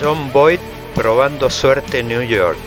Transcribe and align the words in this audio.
John 0.00 0.32
Boyd 0.32 0.60
probando 0.94 1.50
suerte 1.50 1.98
en 1.98 2.08
New 2.08 2.22
York. 2.22 2.58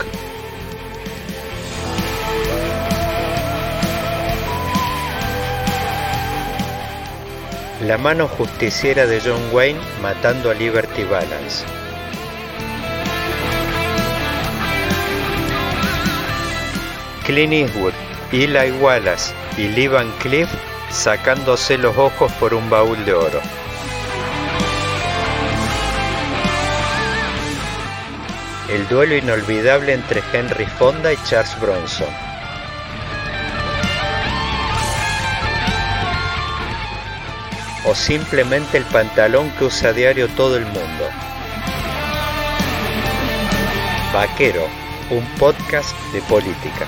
La 7.87 7.97
mano 7.97 8.27
justiciera 8.27 9.07
de 9.07 9.19
John 9.19 9.41
Wayne 9.51 9.79
matando 9.99 10.51
a 10.51 10.53
Liberty 10.53 11.03
Balance. 11.05 11.65
Clint 17.25 17.53
Eastwood, 17.53 17.93
Eli 18.31 18.71
Wallace 18.79 19.33
y 19.57 19.69
Lee 19.69 19.87
Van 19.87 20.11
Cleef 20.19 20.49
sacándose 20.91 21.79
los 21.79 21.97
ojos 21.97 22.31
por 22.33 22.53
un 22.53 22.69
baúl 22.69 23.03
de 23.05 23.13
oro. 23.15 23.41
El 28.73 28.87
duelo 28.87 29.15
inolvidable 29.15 29.93
entre 29.93 30.23
Henry 30.33 30.65
Fonda 30.65 31.13
y 31.13 31.17
Charles 31.25 31.55
Bronson. 31.59 32.07
O 37.85 37.93
simplemente 37.93 38.79
el 38.79 38.83
pantalón 38.85 39.51
que 39.51 39.65
usa 39.65 39.89
a 39.89 39.93
diario 39.93 40.27
todo 40.29 40.57
el 40.57 40.65
mundo. 40.65 41.07
Vaquero, 44.11 44.67
un 45.11 45.23
podcast 45.37 45.95
de 46.11 46.21
política. 46.23 46.87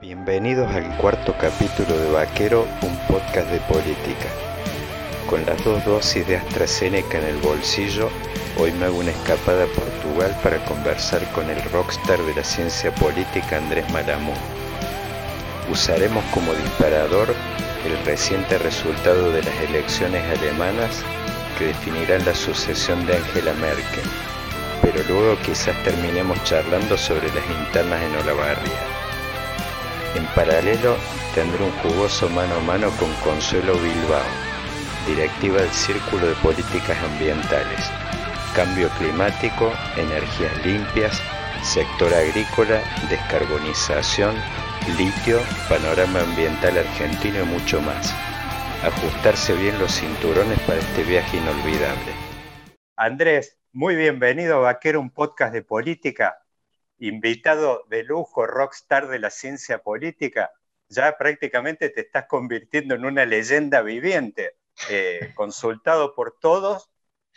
Bienvenidos 0.00 0.68
al 0.74 0.96
cuarto 0.96 1.32
capítulo 1.38 1.96
de 1.96 2.10
Vaquero, 2.10 2.66
un 2.82 2.96
podcast 3.06 3.48
de 3.50 3.60
política. 3.60 4.51
Con 5.32 5.46
las 5.46 5.64
dos 5.64 5.82
dosis 5.86 6.26
de 6.26 6.36
AstraZeneca 6.36 7.16
en 7.16 7.24
el 7.24 7.38
bolsillo, 7.38 8.10
hoy 8.58 8.70
me 8.72 8.84
hago 8.84 8.98
una 8.98 9.12
escapada 9.12 9.64
a 9.64 9.66
Portugal 9.66 10.38
para 10.42 10.62
conversar 10.66 11.26
con 11.32 11.48
el 11.48 11.58
rockstar 11.70 12.20
de 12.20 12.34
la 12.34 12.44
ciencia 12.44 12.94
política 12.94 13.56
Andrés 13.56 13.90
Malamud. 13.92 14.36
Usaremos 15.70 16.22
como 16.34 16.52
disparador 16.52 17.34
el 17.86 18.04
reciente 18.04 18.58
resultado 18.58 19.32
de 19.32 19.42
las 19.42 19.58
elecciones 19.70 20.22
alemanas 20.38 21.02
que 21.58 21.68
definirán 21.68 22.26
la 22.26 22.34
sucesión 22.34 23.06
de 23.06 23.16
Angela 23.16 23.54
Merkel, 23.54 24.04
pero 24.82 25.02
luego 25.08 25.40
quizás 25.46 25.82
terminemos 25.82 26.44
charlando 26.44 26.98
sobre 26.98 27.28
las 27.28 27.48
internas 27.48 28.02
en 28.02 28.16
Olavarría. 28.16 28.80
En 30.14 30.26
paralelo, 30.34 30.94
tendré 31.34 31.64
un 31.64 31.72
jugoso 31.78 32.28
mano 32.28 32.56
a 32.56 32.60
mano 32.60 32.90
con 32.98 33.10
Consuelo 33.24 33.72
Bilbao, 33.78 34.41
directiva 35.06 35.60
del 35.60 35.70
Círculo 35.70 36.26
de 36.26 36.34
Políticas 36.36 36.98
Ambientales, 37.02 37.90
Cambio 38.54 38.88
Climático, 38.98 39.72
Energías 39.96 40.66
Limpias, 40.66 41.20
Sector 41.62 42.12
Agrícola, 42.14 42.82
Descarbonización, 43.08 44.34
Litio, 44.98 45.40
Panorama 45.68 46.20
Ambiental 46.20 46.78
Argentino 46.78 47.40
y 47.42 47.46
mucho 47.46 47.80
más. 47.80 48.14
Ajustarse 48.84 49.54
bien 49.54 49.78
los 49.78 49.92
cinturones 49.92 50.58
para 50.60 50.80
este 50.80 51.04
viaje 51.04 51.36
inolvidable. 51.36 52.12
Andrés, 52.96 53.58
muy 53.72 53.94
bienvenido 53.94 54.56
a 54.56 54.72
Vaquero, 54.72 55.00
un 55.00 55.10
podcast 55.10 55.52
de 55.52 55.62
política 55.62 56.42
invitado 56.98 57.84
de 57.88 58.04
lujo, 58.04 58.46
rockstar 58.46 59.08
de 59.08 59.18
la 59.18 59.30
ciencia 59.30 59.78
política, 59.78 60.52
ya 60.88 61.16
prácticamente 61.18 61.88
te 61.88 62.02
estás 62.02 62.26
convirtiendo 62.26 62.94
en 62.94 63.04
una 63.04 63.24
leyenda 63.24 63.82
viviente, 63.82 64.56
eh, 64.90 65.32
consultado 65.34 66.14
por 66.14 66.38
todos, 66.40 66.90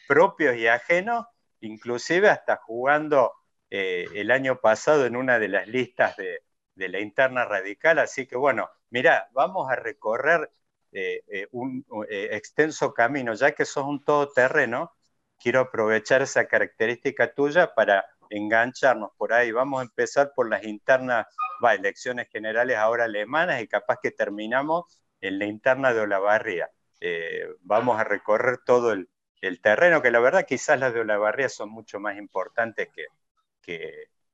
propios 0.07 0.55
y 0.55 0.67
ajenos, 0.67 1.25
inclusive 1.61 2.29
hasta 2.29 2.57
jugando 2.57 3.33
eh, 3.69 4.07
el 4.15 4.31
año 4.31 4.59
pasado 4.59 5.05
en 5.05 5.15
una 5.15 5.39
de 5.39 5.47
las 5.49 5.67
listas 5.67 6.15
de, 6.17 6.41
la 6.75 6.99
interna 6.99 7.45
radical. 7.45 7.99
Así 7.99 8.27
que 8.27 8.35
bueno, 8.35 8.69
mira, 8.89 9.29
vamos 9.33 9.71
a 9.71 9.75
recorrer 9.75 10.49
eh, 10.91 11.47
un 11.51 11.85
extenso 12.09 12.93
camino, 12.93 13.33
ya 13.33 13.51
que 13.51 13.65
sos 13.65 13.85
un 13.85 14.03
todoterreno, 14.03 14.93
quiero 15.37 15.61
aprovechar 15.61 16.21
esa 16.21 16.47
característica 16.47 17.33
tuya 17.33 17.73
para 17.73 18.05
engancharnos 18.29 19.11
por 19.17 19.33
ahí. 19.33 19.51
Vamos 19.51 19.79
a 19.81 19.83
empezar 19.83 20.33
por 20.35 20.49
las 20.49 20.63
internas, 20.63 21.27
elecciones 21.73 22.27
generales 22.29 22.77
ahora 22.77 23.05
alemanas 23.05 23.61
y 23.61 23.67
capaz 23.67 23.97
que 24.01 24.11
terminamos 24.11 24.99
en 25.21 25.39
la 25.39 25.45
interna 25.45 25.93
de 25.93 26.01
Olavarría. 26.01 26.69
Eh, 26.99 27.47
vamos 27.61 27.99
a 27.99 28.03
recorrer 28.03 28.59
todo 28.65 28.93
el, 28.93 29.09
terreno, 29.61 30.01
que 30.01 30.09
la 30.09 30.19
verdad 30.19 30.45
quizás 30.47 30.79
las 30.79 30.91
de 30.93 31.01
Olavarría 31.01 31.49
son 31.49 31.69
mucho 31.69 31.99
más 31.99 32.17
importantes 32.17 32.89
que, 32.91 33.05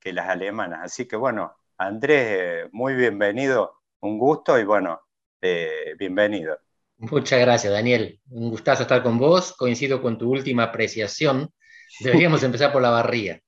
que, 0.00 0.12
las 0.12 0.28
alemanas. 0.28 0.80
Así 0.82 1.06
que 1.06 1.16
bueno, 1.16 1.54
Andrés, 1.76 2.26
eh, 2.28 2.68
muy 2.72 2.94
bienvenido, 2.94 3.82
un 4.00 4.18
gusto 4.18 4.58
y 4.58 4.64
bueno, 4.64 5.02
eh, 5.42 5.94
bienvenido. 5.98 6.58
Muchas 6.96 7.40
gracias, 7.40 7.72
Daniel. 7.72 8.20
Un 8.30 8.48
gustazo 8.48 8.82
estar 8.82 9.02
con 9.02 9.18
vos. 9.18 9.52
Coincido 9.54 10.00
con 10.00 10.16
tu 10.16 10.30
última 10.30 10.64
apreciación. 10.64 11.52
Deberíamos 12.00 12.42
empezar 12.44 12.72
por 12.72 12.80
la 12.80 12.90
barría. 12.90 13.40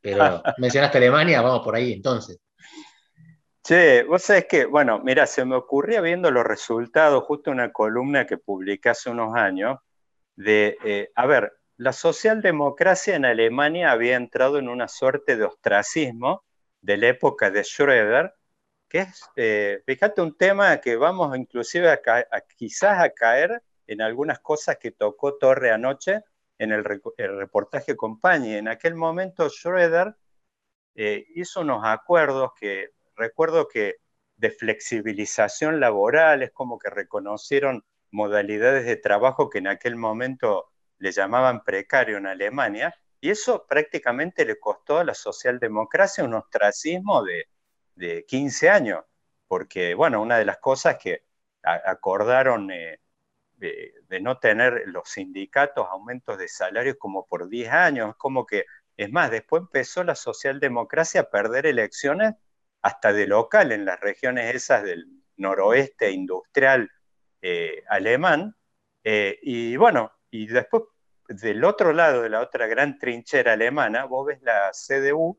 Pero 0.00 0.42
mencionaste 0.58 0.98
Alemania, 0.98 1.42
vamos 1.42 1.64
por 1.64 1.74
ahí 1.74 1.92
entonces. 1.92 2.38
Che, 3.68 4.02
vos 4.04 4.22
sabés 4.22 4.46
que, 4.46 4.64
bueno, 4.64 4.98
mira, 5.00 5.26
se 5.26 5.44
me 5.44 5.54
ocurría 5.54 6.00
viendo 6.00 6.30
los 6.30 6.42
resultados, 6.42 7.24
justo 7.24 7.50
una 7.50 7.70
columna 7.70 8.26
que 8.26 8.38
publiqué 8.38 8.88
hace 8.88 9.10
unos 9.10 9.34
años, 9.34 9.78
de, 10.36 10.78
eh, 10.86 11.10
a 11.14 11.26
ver, 11.26 11.52
la 11.76 11.92
socialdemocracia 11.92 13.14
en 13.14 13.26
Alemania 13.26 13.90
había 13.92 14.16
entrado 14.16 14.58
en 14.58 14.70
una 14.70 14.88
suerte 14.88 15.36
de 15.36 15.44
ostracismo 15.44 16.46
de 16.80 16.96
la 16.96 17.08
época 17.08 17.50
de 17.50 17.60
Schröder, 17.60 18.32
que 18.88 19.00
es, 19.00 19.22
eh, 19.36 19.82
fíjate, 19.84 20.22
un 20.22 20.34
tema 20.38 20.78
que 20.80 20.96
vamos 20.96 21.36
inclusive 21.36 21.90
a, 21.90 22.00
quizás 22.56 22.98
a 23.02 23.10
caer 23.10 23.62
en 23.86 24.00
algunas 24.00 24.38
cosas 24.40 24.78
que 24.78 24.92
tocó 24.92 25.36
Torre 25.36 25.72
anoche, 25.72 26.22
en 26.56 26.72
el, 26.72 26.84
reportaje 26.84 27.96
Compañía. 27.96 28.56
En 28.56 28.68
aquel 28.68 28.94
momento 28.94 29.46
Schroeder 29.50 30.16
eh, 30.94 31.26
hizo 31.34 31.60
unos 31.60 31.82
acuerdos 31.84 32.52
que 32.58 32.92
recuerdo 33.18 33.68
que 33.68 33.96
de 34.36 34.50
flexibilización 34.50 35.80
laboral, 35.80 36.42
es 36.42 36.52
como 36.52 36.78
que 36.78 36.90
reconocieron 36.90 37.84
modalidades 38.10 38.86
de 38.86 38.96
trabajo 38.96 39.50
que 39.50 39.58
en 39.58 39.68
aquel 39.68 39.96
momento 39.96 40.70
le 40.98 41.12
llamaban 41.12 41.64
precario 41.64 42.18
en 42.18 42.26
Alemania, 42.26 42.94
y 43.20 43.30
eso 43.30 43.66
prácticamente 43.68 44.44
le 44.44 44.58
costó 44.60 44.98
a 44.98 45.04
la 45.04 45.14
socialdemocracia 45.14 46.24
un 46.24 46.34
ostracismo 46.34 47.24
de, 47.24 47.46
de 47.96 48.24
15 48.26 48.70
años, 48.70 49.04
porque, 49.48 49.94
bueno, 49.94 50.22
una 50.22 50.38
de 50.38 50.44
las 50.44 50.58
cosas 50.58 50.98
que 50.98 51.24
acordaron 51.62 52.70
eh, 52.70 53.00
de, 53.56 54.20
no 54.20 54.38
tener 54.38 54.84
los 54.86 55.08
sindicatos 55.08 55.86
aumentos 55.90 56.38
de 56.38 56.48
salarios 56.48 56.96
como 56.98 57.26
por 57.26 57.48
10 57.48 57.70
años, 57.70 58.14
como 58.16 58.46
que, 58.46 58.64
es 58.96 59.10
más, 59.10 59.30
después 59.30 59.62
empezó 59.62 60.04
la 60.04 60.14
socialdemocracia 60.14 61.22
a 61.22 61.30
perder 61.30 61.66
elecciones 61.66 62.34
hasta 62.82 63.12
de 63.12 63.26
local 63.26 63.72
en 63.72 63.84
las 63.84 64.00
regiones 64.00 64.54
esas 64.54 64.82
del 64.84 65.06
noroeste 65.36 66.10
industrial 66.10 66.90
eh, 67.42 67.82
alemán, 67.88 68.56
eh, 69.04 69.38
y 69.42 69.76
bueno, 69.76 70.12
y 70.30 70.46
después 70.46 70.84
del 71.28 71.64
otro 71.64 71.92
lado 71.92 72.22
de 72.22 72.30
la 72.30 72.40
otra 72.40 72.66
gran 72.66 72.98
trinchera 72.98 73.52
alemana, 73.52 74.04
vos 74.04 74.26
ves 74.26 74.42
la 74.42 74.70
CDU 74.72 75.38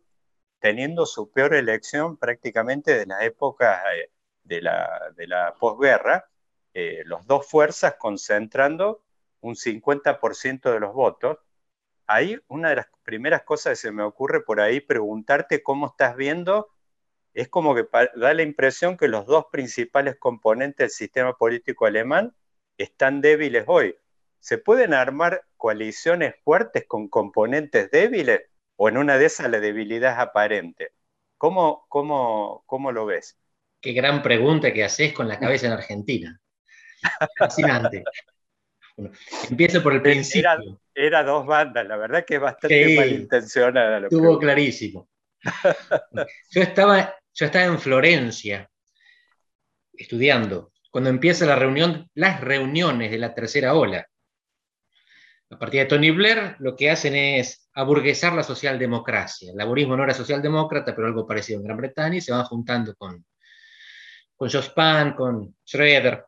teniendo 0.60 1.06
su 1.06 1.32
peor 1.32 1.54
elección 1.56 2.18
prácticamente 2.18 2.98
de 2.98 3.06
la 3.06 3.24
época 3.26 3.82
eh, 3.96 4.12
de 4.44 4.62
la, 4.62 5.14
de 5.16 5.28
la 5.28 5.54
posguerra, 5.60 6.26
las 6.74 7.26
dos 7.28 7.46
fuerzas 7.46 7.96
concentrando 8.00 9.04
un 9.42 9.56
50% 9.56 10.72
de 10.72 10.80
los 10.80 10.94
votos. 10.94 11.38
Ahí 12.08 12.40
una 12.48 12.70
de 12.70 12.78
las 12.78 12.88
primeras 13.04 13.44
cosas 13.44 13.72
que 13.72 13.88
se 13.88 13.92
me 13.92 14.04
ocurre 14.04 14.42
por 14.42 14.62
ahí 14.62 14.80
preguntarte 14.80 15.62
cómo 15.62 15.88
estás 15.88 16.16
viendo, 16.16 16.70
es 17.40 17.50
como 17.50 17.76
que 17.76 17.86
da 17.92 18.34
la 18.34 18.42
impresión 18.42 18.98
que 18.98 19.08
los 19.08 19.26
dos 19.26 19.46
principales 19.52 20.18
componentes 20.18 20.78
del 20.78 20.90
sistema 20.90 21.38
político 21.38 21.86
alemán 21.86 22.34
están 22.78 23.22
débiles 23.22 23.64
hoy. 23.68 23.96
¿Se 24.40 24.58
pueden 24.58 24.94
armar 24.94 25.46
coaliciones 25.58 26.36
fuertes 26.44 26.86
con 26.88 27.08
componentes 27.08 27.92
débiles 27.92 28.42
o 28.78 28.90
en 28.90 28.98
una 28.98 29.18
de 29.18 29.26
esas 29.26 29.50
la 29.50 29.60
debilidad 29.60 30.14
es 30.14 30.20
aparente? 30.20 30.92
¿Cómo, 31.38 31.86
cómo, 31.90 32.64
cómo 32.66 32.92
lo 32.92 33.06
ves? 33.06 33.38
Qué 33.82 33.94
gran 33.94 34.22
pregunta 34.22 34.74
que 34.74 34.84
haces 34.84 35.14
con 35.14 35.28
la 35.28 35.40
cabeza 35.40 35.68
en 35.68 35.74
Argentina. 35.74 36.42
Fascinante. 37.38 38.04
empiezo 39.50 39.82
por 39.82 39.94
el 39.94 40.02
principio. 40.02 40.80
Era, 40.94 41.24
dos 41.24 41.46
bandas, 41.46 41.88
la 41.88 41.96
verdad 41.96 42.26
que 42.26 42.36
es 42.36 42.42
bastante 42.42 42.96
malintencionada. 42.98 44.00
Estuvo 44.00 44.38
clarísimo. 44.38 45.08
Yo 46.52 46.62
estaba, 46.62 47.16
yo 47.34 47.46
estaba 47.46 47.66
en 47.66 47.80
Florencia 47.80 48.70
estudiando 49.94 50.72
cuando 50.90 51.10
empieza 51.10 51.46
la 51.46 51.56
reunión, 51.56 52.10
las 52.16 52.42
reuniones 52.42 53.12
de 53.12 53.18
la 53.18 53.34
tercera 53.34 53.76
ola. 53.76 54.08
A 55.52 55.58
partir 55.58 55.82
de 55.82 55.86
Tony 55.88 56.12
Blair, 56.12 56.56
lo 56.60 56.76
que 56.76 56.90
hacen 56.90 57.16
es 57.16 57.70
aburguesar 57.74 58.34
la 58.34 58.44
socialdemocracia. 58.44 59.52
El 59.52 59.58
laborismo 59.58 59.98
no 59.98 60.04
era 60.04 60.14
socialdemócrata, 60.14 60.96
pero 60.96 61.08
algo 61.08 61.26
parecido 61.26 61.60
en 61.60 61.66
Gran 61.66 61.78
Bretaña, 61.78 62.18
y 62.18 62.22
se 62.22 62.32
van 62.32 62.46
juntando 62.46 62.96
con, 62.96 63.26
con 64.36 64.50
Jospin, 64.50 65.14
con 65.16 65.56
Schroeder, 65.66 66.26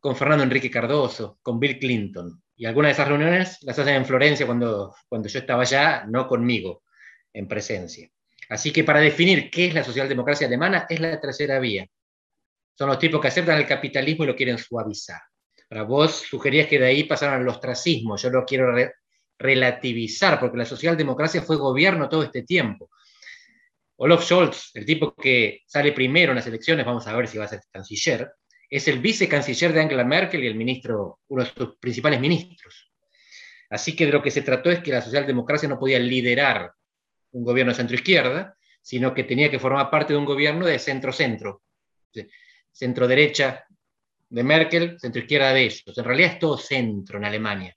con 0.00 0.16
Fernando 0.16 0.44
Enrique 0.44 0.70
Cardoso, 0.70 1.38
con 1.42 1.60
Bill 1.60 1.78
Clinton. 1.78 2.42
Y 2.56 2.66
algunas 2.66 2.90
de 2.90 2.92
esas 2.92 3.08
reuniones 3.08 3.62
las 3.62 3.78
hacen 3.78 3.94
en 3.94 4.06
Florencia 4.06 4.46
cuando, 4.46 4.94
cuando 5.08 5.28
yo 5.28 5.38
estaba 5.38 5.62
allá, 5.62 6.04
no 6.06 6.26
conmigo, 6.26 6.82
en 7.32 7.46
presencia. 7.46 8.08
Así 8.50 8.72
que 8.72 8.82
para 8.82 8.98
definir 8.98 9.48
qué 9.48 9.66
es 9.66 9.74
la 9.74 9.84
socialdemocracia 9.84 10.48
alemana, 10.48 10.84
es 10.88 10.98
la 10.98 11.20
tercera 11.20 11.60
vía. 11.60 11.86
Son 12.76 12.88
los 12.88 12.98
tipos 12.98 13.20
que 13.20 13.28
aceptan 13.28 13.58
el 13.58 13.66
capitalismo 13.66 14.24
y 14.24 14.26
lo 14.26 14.34
quieren 14.34 14.58
suavizar. 14.58 15.20
Para 15.68 15.84
vos 15.84 16.24
sugerías 16.28 16.66
que 16.66 16.80
de 16.80 16.86
ahí 16.86 17.04
pasaron 17.04 17.40
al 17.40 17.48
ostracismo. 17.48 18.16
Yo 18.16 18.28
lo 18.28 18.44
quiero 18.44 18.74
relativizar, 19.38 20.40
porque 20.40 20.58
la 20.58 20.64
socialdemocracia 20.64 21.42
fue 21.42 21.56
gobierno 21.56 22.08
todo 22.08 22.24
este 22.24 22.42
tiempo. 22.42 22.90
Olaf 23.96 24.24
Scholz, 24.24 24.72
el 24.74 24.84
tipo 24.84 25.14
que 25.14 25.60
sale 25.66 25.92
primero 25.92 26.32
en 26.32 26.36
las 26.36 26.46
elecciones, 26.46 26.84
vamos 26.84 27.06
a 27.06 27.14
ver 27.14 27.28
si 27.28 27.38
va 27.38 27.44
a 27.44 27.48
ser 27.48 27.60
canciller, 27.70 28.32
es 28.68 28.88
el 28.88 28.98
vicecanciller 28.98 29.72
de 29.72 29.80
Angela 29.82 30.04
Merkel 30.04 30.42
y 30.42 30.48
el 30.48 30.56
ministro, 30.56 31.20
uno 31.28 31.44
de 31.44 31.50
sus 31.50 31.76
principales 31.76 32.18
ministros. 32.18 32.90
Así 33.68 33.94
que 33.94 34.06
de 34.06 34.12
lo 34.12 34.22
que 34.22 34.32
se 34.32 34.42
trató 34.42 34.70
es 34.70 34.80
que 34.80 34.90
la 34.90 35.02
socialdemocracia 35.02 35.68
no 35.68 35.78
podía 35.78 36.00
liderar 36.00 36.72
un 37.32 37.44
gobierno 37.44 37.72
de 37.72 37.76
centro-izquierda, 37.76 38.56
sino 38.82 39.14
que 39.14 39.24
tenía 39.24 39.50
que 39.50 39.58
formar 39.58 39.90
parte 39.90 40.12
de 40.12 40.18
un 40.18 40.24
gobierno 40.24 40.66
de 40.66 40.78
centro-centro, 40.78 41.62
centro-derecha 42.72 43.64
de 44.28 44.42
Merkel, 44.42 44.98
centro-izquierda 44.98 45.52
de 45.52 45.64
ellos. 45.64 45.96
En 45.96 46.04
realidad 46.04 46.32
es 46.32 46.38
todo 46.38 46.56
centro 46.56 47.18
en 47.18 47.24
Alemania. 47.24 47.76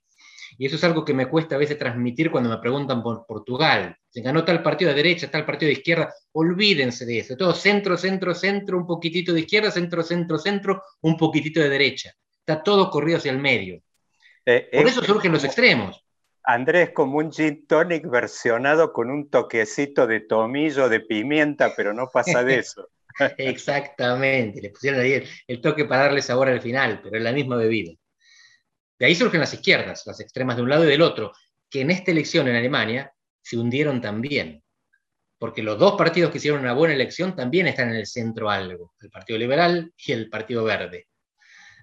Y 0.56 0.66
eso 0.66 0.76
es 0.76 0.84
algo 0.84 1.04
que 1.04 1.14
me 1.14 1.26
cuesta 1.26 1.56
a 1.56 1.58
veces 1.58 1.78
transmitir 1.78 2.30
cuando 2.30 2.48
me 2.48 2.58
preguntan 2.58 3.02
por 3.02 3.26
Portugal. 3.26 3.96
Se 4.08 4.20
ganó 4.20 4.44
tal 4.44 4.62
partido 4.62 4.90
de 4.90 4.96
derecha, 4.96 5.30
tal 5.30 5.44
partido 5.44 5.68
de 5.68 5.74
izquierda. 5.74 6.14
Olvídense 6.32 7.04
de 7.04 7.18
eso. 7.18 7.36
Todo 7.36 7.52
centro, 7.54 7.96
centro, 7.96 8.34
centro, 8.34 8.78
un 8.78 8.86
poquitito 8.86 9.32
de 9.32 9.40
izquierda, 9.40 9.70
centro, 9.70 10.02
centro, 10.02 10.38
centro, 10.38 10.82
un 11.00 11.16
poquitito 11.16 11.60
de 11.60 11.68
derecha. 11.68 12.12
Está 12.38 12.62
todo 12.62 12.88
corrido 12.88 13.18
hacia 13.18 13.32
el 13.32 13.38
medio. 13.38 13.82
Eh, 14.46 14.68
por 14.72 14.86
eso 14.86 15.02
surgen 15.02 15.32
los 15.32 15.42
extremos. 15.42 16.03
Andrés, 16.44 16.90
como 16.90 17.18
un 17.18 17.32
gin 17.32 17.66
tonic 17.66 18.06
versionado 18.08 18.92
con 18.92 19.10
un 19.10 19.30
toquecito 19.30 20.06
de 20.06 20.20
tomillo, 20.20 20.90
de 20.90 21.00
pimienta, 21.00 21.72
pero 21.74 21.94
no 21.94 22.08
pasa 22.12 22.44
de 22.44 22.58
eso. 22.58 22.90
Exactamente, 23.38 24.60
le 24.60 24.70
pusieron 24.70 25.00
ahí 25.00 25.24
el, 25.46 25.60
toque 25.62 25.86
para 25.86 26.02
darle 26.02 26.20
sabor 26.20 26.48
al 26.48 26.60
final, 26.60 27.00
pero 27.02 27.16
es 27.16 27.22
la 27.22 27.32
misma 27.32 27.56
bebida. 27.56 27.92
De 28.98 29.06
ahí 29.06 29.14
surgen 29.14 29.40
las 29.40 29.54
izquierdas, 29.54 30.02
las 30.06 30.20
extremas 30.20 30.56
de 30.56 30.62
un 30.62 30.68
lado 30.68 30.84
y 30.84 30.88
del 30.88 31.00
otro, 31.00 31.32
que 31.70 31.80
en 31.80 31.90
esta 31.90 32.10
elección 32.10 32.46
en 32.48 32.56
Alemania 32.56 33.12
se 33.40 33.56
hundieron 33.56 34.02
también, 34.02 34.62
porque 35.38 35.62
los 35.62 35.78
dos 35.78 35.96
partidos 35.96 36.30
que 36.30 36.38
hicieron 36.38 36.60
una 36.60 36.74
buena 36.74 36.94
elección 36.94 37.34
también 37.34 37.68
están 37.68 37.88
en 37.88 37.96
el 37.96 38.06
centro 38.06 38.50
algo, 38.50 38.92
el 39.00 39.10
Partido 39.10 39.38
Liberal 39.38 39.92
y 39.96 40.12
el 40.12 40.28
Partido 40.28 40.62
Verde. 40.64 41.06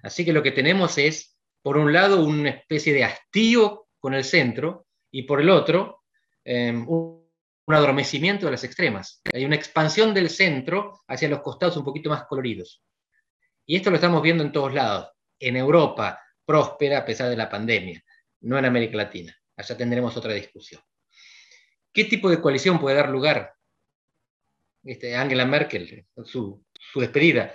Así 0.04 0.24
que 0.24 0.32
lo 0.32 0.42
que 0.42 0.52
tenemos 0.52 0.98
es, 0.98 1.36
por 1.62 1.76
un 1.76 1.92
lado, 1.92 2.24
una 2.24 2.50
especie 2.50 2.92
de 2.92 3.04
hastío 3.04 3.86
con 4.02 4.14
el 4.14 4.24
centro 4.24 4.88
y 5.12 5.22
por 5.22 5.40
el 5.40 5.48
otro, 5.48 6.02
em, 6.44 6.86
un, 6.88 7.22
adormecimiento 7.68 8.44
de 8.44 8.52
las 8.52 8.64
extremas. 8.64 9.22
Hay 9.32 9.44
una 9.46 9.54
expansión 9.54 10.12
del 10.12 10.28
centro 10.28 11.00
hacia 11.06 11.28
los 11.28 11.40
costados 11.40 11.76
un 11.78 11.84
poquito 11.84 12.10
más 12.10 12.24
coloridos. 12.24 12.82
Y 13.64 13.76
esto 13.76 13.88
lo 13.88 13.96
estamos 13.96 14.20
viendo 14.20 14.42
en 14.42 14.52
todos 14.52 14.74
lados. 14.74 15.08
En 15.38 15.56
Europa, 15.56 16.20
próspera 16.44 16.98
a 16.98 17.04
pesar 17.04 17.30
de 17.30 17.36
la 17.36 17.48
pandemia, 17.48 18.04
no 18.40 18.58
en 18.58 18.64
América 18.66 18.96
Latina. 18.96 19.34
Allá 19.56 19.76
tendremos 19.76 20.14
otra 20.16 20.34
discusión. 20.34 20.82
¿Qué 21.92 22.04
tipo 22.04 22.28
de 22.28 22.40
coalición 22.40 22.78
puede 22.78 22.96
dar 22.96 23.08
lugar? 23.08 23.54
Este, 24.84 25.14
Angela 25.14 25.46
Merkel, 25.46 26.04
su 26.24 26.62
despedida, 26.96 27.54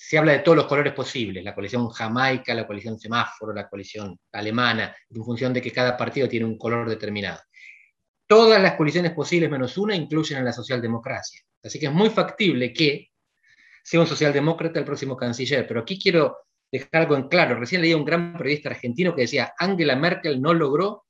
se 0.00 0.16
habla 0.16 0.30
de 0.30 0.38
todos 0.38 0.54
los 0.54 0.66
colores 0.66 0.92
posibles, 0.92 1.42
la 1.42 1.52
coalición 1.52 1.88
jamaica, 1.88 2.54
la 2.54 2.64
coalición 2.64 3.00
semáforo, 3.00 3.52
la 3.52 3.68
coalición 3.68 4.16
alemana, 4.30 4.94
en 5.10 5.24
función 5.24 5.52
de 5.52 5.60
que 5.60 5.72
cada 5.72 5.96
partido 5.96 6.28
tiene 6.28 6.46
un 6.46 6.56
color 6.56 6.88
determinado. 6.88 7.40
Todas 8.24 8.62
las 8.62 8.74
coaliciones 8.74 9.10
posibles 9.10 9.50
menos 9.50 9.76
una 9.76 9.96
incluyen 9.96 10.38
a 10.38 10.42
la 10.42 10.52
socialdemocracia. 10.52 11.42
Así 11.64 11.80
que 11.80 11.86
es 11.86 11.92
muy 11.92 12.10
factible 12.10 12.72
que 12.72 13.10
sea 13.82 13.98
un 13.98 14.06
socialdemócrata 14.06 14.78
el 14.78 14.84
próximo 14.84 15.16
canciller. 15.16 15.66
Pero 15.66 15.80
aquí 15.80 15.98
quiero 15.98 16.46
dejar 16.70 17.02
algo 17.02 17.16
en 17.16 17.28
claro. 17.28 17.58
Recién 17.58 17.82
leí 17.82 17.90
a 17.90 17.96
un 17.96 18.04
gran 18.04 18.38
periodista 18.38 18.68
argentino 18.68 19.16
que 19.16 19.22
decía, 19.22 19.52
Angela 19.58 19.96
Merkel 19.96 20.40
no 20.40 20.54
logró 20.54 21.06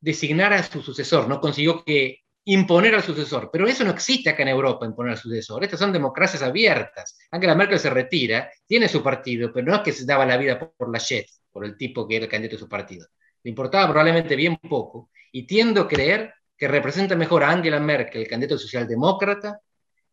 designar 0.00 0.52
a 0.54 0.64
su 0.64 0.82
sucesor, 0.82 1.28
no 1.28 1.40
consiguió 1.40 1.84
que 1.84 2.22
imponer 2.48 2.94
al 2.94 3.02
sucesor. 3.02 3.50
Pero 3.52 3.66
eso 3.66 3.84
no 3.84 3.90
existe 3.90 4.30
acá 4.30 4.42
en 4.42 4.48
Europa, 4.48 4.86
imponer 4.86 5.12
al 5.12 5.18
sucesor. 5.18 5.64
Estas 5.64 5.78
son 5.78 5.92
democracias 5.92 6.42
abiertas. 6.42 7.18
Angela 7.30 7.54
Merkel 7.54 7.78
se 7.78 7.90
retira, 7.90 8.50
tiene 8.66 8.88
su 8.88 9.02
partido, 9.02 9.52
pero 9.52 9.66
no 9.66 9.76
es 9.76 9.82
que 9.82 9.92
se 9.92 10.06
daba 10.06 10.24
la 10.24 10.36
vida 10.36 10.58
por 10.58 10.90
la 10.90 10.98
JET, 10.98 11.26
por 11.52 11.64
el 11.64 11.76
tipo 11.76 12.08
que 12.08 12.16
era 12.16 12.24
el 12.24 12.30
candidato 12.30 12.56
de 12.56 12.60
su 12.60 12.68
partido. 12.68 13.06
Le 13.42 13.50
importaba 13.50 13.86
probablemente 13.88 14.34
bien 14.34 14.56
poco. 14.56 15.10
Y 15.30 15.46
tiendo 15.46 15.82
a 15.82 15.88
creer 15.88 16.32
que 16.56 16.68
representa 16.68 17.14
mejor 17.16 17.44
a 17.44 17.50
Angela 17.50 17.80
Merkel, 17.80 18.22
el 18.22 18.28
candidato 18.28 18.58
socialdemócrata, 18.58 19.60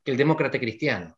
que 0.03 0.11
el 0.11 0.17
demócrata 0.17 0.59
cristiano 0.59 1.17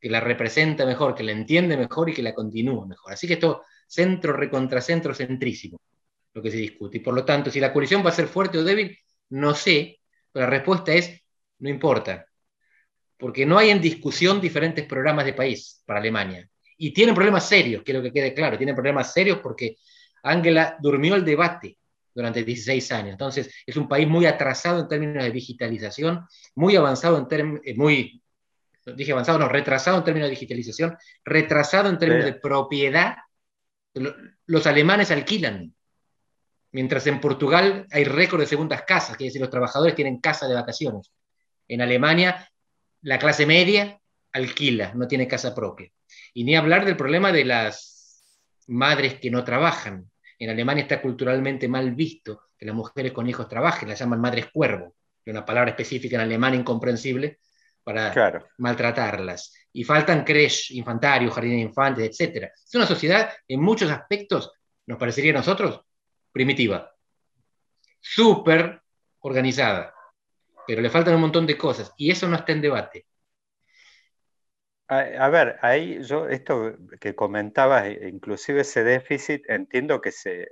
que 0.00 0.10
la 0.10 0.20
representa 0.20 0.86
mejor, 0.86 1.14
que 1.14 1.24
la 1.24 1.32
entiende 1.32 1.76
mejor 1.76 2.10
y 2.10 2.14
que 2.14 2.22
la 2.22 2.34
continúa 2.34 2.86
mejor. 2.86 3.12
Así 3.12 3.26
que 3.26 3.34
esto 3.34 3.62
centro 3.88 4.32
recontracentro 4.32 5.14
centrísimo, 5.14 5.80
lo 6.32 6.42
que 6.42 6.50
se 6.50 6.58
discute. 6.58 6.98
Y 6.98 7.00
por 7.00 7.14
lo 7.14 7.24
tanto, 7.24 7.50
si 7.50 7.58
la 7.58 7.72
coalición 7.72 8.04
va 8.04 8.10
a 8.10 8.12
ser 8.12 8.28
fuerte 8.28 8.58
o 8.58 8.62
débil, 8.62 8.96
no 9.30 9.54
sé, 9.54 10.00
pero 10.32 10.46
la 10.46 10.50
respuesta 10.50 10.92
es, 10.92 11.20
no 11.58 11.68
importa, 11.68 12.26
porque 13.16 13.46
no 13.46 13.58
hay 13.58 13.70
en 13.70 13.80
discusión 13.80 14.40
diferentes 14.40 14.86
programas 14.86 15.24
de 15.24 15.32
país 15.32 15.82
para 15.86 16.00
Alemania. 16.00 16.48
Y 16.78 16.92
tienen 16.92 17.14
problemas 17.14 17.48
serios, 17.48 17.82
quiero 17.82 18.02
que 18.02 18.12
quede 18.12 18.34
claro, 18.34 18.58
tienen 18.58 18.74
problemas 18.74 19.12
serios 19.12 19.38
porque 19.42 19.76
Angela 20.22 20.76
durmió 20.80 21.14
el 21.14 21.24
debate 21.24 21.78
durante 22.14 22.44
16 22.44 22.92
años. 22.92 23.12
Entonces, 23.12 23.50
es 23.64 23.76
un 23.76 23.88
país 23.88 24.06
muy 24.06 24.26
atrasado 24.26 24.80
en 24.80 24.88
términos 24.88 25.22
de 25.22 25.30
digitalización, 25.30 26.26
muy 26.54 26.76
avanzado 26.76 27.18
en 27.18 27.28
términos, 27.28 27.62
eh, 27.64 27.74
muy 27.74 28.22
dije 28.94 29.12
avanzado, 29.12 29.38
no, 29.38 29.48
retrasado 29.48 29.98
en 29.98 30.04
términos 30.04 30.28
de 30.28 30.34
digitalización, 30.34 30.96
retrasado 31.24 31.88
en 31.88 31.98
términos 31.98 32.24
de 32.24 32.34
propiedad. 32.34 33.16
Los 34.46 34.66
alemanes 34.66 35.10
alquilan, 35.10 35.74
mientras 36.72 37.06
en 37.06 37.20
Portugal 37.20 37.86
hay 37.90 38.04
récord 38.04 38.40
de 38.40 38.46
segundas 38.46 38.82
casas, 38.82 39.16
que 39.16 39.24
es 39.24 39.30
decir, 39.30 39.40
los 39.40 39.50
trabajadores 39.50 39.94
tienen 39.94 40.20
casa 40.20 40.48
de 40.48 40.54
vacaciones. 40.54 41.12
En 41.68 41.80
Alemania, 41.80 42.48
la 43.02 43.18
clase 43.18 43.46
media 43.46 44.00
alquila, 44.32 44.92
no 44.94 45.08
tiene 45.08 45.26
casa 45.26 45.54
propia. 45.54 45.90
Y 46.34 46.44
ni 46.44 46.56
hablar 46.56 46.84
del 46.84 46.96
problema 46.96 47.32
de 47.32 47.44
las 47.44 48.22
madres 48.68 49.14
que 49.14 49.30
no 49.30 49.44
trabajan. 49.44 50.10
En 50.38 50.50
Alemania 50.50 50.82
está 50.82 51.00
culturalmente 51.00 51.68
mal 51.68 51.94
visto 51.94 52.42
que 52.58 52.66
las 52.66 52.74
mujeres 52.74 53.12
con 53.12 53.28
hijos 53.28 53.48
trabajen, 53.48 53.88
las 53.88 53.98
llaman 53.98 54.20
madres 54.20 54.46
cuervo, 54.52 54.94
una 55.26 55.44
palabra 55.44 55.70
específica 55.70 56.16
en 56.16 56.22
alemán 56.22 56.54
incomprensible, 56.54 57.40
para 57.82 58.12
maltratarlas. 58.58 59.54
Y 59.72 59.84
faltan 59.84 60.24
creches, 60.24 60.72
infantarios, 60.72 61.32
jardines 61.32 61.58
de 61.58 61.62
infantes, 61.62 62.20
etc. 62.20 62.50
Es 62.52 62.74
una 62.74 62.86
sociedad, 62.86 63.30
en 63.46 63.60
muchos 63.60 63.90
aspectos, 63.90 64.52
nos 64.86 64.98
parecería 64.98 65.32
a 65.32 65.36
nosotros, 65.36 65.82
primitiva. 66.36 66.94
Súper 67.98 68.82
organizada. 69.20 69.94
Pero 70.66 70.82
le 70.82 70.90
faltan 70.90 71.14
un 71.14 71.22
montón 71.22 71.46
de 71.46 71.56
cosas. 71.56 71.94
Y 71.96 72.10
eso 72.10 72.28
no 72.28 72.36
está 72.36 72.52
en 72.52 72.60
debate. 72.60 73.06
A, 74.88 75.30
ver, 75.30 75.56
ahí 75.62 76.02
yo, 76.02 76.28
esto 76.28 76.76
que 77.00 77.14
comentabas, 77.14 77.90
inclusive 78.02 78.60
ese 78.60 78.84
déficit, 78.84 79.48
entiendo 79.48 80.02
que 80.02 80.12
se 80.12 80.46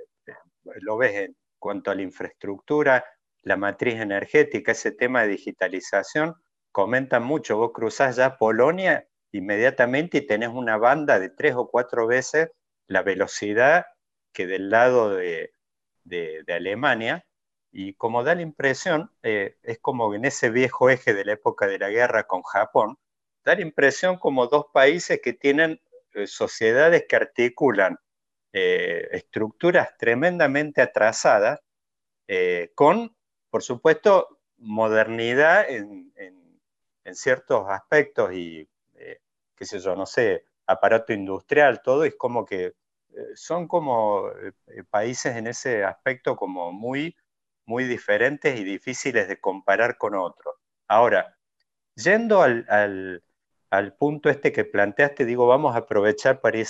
lo 0.81 0.97
ves 0.97 1.15
en 1.17 1.37
cuanto 1.59 1.91
a 1.91 1.95
la 1.95 2.03
infraestructura, 2.03 3.05
la 3.43 3.57
matriz 3.59 3.97
energética, 3.97 4.73
ese 4.73 4.91
tema 4.91 5.23
de 5.23 5.29
digitalización, 5.29 6.35
comentan 6.73 7.23
mucho, 7.23 7.59
vos 7.59 7.73
cruzás 7.75 8.17
ya 8.17 8.39
Polonia 8.39 9.07
inmediatamente 9.33 10.19
y 10.19 10.27
tenés 10.27 10.49
una 10.49 10.79
banda 10.79 11.21
de 11.21 11.29
tres 11.29 11.55
o 11.55 11.69
cuatro 11.69 12.07
veces 12.07 12.49
la 12.87 13.03
velocidad 13.03 13.85
que 14.33 14.47
del 14.47 14.71
lado 14.71 15.11
de, 15.11 15.55
Alemania, 16.49 17.27
y 17.73 17.95
como 17.95 18.23
da 18.23 18.37
la 18.37 18.43
impresión, 18.43 19.11
eh, 19.23 19.57
es 19.63 19.81
como 19.81 20.15
en 20.15 20.25
ese 20.25 20.51
viejo 20.51 20.91
eje 20.91 21.13
de 21.13 21.25
la 21.25 21.33
época 21.33 21.67
de 21.67 21.79
la 21.79 21.91
guerra 21.91 22.25
con 22.25 22.43
Japón, 22.43 22.99
da 23.45 23.57
la 23.57 23.63
impresión 23.63 24.17
como 24.17 24.47
dos 24.47 24.67
países 24.73 25.21
que 25.23 25.33
tienen 25.33 25.81
eh, 26.15 26.27
sociedades 26.29 27.05
que 27.09 27.17
articulan 27.17 27.99
eh, 28.53 29.09
estructuras 29.11 29.97
tremendamente 29.99 30.81
atrasadas 30.83 31.61
con, 32.75 33.15
por 33.51 33.63
supuesto, 33.63 34.41
modernidad 34.57 35.69
en, 35.69 36.11
en 36.17 37.15
ciertos 37.15 37.67
aspectos 37.69 38.33
y 38.33 38.67
qué 39.55 39.65
sé 39.67 39.79
yo, 39.79 39.95
no 39.95 40.07
sé, 40.07 40.47
aparato 40.67 41.13
industrial, 41.13 41.83
todo 41.83 42.05
es 42.05 42.15
como 42.17 42.45
que 42.45 42.73
son 43.35 43.69
como 43.69 44.31
países 44.91 45.37
en 45.37 45.47
ese 45.47 45.85
aspecto 45.85 46.37
como 46.37 46.73
muy, 46.73 47.17
muy 47.67 47.85
diferentes 47.85 48.59
y 48.59 48.65
difíciles 48.65 49.29
de 49.29 49.41
comparar 49.41 49.97
con 49.99 50.15
otros. 50.15 50.55
Ahora, 50.89 51.37
yendo 51.97 52.43
al, 52.43 53.23
punto 53.99 54.31
este 54.31 54.53
que 54.53 54.65
planteaste, 54.65 55.25
digo, 55.25 55.47
vamos 55.47 55.75
a 55.75 55.79
aprovechar 55.79 56.41
para 56.41 56.59
ir, 56.59 56.67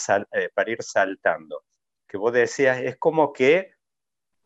para 0.54 0.70
ir 0.70 0.82
saltando, 0.82 1.62
que 2.06 2.16
vos 2.16 2.32
decías, 2.32 2.78
es 2.78 2.96
como 2.96 3.32
que 3.32 3.74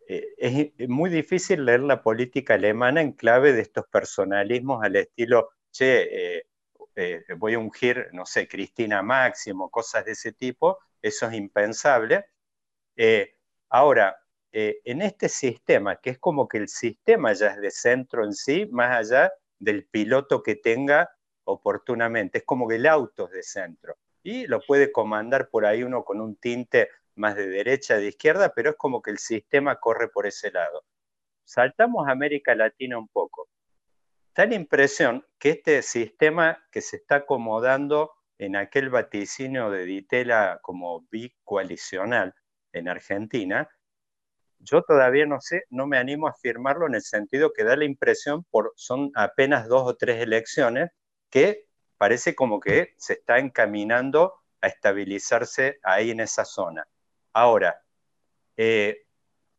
eh, 0.08 0.72
es 0.78 0.88
muy 0.88 1.10
difícil 1.10 1.66
leer 1.66 1.80
la 1.80 2.02
política 2.02 2.54
alemana 2.54 3.02
en 3.02 3.12
clave 3.12 3.52
de 3.52 3.60
estos 3.60 3.86
personalismos 3.88 4.82
al 4.82 4.96
estilo, 4.96 5.50
che, 5.70 6.38
eh, 6.38 6.46
eh, 6.96 7.24
voy 7.36 7.54
a 7.54 7.58
ungir, 7.58 8.08
no 8.12 8.24
sé, 8.24 8.48
Cristina 8.48 9.02
Máximo, 9.02 9.70
cosas 9.70 10.06
de 10.06 10.12
ese 10.12 10.32
tipo, 10.32 10.78
eso 11.02 11.26
es 11.26 11.34
impensable. 11.34 12.26
ahora, 13.68 14.16
en 14.52 15.02
este 15.02 15.28
sistema, 15.28 15.96
que 15.96 16.10
es 16.10 16.18
como 16.18 16.48
que 16.48 16.58
el 16.58 16.68
sistema 16.68 17.32
ya 17.32 17.48
es 17.48 17.60
de 17.60 17.70
centro 17.70 18.24
en 18.24 18.32
sí, 18.32 18.66
más 18.70 18.96
allá 18.96 19.32
del 19.58 19.86
piloto 19.86 20.42
que 20.42 20.56
tenga 20.56 21.10
oportunamente, 21.44 22.38
es 22.38 22.44
como 22.44 22.66
que 22.68 22.76
el 22.76 22.86
auto 22.86 23.26
es 23.26 23.32
de 23.32 23.42
centro 23.42 23.96
y 24.22 24.46
lo 24.46 24.60
puede 24.60 24.92
comandar 24.92 25.48
por 25.48 25.64
ahí 25.64 25.82
uno 25.82 26.04
con 26.04 26.20
un 26.20 26.36
tinte 26.36 26.90
más 27.14 27.34
de 27.34 27.48
derecha, 27.48 27.96
de 27.96 28.08
izquierda, 28.08 28.52
pero 28.54 28.70
es 28.70 28.76
como 28.76 29.00
que 29.00 29.10
el 29.10 29.18
sistema 29.18 29.76
corre 29.76 30.08
por 30.08 30.26
ese 30.26 30.50
lado. 30.50 30.84
Saltamos 31.44 32.06
a 32.06 32.12
América 32.12 32.54
Latina 32.54 32.98
un 32.98 33.08
poco. 33.08 33.48
Da 34.34 34.44
la 34.46 34.54
impresión 34.54 35.26
que 35.38 35.50
este 35.50 35.82
sistema 35.82 36.62
que 36.70 36.80
se 36.80 36.96
está 36.96 37.16
acomodando 37.16 38.12
en 38.38 38.56
aquel 38.56 38.90
vaticinio 38.90 39.70
de 39.70 39.84
Ditela 39.84 40.60
como 40.62 41.06
bicoalicional 41.10 42.34
en 42.72 42.88
Argentina, 42.88 43.68
yo 44.60 44.82
todavía 44.82 45.26
no 45.26 45.40
sé, 45.40 45.64
no 45.70 45.86
me 45.86 45.98
animo 45.98 46.26
a 46.26 46.30
afirmarlo 46.30 46.86
en 46.86 46.94
el 46.94 47.02
sentido 47.02 47.52
que 47.52 47.64
da 47.64 47.76
la 47.76 47.84
impresión, 47.84 48.44
por, 48.44 48.72
son 48.76 49.10
apenas 49.14 49.68
dos 49.68 49.82
o 49.84 49.96
tres 49.96 50.22
elecciones, 50.22 50.90
que 51.30 51.66
parece 51.96 52.34
como 52.34 52.60
que 52.60 52.94
se 52.96 53.14
está 53.14 53.38
encaminando 53.38 54.34
a 54.60 54.68
estabilizarse 54.68 55.78
ahí 55.82 56.10
en 56.10 56.20
esa 56.20 56.44
zona. 56.44 56.86
Ahora, 57.32 57.82
eh, 58.56 59.04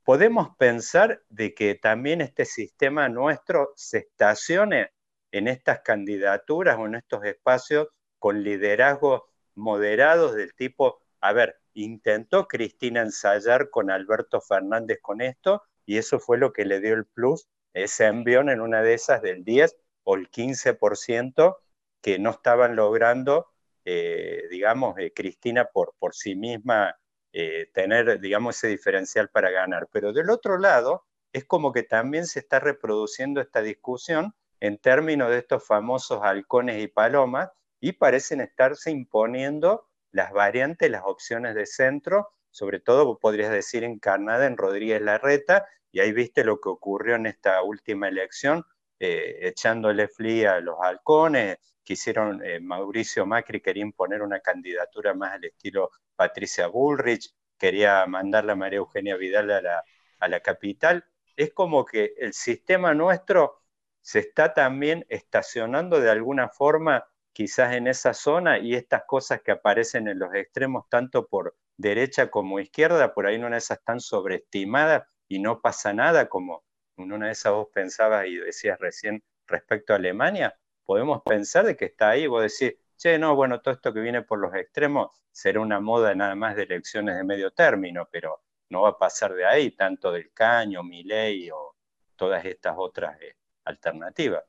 podemos 0.03 0.55
pensar 0.57 1.21
de 1.29 1.53
que 1.53 1.75
también 1.75 2.21
este 2.21 2.45
sistema 2.45 3.07
nuestro 3.09 3.73
se 3.75 3.99
estacione 3.99 4.91
en 5.31 5.47
estas 5.47 5.81
candidaturas 5.81 6.77
o 6.77 6.87
en 6.87 6.95
estos 6.95 7.23
espacios 7.23 7.87
con 8.19 8.43
liderazgos 8.43 9.23
moderados 9.55 10.35
del 10.35 10.53
tipo, 10.53 11.01
a 11.21 11.33
ver, 11.33 11.59
intentó 11.73 12.47
Cristina 12.47 13.01
ensayar 13.01 13.69
con 13.69 13.89
Alberto 13.89 14.41
Fernández 14.41 14.99
con 15.01 15.21
esto 15.21 15.63
y 15.85 15.97
eso 15.97 16.19
fue 16.19 16.37
lo 16.37 16.53
que 16.53 16.65
le 16.65 16.79
dio 16.79 16.93
el 16.93 17.05
plus, 17.05 17.47
ese 17.73 18.05
envión 18.05 18.49
en 18.49 18.61
una 18.61 18.81
de 18.81 18.93
esas 18.93 19.21
del 19.21 19.43
10 19.43 19.75
o 20.03 20.15
el 20.15 20.29
15% 20.29 21.57
que 22.01 22.19
no 22.19 22.31
estaban 22.31 22.75
logrando, 22.75 23.47
eh, 23.85 24.43
digamos, 24.49 24.97
eh, 24.97 25.13
Cristina 25.15 25.65
por, 25.65 25.95
por 25.99 26.15
sí 26.15 26.35
misma 26.35 26.99
eh, 27.33 27.69
tener, 27.73 28.19
digamos, 28.19 28.57
ese 28.57 28.67
diferencial 28.67 29.29
para 29.29 29.49
ganar. 29.51 29.87
Pero 29.91 30.13
del 30.13 30.29
otro 30.29 30.57
lado, 30.57 31.05
es 31.33 31.45
como 31.45 31.71
que 31.71 31.83
también 31.83 32.25
se 32.25 32.39
está 32.39 32.59
reproduciendo 32.59 33.41
esta 33.41 33.61
discusión 33.61 34.33
en 34.59 34.77
términos 34.77 35.29
de 35.29 35.39
estos 35.39 35.65
famosos 35.65 36.19
halcones 36.23 36.81
y 36.81 36.87
palomas 36.87 37.49
y 37.79 37.93
parecen 37.93 38.41
estarse 38.41 38.91
imponiendo 38.91 39.87
las 40.11 40.31
variantes, 40.31 40.89
las 40.89 41.03
opciones 41.05 41.55
de 41.55 41.65
centro, 41.65 42.29
sobre 42.51 42.79
todo 42.79 43.19
podrías 43.19 43.51
decir 43.51 43.83
encarnada 43.83 44.47
en 44.47 44.57
Rodríguez 44.57 45.01
Larreta, 45.01 45.65
y 45.91 45.99
ahí 45.99 46.11
viste 46.11 46.43
lo 46.43 46.59
que 46.59 46.69
ocurrió 46.69 47.15
en 47.15 47.25
esta 47.25 47.61
última 47.63 48.07
elección, 48.07 48.63
eh, 48.99 49.39
echándole 49.41 50.07
flia 50.07 50.55
a 50.55 50.59
los 50.59 50.77
halcones, 50.81 51.57
quisieron, 51.83 52.43
eh, 52.45 52.59
Mauricio 52.59 53.25
Macri 53.25 53.61
quería 53.61 53.83
imponer 53.83 54.21
una 54.21 54.39
candidatura 54.41 55.13
más 55.13 55.33
al 55.33 55.45
estilo 55.45 55.89
Patricia 56.15 56.67
Bullrich, 56.67 57.33
quería 57.57 58.05
mandarla 58.05 58.53
a 58.53 58.55
María 58.55 58.77
Eugenia 58.77 59.15
Vidal 59.15 59.51
a 59.51 59.61
la, 59.61 59.83
a 60.19 60.27
la 60.27 60.39
capital. 60.41 61.05
Es 61.35 61.53
como 61.53 61.85
que 61.85 62.13
el 62.17 62.33
sistema 62.33 62.93
nuestro 62.93 63.61
se 64.01 64.19
está 64.19 64.53
también 64.53 65.05
estacionando 65.09 65.99
de 65.99 66.09
alguna 66.09 66.49
forma 66.49 67.05
quizás 67.33 67.73
en 67.75 67.87
esa 67.87 68.13
zona 68.13 68.59
y 68.59 68.75
estas 68.75 69.03
cosas 69.05 69.41
que 69.41 69.51
aparecen 69.51 70.07
en 70.07 70.19
los 70.19 70.33
extremos, 70.33 70.87
tanto 70.89 71.27
por 71.27 71.55
derecha 71.77 72.29
como 72.29 72.59
izquierda, 72.59 73.13
por 73.13 73.25
ahí 73.25 73.35
en 73.35 73.45
una 73.45 73.55
de 73.55 73.59
esas 73.59 73.79
están 73.79 73.99
sobreestimadas 73.99 75.03
y 75.27 75.39
no 75.39 75.61
pasa 75.61 75.93
nada, 75.93 76.27
como 76.27 76.63
en 76.97 77.11
una 77.11 77.27
de 77.27 77.31
esas 77.33 77.53
vos 77.53 77.67
pensabas 77.73 78.27
y 78.27 78.35
decías 78.35 78.79
recién 78.79 79.23
respecto 79.47 79.93
a 79.93 79.97
Alemania, 79.97 80.57
podemos 80.85 81.21
pensar 81.23 81.65
de 81.65 81.77
que 81.77 81.85
está 81.85 82.09
ahí, 82.09 82.27
vos 82.27 82.41
decís, 82.41 82.77
che, 82.97 83.17
no, 83.17 83.35
bueno, 83.35 83.61
todo 83.61 83.73
esto 83.73 83.93
que 83.93 84.01
viene 84.01 84.23
por 84.23 84.39
los 84.39 84.53
extremos 84.53 85.11
será 85.31 85.61
una 85.61 85.79
moda 85.79 86.13
nada 86.15 86.35
más 86.35 86.55
de 86.55 86.63
elecciones 86.63 87.15
de 87.15 87.23
medio 87.23 87.51
término, 87.51 88.07
pero 88.11 88.41
no 88.69 88.81
va 88.81 88.89
a 88.89 88.97
pasar 88.97 89.33
de 89.33 89.45
ahí, 89.45 89.71
tanto 89.71 90.11
del 90.11 90.31
caño, 90.33 90.81
ley 90.83 91.49
o 91.51 91.75
todas 92.15 92.43
estas 92.45 92.75
otras 92.77 93.19
eh, 93.21 93.35
alternativas. 93.65 94.43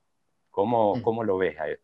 ¿Cómo, 0.50 0.96
mm. 0.96 1.02
¿Cómo, 1.02 1.24
lo 1.24 1.38
ves 1.38 1.58
a 1.58 1.68
eso? 1.68 1.82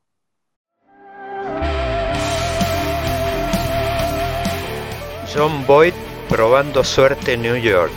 John 5.39 5.67
Boyd 5.67 5.93
probando 6.31 6.83
suerte 6.83 7.35
en 7.35 7.43
New 7.43 7.57
York. 7.57 7.93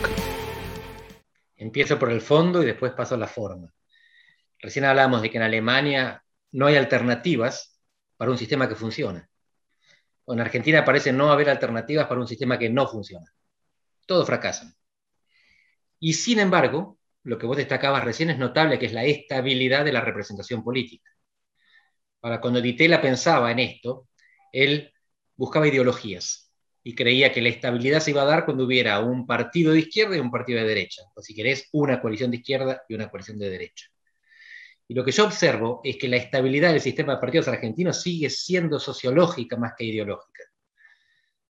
Empiezo 1.55 1.97
por 1.97 2.11
el 2.11 2.19
fondo 2.19 2.61
y 2.61 2.65
después 2.65 2.91
paso 2.91 3.15
a 3.15 3.17
la 3.17 3.27
forma. 3.27 3.73
Recién 4.57 4.83
hablábamos 4.83 5.21
de 5.21 5.31
que 5.31 5.37
en 5.37 5.43
Alemania 5.43 6.21
no 6.51 6.65
hay 6.65 6.75
alternativas 6.75 7.79
para 8.17 8.29
un 8.29 8.37
sistema 8.37 8.67
que 8.67 8.75
funciona. 8.75 9.29
O 10.25 10.33
en 10.33 10.41
Argentina 10.41 10.83
parece 10.83 11.13
no 11.13 11.31
haber 11.31 11.49
alternativas 11.49 12.07
para 12.07 12.19
un 12.19 12.27
sistema 12.27 12.59
que 12.59 12.69
no 12.69 12.85
funciona. 12.89 13.33
Todos 14.05 14.25
fracasan. 14.27 14.75
Y 15.97 16.15
sin 16.15 16.39
embargo, 16.39 16.97
lo 17.23 17.37
que 17.37 17.45
vos 17.45 17.55
destacabas 17.55 18.03
recién 18.03 18.31
es 18.31 18.37
notable, 18.37 18.77
que 18.77 18.87
es 18.87 18.93
la 18.93 19.05
estabilidad 19.05 19.85
de 19.85 19.93
la 19.93 20.01
representación 20.01 20.61
política. 20.61 21.09
Ahora, 22.21 22.41
cuando 22.41 22.59
Ditela 22.59 22.99
pensaba 22.99 23.49
en 23.49 23.59
esto, 23.59 24.09
él 24.51 24.93
buscaba 25.37 25.69
ideologías 25.69 26.48
y 26.89 26.95
creía 26.95 27.31
que 27.31 27.39
la 27.39 27.49
estabilidad 27.49 27.99
se 27.99 28.09
iba 28.09 28.23
a 28.23 28.25
dar 28.25 28.45
cuando 28.45 28.63
hubiera 28.63 28.99
un 28.99 29.27
partido 29.27 29.73
de 29.73 29.81
izquierda 29.81 30.17
y 30.17 30.19
un 30.19 30.31
partido 30.31 30.59
de 30.59 30.67
derecha, 30.67 31.03
o 31.13 31.21
si 31.21 31.35
querés, 31.35 31.69
una 31.71 32.01
coalición 32.01 32.31
de 32.31 32.37
izquierda 32.37 32.81
y 32.89 32.95
una 32.95 33.11
coalición 33.11 33.37
de 33.37 33.47
derecha. 33.47 33.85
Y 34.87 34.95
lo 34.95 35.05
que 35.05 35.11
yo 35.11 35.25
observo 35.25 35.81
es 35.83 35.97
que 35.97 36.07
la 36.07 36.17
estabilidad 36.17 36.71
del 36.71 36.81
sistema 36.81 37.13
de 37.13 37.19
partidos 37.19 37.47
argentinos 37.47 38.01
sigue 38.01 38.31
siendo 38.31 38.79
sociológica 38.79 39.55
más 39.55 39.73
que 39.77 39.83
ideológica. 39.83 40.45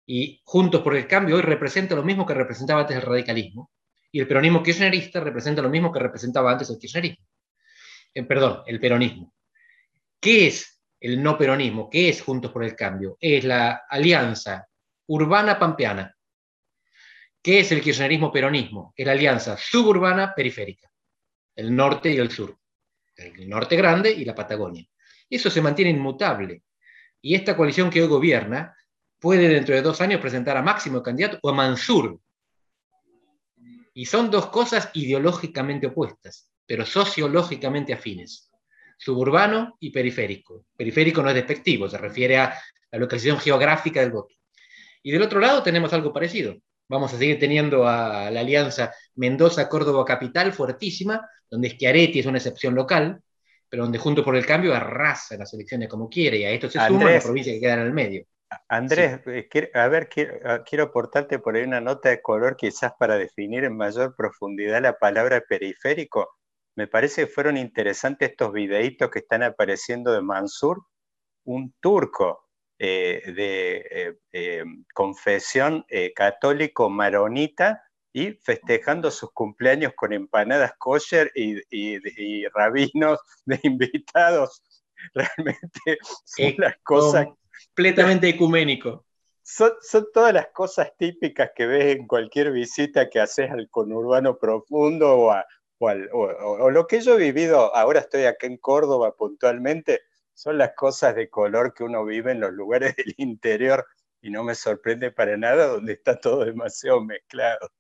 Y 0.08 0.42
Juntos 0.44 0.82
por 0.82 0.96
el 0.96 1.06
Cambio 1.06 1.36
hoy 1.36 1.44
representa 1.44 1.94
lo 1.94 2.04
mismo 2.04 2.26
que 2.26 2.34
representaba 2.34 2.82
antes 2.82 2.98
el 2.98 3.04
radicalismo, 3.04 3.70
y 4.12 4.20
el 4.20 4.28
peronismo 4.28 4.64
kirchnerista 4.64 5.20
representa 5.20 5.62
lo 5.62 5.70
mismo 5.70 5.92
que 5.92 6.00
representaba 6.00 6.52
antes 6.52 6.72
el 6.72 6.80
kirchnerismo. 6.80 7.24
Eh, 8.12 8.24
perdón, 8.24 8.64
el 8.66 8.80
peronismo. 8.80 9.36
¿Qué 10.20 10.48
es 10.48 10.82
el 11.00 11.22
no 11.22 11.38
peronismo? 11.38 11.92
¿Qué 11.92 12.10
es 12.10 12.24
Juntos 12.24 12.52
por 12.52 12.64
el 12.64 12.76
Cambio? 12.76 13.20
Es 13.22 13.44
la 13.44 13.84
alianza 13.88 14.68
urbana 15.08 15.58
pampeana. 15.58 16.16
¿Qué 17.42 17.60
es 17.60 17.72
el 17.72 17.82
kirchnerismo 17.82 18.32
peronismo? 18.32 18.94
Es 18.96 19.06
la 19.06 19.14
alianza 19.14 19.58
suburbana 19.58 20.34
periférica, 20.36 20.90
el 21.56 21.76
norte 21.76 22.12
y 22.12 22.18
el 22.18 22.32
sur 22.32 22.58
el 23.18 23.50
norte 23.50 23.76
grande 23.76 24.12
y 24.12 24.26
la 24.26 24.36
Patagonia. 24.36 24.86
Eso 25.30 25.50
se 25.50 25.62
mantiene 25.62 25.92
inmutable. 25.92 26.64
Y 27.22 27.36
esta 27.36 27.58
coalición 27.58 27.90
que 27.90 28.02
hoy 28.02 28.08
gobierna 28.08 28.76
puede 29.20 29.50
dentro 29.50 29.76
de 29.76 29.82
dos 29.82 30.00
años 30.02 30.22
presentar 30.22 30.56
a 30.58 30.62
Máximo 30.62 31.02
candidato 31.02 31.40
o 31.42 31.50
a 31.50 31.54
Mansur. 31.54 32.20
Y 33.94 34.06
son 34.06 34.30
dos 34.30 34.48
cosas 34.48 34.92
ideológicamente 34.94 35.88
opuestas, 35.88 36.52
pero 36.66 36.86
sociológicamente 36.86 37.94
afines. 37.94 38.52
Suburbano 38.98 39.78
y 39.80 39.90
periférico. 39.90 40.66
Periférico 40.76 41.22
no 41.24 41.30
es 41.30 41.36
despectivo, 41.36 41.90
se 41.90 41.98
refiere 41.98 42.38
a 42.38 42.58
la 42.92 43.00
localización 43.00 43.40
geográfica 43.40 44.00
del 44.02 44.12
voto. 44.12 44.36
Y 45.08 45.12
del 45.12 45.22
otro 45.22 45.40
lado 45.40 45.64
tenemos 45.64 45.94
algo 45.94 46.12
parecido. 46.12 46.58
Vamos 46.90 47.14
a 47.14 47.18
seguir 47.18 47.40
teniendo 47.40 47.88
a 47.88 48.30
la 48.30 48.42
alianza 48.42 48.92
Mendoza-Córdoba-Capital 49.16 50.52
fuertísima, 50.52 51.26
donde 51.50 51.70
Schiaretti 51.70 52.20
es 52.20 52.26
una 52.26 52.40
excepción 52.40 52.76
local, 52.76 53.22
pero 53.70 53.84
donde 53.84 54.00
Juntos 54.00 54.26
por 54.26 54.36
el 54.36 54.46
Cambio 54.46 54.76
arrasa 54.76 55.38
las 55.38 55.54
elecciones 55.54 55.88
como 55.88 56.10
quiere, 56.10 56.40
y 56.40 56.44
a 56.44 56.50
esto 56.50 56.70
se 56.70 56.86
suma 56.86 57.10
la 57.10 57.22
provincia 57.22 57.54
que 57.54 57.62
queda 57.62 57.76
en 57.76 57.80
el 57.80 57.94
medio. 57.94 58.26
Andrés, 58.68 59.22
eh, 59.28 59.72
a 59.76 59.88
ver, 59.88 60.10
ah, 60.44 60.64
quiero, 60.66 60.84
aportarte 60.84 61.40
por 61.40 61.56
ahí 61.56 61.64
una 61.64 61.80
nota 61.80 62.10
de 62.10 62.22
color 62.22 62.58
quizás 62.58 62.92
para 63.00 63.18
definir 63.18 63.64
en 63.64 63.78
mayor 63.78 64.14
profundidad 64.14 64.82
la 64.82 65.00
palabra 65.00 65.42
periférico. 65.48 66.36
Me 66.76 66.88
parece 66.88 67.22
que 67.22 67.32
fueron 67.32 67.56
interesantes 67.56 68.32
estos 68.32 68.52
videitos 68.52 69.10
que 69.10 69.20
están 69.20 69.44
apareciendo 69.44 70.12
de 70.12 70.22
Mansur, 70.22 70.84
un 71.46 71.74
turco 71.80 72.47
de 72.80 74.18
confesión 74.94 75.86
católico 76.16 76.90
maronita 76.90 77.88
y 78.18 78.34
festejando 78.34 79.12
sus 79.12 79.32
cumpleaños 79.32 79.94
con 79.96 80.12
empanadas 80.12 80.74
kosher 80.80 81.32
y, 81.36 82.48
rabinos 82.48 83.20
de 83.46 83.60
invitados. 83.62 84.64
Realmente 85.14 86.00
son 86.26 86.56
las 86.58 86.78
cosas... 86.84 87.28
Completamente 87.76 88.30
ecuménico. 88.30 89.06
Son, 89.44 89.72
todas 90.14 90.34
las 90.34 90.48
cosas 90.48 90.92
típicas 90.98 91.52
que 91.56 91.68
ves 91.68 91.96
en 91.96 92.08
cualquier 92.08 92.52
visita 92.52 93.08
que 93.08 93.20
haces 93.20 93.52
al 93.52 93.70
conurbano 93.70 94.40
profundo 94.40 95.16
o, 95.16 95.36
o, 95.80 96.72
lo 96.72 96.88
que 96.88 97.02
yo 97.02 97.16
he 97.16 97.18
vivido, 97.18 97.74
ahora 97.76 98.00
estoy 98.00 98.24
acá 98.24 98.48
en 98.48 98.58
Córdoba 98.58 99.16
puntualmente, 99.16 100.02
son 100.38 100.60
las 100.60 100.74
cosas 100.76 101.16
de 101.16 101.32
color 101.32 101.74
que 101.74 101.84
uno 101.84 102.06
vive 102.06 102.32
en 102.32 102.40
los 102.40 102.54
lugares 102.54 102.96
del 102.96 103.16
interior 103.18 103.86
y 104.22 104.30
no 104.30 104.44
me 104.44 104.54
sorprende 104.54 105.12
para 105.12 105.36
nada 105.36 105.68
donde 105.68 105.94
está 105.94 106.20
todo 106.20 106.46
demasiado 106.46 107.04
mezclado. 107.04 107.72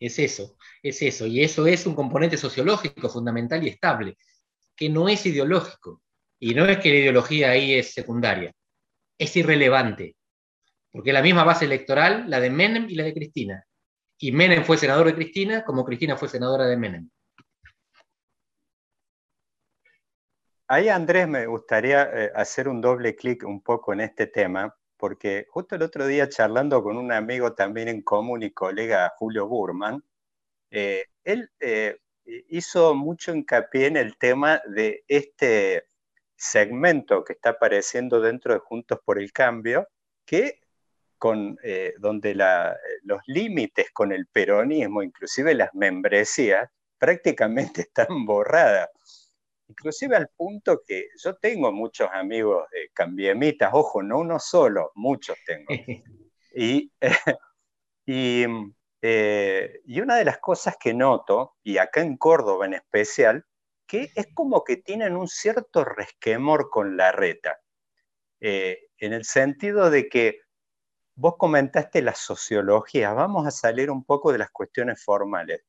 Es 0.00 0.18
eso, 0.18 0.56
es 0.82 1.00
eso. 1.02 1.26
Y 1.26 1.44
eso 1.44 1.66
es 1.66 1.86
un 1.86 1.94
componente 1.94 2.36
sociológico 2.36 3.08
fundamental 3.08 3.62
y 3.62 3.68
estable, 3.68 4.16
que 4.74 4.88
no 4.88 5.08
es 5.08 5.24
ideológico. 5.26 6.02
Y 6.40 6.54
no 6.54 6.64
es 6.64 6.78
que 6.78 6.88
la 6.88 6.96
ideología 6.96 7.50
ahí 7.50 7.74
es 7.74 7.92
secundaria, 7.92 8.50
es 9.18 9.36
irrelevante. 9.36 10.16
Porque 10.90 11.12
la 11.12 11.22
misma 11.22 11.44
base 11.44 11.66
electoral, 11.66 12.24
la 12.28 12.40
de 12.40 12.50
Menem 12.50 12.88
y 12.88 12.94
la 12.96 13.04
de 13.04 13.14
Cristina. 13.14 13.64
Y 14.18 14.32
Menem 14.32 14.64
fue 14.64 14.78
senador 14.78 15.06
de 15.06 15.14
Cristina 15.14 15.64
como 15.64 15.84
Cristina 15.84 16.16
fue 16.16 16.28
senadora 16.28 16.66
de 16.66 16.76
Menem. 16.76 17.10
Ahí, 20.72 20.88
Andrés, 20.88 21.26
me 21.26 21.46
gustaría 21.46 22.04
eh, 22.04 22.32
hacer 22.32 22.68
un 22.68 22.80
doble 22.80 23.16
clic 23.16 23.42
un 23.44 23.60
poco 23.60 23.92
en 23.92 24.02
este 24.02 24.28
tema, 24.28 24.72
porque 24.96 25.46
justo 25.50 25.74
el 25.74 25.82
otro 25.82 26.06
día 26.06 26.28
charlando 26.28 26.80
con 26.80 26.96
un 26.96 27.10
amigo 27.10 27.54
también 27.54 27.88
en 27.88 28.02
común 28.02 28.44
y 28.44 28.52
colega, 28.52 29.12
Julio 29.18 29.48
Burman, 29.48 30.00
eh, 30.70 31.06
él 31.24 31.50
eh, 31.58 31.98
hizo 32.50 32.94
mucho 32.94 33.34
hincapié 33.34 33.86
en 33.88 33.96
el 33.96 34.16
tema 34.16 34.62
de 34.64 35.02
este 35.08 35.88
segmento 36.36 37.24
que 37.24 37.32
está 37.32 37.50
apareciendo 37.50 38.20
dentro 38.20 38.54
de 38.54 38.60
Juntos 38.60 39.00
por 39.04 39.18
el 39.18 39.32
Cambio, 39.32 39.88
que 40.24 40.60
con, 41.18 41.58
donde 41.98 42.34
los 43.02 43.20
límites 43.26 43.90
con 43.92 44.12
el 44.12 44.28
peronismo, 44.28 45.02
inclusive 45.02 45.52
las 45.54 45.74
membresías, 45.74 46.70
prácticamente 46.96 47.80
están 47.90 48.24
borradas 48.24 48.88
inclusive 49.70 50.16
al 50.16 50.28
punto 50.36 50.82
que 50.86 51.08
yo 51.22 51.36
tengo 51.36 51.72
muchos 51.72 52.08
amigos 52.12 52.68
de 52.72 52.90
cambiemitas, 52.92 53.70
ojo, 53.72 54.02
no 54.02 54.18
uno 54.18 54.38
solo, 54.38 54.92
muchos 54.94 55.36
tengo. 55.46 55.68
Y, 58.12 58.44
eh, 59.02 59.80
y, 59.84 60.00
una 60.00 60.16
de 60.16 60.24
las 60.24 60.38
cosas 60.38 60.76
que 60.80 60.92
noto, 60.92 61.54
y 61.62 61.78
acá 61.78 62.00
en 62.00 62.16
Córdoba 62.16 62.66
en 62.66 62.74
especial, 62.74 63.44
que 63.86 64.10
es 64.16 64.26
como 64.34 64.64
que 64.64 64.78
tienen 64.78 65.14
un 65.14 65.28
cierto 65.28 65.84
resquemor 65.84 66.70
con 66.70 66.96
la 66.96 67.12
reta, 67.12 67.60
eh, 68.40 68.88
en 68.98 69.12
el 69.12 69.24
sentido 69.24 69.90
de 69.90 70.08
que 70.08 70.40
vos 71.14 71.36
comentaste 71.38 72.02
la 72.02 72.16
sociología, 72.16 73.12
vamos 73.12 73.46
a 73.46 73.52
salir 73.52 73.92
un 73.92 74.04
poco 74.04 74.32
de 74.32 74.38
las 74.38 74.50
cuestiones 74.50 75.04
formales 75.04 75.62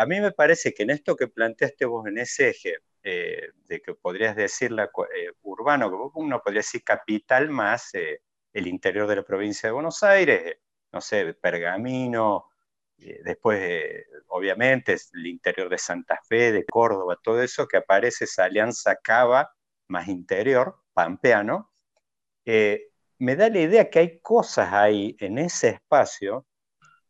a 0.00 0.06
mí 0.06 0.20
me 0.20 0.32
parece 0.32 0.72
que 0.74 0.84
en 0.84 0.90
esto 0.90 1.16
que 1.16 1.28
planteaste 1.28 1.84
vos 1.84 2.06
en 2.06 2.18
ese 2.18 2.50
eje, 2.50 2.76
eh, 3.02 3.50
de 3.66 3.80
que 3.80 3.94
podrías 3.94 4.36
decir 4.36 4.72
la, 4.72 4.84
eh, 4.84 5.32
urbano, 5.42 6.10
uno 6.14 6.42
podría 6.42 6.60
decir 6.60 6.84
capital 6.84 7.48
más 7.50 7.94
eh, 7.94 8.22
el 8.52 8.66
interior 8.66 9.06
de 9.06 9.16
la 9.16 9.22
provincia 9.22 9.68
de 9.68 9.72
Buenos 9.72 10.02
Aires, 10.02 10.56
no 10.92 11.00
sé, 11.00 11.34
Pergamino, 11.34 12.50
después 12.96 14.04
obviamente 14.28 14.96
el 15.14 15.26
interior 15.26 15.68
de 15.68 15.78
Santa 15.78 16.18
Fe, 16.28 16.50
de 16.50 16.64
Córdoba, 16.64 17.18
todo 17.22 17.40
eso 17.42 17.68
que 17.68 17.76
aparece 17.76 18.24
esa 18.24 18.44
alianza 18.44 18.96
cava 18.96 19.54
más 19.88 20.08
interior, 20.08 20.82
pampeano, 20.92 21.70
me 22.44 23.36
da 23.36 23.48
la 23.48 23.60
idea 23.60 23.90
que 23.90 23.98
hay 24.00 24.20
cosas 24.20 24.72
ahí 24.72 25.16
en 25.20 25.38
ese 25.38 25.68
espacio 25.68 26.47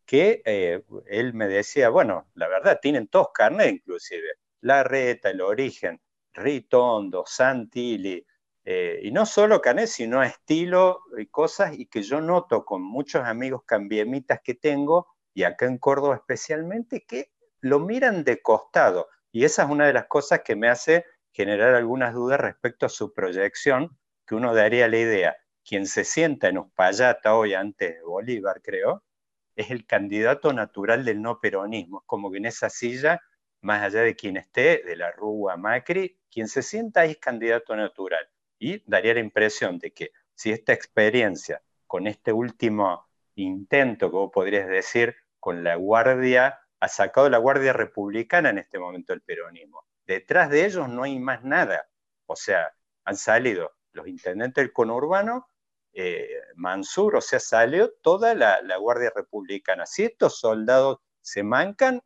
que 0.09 0.41
eh, 0.47 0.83
él 1.05 1.35
me 1.35 1.49
decía, 1.49 1.91
bueno, 1.91 2.31
la 2.33 2.49
verdad, 2.49 2.79
tienen 2.81 3.09
todos 3.09 3.29
carnet 3.35 3.75
inclusive, 3.75 4.39
La 4.63 4.83
Reta, 4.83 5.29
El 5.29 5.43
Origen, 5.43 6.01
Ritondo, 6.33 7.25
Santilli, 7.27 8.25
eh, 8.65 9.01
y 9.03 9.11
no 9.11 9.27
solo 9.27 9.61
carnet, 9.61 9.87
sino 9.87 10.23
estilo 10.23 11.01
y 11.19 11.27
cosas, 11.27 11.79
y 11.79 11.85
que 11.85 12.03
yo 12.03 12.23
noto 12.23 12.65
con 12.65 12.81
muchos 12.81 13.23
amigos 13.23 13.65
cambiemitas 13.67 14.41
que 14.43 14.55
tengo, 14.55 15.09
y 15.35 15.43
acá 15.43 15.67
en 15.67 15.77
Córdoba 15.77 16.15
especialmente, 16.15 17.05
que 17.05 17.31
lo 17.61 17.79
miran 17.79 18.25
de 18.25 18.41
costado, 18.41 19.09
y 19.31 19.45
esa 19.45 19.65
es 19.65 19.69
una 19.69 19.87
de 19.87 19.93
las 19.93 20.07
cosas 20.07 20.41
que 20.43 20.57
me 20.57 20.71
hace 20.71 21.05
generar 21.33 21.75
algunas 21.75 22.15
dudas 22.15 22.41
respecto 22.41 22.87
a 22.87 22.89
su 22.89 23.13
proyección, 23.13 23.99
que 24.27 24.35
uno 24.35 24.55
daría 24.55 24.89
la 24.89 24.97
idea, 24.97 25.37
quien 25.67 25.87
se 25.87 26.05
sienta 26.05 26.49
en 26.49 26.57
Uspallata 26.57 27.37
hoy 27.37 27.53
antes 27.53 27.97
de 27.97 28.03
Bolívar, 28.03 28.63
creo, 28.63 29.03
es 29.59 29.73
el 29.73 29.87
candidato 29.87 30.53
natural 30.53 31.05
del 31.05 31.21
no 31.21 31.41
peronismo. 31.41 31.99
Es 31.99 32.07
como 32.07 32.31
que 32.31 32.39
en 32.39 32.47
esa 32.47 32.71
silla, 32.71 33.21
más 33.61 33.83
allá 33.83 34.03
de 34.03 34.15
quien 34.15 34.37
esté, 34.37 34.85
de 34.85 34.95
la 34.95 35.11
Rúa 35.11 35.57
Macri, 35.57 36.17
quien 36.31 36.47
se 36.47 36.63
sienta 36.63 37.01
ahí 37.01 37.11
es 37.11 37.19
candidato 37.19 37.75
natural. 37.75 38.25
Y 38.61 38.85
daría 38.89 39.15
la 39.15 39.21
impresión 39.21 39.81
de 39.81 39.91
que 39.93 40.13
si 40.33 40.53
esta 40.53 40.73
experiencia, 40.73 41.61
con 41.89 42.07
este 42.07 42.33
último 42.33 43.09
intento, 43.35 44.13
como 44.13 44.31
podrías 44.31 44.69
decir, 44.69 45.17
con 45.41 45.65
la 45.65 45.75
guardia, 45.75 46.61
ha 46.79 46.89
sacado 46.89 47.29
la 47.29 47.39
guardia 47.39 47.73
republicana 47.73 48.51
en 48.51 48.59
este 48.59 48.79
momento 48.79 49.13
el 49.13 49.23
peronismo. 49.23 49.85
Detrás 50.07 50.51
de 50.51 50.67
ellos 50.67 50.89
no 50.89 51.03
hay 51.03 51.19
más 51.19 51.43
nada. 51.43 51.89
O 52.27 52.37
sea, 52.37 52.73
han 53.05 53.17
salido 53.17 53.73
los 53.91 54.07
intendentes 54.07 54.63
del 54.63 54.73
conurbano 54.73 55.49
eh, 56.01 56.29
Mansur, 56.55 57.17
o 57.17 57.21
sea, 57.21 57.41
salió 57.41 57.91
toda 57.91 58.33
la, 58.37 58.61
Guardia 58.77 59.11
Republicana. 59.13 59.85
Si 59.85 60.05
estos 60.05 60.39
soldados 60.39 61.01
se 61.21 61.43
mancan, 61.43 62.01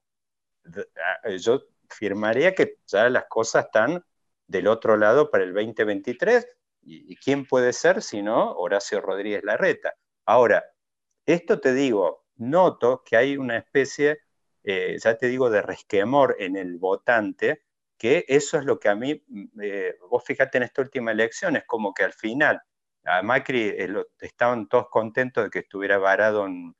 ah, 0.64 1.28
yo 1.38 1.64
firmaría 1.90 2.55
que 2.55 2.78
ya 2.87 3.11
las 3.11 3.26
cosas 3.26 3.66
están 3.66 4.02
del 4.46 4.68
otro 4.68 4.96
lado 4.96 5.31
para 5.31 5.44
el 5.44 5.52
2023. 5.52 6.46
¿Y, 6.85 7.16
quién 7.16 7.46
puede 7.46 7.74
ser 7.74 8.00
si 8.02 8.22
no 8.22 8.52
Horacio 8.52 9.02
Rodríguez 9.02 9.44
Larreta? 9.44 9.94
Ahora, 10.24 10.64
esto 11.26 11.61
te 11.61 11.74
digo, 11.74 12.24
noto 12.37 13.02
que 13.05 13.18
hay 13.18 13.37
una 13.37 13.59
especie, 13.59 14.20
eh, 14.64 14.96
ya 15.05 15.18
te 15.18 15.28
digo, 15.28 15.50
de 15.50 15.61
resquemor 15.61 16.37
en 16.38 16.57
el 16.57 16.78
votante, 16.78 17.64
que 17.98 18.24
eso 18.26 18.57
es 18.59 18.64
lo 18.64 18.81
que 18.81 18.88
a 18.88 18.94
mí, 18.94 19.22
mm, 19.28 19.61
eh, 19.62 19.96
vos 20.09 20.24
fíjate 20.24 20.57
en 20.57 20.64
esta 20.64 20.81
última 20.81 21.12
elección, 21.12 21.57
es 21.57 21.64
como 21.66 21.92
que 21.92 22.05
al 22.05 22.14
final 22.14 22.62
a 23.04 23.22
Macri 23.22 23.68
eh, 23.68 23.88
estaban 24.20 24.68
todos 24.68 24.88
contentos 24.88 25.44
de 25.44 25.50
que 25.50 25.60
estuviera 25.60 25.98
varado 25.98 26.46
en, 26.46 26.74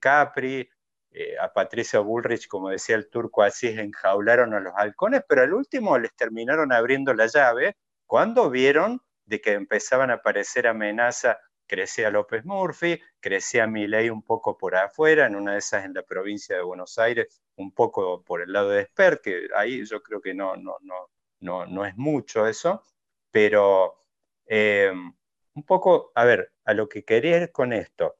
Capri, 0.00 0.68
eh, 1.10 1.36
a 1.38 1.52
Patricia 1.52 2.00
Bullrich, 2.00 2.48
como 2.48 2.70
decía 2.70 2.96
el 2.96 3.08
turco 3.08 3.42
así, 3.42 3.68
enjaularon 3.68 4.52
a 4.52 4.60
los 4.60 4.72
halcones, 4.76 5.22
pero 5.28 5.42
al 5.42 5.54
último 5.54 5.96
les 5.96 6.14
terminaron 6.16 6.72
abriendo 6.72 7.14
la 7.14 7.26
llave 7.26 7.76
cuando 8.04 8.50
vieron 8.50 9.00
de 9.24 9.40
que 9.40 9.52
empezaban 9.52 10.10
a 10.10 10.14
aparecer 10.14 10.66
amenazas, 10.66 11.36
crecía 11.66 12.10
López 12.10 12.44
Murphy, 12.44 13.00
crecía 13.20 13.66
Milei 13.66 14.10
un 14.10 14.22
poco 14.22 14.56
por 14.56 14.74
afuera, 14.74 15.26
en 15.26 15.36
una 15.36 15.52
de 15.52 15.58
esas 15.58 15.84
en 15.84 15.94
la 15.94 16.02
provincia 16.02 16.56
de 16.56 16.62
Buenos 16.62 16.98
Aires, 16.98 17.40
un 17.56 17.72
poco 17.72 18.22
por 18.22 18.40
el 18.42 18.52
lado 18.52 18.70
de 18.70 18.82
Esper, 18.82 19.20
que 19.20 19.48
ahí 19.54 19.84
yo 19.84 20.02
creo 20.02 20.20
que 20.20 20.34
no, 20.34 20.56
no, 20.56 20.76
no, 20.82 21.10
no, 21.40 21.66
no 21.66 21.86
es 21.86 21.96
mucho 21.96 22.46
eso, 22.46 22.82
pero 23.30 24.04
eh, 24.46 24.92
un 25.56 25.64
poco, 25.64 26.12
a 26.14 26.24
ver, 26.24 26.52
a 26.64 26.74
lo 26.74 26.88
que 26.88 27.02
quería 27.02 27.38
ir 27.38 27.50
con 27.50 27.72
esto. 27.72 28.16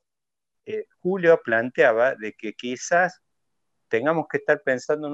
Eh, 0.64 0.86
Julio 1.02 1.40
planteaba 1.44 2.14
de 2.14 2.32
que 2.32 2.54
quizás 2.54 3.22
tengamos 3.88 4.26
que 4.28 4.38
estar 4.38 4.62
pensando 4.62 5.06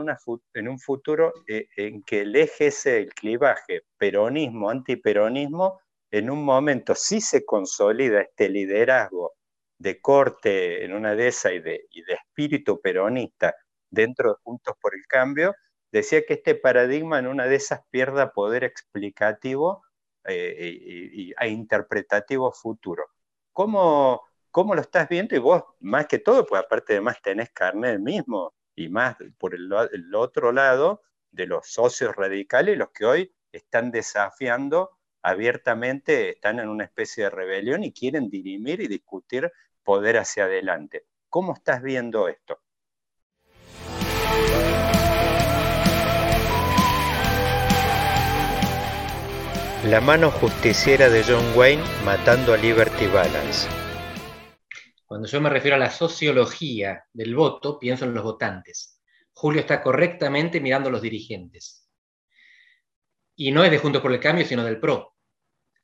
en, 0.54 0.68
un 0.68 0.78
futuro 0.78 1.32
eh, 1.48 1.66
en 1.76 2.02
que 2.04 2.20
el 2.22 2.34
eje 2.36 2.68
ese, 2.68 3.06
clivaje 3.08 3.82
peronismo, 3.98 4.70
antiperonismo, 4.70 5.80
en 6.10 6.30
un 6.30 6.44
momento 6.44 6.94
sí 6.94 7.20
se 7.20 7.44
consolida 7.44 8.20
este 8.22 8.48
liderazgo 8.48 9.34
de 9.78 10.00
corte 10.00 10.84
en 10.84 10.94
una 10.94 11.16
de 11.16 11.28
esas 11.28 11.52
y 11.52 11.56
y 11.56 12.02
de 12.02 12.14
espíritu 12.14 12.80
peronista 12.80 13.54
dentro 13.90 14.30
de 14.30 14.36
Juntos 14.44 14.76
por 14.80 14.94
el 14.94 15.04
Cambio, 15.08 15.54
decía 15.90 16.24
que 16.24 16.34
este 16.34 16.54
paradigma 16.54 17.18
en 17.18 17.26
una 17.26 17.46
de 17.46 17.56
esas 17.56 17.80
pierda 17.90 18.32
poder 18.32 18.62
explicativo 18.62 19.82
e 20.24 21.48
interpretativo 21.48 22.52
futuro. 22.52 23.04
¿Cómo, 23.52 24.22
¿Cómo, 24.50 24.74
lo 24.74 24.80
estás 24.80 25.08
viendo? 25.08 25.34
Y 25.36 25.38
vos, 25.38 25.64
más 25.80 26.06
que 26.06 26.18
todo, 26.18 26.46
pues 26.46 26.62
aparte 26.62 26.94
de 26.94 27.00
más 27.00 27.20
tenés 27.22 27.50
carnet 27.50 27.98
mismo 28.00 28.54
y 28.74 28.88
más 28.88 29.16
por 29.38 29.54
el, 29.54 29.72
otro 30.14 30.52
lado 30.52 31.02
de 31.30 31.46
los 31.46 31.66
socios 31.66 32.14
radicales, 32.16 32.78
los 32.78 32.90
que 32.90 33.04
hoy 33.04 33.34
están 33.52 33.90
desafiando 33.90 34.90
abiertamente 35.22 36.30
están 36.30 36.58
en 36.58 36.68
una 36.68 36.84
especie 36.84 37.24
de 37.24 37.30
rebelión 37.30 37.84
y 37.84 37.92
quieren 37.92 38.28
dirimir 38.28 38.80
y 38.80 38.88
discutir 38.88 39.50
poder 39.82 40.18
hacia 40.18 40.44
adelante. 40.44 41.06
¿Cómo 41.28 41.54
estás 41.54 41.82
viendo 41.82 42.28
esto? 42.28 42.60
La 49.86 50.00
mano 50.00 50.30
justiciera 50.30 51.08
de 51.08 51.24
John 51.24 51.58
Wayne 51.58 51.82
matando 52.04 52.54
a 52.54 52.56
Liberty 52.56 53.08
Balance. 53.08 53.68
Cuando 55.04 55.26
yo 55.26 55.40
me 55.40 55.50
refiero 55.50 55.74
a 55.74 55.78
la 55.80 55.90
sociología 55.90 57.04
del 57.12 57.34
voto, 57.34 57.80
pienso 57.80 58.04
en 58.04 58.14
los 58.14 58.22
votantes. 58.22 59.00
Julio 59.32 59.60
está 59.60 59.82
correctamente 59.82 60.60
mirando 60.60 60.88
a 60.88 60.92
los 60.92 61.02
dirigentes. 61.02 61.90
Y 63.34 63.50
no 63.50 63.64
es 63.64 63.72
de 63.72 63.78
Juntos 63.78 64.00
por 64.00 64.12
el 64.12 64.20
Cambio, 64.20 64.46
sino 64.46 64.62
del 64.62 64.78
PRO. 64.78 65.16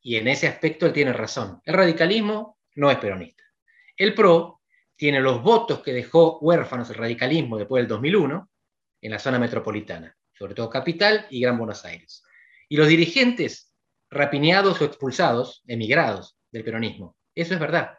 Y 0.00 0.14
en 0.14 0.28
ese 0.28 0.46
aspecto 0.46 0.86
él 0.86 0.92
tiene 0.92 1.12
razón. 1.12 1.60
El 1.64 1.74
radicalismo 1.74 2.60
no 2.76 2.92
es 2.92 2.98
peronista. 2.98 3.42
El 3.96 4.14
PRO 4.14 4.62
tiene 4.94 5.20
los 5.20 5.42
votos 5.42 5.82
que 5.82 5.92
dejó 5.92 6.38
huérfanos 6.38 6.88
el 6.90 6.96
radicalismo 6.96 7.58
después 7.58 7.82
del 7.82 7.88
2001 7.88 8.48
en 9.00 9.10
la 9.10 9.18
zona 9.18 9.40
metropolitana, 9.40 10.16
sobre 10.34 10.54
todo 10.54 10.70
Capital 10.70 11.26
y 11.30 11.40
Gran 11.40 11.58
Buenos 11.58 11.84
Aires. 11.84 12.22
Y 12.68 12.76
los 12.76 12.86
dirigentes 12.86 13.67
rapiñados 14.10 14.80
o 14.80 14.84
expulsados, 14.84 15.62
emigrados 15.66 16.36
del 16.50 16.64
peronismo. 16.64 17.16
Eso 17.34 17.54
es 17.54 17.60
verdad. 17.60 17.98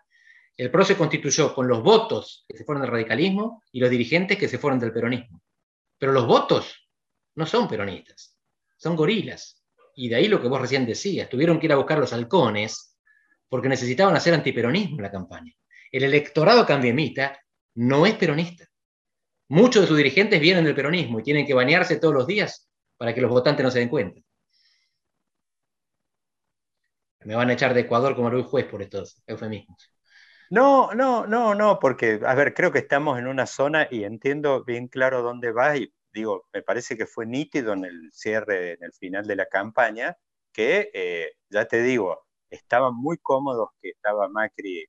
El 0.58 0.72
PRO 0.72 0.84
se 0.84 0.98
constituyó 0.98 1.54
con 1.54 1.68
los 1.68 1.82
votos 1.82 2.46
que 2.48 2.58
se 2.58 2.66
fueron 2.66 2.82
del 2.82 2.92
radicalismo 2.92 3.64
y 3.72 3.80
los 3.80 3.90
dirigentes 3.90 4.38
que 4.38 4.50
se 4.50 4.58
fueron 4.58 4.80
del 4.80 4.92
peronismo. 4.92 5.42
Pero 5.98 6.12
los 6.12 6.26
votos 6.26 6.90
no 7.36 7.46
son 7.46 7.68
peronistas, 7.68 8.38
son 8.78 8.96
gorilas. 8.96 9.64
Y 9.96 10.10
de 10.10 10.16
ahí 10.16 10.28
lo 10.28 10.42
que 10.42 10.48
vos 10.48 10.60
recién 10.60 10.86
decías, 10.86 11.30
tuvieron 11.30 11.60
que 11.60 11.68
ir 11.68 11.72
a 11.72 11.78
buscar 11.78 11.98
los 12.00 12.12
halcones 12.12 12.98
porque 13.48 13.70
necesitaban 13.70 14.16
hacer 14.16 14.34
antiperonismo 14.34 14.98
en 14.98 15.04
la 15.04 15.12
campaña. 15.12 15.54
El 15.92 16.04
electorado 16.04 16.66
cambiemita 16.66 17.40
no 17.76 18.06
es 18.06 18.16
peronista. 18.16 18.66
Muchos 19.48 19.84
de 19.84 19.88
sus 19.88 19.98
dirigentes 19.98 20.40
vienen 20.40 20.66
del 20.66 20.76
peronismo 20.76 21.20
y 21.20 21.24
tienen 21.24 21.46
que 21.46 21.54
bañarse 21.54 21.98
todos 21.98 22.14
los 22.14 22.28
días 22.28 22.70
para 22.98 23.16
que 23.16 23.22
los 23.22 23.32
votantes 23.32 23.64
no 23.64 23.72
se 23.72 23.80
den 23.80 23.90
cuenta. 23.90 24.22
Me 27.26 27.36
van 27.36 27.50
a 27.50 27.54
echar 27.54 27.74
de 27.74 27.82
Ecuador 27.82 28.16
como 28.16 28.30
Luis 28.30 28.46
Juez 28.46 28.66
por 28.66 28.82
estos 28.82 29.22
eufemismos. 29.28 29.92
No, 30.50 30.94
no, 30.94 31.28
no, 31.28 31.54
no, 31.54 31.78
porque, 31.80 32.20
a 32.26 32.34
ver, 32.34 32.54
creo 32.54 32.72
que 32.72 32.80
estamos 32.80 33.20
en 33.20 33.28
una 33.28 33.46
zona 33.46 33.88
y 33.92 34.04
entiendo 34.04 34.64
bien 34.64 34.88
claro 34.88 35.22
dónde 35.22 35.52
vas 35.52 35.78
y 35.78 35.94
digo, 36.12 36.48
me 36.54 36.64
parece 36.64 36.98
que 36.98 37.06
fue 37.06 37.26
nítido 37.26 37.74
en 37.74 37.86
el 37.86 38.12
cierre, 38.12 38.74
en 38.74 38.84
el 38.84 38.94
final 38.94 39.26
de 39.28 39.36
la 39.36 39.46
campaña, 39.46 40.18
que, 40.52 40.90
eh, 40.94 41.34
ya 41.50 41.66
te 41.66 41.84
digo, 41.84 42.26
estaban 42.50 42.96
muy 42.96 43.18
cómodos 43.20 43.70
que 43.82 43.90
estaba 43.90 44.28
Macri 44.28 44.86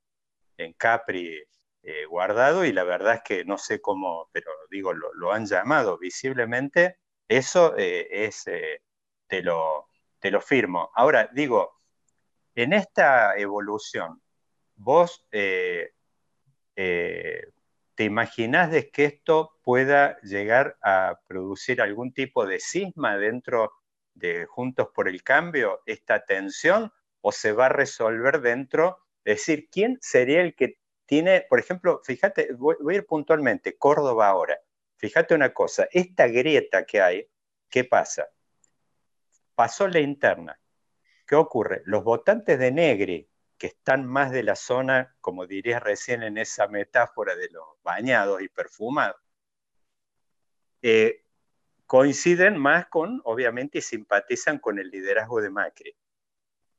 en 0.57 0.73
Capri 0.75 1.43
eh, 1.83 2.07
guardado 2.07 2.65
y 2.65 2.73
la 2.73 2.85
verdad 2.85 3.17
es 3.17 3.23
que 3.25 3.45
no 3.45 3.59
sé 3.59 3.81
cómo, 3.81 4.29
pero 4.33 4.51
digo, 4.71 4.93
lo, 4.95 5.33
han 5.33 5.47
llamado 5.47 5.99
visiblemente, 5.99 6.99
eso 7.29 7.75
eh, 7.77 8.09
es, 8.11 8.45
te, 9.27 9.43
lo, 9.43 9.89
te 10.21 10.31
lo 10.31 10.41
firmo. 10.41 10.91
Ahora, 10.95 11.29
digo, 11.33 11.80
en 12.63 12.73
esta 12.73 13.37
evolución, 13.37 14.21
vos 14.77 15.27
eh, 15.33 15.93
eh, 16.77 17.49
te 17.95 18.05
imaginás 18.05 18.71
de 18.71 18.91
que 18.91 19.07
esto 19.07 19.59
pueda 19.63 20.21
llegar 20.21 20.77
a 20.83 21.21
producir 21.27 21.81
algún 21.81 22.13
tipo 22.13 22.47
de 22.47 22.61
cisma 22.61 23.17
dentro 23.17 23.73
de 24.15 24.45
Juntos 24.47 24.89
por 24.95 25.09
el 25.09 25.23
Cambio, 25.23 25.81
esta 25.87 26.25
tensión, 26.25 26.93
o 27.23 27.33
se 27.33 27.53
va 27.53 27.67
a 27.67 27.71
resolver 27.71 28.41
dentro, 28.41 28.99
es 29.25 29.39
decir, 29.39 29.69
¿quién 29.71 29.99
sería 30.03 30.43
el 30.43 30.55
que 30.55 30.79
tiene, 31.07 31.47
por 31.49 31.61
ejemplo, 31.61 32.03
fíjate, 32.05 32.53
voy, 32.55 32.77
voy 32.81 32.95
a 32.95 32.99
ir 32.99 33.07
puntualmente, 33.07 33.79
Córdoba 33.79 34.29
ahora, 34.29 34.59
fíjate 34.97 35.35
una 35.35 35.55
cosa, 35.55 35.89
esta 35.93 36.27
grieta 36.29 36.85
que 36.85 37.01
hay, 37.01 37.27
¿qué 37.71 37.85
pasa? 37.85 38.29
Pasó 39.55 39.89
la 39.89 40.01
interna, 40.01 40.60
¿Qué 41.31 41.37
ocurre? 41.37 41.83
Los 41.85 42.03
votantes 42.03 42.59
de 42.59 42.73
Negri, 42.73 43.31
que 43.57 43.69
están 43.69 44.05
más 44.05 44.33
de 44.33 44.43
la 44.43 44.57
zona, 44.57 45.15
como 45.21 45.47
dirías 45.47 45.81
recién 45.81 46.25
en 46.25 46.39
esa 46.39 46.67
metáfora 46.67 47.37
de 47.37 47.49
los 47.51 47.65
bañados 47.85 48.43
y 48.43 48.49
perfumados, 48.49 49.23
eh, 50.83 51.25
coinciden 51.87 52.59
más 52.59 52.89
con, 52.89 53.23
obviamente, 53.23 53.79
y 53.79 53.81
simpatizan 53.81 54.59
con 54.59 54.81
el 54.81 54.91
liderazgo 54.91 55.41
de 55.41 55.51
Macri. 55.51 55.97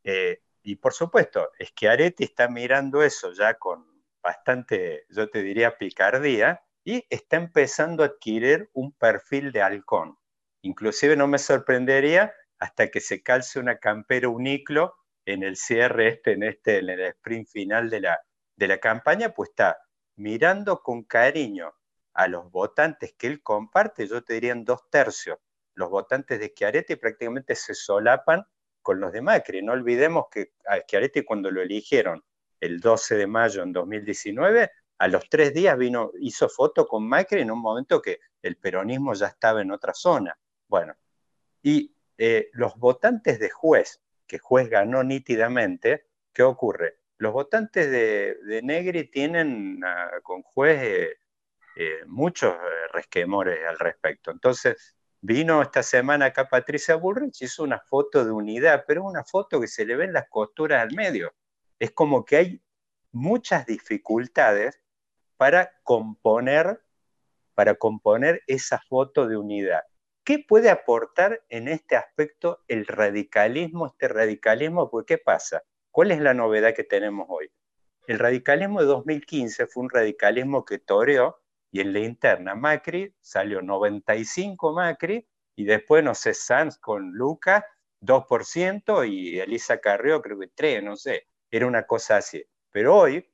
Eh, 0.04 0.42
y 0.64 0.76
por 0.76 0.92
supuesto, 0.92 1.52
es 1.58 1.72
que 1.72 1.88
Areti 1.88 2.26
está 2.26 2.50
mirando 2.50 3.04
eso 3.04 3.32
ya 3.32 3.54
con 3.54 4.04
bastante, 4.22 5.06
yo 5.08 5.30
te 5.30 5.44
diría, 5.44 5.78
picardía, 5.78 6.62
y 6.84 7.06
está 7.10 7.38
empezando 7.38 8.04
a 8.04 8.08
adquirir 8.08 8.70
un 8.74 8.92
perfil 8.92 9.54
de 9.54 9.62
halcón. 9.62 10.18
Inclusive 10.62 11.16
no 11.16 11.30
me 11.30 11.38
sorprendería 11.38 12.34
hasta 12.62 12.92
que 12.92 13.02
se 13.02 13.24
calce 13.24 13.60
una 13.60 13.80
campera 13.80 14.30
uniclo 14.30 14.96
en 15.26 15.42
el 15.42 15.56
cierre 15.56 16.10
este, 16.10 16.34
en 16.34 16.44
este, 16.44 16.78
en 16.78 16.90
el 16.92 17.02
sprint 17.02 17.48
final 17.50 17.90
de 17.90 18.02
la, 18.02 18.22
de 18.56 18.68
la 18.68 18.78
campaña, 18.78 19.34
pues 19.34 19.50
está 19.50 19.80
mirando 20.18 20.84
con 20.84 21.04
cariño 21.04 21.74
a 22.14 22.28
los 22.28 22.52
votantes 22.52 23.16
que 23.18 23.26
él 23.26 23.42
comparte, 23.42 24.08
yo 24.08 24.24
te 24.24 24.36
diría 24.36 24.52
en 24.52 24.64
dos 24.64 24.88
tercios, 24.92 25.40
los 25.74 25.90
votantes 25.90 26.40
de 26.40 26.54
Chiaretti 26.54 26.98
prácticamente 26.98 27.56
se 27.56 27.74
solapan 27.74 28.46
con 28.84 29.00
los 29.00 29.12
de 29.12 29.24
Macri. 29.24 29.64
No 29.64 29.72
olvidemos 29.72 30.26
que 30.30 30.52
a 30.68 30.82
Chiaretti 30.82 31.24
cuando 31.24 31.50
lo 31.50 31.64
eligieron 31.64 32.24
el 32.60 32.80
12 32.80 33.16
de 33.16 33.26
mayo 33.26 33.64
en 33.64 33.74
2019, 33.74 34.70
a 35.00 35.08
los 35.08 35.28
tres 35.30 35.52
días 35.52 35.76
vino, 35.80 36.12
hizo 36.20 36.48
foto 36.48 36.86
con 36.86 37.10
Macri 37.10 37.42
en 37.42 37.50
un 37.50 37.60
momento 37.60 38.00
que 38.00 38.20
el 38.44 38.58
peronismo 38.58 39.16
ya 39.16 39.28
estaba 39.28 39.64
en 39.64 39.72
otra 39.72 39.96
zona. 39.96 40.38
Bueno, 40.68 40.94
y 41.64 41.92
eh, 42.24 42.52
los 42.54 42.78
votantes 42.78 43.40
de 43.40 43.50
juez, 43.50 44.00
que 44.28 44.38
juez 44.38 44.70
ganó 44.70 45.04
nítidamente, 45.04 46.06
¿qué 46.32 46.44
ocurre? 46.44 47.00
Los 47.18 47.34
votantes 47.34 47.90
de, 47.90 48.62
Negri 48.62 49.10
tienen 49.10 49.84
ah, 49.84 50.12
con 50.22 50.44
juez 50.44 50.84
eh, 50.84 51.18
eh, 51.78 52.06
muchos 52.06 52.54
resquemores 52.94 53.66
al 53.68 53.80
respecto. 53.80 54.30
Entonces, 54.30 54.96
vino 55.20 55.64
esta 55.64 55.82
semana 55.82 56.26
acá 56.26 56.48
Patricia 56.48 56.96
Bullrich, 56.96 57.42
hizo 57.42 57.64
una 57.64 57.80
foto 57.80 58.24
de 58.24 58.30
unidad, 58.30 58.84
pero 58.86 59.04
una 59.04 59.24
foto 59.24 59.60
que 59.60 59.68
se 59.68 59.84
le 59.84 59.96
ven 59.96 60.14
las 60.14 60.30
costuras 60.30 60.84
al 60.84 60.96
medio. 60.96 61.34
Es 61.80 61.90
como 61.90 62.24
que 62.24 62.38
hay 62.38 62.62
muchas 63.12 63.66
dificultades 63.66 64.80
para 65.38 65.72
componer, 65.82 66.84
para 67.56 67.74
componer 67.74 68.44
esa 68.46 68.80
foto 68.88 69.28
de 69.28 69.38
unidad. 69.38 69.82
¿Qué 70.32 70.40
puede 70.40 70.70
aportar 70.70 71.44
en 71.50 71.68
este 71.68 71.98
aspecto 71.98 72.64
el 72.70 72.88
radicalismo, 72.88 73.88
este 73.88 74.08
radicalismo? 74.08 74.90
Porque 74.90 75.16
¿qué 75.16 75.22
pasa? 75.22 75.62
¿Cuál 75.90 76.12
es 76.12 76.22
la 76.22 76.34
novedad 76.34 76.74
que 76.74 76.86
tenemos 76.86 77.26
hoy? 77.28 77.52
El 78.08 78.18
radicalismo 78.18 78.80
de 78.80 78.86
2015 78.86 79.68
fue 79.68 79.84
un 79.84 79.90
radicalismo 79.90 80.64
que 80.64 80.80
toreó 80.80 81.42
y 81.70 81.82
en 81.82 81.92
la 81.92 82.00
interna 82.00 82.56
Macri 82.56 83.14
salió 83.20 83.62
95 83.62 84.72
Macri 84.72 85.28
y 85.58 85.66
después, 85.66 86.02
no 86.02 86.16
sé, 86.16 86.34
Sanz 86.34 86.78
con 86.78 87.12
Luca 87.12 87.66
2% 88.00 89.06
y 89.06 89.38
Elisa 89.38 89.80
Carrió 89.82 90.22
creo 90.22 90.40
que 90.40 90.48
3, 90.48 90.82
no 90.82 90.96
sé, 90.96 91.28
era 91.50 91.68
una 91.68 91.86
cosa 91.86 92.16
así. 92.16 92.42
Pero 92.72 92.96
hoy 92.96 93.30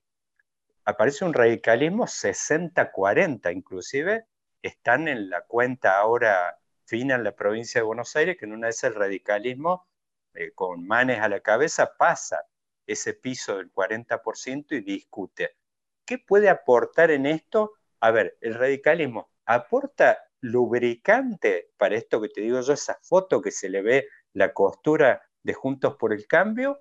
aparece 0.83 1.25
un 1.25 1.35
radicalismo 1.35 2.07
60-40, 2.07 3.55
inclusive 3.55 4.25
están 4.63 5.07
en 5.07 5.29
la 5.29 5.41
cuenta 5.41 5.99
ahora 5.99 6.57
fina 6.87 7.15
en 7.15 7.23
la 7.23 7.35
provincia 7.35 7.81
de 7.81 7.85
Buenos 7.85 8.15
Aires, 8.15 8.37
que 8.37 8.45
en 8.45 8.53
una 8.53 8.67
vez 8.67 8.83
el 8.83 8.95
radicalismo, 8.95 9.87
eh, 10.33 10.51
con 10.53 10.87
manes 10.87 11.19
a 11.19 11.29
la 11.29 11.41
cabeza, 11.41 11.95
pasa 11.97 12.45
ese 12.85 13.13
piso 13.13 13.57
del 13.57 13.71
40% 13.71 14.75
y 14.75 14.81
discute. 14.81 15.57
¿Qué 16.05 16.17
puede 16.17 16.49
aportar 16.49 17.11
en 17.11 17.25
esto? 17.25 17.73
A 17.99 18.11
ver, 18.11 18.37
el 18.41 18.55
radicalismo 18.55 19.29
aporta 19.45 20.19
lubricante 20.39 21.71
para 21.77 21.95
esto 21.95 22.21
que 22.21 22.29
te 22.29 22.41
digo 22.41 22.61
yo, 22.61 22.73
esa 22.73 22.97
foto 23.01 23.41
que 23.41 23.51
se 23.51 23.69
le 23.69 23.81
ve 23.81 24.07
la 24.33 24.53
costura 24.53 25.21
de 25.43 25.53
Juntos 25.53 25.95
por 25.97 26.13
el 26.13 26.27
Cambio, 26.27 26.79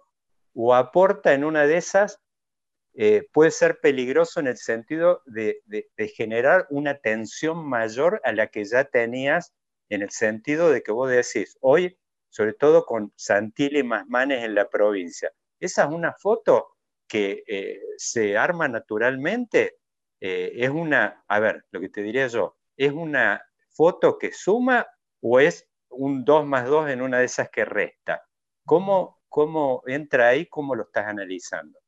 o 0.55 0.75
aporta 0.75 1.35
en 1.35 1.45
una 1.45 1.66
de 1.66 1.77
esas, 1.77 2.21
eh, 2.95 3.29
puede 3.33 3.51
ser 3.51 3.81
peligroso 3.81 4.40
en 4.40 4.47
el 4.47 4.57
sentido 4.57 5.23
de, 5.27 5.62
de, 5.66 6.09
generar 6.09 6.66
una 6.71 6.99
tensión 6.99 7.69
mayor 7.69 8.23
a 8.25 8.33
la 8.33 8.47
que 8.47 8.64
ya 8.64 8.85
tenías 8.85 9.53
en 9.88 10.03
el 10.03 10.11
sentido 10.11 10.70
de 10.70 10.83
que 10.83 10.92
vos 10.92 11.11
decís, 11.11 11.57
hoy, 11.61 11.99
sobre 12.29 12.55
todo 12.55 12.85
con 12.85 13.12
Santilli 13.16 13.83
más 13.83 14.07
manes 14.09 14.44
en 14.44 14.55
la 14.55 14.68
provincia, 14.68 15.33
esa 15.61 15.85
es 15.85 15.90
una 15.90 16.12
foto 16.12 16.77
que 17.09 17.44
eh, 17.46 17.81
se 17.96 18.37
arma 18.37 18.68
naturalmente, 18.68 19.79
eh, 20.20 20.53
es 20.55 20.70
una, 20.70 21.25
a 21.29 21.40
ver, 21.40 21.64
lo 21.70 21.81
que 21.81 21.88
te 21.88 22.03
diría 22.03 22.27
yo, 22.27 22.57
es 22.77 22.92
una 22.92 23.42
foto 23.70 24.18
que 24.18 24.33
suma 24.33 24.87
o 25.20 25.40
es 25.40 25.68
un 25.88 26.25
2 26.25 26.46
más 26.46 26.66
2 26.66 26.90
en 26.90 27.03
una 27.03 27.18
de 27.18 27.27
esas 27.27 27.49
que 27.51 27.64
resta. 27.64 28.22
¿Cómo, 28.64 29.16
cómo 29.37 29.83
entra 29.87 30.29
ahí, 30.29 30.46
cómo 30.46 30.75
lo 30.75 30.85
estás 30.85 31.07
analizando. 31.07 31.79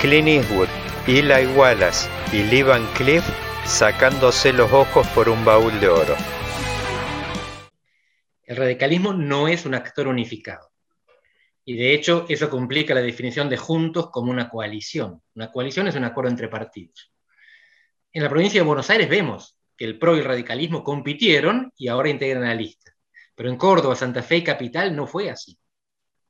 Clint 0.00 0.28
Eastwood, 0.28 0.68
Wallace 1.08 2.08
y 2.32 2.42
Lee 2.42 2.62
Van 2.62 2.84
Cliff 2.94 3.24
sacándose 3.64 4.52
los 4.52 4.72
ojos 4.72 5.06
por 5.08 5.28
un 5.28 5.44
baúl 5.44 5.78
de 5.78 5.88
oro. 5.88 6.16
El 8.42 8.56
radicalismo 8.56 9.12
no 9.12 9.46
es 9.46 9.66
un 9.66 9.74
actor 9.74 10.08
unificado. 10.08 10.72
Y 11.64 11.76
de 11.76 11.94
hecho, 11.94 12.26
eso 12.28 12.50
complica 12.50 12.92
la 12.92 13.02
definición 13.02 13.48
de 13.48 13.56
juntos 13.56 14.10
como 14.10 14.32
una 14.32 14.48
coalición. 14.48 15.22
Una 15.36 15.52
coalición 15.52 15.86
es 15.86 15.94
un 15.94 16.04
acuerdo 16.04 16.30
entre 16.30 16.48
partidos. 16.48 17.12
En 18.12 18.24
la 18.24 18.28
provincia 18.28 18.60
de 18.60 18.66
Buenos 18.66 18.90
Aires 18.90 19.08
vemos 19.08 19.56
que 19.76 19.84
el 19.84 20.00
PRO 20.00 20.16
y 20.16 20.20
el 20.20 20.24
radicalismo 20.24 20.82
compitieron 20.82 21.72
y 21.76 21.86
ahora 21.86 22.08
integran 22.08 22.42
la 22.42 22.54
lista. 22.54 22.92
Pero 23.36 23.48
en 23.48 23.56
Córdoba, 23.56 23.94
Santa 23.94 24.24
Fe 24.24 24.38
y 24.38 24.44
Capital 24.44 24.96
no 24.96 25.06
fue 25.06 25.30
así. 25.30 25.56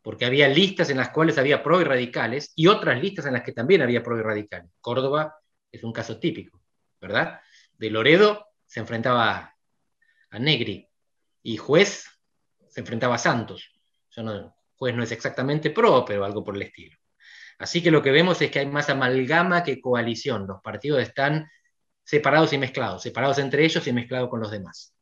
Porque 0.06 0.24
había 0.24 0.46
listas 0.46 0.88
en 0.90 0.98
las 0.98 1.08
cuales 1.08 1.36
había 1.36 1.64
PRO 1.64 1.80
y 1.80 1.84
radicales 1.84 2.52
y 2.54 2.68
otras 2.68 3.02
listas 3.02 3.26
en 3.26 3.32
las 3.32 3.42
que 3.42 3.50
también 3.50 3.82
había 3.82 4.04
PRO 4.04 4.16
y 4.16 4.22
radicales. 4.22 4.70
Córdoba 4.80 5.34
es 5.72 5.82
un 5.82 5.92
caso 5.92 6.20
típico, 6.20 6.62
¿verdad? 7.00 7.40
De 7.76 7.90
Loredo 7.90 8.46
se 8.64 8.78
enfrentaba 8.78 9.56
a 10.30 10.38
Negri 10.38 10.88
y 11.42 11.56
Juez 11.56 12.06
se 12.68 12.78
enfrentaba 12.82 13.16
a 13.16 13.18
Santos. 13.18 13.68
Pues 14.76 14.94
no 14.94 15.02
es 15.02 15.10
exactamente 15.10 15.70
pro, 15.70 16.04
pero 16.04 16.24
algo 16.24 16.44
por 16.44 16.54
el 16.54 16.62
estilo. 16.62 16.96
Así 17.58 17.82
que 17.82 17.90
lo 17.90 18.00
que 18.00 18.12
vemos 18.12 18.40
es 18.40 18.52
que 18.52 18.60
hay 18.60 18.66
más 18.66 18.88
amalgama 18.88 19.64
que 19.64 19.80
coalición. 19.80 20.46
Los 20.46 20.62
partidos 20.62 21.02
están 21.02 21.50
separados 22.04 22.52
y 22.52 22.58
mezclados, 22.58 23.02
separados 23.02 23.38
entre 23.38 23.64
ellos 23.64 23.84
y 23.88 23.92
mezclados 23.92 24.30
con 24.30 24.38
los 24.38 24.52
demás. 24.52 24.94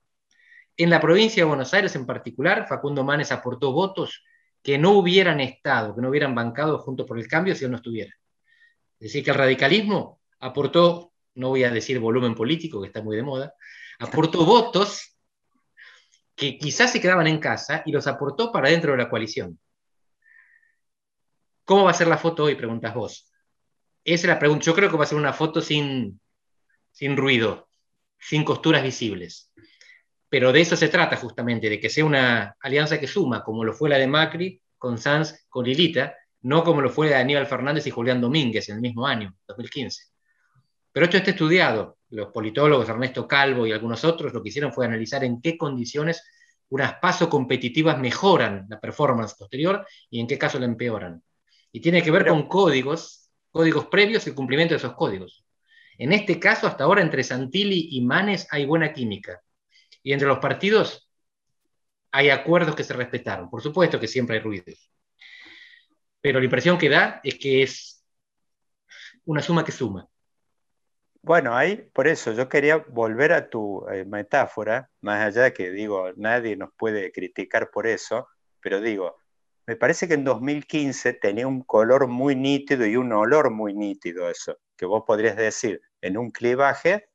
En 0.79 0.89
la 0.89 0.99
provincia 0.99 1.43
de 1.43 1.49
Buenos 1.49 1.75
Aires 1.75 1.95
en 1.95 2.07
particular, 2.07 2.67
Facundo 2.67 3.05
Manes 3.05 3.33
aportó 3.33 3.71
votos 3.71 4.25
que 4.65 4.79
no 4.79 4.93
hubieran 4.93 5.41
estado, 5.41 5.95
que 5.95 6.01
no 6.01 6.09
hubieran 6.09 6.35
bancado 6.35 6.79
junto 6.79 7.05
por 7.05 7.19
el 7.19 7.29
cambio 7.29 7.55
si 7.55 7.67
él 7.67 7.71
no 7.71 7.77
estuviera. 7.77 8.13
Es 8.99 9.09
decir, 9.09 9.23
que 9.23 9.31
el 9.31 9.37
radicalismo 9.37 10.23
aportó, 10.41 11.13
no 11.35 11.51
voy 11.51 11.65
a 11.65 11.71
decir 11.71 12.01
volumen 12.01 12.35
político, 12.35 12.81
que 12.81 12.87
está 12.87 13.03
muy 13.03 13.15
de 13.15 13.23
moda, 13.23 13.55
aportó 13.99 14.47
votos 14.47 15.19
que 16.35 16.57
quizás 16.57 16.91
se 16.91 17.01
quedaban 17.01 17.27
en 17.27 17.39
casa 17.39 17.83
y 17.85 17.93
los 17.93 18.07
aportó 18.07 18.51
para 18.51 18.71
dentro 18.71 18.93
de 18.93 18.99
la 18.99 19.11
coalición. 19.11 19.61
¿Cómo 21.65 21.85
va 21.85 21.91
a 21.91 21.95
ser 21.95 22.09
la 22.09 22.17
foto 22.17 22.45
hoy? 22.45 22.55
Preguntas 22.55 22.95
vos. 22.95 23.31
Esa 24.03 24.27
es 24.27 24.29
la 24.29 24.39
pregunta. 24.39 24.65
Yo 24.65 24.75
creo 24.75 24.91
que 24.91 24.97
va 24.97 25.05
a 25.05 25.07
ser 25.07 25.19
una 25.19 25.35
foto 25.35 25.61
sin, 25.61 26.19
sin 26.91 27.19
ruido, 27.19 27.69
sin 28.19 28.45
costuras 28.45 28.83
visibles. 28.83 29.53
Pero 30.35 30.53
de 30.53 30.63
eso 30.63 30.75
se 30.77 30.89
trata 30.89 31.15
justamente, 31.15 31.71
de 31.71 31.79
que 31.79 31.89
sea 31.89 32.05
una 32.05 32.57
alianza 32.59 32.99
que 32.99 33.07
suma, 33.07 33.45
como 33.45 33.63
lo 33.63 33.73
fue 33.73 33.89
la 33.89 33.99
de 33.99 34.09
Macri 34.09 34.61
con 34.77 34.99
Sanz, 34.99 35.47
con 35.49 35.65
Lilita, 35.65 36.17
no 36.43 36.65
como 36.65 36.81
lo 36.81 36.91
fue 36.91 37.09
la 37.09 37.19
de 37.19 37.23
Aníbal 37.23 37.47
Fernández 37.47 37.87
y 37.87 37.91
Julián 37.91 38.21
Domínguez 38.21 38.69
en 38.69 38.75
el 38.75 38.81
mismo 38.81 39.07
año, 39.07 39.33
2015. 39.47 40.07
Pero 40.91 41.05
esto 41.05 41.19
está 41.19 41.31
estudiado. 41.31 41.99
Los 42.09 42.33
politólogos 42.33 42.89
Ernesto 42.89 43.29
Calvo 43.29 43.65
y 43.65 43.71
algunos 43.71 44.03
otros 44.03 44.35
lo 44.35 44.43
que 44.43 44.49
hicieron 44.49 44.73
fue 44.73 44.87
analizar 44.87 45.23
en 45.23 45.41
qué 45.41 45.57
condiciones 45.57 46.21
unas 46.71 46.95
pasos 46.95 47.29
competitivas 47.29 47.97
mejoran 48.01 48.67
la 48.69 48.81
performance 48.81 49.35
posterior 49.35 49.87
y 50.11 50.19
en 50.19 50.27
qué 50.27 50.37
caso 50.37 50.59
la 50.59 50.65
empeoran. 50.65 51.23
Y 51.71 51.79
tiene 51.79 52.03
que 52.03 52.11
ver 52.11 52.27
con 52.27 52.49
códigos, 52.49 53.31
códigos 53.53 53.87
previos 53.87 54.27
y 54.27 54.31
el 54.31 54.35
cumplimiento 54.35 54.75
de 54.75 54.79
esos 54.79 54.95
códigos. 54.95 55.45
En 55.97 56.13
este 56.13 56.41
caso, 56.41 56.67
hasta 56.67 56.83
ahora, 56.83 57.03
entre 57.03 57.23
Santilli 57.23 57.91
y 57.93 58.01
Manes 58.01 58.49
hay 58.51 58.67
buena 58.67 58.93
química. 58.93 59.44
Y 60.05 60.13
entre 60.13 60.29
los 60.29 60.39
partidos 60.39 61.11
hay 62.13 62.31
acuerdos 62.31 62.77
que 62.77 62.85
se 62.85 62.93
respetaron. 62.93 63.51
Por 63.51 63.61
supuesto 63.61 63.99
que 63.99 64.07
siempre 64.07 64.37
hay 64.37 64.43
ruidos. 64.43 64.93
Pero 66.21 66.39
la 66.39 66.45
impresión 66.45 66.79
que 66.79 66.89
da 66.89 67.21
es 67.25 67.35
que 67.37 67.65
es 67.65 68.05
una 69.25 69.43
suma 69.43 69.65
que 69.65 69.73
suma. 69.73 70.09
Bueno, 71.23 71.57
ahí, 71.57 71.89
por 71.95 72.07
eso 72.07 72.33
yo 72.33 72.51
quería 72.51 72.77
volver 72.77 73.33
a 73.33 73.49
tu 73.49 73.87
eh, 73.89 74.05
metáfora, 74.05 74.91
más 75.01 75.25
allá 75.25 75.45
de 75.45 75.53
que 75.55 75.71
digo, 75.71 76.13
nadie 76.17 76.55
nos 76.55 76.71
puede 76.77 77.11
criticar 77.11 77.71
por 77.71 77.87
eso, 77.87 78.29
pero 78.61 78.83
digo, 78.83 79.17
me 79.67 79.77
parece 79.77 80.07
que 80.07 80.15
en 80.15 80.25
2015 80.25 81.15
tenía 81.15 81.47
un 81.47 81.63
color 81.63 82.09
muy 82.09 82.37
nítido 82.37 82.85
y 82.85 82.97
un 82.97 83.11
olor 83.13 83.51
muy 83.51 83.73
nítido 83.73 84.29
eso, 84.29 84.59
que 84.77 84.85
vos 84.85 85.05
podrías 85.07 85.37
decir, 85.37 85.81
en 86.03 86.19
un 86.19 86.31
clivaje 86.31 87.09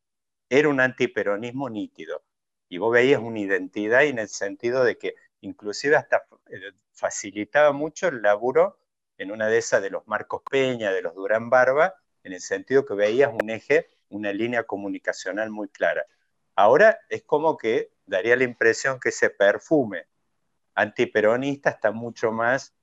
era 0.49 0.69
un 0.69 0.79
antiperonismo 0.79 1.69
nítido. 1.69 2.23
Y 2.69 2.77
vos 2.77 2.93
veías 2.93 3.19
una 3.21 3.39
identidad 3.39 4.03
en 4.05 4.19
el 4.19 4.29
sentido 4.29 4.83
de 4.83 4.97
que 4.97 5.15
inclusive 5.41 5.95
hasta 5.95 6.25
eh, 6.49 6.71
facilitaba 6.93 7.71
mucho 7.71 8.07
el 8.07 8.21
laburo 8.21 8.79
en 9.17 9.31
una 9.31 9.47
de 9.47 9.57
esas 9.57 9.81
de 9.81 9.89
los 9.89 10.07
Marcos 10.07 10.41
Peña, 10.49 10.91
de 10.91 11.01
los 11.01 11.15
Durán 11.15 11.49
Barba, 11.49 11.95
en 12.23 12.33
el 12.33 12.41
sentido 12.41 12.85
que 12.85 12.93
veías 12.93 13.31
un 13.33 13.49
eje, 13.49 13.89
una 14.09 14.31
línea 14.31 14.63
comunicacional 14.63 15.49
muy 15.49 15.67
clara. 15.67 16.05
Ahora 16.55 16.99
es 17.09 17.23
como 17.23 17.57
que 17.57 17.91
daría 18.05 18.35
la 18.35 18.43
impresión 18.43 18.99
que 18.99 19.09
ese 19.09 19.29
perfume 19.29 20.07
antiperonista 20.75 21.69
está 21.71 21.91
mucho 21.91 22.31
más 22.31 22.73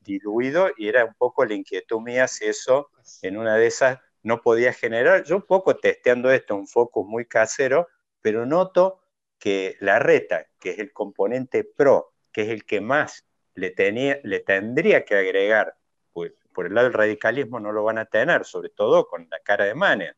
diluido 0.00 0.70
y 0.76 0.88
era 0.88 1.04
un 1.04 1.14
poco 1.14 1.44
la 1.44 1.54
inquietud 1.54 2.00
mía 2.00 2.28
si 2.28 2.46
eso 2.46 2.90
en 3.22 3.36
una 3.36 3.56
de 3.56 3.66
esas 3.66 3.98
no 4.22 4.40
podía 4.40 4.72
generar. 4.72 5.24
Yo 5.24 5.36
un 5.36 5.46
poco 5.46 5.76
testeando 5.76 6.30
esto, 6.30 6.56
un 6.56 6.66
foco 6.66 7.04
muy 7.04 7.26
casero, 7.26 7.88
pero 8.20 8.46
noto 8.46 9.00
que 9.38 9.76
la 9.80 9.98
reta, 9.98 10.46
que 10.58 10.70
es 10.70 10.78
el 10.78 10.92
componente 10.92 11.64
pro, 11.64 12.12
que 12.32 12.42
es 12.42 12.48
el 12.48 12.64
que 12.64 12.80
más 12.80 13.24
le, 13.54 13.70
tenía, 13.70 14.20
le 14.24 14.40
tendría 14.40 15.04
que 15.04 15.16
agregar, 15.16 15.76
pues 16.12 16.32
por 16.52 16.66
el 16.66 16.74
lado 16.74 16.88
del 16.88 16.94
radicalismo 16.94 17.60
no 17.60 17.72
lo 17.72 17.84
van 17.84 17.98
a 17.98 18.06
tener, 18.06 18.44
sobre 18.44 18.70
todo 18.70 19.06
con 19.06 19.28
la 19.30 19.40
cara 19.40 19.64
de 19.64 19.74
Manes. 19.74 20.14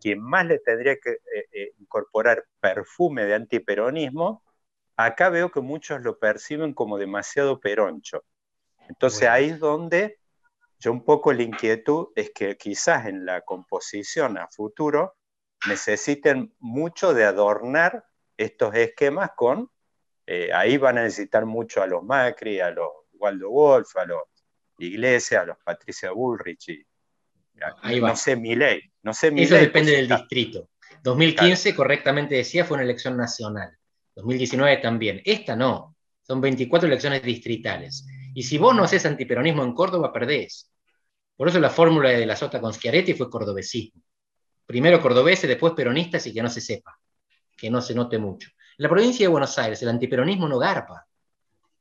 Quien 0.00 0.20
más 0.20 0.46
le 0.46 0.60
tendría 0.60 0.96
que 0.96 1.10
eh, 1.10 1.48
eh, 1.52 1.72
incorporar 1.78 2.44
perfume 2.60 3.24
de 3.24 3.34
antiperonismo 3.34 4.44
Acá 4.98 5.28
veo 5.28 5.52
que 5.52 5.60
muchos 5.60 6.02
lo 6.02 6.18
perciben 6.18 6.74
como 6.74 6.98
demasiado 6.98 7.60
peroncho. 7.60 8.24
Entonces 8.88 9.28
ahí 9.28 9.50
es 9.50 9.60
donde 9.60 10.18
yo 10.80 10.90
un 10.90 11.04
poco 11.04 11.32
la 11.32 11.44
inquietud 11.44 12.08
es 12.16 12.32
que 12.32 12.56
quizás 12.56 13.06
en 13.06 13.24
la 13.24 13.42
composición 13.42 14.38
a 14.38 14.48
futuro 14.48 15.14
necesiten 15.68 16.52
mucho 16.58 17.14
de 17.14 17.24
adornar 17.24 18.06
estos 18.38 18.74
esquemas 18.74 19.32
con, 19.36 19.70
eh, 20.26 20.50
ahí 20.52 20.78
van 20.78 20.98
a 20.98 21.02
necesitar 21.02 21.44
mucho 21.44 21.82
a 21.82 21.86
los 21.86 22.02
Macri, 22.02 22.60
a 22.60 22.70
los 22.70 22.88
Waldo 23.14 23.50
Wolf, 23.50 23.96
a 23.96 24.06
los 24.06 24.22
Iglesias, 24.78 25.42
a 25.42 25.46
los 25.46 25.58
Patricia 25.58 26.12
Bullrich 26.12 26.68
y 26.68 26.86
ahí 27.82 28.00
no 28.00 28.16
sé 28.16 28.36
mi 28.36 28.54
ley. 28.54 28.80
No 29.02 29.12
sé 29.12 29.32
Eso 29.36 29.56
depende 29.56 29.92
del 29.92 30.08
distrito. 30.08 30.70
2015, 31.02 31.74
correctamente 31.74 32.36
decía, 32.36 32.64
fue 32.64 32.76
una 32.76 32.84
elección 32.84 33.16
nacional. 33.16 33.76
2019 34.14 34.78
también. 34.78 35.20
Esta 35.24 35.56
no. 35.56 35.96
Son 36.22 36.40
24 36.40 36.86
elecciones 36.86 37.22
distritales. 37.22 38.06
Y 38.34 38.42
si 38.42 38.58
vos 38.58 38.74
no 38.74 38.84
haces 38.84 39.06
antiperonismo 39.06 39.62
en 39.64 39.72
Córdoba, 39.72 40.12
perdés. 40.12 40.70
Por 41.36 41.48
eso 41.48 41.60
la 41.60 41.70
fórmula 41.70 42.10
de 42.10 42.26
la 42.26 42.36
Sota 42.36 42.60
con 42.60 42.74
Schiaretti 42.74 43.14
fue 43.14 43.30
cordobesismo. 43.30 44.02
Primero 44.66 45.00
cordobeses, 45.00 45.48
después 45.48 45.72
peronistas 45.72 46.26
y 46.26 46.34
que 46.34 46.42
no 46.42 46.50
se 46.50 46.60
sepa, 46.60 46.97
que 47.58 47.70
no 47.70 47.82
se 47.82 47.94
note 47.94 48.18
mucho. 48.18 48.48
En 48.78 48.84
la 48.84 48.88
provincia 48.88 49.24
de 49.24 49.32
Buenos 49.32 49.58
Aires 49.58 49.82
el 49.82 49.88
antiperonismo 49.88 50.48
no 50.48 50.58
garpa. 50.58 51.06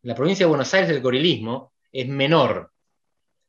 En 0.01 0.09
la 0.09 0.15
provincia 0.15 0.45
de 0.45 0.49
Buenos 0.49 0.73
Aires 0.73 0.89
el 0.89 1.01
gorilismo 1.01 1.73
es 1.91 2.07
menor. 2.07 2.71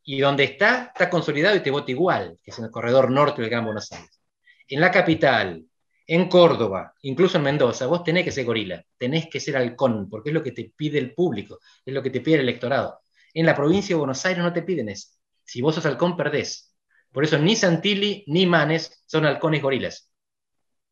Y 0.05 0.21
donde 0.21 0.45
está, 0.45 0.93
está 0.95 1.11
consolidado 1.11 1.57
y 1.57 1.61
te 1.61 1.71
vota 1.71 1.91
igual, 1.91 2.39
que 2.43 2.51
es 2.51 2.59
en 2.59 2.67
el 2.67 2.71
corredor 2.71 3.11
norte 3.11 3.41
del 3.41 3.51
Gran 3.51 3.65
Buenos 3.65 3.91
Aires. 3.93 4.21
En 4.69 4.81
la 4.81 4.91
capital, 4.91 5.65
en 6.07 6.29
Córdoba, 6.29 6.95
incluso 7.03 7.37
en 7.37 7.45
Mendoza, 7.45 7.87
vos 7.87 8.05
tenés 8.05 8.25
que 8.25 8.33
ser 8.33 8.45
gorila, 8.45 8.83
tenés 8.97 9.29
que 9.29 9.41
ser 9.41 9.57
halcón, 9.57 10.09
porque 10.09 10.31
es 10.31 10.35
lo 10.35 10.43
que 10.43 10.53
te 10.53 10.73
pide 10.75 10.99
el 10.99 11.15
público, 11.15 11.59
es 11.85 11.93
lo 11.93 12.03
que 12.03 12.11
te 12.11 12.21
pide 12.21 12.37
el 12.37 12.43
electorado. 12.43 13.01
En 13.35 13.45
la 13.45 13.55
provincia 13.55 13.95
de 13.95 13.99
Buenos 13.99 14.25
Aires 14.25 14.43
no 14.43 14.53
te 14.53 14.63
piden 14.63 14.89
eso. 14.89 15.09
Si 15.45 15.61
vos 15.61 15.75
sos 15.75 15.85
halcón, 15.85 16.17
perdés. 16.17 16.75
Por 17.13 17.25
eso 17.25 17.39
ni 17.39 17.57
Santilli 17.57 18.25
ni 18.27 18.47
Manes 18.47 19.03
son 19.07 19.27
halcones 19.27 19.63
gorilas. 19.63 20.08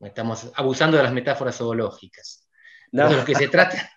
Estamos 0.00 0.52
abusando 0.54 0.96
de 0.96 1.02
las 1.02 1.12
metáforas 1.12 1.56
zoológicas. 1.56 2.48
De, 2.90 3.02
lo 3.02 3.24
que 3.24 3.34
se 3.34 3.48
trata, 3.48 3.90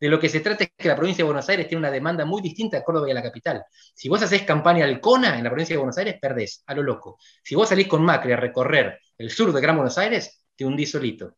de 0.00 0.08
lo 0.08 0.18
que 0.18 0.28
se 0.28 0.40
trata 0.40 0.64
es 0.64 0.70
que 0.76 0.88
la 0.88 0.96
provincia 0.96 1.22
de 1.22 1.26
Buenos 1.26 1.48
Aires 1.48 1.66
tiene 1.68 1.80
una 1.80 1.90
demanda 1.90 2.24
muy 2.24 2.42
distinta 2.42 2.78
a 2.78 2.84
Córdoba 2.84 3.08
y 3.08 3.12
a 3.12 3.14
la 3.14 3.22
capital. 3.22 3.64
Si 3.94 4.08
vos 4.08 4.22
haces 4.22 4.42
campaña 4.42 4.84
halcona 4.84 5.36
en 5.38 5.44
la 5.44 5.50
provincia 5.50 5.74
de 5.74 5.78
Buenos 5.78 5.98
Aires, 5.98 6.16
perdés, 6.20 6.62
a 6.66 6.74
lo 6.74 6.82
loco. 6.82 7.18
Si 7.42 7.54
vos 7.54 7.68
salís 7.68 7.88
con 7.88 8.04
Macri 8.04 8.32
a 8.32 8.36
recorrer 8.36 9.00
el 9.16 9.30
sur 9.30 9.52
de 9.52 9.60
Gran 9.60 9.76
Buenos 9.76 9.98
Aires, 9.98 10.44
te 10.56 10.64
hundí 10.64 10.86
solito. 10.86 11.36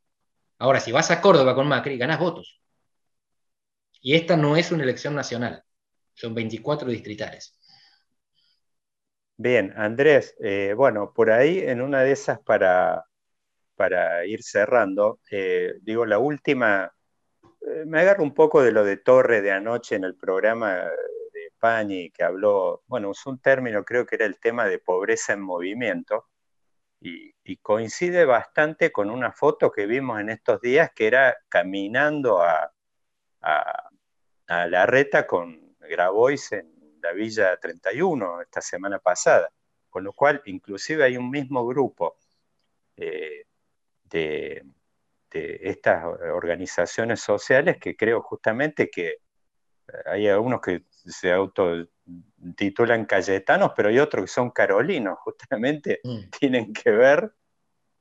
Ahora, 0.59 0.81
si 0.81 0.93
vas 0.93 1.11
a 1.11 1.21
Córdoba 1.21 1.55
con 1.55 1.69
Macri, 1.69 1.97
ganás 1.97 2.19
votos. 2.19 2.61
Y 4.03 4.15
esta 4.15 4.37
no 4.37 4.57
es 4.57 4.73
una 4.73 4.83
elección 4.83 5.15
nacional, 5.15 5.63
son 6.15 6.35
24 6.35 6.89
distritales. 6.89 7.57
Bien, 9.37 9.73
Andrés, 9.77 10.35
eh, 10.43 10.75
bueno, 10.77 11.13
por 11.15 11.31
ahí 11.31 11.61
en 11.61 11.81
una 11.81 12.03
de 12.03 12.13
esas 12.13 12.41
para, 12.41 13.07
para 13.81 14.27
ir 14.27 14.43
cerrando, 14.43 15.21
eh, 15.31 15.73
digo, 15.81 16.05
la 16.05 16.19
última 16.19 16.93
me 17.87 18.01
agarro 18.01 18.23
un 18.23 18.35
poco 18.35 18.63
de 18.63 18.73
lo 18.73 18.85
de 18.85 18.99
Torre 18.99 19.41
de 19.41 19.53
anoche 19.53 19.95
en 19.97 20.05
el 20.05 20.17
programa 20.17 20.75
de 21.33 21.53
Pani, 21.59 22.11
que 22.11 22.23
habló, 22.23 22.83
bueno, 22.89 23.09
usó 23.09 23.31
un 23.31 23.41
término, 23.41 23.83
creo 23.85 24.05
que 24.05 24.17
era 24.17 24.27
el 24.27 24.39
tema 24.39 24.67
de 24.67 24.79
pobreza 24.79 25.33
en 25.33 25.41
movimiento, 25.41 26.27
y, 27.01 27.31
coincide 27.63 28.27
bastante 28.27 28.93
con 28.93 29.09
una 29.09 29.33
foto 29.33 29.73
que 29.73 29.87
vimos 29.87 30.21
en 30.21 30.29
estos 30.29 30.61
días, 30.61 30.91
que 30.95 31.07
era 31.07 31.37
caminando 31.49 32.43
a, 32.43 32.71
a, 33.41 33.91
la 34.67 34.85
reta 34.85 35.27
con 35.27 35.75
Grabois 35.81 36.53
en 36.53 37.01
la 37.03 37.13
Villa 37.13 37.57
31 37.57 38.43
esta 38.43 38.61
semana 38.61 38.99
pasada, 38.99 39.51
con 39.89 40.05
lo 40.05 40.13
cual 40.13 40.43
inclusive 40.45 41.05
hay 41.05 41.17
un 41.17 41.31
mismo 41.31 41.67
grupo 41.67 42.19
eh, 42.97 43.47
de 44.11 44.65
de 45.31 45.61
estas 45.63 46.05
organizaciones 46.05 47.21
sociales 47.21 47.79
que 47.79 47.97
creo 47.97 48.23
justamente 48.23 48.91
que 48.91 49.09
eh, 49.09 49.19
hay 50.07 50.29
algunos 50.29 50.61
que 50.61 50.85
se 50.91 51.33
autotitulan 51.33 53.07
cayetanos, 53.07 53.73
pero 53.77 53.89
hay 53.89 53.99
otros 53.99 54.25
que 54.25 54.31
son 54.31 54.51
carolinos, 54.51 55.19
justamente 55.21 56.01
mm. 56.03 56.31
tienen 56.39 56.73
que 56.73 56.91
ver 56.91 57.33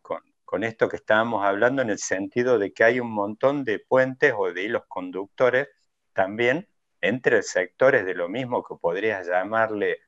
con, 0.02 0.22
con, 0.44 0.64
esto 0.64 0.90
que 0.90 0.98
estábamos 0.98 1.46
hablando 1.46 1.82
en 1.82 1.92
el 1.92 2.00
sentido 2.00 2.58
de 2.58 2.74
que 2.74 2.84
hay 2.84 3.00
un 3.00 3.12
montón 3.12 3.64
de 3.64 3.80
puentes 3.80 4.34
o 4.36 4.52
de 4.52 4.64
hilos 4.64 4.84
conductores 4.88 5.68
también 6.14 6.68
entre 7.02 7.44
sectores 7.44 8.06
de 8.06 8.16
lo 8.16 8.28
mismo 8.28 8.64
que 8.64 8.76
podrías 8.76 9.28
llamarle 9.28 10.00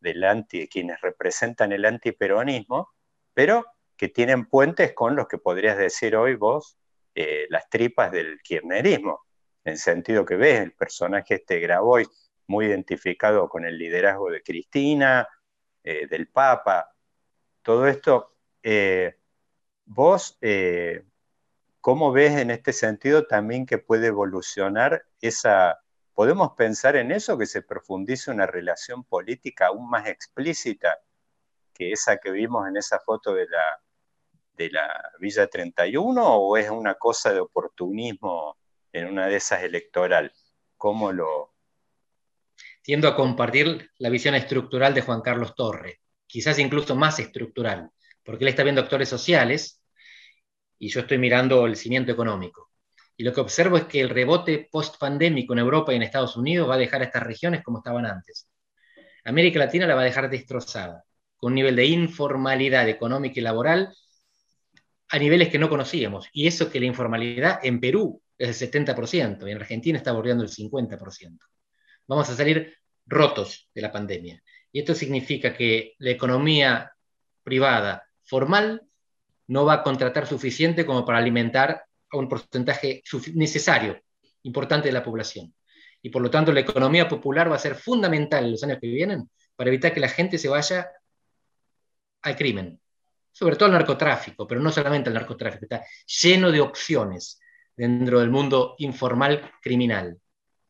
del 0.00 0.24
anti, 0.24 0.68
quienes 0.68 1.00
representan 1.00 1.72
el 1.72 1.84
antiperonismo, 1.84 2.90
pero 3.34 3.66
que 3.96 4.08
tienen 4.08 4.46
puentes 4.46 4.92
con 4.92 5.16
los 5.16 5.26
que 5.26 5.38
podrías 5.38 5.78
decir 5.78 6.16
hoy 6.16 6.34
vos 6.34 6.78
eh, 7.14 7.46
las 7.48 7.68
tripas 7.70 8.12
del 8.12 8.42
kirchnerismo, 8.42 9.24
en 9.64 9.78
sentido 9.78 10.26
que 10.26 10.36
ves 10.36 10.60
el 10.60 10.72
personaje 10.72 11.36
este 11.36 11.60
Grabois 11.60 12.08
muy 12.46 12.66
identificado 12.66 13.48
con 13.48 13.64
el 13.64 13.78
liderazgo 13.78 14.30
de 14.30 14.42
Cristina, 14.42 15.26
eh, 15.82 16.06
del 16.08 16.28
Papa, 16.28 16.94
todo 17.62 17.86
esto. 17.86 18.34
Eh, 18.62 19.16
vos, 19.86 20.38
¿cómo 21.80 22.12
ves 22.12 22.36
en 22.36 22.50
este 22.50 22.72
sentido 22.74 23.26
también 23.26 23.64
que 23.64 23.78
puede 23.78 24.08
evolucionar 24.08 25.06
esa... 25.20 25.80
¿Podemos 26.12 26.52
pensar 26.52 26.96
en 26.96 27.12
eso, 27.12 27.38
que 27.38 27.46
se 27.46 27.62
profundice 27.62 28.30
una 28.30 28.46
relación 28.46 29.04
política 29.04 29.68
aún 29.68 29.88
más 29.88 30.06
explícita 30.06 30.98
que 31.72 31.92
esa 31.92 32.18
que 32.18 32.30
vimos 32.30 32.68
en 32.68 32.76
esa 32.76 32.98
foto 33.00 33.34
de 33.34 33.46
la, 33.48 33.80
de 34.56 34.70
la 34.70 35.12
Villa 35.18 35.46
31 35.46 36.22
o 36.24 36.56
es 36.56 36.70
una 36.70 36.94
cosa 36.94 37.32
de 37.32 37.40
oportunismo 37.40 38.56
en 38.92 39.06
una 39.06 39.26
de 39.26 39.36
esas 39.36 39.62
electoral? 39.62 40.32
¿Cómo 40.76 41.12
lo...? 41.12 41.54
Tiendo 42.82 43.08
a 43.08 43.16
compartir 43.16 43.90
la 43.98 44.08
visión 44.08 44.34
estructural 44.34 44.94
de 44.94 45.02
Juan 45.02 45.20
Carlos 45.20 45.54
Torre, 45.54 46.00
quizás 46.26 46.58
incluso 46.58 46.94
más 46.94 47.18
estructural, 47.18 47.90
porque 48.24 48.44
él 48.44 48.48
está 48.48 48.62
viendo 48.62 48.80
actores 48.80 49.08
sociales 49.08 49.82
y 50.78 50.88
yo 50.88 51.00
estoy 51.00 51.18
mirando 51.18 51.66
el 51.66 51.76
cimiento 51.76 52.12
económico. 52.12 52.70
Y 53.16 53.24
lo 53.24 53.32
que 53.32 53.40
observo 53.40 53.76
es 53.76 53.84
que 53.84 54.00
el 54.00 54.10
rebote 54.10 54.68
post-pandémico 54.70 55.52
en 55.54 55.60
Europa 55.60 55.92
y 55.92 55.96
en 55.96 56.02
Estados 56.02 56.36
Unidos 56.36 56.68
va 56.68 56.74
a 56.74 56.78
dejar 56.78 57.00
a 57.00 57.04
estas 57.06 57.22
regiones 57.22 57.62
como 57.62 57.78
estaban 57.78 58.04
antes. 58.04 58.48
América 59.24 59.58
Latina 59.58 59.86
la 59.86 59.94
va 59.94 60.02
a 60.02 60.04
dejar 60.04 60.30
destrozada, 60.30 61.04
con 61.36 61.52
un 61.52 61.54
nivel 61.56 61.76
de 61.76 61.86
informalidad 61.86 62.88
económica 62.88 63.40
y 63.40 63.42
laboral 63.42 63.94
a 65.08 65.18
niveles 65.18 65.48
que 65.48 65.58
no 65.58 65.68
conocíamos. 65.68 66.28
Y 66.32 66.46
eso 66.46 66.70
que 66.70 66.80
la 66.80 66.86
informalidad 66.86 67.60
en 67.62 67.80
Perú 67.80 68.22
es 68.38 68.62
el 68.62 68.70
70% 68.70 69.46
y 69.46 69.50
en 69.50 69.58
Argentina 69.58 69.98
está 69.98 70.12
bordeando 70.12 70.44
el 70.44 70.50
50%. 70.50 71.38
Vamos 72.06 72.28
a 72.28 72.36
salir 72.36 72.76
rotos 73.06 73.68
de 73.74 73.82
la 73.82 73.92
pandemia. 73.92 74.42
Y 74.72 74.80
esto 74.80 74.94
significa 74.94 75.54
que 75.54 75.94
la 75.98 76.10
economía 76.10 76.92
privada 77.42 78.08
formal 78.24 78.82
no 79.48 79.64
va 79.64 79.74
a 79.74 79.82
contratar 79.82 80.26
suficiente 80.26 80.84
como 80.84 81.04
para 81.04 81.18
alimentar 81.18 81.84
a 82.10 82.16
un 82.16 82.28
porcentaje 82.28 83.02
necesario, 83.34 84.00
importante 84.42 84.88
de 84.88 84.92
la 84.92 85.04
población. 85.04 85.54
Y 86.02 86.10
por 86.10 86.22
lo 86.22 86.30
tanto 86.30 86.52
la 86.52 86.60
economía 86.60 87.08
popular 87.08 87.50
va 87.50 87.56
a 87.56 87.60
ser 87.60 87.74
fundamental 87.74 88.44
en 88.44 88.52
los 88.52 88.62
años 88.64 88.78
que 88.80 88.88
vienen 88.88 89.30
para 89.54 89.70
evitar 89.70 89.94
que 89.94 90.00
la 90.00 90.08
gente 90.08 90.38
se 90.38 90.48
vaya 90.48 90.90
al 92.22 92.36
crimen, 92.36 92.80
sobre 93.36 93.56
todo 93.56 93.66
el 93.66 93.74
narcotráfico, 93.74 94.46
pero 94.46 94.62
no 94.62 94.72
solamente 94.72 95.10
el 95.10 95.14
narcotráfico, 95.14 95.66
está 95.66 95.84
lleno 96.22 96.50
de 96.50 96.62
opciones 96.62 97.38
dentro 97.76 98.20
del 98.20 98.30
mundo 98.30 98.76
informal 98.78 99.52
criminal. 99.60 100.18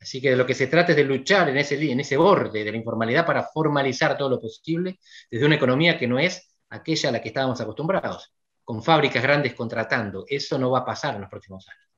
Así 0.00 0.20
que 0.20 0.30
de 0.30 0.36
lo 0.36 0.44
que 0.44 0.54
se 0.54 0.66
trata 0.66 0.90
es 0.90 0.96
de 0.96 1.04
luchar 1.04 1.48
en 1.48 1.58
ese, 1.58 1.80
en 1.92 2.00
ese 2.00 2.16
borde 2.16 2.64
de 2.64 2.72
la 2.72 2.76
informalidad 2.76 3.24
para 3.24 3.44
formalizar 3.44 4.18
todo 4.18 4.30
lo 4.30 4.40
posible 4.40 4.98
desde 5.30 5.46
una 5.46 5.54
economía 5.54 5.96
que 5.96 6.08
no 6.08 6.18
es 6.18 6.56
aquella 6.70 7.10
a 7.10 7.12
la 7.12 7.22
que 7.22 7.28
estábamos 7.28 7.60
acostumbrados, 7.60 8.34
con 8.64 8.82
fábricas 8.82 9.22
grandes 9.22 9.54
contratando. 9.54 10.24
Eso 10.28 10.58
no 10.58 10.72
va 10.72 10.80
a 10.80 10.84
pasar 10.84 11.14
en 11.14 11.20
los 11.20 11.30
próximos 11.30 11.68
años. 11.68 11.88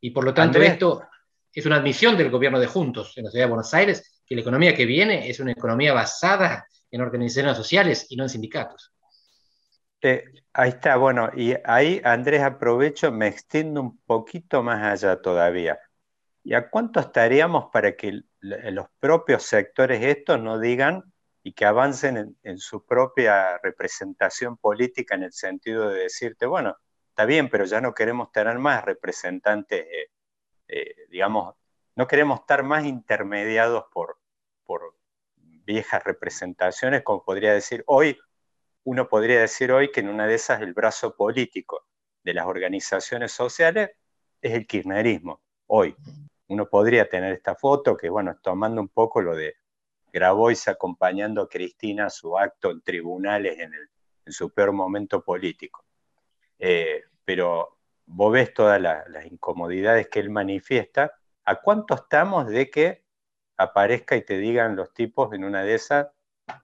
Y 0.00 0.10
por 0.10 0.24
lo 0.24 0.34
tanto, 0.34 0.60
esto 0.60 1.04
es 1.52 1.64
una 1.64 1.76
admisión 1.76 2.16
del 2.16 2.30
gobierno 2.30 2.58
de 2.58 2.66
Juntos 2.66 3.12
en 3.16 3.22
la 3.26 3.30
ciudad 3.30 3.44
de 3.44 3.50
Buenos 3.50 3.72
Aires, 3.72 4.20
que 4.26 4.34
la 4.34 4.40
economía 4.40 4.74
que 4.74 4.84
viene 4.84 5.30
es 5.30 5.38
una 5.38 5.52
economía 5.52 5.92
basada 5.92 6.66
en 6.90 7.00
organizaciones 7.00 7.56
sociales 7.56 8.06
y 8.08 8.16
no 8.16 8.24
en 8.24 8.30
sindicatos. 8.30 8.92
Ahí 10.02 10.70
está, 10.70 10.96
bueno, 10.96 11.30
y 11.36 11.54
ahí 11.64 12.00
Andrés 12.04 12.42
aprovecho, 12.42 13.12
me 13.12 13.28
extiendo 13.28 13.80
un 13.82 13.98
poquito 13.98 14.62
más 14.62 14.82
allá 14.82 15.20
todavía. 15.20 15.78
¿Y 16.42 16.54
a 16.54 16.70
cuánto 16.70 17.00
estaríamos 17.00 17.70
para 17.72 17.96
que 17.96 18.22
los 18.40 18.86
propios 18.98 19.42
sectores 19.44 20.02
estos 20.02 20.40
no 20.40 20.58
digan 20.58 21.04
y 21.42 21.52
que 21.52 21.66
avancen 21.66 22.36
en, 22.42 22.58
su 22.58 22.84
propia 22.86 23.58
representación 23.58 24.56
política 24.56 25.14
en 25.14 25.24
el 25.24 25.32
sentido 25.32 25.90
de 25.90 26.02
decirte, 26.02 26.46
bueno, 26.46 26.76
está 27.10 27.24
bien, 27.26 27.50
pero 27.50 27.64
ya 27.66 27.80
no 27.80 27.94
queremos 27.94 28.32
tener 28.32 28.58
más 28.58 28.84
representantes, 28.84 29.86
eh, 29.86 30.10
eh, 30.68 30.94
digamos, 31.10 31.54
no 31.96 32.06
queremos 32.06 32.40
estar 32.40 32.62
más 32.62 32.84
intermediados 32.84 33.84
por 33.92 34.16
viejas 35.64 36.02
representaciones, 36.02 37.02
como 37.02 37.24
podría 37.24 37.52
decir, 37.52 37.84
hoy 37.86 38.18
uno 38.84 39.08
podría 39.08 39.40
decir 39.40 39.72
hoy 39.72 39.90
que 39.90 40.00
en 40.00 40.08
una 40.08 40.26
de 40.26 40.34
esas 40.34 40.62
el 40.62 40.72
brazo 40.72 41.14
político 41.14 41.86
de 42.22 42.34
las 42.34 42.46
organizaciones 42.46 43.32
sociales 43.32 43.90
es 44.40 44.52
el 44.52 44.66
kirchnerismo. 44.66 45.40
Hoy 45.66 45.94
uno 46.48 46.68
podría 46.68 47.08
tener 47.08 47.32
esta 47.32 47.54
foto 47.54 47.96
que, 47.96 48.08
bueno, 48.08 48.36
tomando 48.42 48.80
un 48.80 48.88
poco 48.88 49.20
lo 49.20 49.36
de 49.36 49.56
Grabois 50.12 50.66
acompañando 50.68 51.42
a 51.42 51.48
Cristina 51.48 52.06
a 52.06 52.10
su 52.10 52.36
acto 52.36 52.70
en 52.70 52.80
tribunales 52.82 53.58
en, 53.58 53.72
su 54.32 54.50
peor 54.50 54.72
momento 54.72 55.22
político. 55.24 55.84
Eh, 56.58 57.02
pero 57.24 57.78
vos 58.06 58.32
ves 58.32 58.54
todas 58.54 58.80
las 58.80 59.26
incomodidades 59.26 60.08
que 60.08 60.20
él 60.20 60.30
manifiesta. 60.30 61.12
¿A 61.44 61.60
cuánto 61.60 61.94
estamos 61.94 62.46
de 62.46 62.70
que 62.70 63.02
aparezca 63.56 64.16
y 64.16 64.22
te 64.22 64.38
digan 64.38 64.76
los 64.76 64.94
tipos 64.94 65.32
en 65.32 65.44
una 65.44 65.62
de 65.62 65.74
esas, 65.74 66.08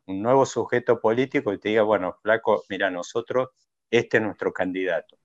un 0.06 0.22
nuevo 0.22 0.46
sujeto 0.46 1.00
político 1.00 1.52
y 1.52 1.58
te 1.58 1.70
diga, 1.70 1.82
bueno, 1.82 2.16
flaco, 2.22 2.64
mira, 2.68 2.90
nosotros, 2.90 3.50
este 3.90 4.18
es 4.18 4.22
nuestro 4.22 4.52
candidato. 4.52 5.18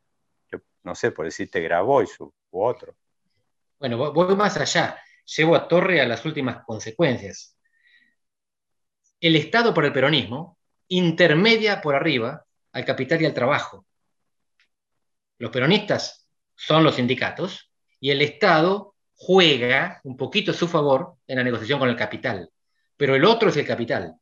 Yo, 0.51 0.59
no 0.83 0.95
sé, 0.95 1.11
por 1.11 1.25
decirte 1.25 1.61
Grabois 1.61 2.19
u, 2.19 2.33
u 2.51 2.63
otro. 2.63 2.95
Bueno, 3.79 3.97
voy 4.11 4.35
más 4.35 4.57
allá. 4.57 4.97
Llevo 5.25 5.55
a 5.55 5.67
Torre 5.67 6.01
a 6.01 6.07
las 6.07 6.25
últimas 6.25 6.63
consecuencias. 6.65 7.57
El 9.19 9.35
Estado 9.35 9.73
por 9.73 9.85
el 9.85 9.93
peronismo 9.93 10.57
intermedia 10.87 11.81
por 11.81 11.95
arriba 11.95 12.45
al 12.73 12.85
capital 12.85 13.21
y 13.21 13.25
al 13.25 13.33
trabajo. 13.33 13.85
Los 15.37 15.51
peronistas 15.51 16.27
son 16.55 16.83
los 16.83 16.95
sindicatos 16.95 17.71
y 17.99 18.11
el 18.11 18.21
Estado 18.21 18.95
juega 19.15 20.01
un 20.03 20.17
poquito 20.17 20.51
a 20.51 20.55
su 20.55 20.67
favor 20.67 21.15
en 21.27 21.37
la 21.37 21.43
negociación 21.43 21.79
con 21.79 21.89
el 21.89 21.95
capital. 21.95 22.49
Pero 22.97 23.15
el 23.15 23.23
otro 23.25 23.49
es 23.49 23.57
el 23.57 23.65
capital. 23.65 24.15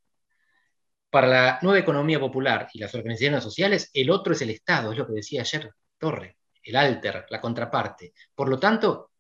Para 1.10 1.28
la 1.28 1.60
nueva 1.64 1.80
economía 1.80 2.20
popular 2.20 2.68
y 2.72 2.80
las 2.80 2.94
organizaciones 2.94 3.44
sociales, 3.44 3.90
el 3.94 4.12
otro 4.12 4.34
es 4.34 4.42
el 4.42 4.52
Estado, 4.52 4.92
es 4.92 4.98
lo 4.98 5.08
que 5.08 5.14
decía 5.14 5.42
ayer 5.42 5.72
Torre, 5.98 6.38
el 6.64 6.76
alter, 6.76 7.26
la 7.30 7.42
contraparte. 7.42 8.14
Por 8.36 8.48
lo 8.48 8.60
tanto, 8.60 9.12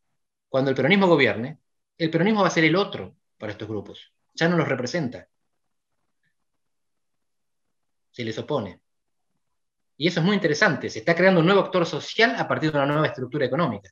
cuando 0.47 0.69
el 0.69 0.75
peronismo 0.75 1.07
gobierne, 1.07 1.59
el 1.97 2.11
peronismo 2.11 2.41
va 2.41 2.47
a 2.47 2.51
ser 2.51 2.63
el 2.63 2.75
otro 2.75 3.15
para 3.37 3.51
estos 3.51 3.67
grupos. 3.67 4.13
Ya 4.35 4.47
no 4.47 4.55
los 4.55 4.67
representa. 4.67 5.27
Se 8.11 8.23
les 8.23 8.37
opone. 8.37 8.81
Y 9.97 10.07
eso 10.07 10.19
es 10.19 10.25
muy 10.25 10.35
interesante. 10.35 10.89
Se 10.89 10.99
está 10.99 11.15
creando 11.15 11.39
un 11.39 11.47
nuevo 11.47 11.61
actor 11.61 11.85
social 11.87 12.35
a 12.37 12.47
partir 12.47 12.71
de 12.71 12.77
una 12.77 12.85
nueva 12.85 13.07
estructura 13.07 13.45
económica. 13.47 13.89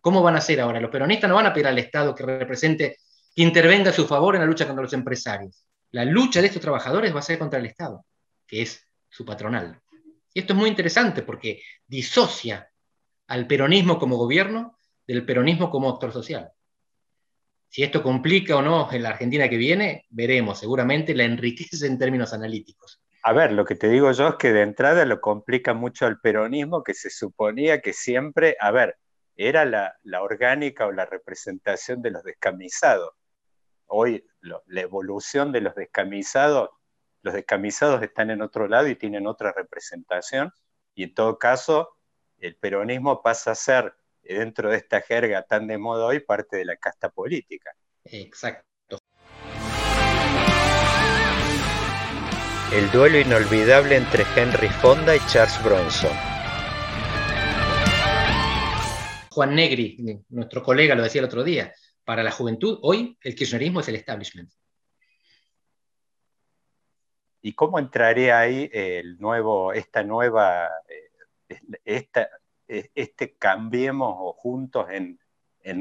¿Cómo 0.00 0.22
van 0.22 0.36
a 0.36 0.40
ser 0.40 0.60
ahora? 0.60 0.80
Los 0.80 0.90
peronistas 0.90 1.28
no 1.28 1.34
van 1.34 1.46
a 1.46 1.52
pedir 1.52 1.66
al 1.66 1.78
Estado 1.78 2.14
que 2.14 2.24
represente, 2.24 2.98
que 3.34 3.42
intervenga 3.42 3.90
a 3.90 3.92
su 3.92 4.06
favor 4.06 4.36
en 4.36 4.42
la 4.42 4.46
lucha 4.46 4.66
contra 4.66 4.82
los 4.82 4.92
empresarios 4.92 5.64
la 5.94 6.04
lucha 6.04 6.40
de 6.40 6.48
estos 6.48 6.60
trabajadores 6.60 7.14
va 7.14 7.20
a 7.20 7.22
ser 7.22 7.38
contra 7.38 7.60
el 7.60 7.66
Estado, 7.66 8.04
que 8.48 8.62
es 8.62 8.84
su 9.08 9.24
patronal. 9.24 9.80
Y 10.32 10.40
esto 10.40 10.52
es 10.52 10.58
muy 10.58 10.68
interesante 10.68 11.22
porque 11.22 11.62
disocia 11.86 12.68
al 13.28 13.46
peronismo 13.46 13.96
como 13.96 14.16
gobierno 14.16 14.76
del 15.06 15.24
peronismo 15.24 15.70
como 15.70 15.88
actor 15.88 16.12
social. 16.12 16.50
Si 17.68 17.84
esto 17.84 18.02
complica 18.02 18.56
o 18.56 18.62
no 18.62 18.90
en 18.90 19.04
la 19.04 19.10
Argentina 19.10 19.48
que 19.48 19.56
viene, 19.56 20.04
veremos, 20.10 20.58
seguramente 20.58 21.14
la 21.14 21.22
enriquece 21.22 21.86
en 21.86 21.96
términos 21.96 22.32
analíticos. 22.32 23.00
A 23.22 23.32
ver, 23.32 23.52
lo 23.52 23.64
que 23.64 23.76
te 23.76 23.88
digo 23.88 24.10
yo 24.10 24.30
es 24.30 24.34
que 24.34 24.52
de 24.52 24.62
entrada 24.62 25.04
lo 25.04 25.20
complica 25.20 25.74
mucho 25.74 26.06
al 26.06 26.18
peronismo, 26.18 26.82
que 26.82 26.94
se 26.94 27.08
suponía 27.08 27.80
que 27.80 27.92
siempre, 27.92 28.56
a 28.58 28.72
ver, 28.72 28.96
era 29.36 29.64
la, 29.64 29.94
orgánica 30.20 30.86
o 30.86 30.92
la 30.92 31.06
representación 31.06 32.02
de 32.02 32.10
los 32.10 32.24
descamisados. 32.24 33.14
Hoy 33.96 34.26
la 34.40 34.80
evolución 34.80 35.52
de 35.52 35.60
los 35.60 35.76
descamisados, 35.76 36.70
los 37.22 37.32
descamisados 37.32 38.02
están 38.02 38.28
en 38.30 38.42
otro 38.42 38.66
lado 38.66 38.88
y 38.88 38.96
tienen 38.96 39.28
otra 39.28 39.52
representación, 39.52 40.52
y 40.96 41.04
en 41.04 41.14
todo 41.14 41.38
caso 41.38 41.96
el 42.38 42.56
peronismo 42.56 43.22
pasa 43.22 43.52
a 43.52 43.54
ser, 43.54 43.94
dentro 44.20 44.68
de 44.68 44.78
esta 44.78 45.00
jerga 45.00 45.42
tan 45.42 45.68
de 45.68 45.78
moda 45.78 46.06
hoy, 46.06 46.18
parte 46.18 46.56
de 46.56 46.64
la 46.64 46.74
casta 46.76 47.08
política. 47.08 47.70
Exacto. 48.02 48.98
El 52.72 52.90
duelo 52.90 53.20
inolvidable 53.20 53.94
entre 53.94 54.24
Henry 54.34 54.70
Fonda 54.70 55.14
y 55.14 55.20
Charles 55.28 55.62
Bronson. 55.62 56.10
Juan 59.30 59.54
Negri, 59.54 60.24
nuestro 60.30 60.64
colega, 60.64 60.96
lo 60.96 61.04
decía 61.04 61.20
el 61.20 61.26
otro 61.26 61.44
día, 61.44 61.72
para 62.04 62.22
la 62.22 62.30
juventud, 62.30 62.78
hoy 62.82 63.18
el 63.22 63.34
kirchnerismo 63.34 63.80
es 63.80 63.88
el 63.88 63.96
establishment. 63.96 64.50
¿Y 67.40 67.54
cómo 67.54 67.78
entraría 67.78 68.38
ahí 68.38 68.70
el 68.72 69.18
nuevo, 69.18 69.72
esta 69.72 70.02
nueva, 70.02 70.70
eh, 70.88 71.60
esta, 71.84 72.28
eh, 72.68 72.90
este 72.94 73.36
cambiemos 73.36 74.14
o 74.18 74.32
juntos 74.32 74.86
en, 74.90 75.18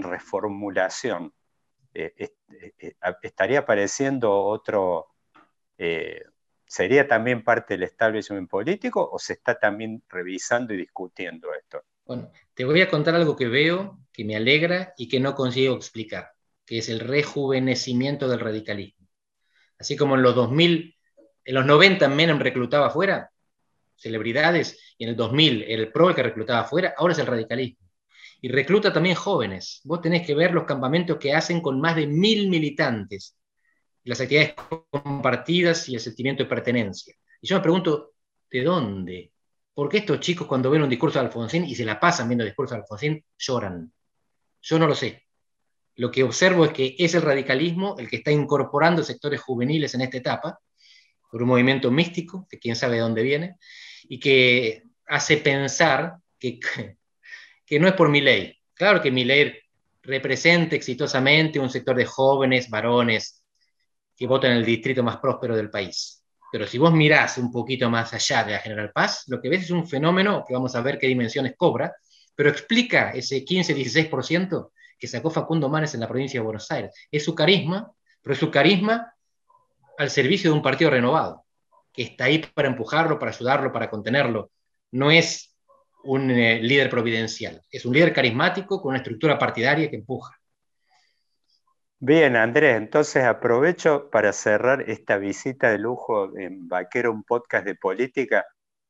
reformulación? 0.04 1.34
Eh, 1.94 2.32
¿Estaría 3.22 3.60
apareciendo 3.60 4.34
otro, 4.34 5.16
sería 6.66 7.08
también 7.08 7.44
parte 7.44 7.76
del 7.76 7.84
establishment 7.84 8.50
político 8.50 9.10
o 9.10 9.20
se 9.20 9.34
está 9.34 9.58
también 9.58 10.04
revisando 10.10 10.74
y 10.74 10.78
discutiendo 10.78 11.54
esto? 11.54 11.84
Bueno, 12.06 12.32
te 12.54 12.66
voy 12.66 12.82
a 12.82 12.90
contar 12.90 13.16
algo 13.16 13.36
que 13.36 13.48
veo, 13.48 14.00
que 14.12 14.26
me 14.26 14.36
alegra 14.36 14.94
y 14.98 15.08
que 15.08 15.20
no 15.20 15.36
consigo 15.36 15.76
explicar, 15.76 16.32
que 16.66 16.80
es 16.80 16.90
el 16.90 17.00
rejuvenecimiento 17.00 18.28
del 18.28 18.40
radicalismo. 18.40 19.08
Así 19.80 19.96
como 19.96 20.16
en 20.16 20.22
los 20.22 20.36
2000, 20.36 20.96
en 21.46 21.56
los 21.56 21.66
90 21.66 22.08
Menem 22.10 22.40
reclutaba 22.40 22.88
afuera 22.88 23.30
celebridades 23.96 24.96
y 24.98 25.06
en 25.06 25.12
el 25.12 25.16
2000 25.16 25.64
el 25.64 25.92
PRO 25.92 26.10
el 26.10 26.16
que 26.16 26.24
reclutaba 26.24 26.62
afuera, 26.62 26.94
ahora 26.98 27.14
es 27.14 27.20
el 27.20 27.28
radicalismo. 27.28 27.88
Y 28.42 28.50
recluta 28.50 28.92
también 28.92 29.16
jóvenes. 29.16 29.82
Vos 29.86 30.02
tenés 30.02 30.28
que 30.28 30.36
ver 30.36 30.54
los 30.54 30.66
campamentos 30.66 31.18
que 31.18 31.34
hacen 31.34 31.62
con 31.62 31.80
más 31.80 31.96
de 31.96 32.08
mil 32.08 32.50
militantes, 32.50 33.38
las 34.04 34.20
actividades 34.20 34.56
compartidas 34.90 35.88
y 35.88 35.96
el 35.96 36.02
sentimiento 36.02 36.44
de 36.44 36.50
pertenencia. 36.50 37.16
Y 37.42 37.48
yo 37.48 37.56
me 37.56 37.62
pregunto, 37.62 38.14
¿de 38.52 38.64
dónde? 38.64 39.33
¿Por 39.74 39.90
qué 39.90 39.98
estos 39.98 40.20
chicos 40.20 40.48
cuando 40.48 40.70
ven 40.70 40.84
un 40.84 40.90
discurso 40.90 41.20
de 41.20 41.26
Alfonsín 41.26 41.66
y 41.66 41.76
se 41.76 41.86
la 41.86 42.00
pasan 42.00 42.28
viendo 42.28 42.46
discurso 42.46 42.76
de 42.76 42.82
Alfonsín, 42.82 43.26
lloran? 43.38 43.92
Yo 44.62 44.78
no 44.78 44.88
lo 44.88 44.94
sé. 44.94 45.24
Lo 45.96 46.12
que 46.12 46.24
observo 46.24 46.66
es 46.66 46.72
que 46.72 46.96
es 46.98 47.14
el 47.16 47.22
radicalismo 47.22 47.96
el 47.98 48.10
que 48.10 48.18
está 48.18 48.32
incorporando 48.32 49.04
sectores 49.04 49.42
juveniles 49.42 49.94
en 49.96 50.02
esta 50.02 50.18
etapa, 50.18 50.60
por 51.30 51.42
un 51.42 51.50
movimiento 51.50 51.90
místico, 51.90 52.48
que 52.50 52.60
quién 52.60 52.76
sabe 52.76 52.96
de 52.96 53.02
dónde 53.02 53.24
viene, 53.24 53.58
y 54.04 54.20
que 54.20 54.84
hace 55.08 55.38
pensar 55.38 56.18
que, 56.38 56.60
que 57.66 57.80
no 57.80 57.88
es 57.88 57.94
por 57.94 58.10
mi 58.10 58.22
ley. 58.22 58.56
Claro 58.74 59.02
que 59.02 59.12
mi 59.12 59.24
ley 59.24 59.54
representa 60.04 60.76
exitosamente 60.76 61.60
un 61.60 61.70
sector 61.70 61.96
de 61.96 62.06
jóvenes, 62.06 62.70
varones, 62.70 63.44
que 64.16 64.28
votan 64.28 64.52
en 64.52 64.58
el 64.58 64.66
distrito 64.66 65.02
más 65.02 65.18
próspero 65.18 65.56
del 65.56 65.70
país. 65.70 66.23
Pero 66.54 66.68
si 66.68 66.78
vos 66.78 66.94
mirás 66.94 67.40
un 67.40 67.52
poquito 67.52 67.90
más 67.90 68.14
allá 68.14 68.44
de 68.44 68.52
la 68.52 68.60
General 68.60 68.92
Paz, 68.92 69.24
lo 69.26 69.42
que 69.42 69.50
ves 69.50 69.64
es 69.64 69.72
un 69.72 69.88
fenómeno 69.88 70.46
que 70.48 70.54
vamos 70.54 70.76
a 70.76 70.82
ver 70.82 71.00
qué 71.00 71.08
dimensiones 71.08 71.56
cobra, 71.58 71.96
pero 72.36 72.52
explica 72.52 73.10
ese 73.10 73.44
15-16% 73.44 74.70
que 75.00 75.08
sacó 75.08 75.32
Facundo 75.32 75.68
Manes 75.68 75.96
en 75.96 76.02
la 76.02 76.08
provincia 76.08 76.40
de 76.40 76.44
Buenos 76.44 76.70
Aires. 76.70 76.94
Es 77.10 77.26
su 77.26 77.34
carisma, 77.34 77.92
pero 78.22 78.34
es 78.36 78.40
su 78.40 78.52
carisma 78.52 79.16
al 79.98 80.12
servicio 80.12 80.52
de 80.52 80.56
un 80.56 80.62
partido 80.62 80.92
renovado, 80.92 81.44
que 81.92 82.04
está 82.04 82.26
ahí 82.26 82.38
para 82.54 82.68
empujarlo, 82.68 83.18
para 83.18 83.32
ayudarlo, 83.32 83.74
para 83.74 83.90
contenerlo. 83.90 84.52
No 84.92 85.10
es 85.10 85.56
un 86.04 86.30
eh, 86.30 86.62
líder 86.62 86.88
providencial, 86.88 87.64
es 87.72 87.84
un 87.84 87.96
líder 87.96 88.14
carismático 88.14 88.80
con 88.80 88.90
una 88.90 88.98
estructura 89.00 89.40
partidaria 89.40 89.90
que 89.90 89.96
empuja. 89.96 90.40
Bien, 92.06 92.36
Andrés, 92.36 92.76
entonces 92.76 93.24
aprovecho 93.24 94.10
para 94.10 94.34
cerrar 94.34 94.90
esta 94.90 95.18
visita 95.18 95.72
de 95.72 95.78
lujo 95.78 96.38
en 96.38 96.68
Vaquero, 96.68 97.14
un 97.14 97.24
podcast 97.24 97.66
de 97.66 97.76
política. 97.76 98.46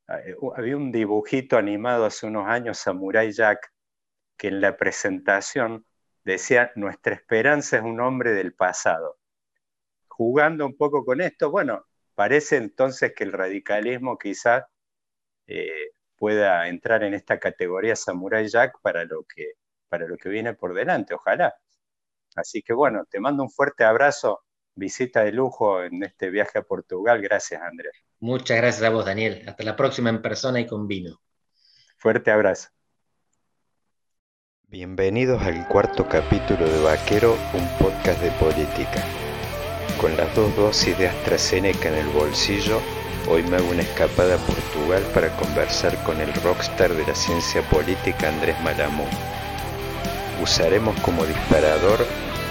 Ah, 0.07 0.19
eh, 0.21 0.35
había 0.55 0.75
un 0.77 0.91
dibujito 0.91 1.55
animado 1.57 2.05
hace 2.05 2.25
unos 2.25 2.47
años, 2.47 2.79
Samurai 2.79 3.31
Jack, 3.31 3.71
que 4.37 4.47
en 4.47 4.61
la 4.61 4.77
presentación 4.77 5.85
decía, 6.23 6.71
nuestra 6.75 7.13
esperanza 7.13 7.77
es 7.77 7.83
un 7.83 8.01
hombre 8.01 8.31
del 8.33 8.55
pasado. 8.55 9.19
Jugando 10.07 10.65
un 10.65 10.75
poco 10.75 11.05
con 11.05 11.21
esto, 11.21 11.51
bueno, 11.51 11.85
parece 12.15 12.57
entonces 12.57 13.13
que 13.15 13.25
el 13.25 13.33
radicalismo 13.33 14.17
quizás 14.17 14.63
eh, 15.47 15.91
pueda 16.17 16.67
entrar 16.67 17.03
en 17.03 17.13
esta 17.13 17.39
categoría 17.39 17.95
Samurai 17.95 18.47
Jack 18.47 18.81
para 18.81 19.05
lo 19.05 19.23
que, 19.25 19.53
para 19.89 20.07
lo 20.07 20.17
que 20.17 20.29
viene 20.29 20.55
por 20.55 20.73
delante, 20.73 21.13
ojalá. 21.13 21.53
Así 22.35 22.61
que 22.61 22.73
bueno, 22.73 23.05
te 23.09 23.19
mando 23.19 23.43
un 23.43 23.49
fuerte 23.49 23.83
abrazo, 23.83 24.43
visita 24.75 25.23
de 25.23 25.31
lujo 25.31 25.83
en 25.83 26.03
este 26.03 26.29
viaje 26.29 26.59
a 26.59 26.63
Portugal. 26.63 27.21
Gracias, 27.21 27.61
Andrés. 27.61 27.93
Muchas 28.19 28.57
gracias 28.57 28.83
a 28.83 28.89
vos, 28.89 29.05
Daniel. 29.05 29.43
Hasta 29.47 29.63
la 29.63 29.75
próxima 29.75 30.09
en 30.09 30.21
persona 30.21 30.59
y 30.59 30.67
con 30.67 30.87
vino. 30.87 31.21
Fuerte 31.97 32.31
abrazo. 32.31 32.69
Bienvenidos 34.63 35.41
al 35.43 35.67
cuarto 35.67 36.07
capítulo 36.07 36.67
de 36.67 36.81
Vaquero, 36.81 37.35
un 37.53 37.67
podcast 37.77 38.19
de 38.21 38.31
política. 38.31 39.03
Con 40.01 40.17
las 40.17 40.35
dos 40.35 40.55
dosis 40.55 40.97
de 40.97 41.07
AstraZeneca 41.07 41.89
en 41.89 41.95
el 41.95 42.07
bolsillo, 42.07 42.81
hoy 43.29 43.43
me 43.43 43.57
hago 43.57 43.69
una 43.69 43.83
escapada 43.83 44.35
a 44.35 44.47
Portugal 44.47 45.03
para 45.13 45.29
conversar 45.37 46.03
con 46.03 46.19
el 46.19 46.33
rockstar 46.41 46.91
de 46.91 47.05
la 47.05 47.13
ciencia 47.13 47.61
política 47.69 48.29
Andrés 48.29 48.59
Malamú 48.63 49.05
usaremos 50.43 50.99
como 50.99 51.25
disparador 51.25 52.05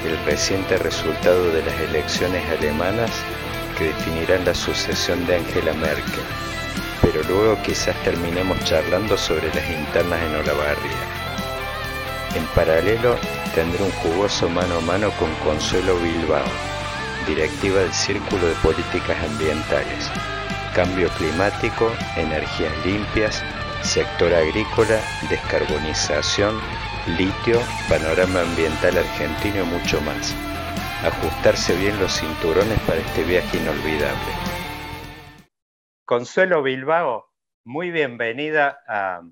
el 0.07 0.19
reciente 0.25 0.79
resultado 0.79 1.53
de 1.53 1.63
las 1.63 1.79
elecciones 1.81 2.43
alemanas 2.59 3.11
que 3.77 3.85
definirán 3.85 4.47
la 4.47 4.55
sucesión 4.55 5.25
de 5.27 5.37
Angela 5.37 5.75
Merkel, 5.75 6.25
pero 7.03 7.23
luego 7.25 7.63
quizás 7.63 7.95
terminemos 8.03 8.59
charlando 8.65 9.17
sobre 9.19 9.49
las 9.55 9.69
internas 9.71 10.21
en 10.23 10.37
Olavarría. 10.37 11.03
En 12.35 12.45
paralelo 12.55 13.17
tendré 13.55 13.83
un 13.83 13.93
jugoso 13.93 14.49
mano 14.49 14.79
a 14.79 14.81
mano 14.81 15.11
con 15.19 15.31
Consuelo 15.45 15.95
Bilbao, 15.99 16.47
directiva 17.27 17.81
del 17.81 17.93
Círculo 17.93 18.47
de 18.47 18.55
Políticas 18.63 19.19
Ambientales, 19.23 20.11
Cambio 20.75 21.11
Climático, 21.11 21.93
Energías 22.17 22.73
Limpias, 22.87 23.43
Sector 23.83 24.33
Agrícola, 24.33 24.99
Descarbonización, 25.29 26.59
litio, 27.07 27.59
panorama 27.89 28.43
ambiental 28.43 28.97
argentino 28.97 29.65
y 29.65 29.67
mucho 29.67 30.01
más. 30.03 30.35
Ajustarse 31.05 31.77
bien 31.77 31.99
los 31.99 32.13
cinturones 32.21 32.79
para 32.83 33.01
este 33.01 33.25
viaje 33.25 33.59
inolvidable. 33.59 34.33
Consuelo 36.05 36.63
Bilbao, 36.63 37.33
muy 37.65 37.91
bienvenida 37.91 38.85
a 38.87 39.23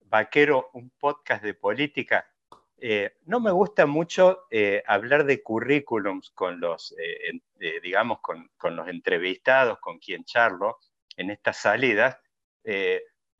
Vaquero, 0.00 0.68
un 0.74 0.90
podcast 0.90 1.42
de 1.42 1.54
política. 1.54 2.28
Eh, 2.76 3.16
no 3.24 3.40
me 3.40 3.52
gusta 3.52 3.86
mucho 3.86 4.46
eh, 4.50 4.82
hablar 4.86 5.24
de 5.24 5.42
currículums 5.42 6.30
con 6.30 6.60
los, 6.60 6.94
eh, 6.98 7.80
digamos, 7.82 8.20
con, 8.20 8.50
con, 8.58 8.76
los 8.76 8.86
entrevistados, 8.88 9.78
con 9.78 9.98
quien 9.98 10.24
charlo 10.24 10.78
en 11.16 11.30
estas 11.30 11.56
salidas, 11.56 12.18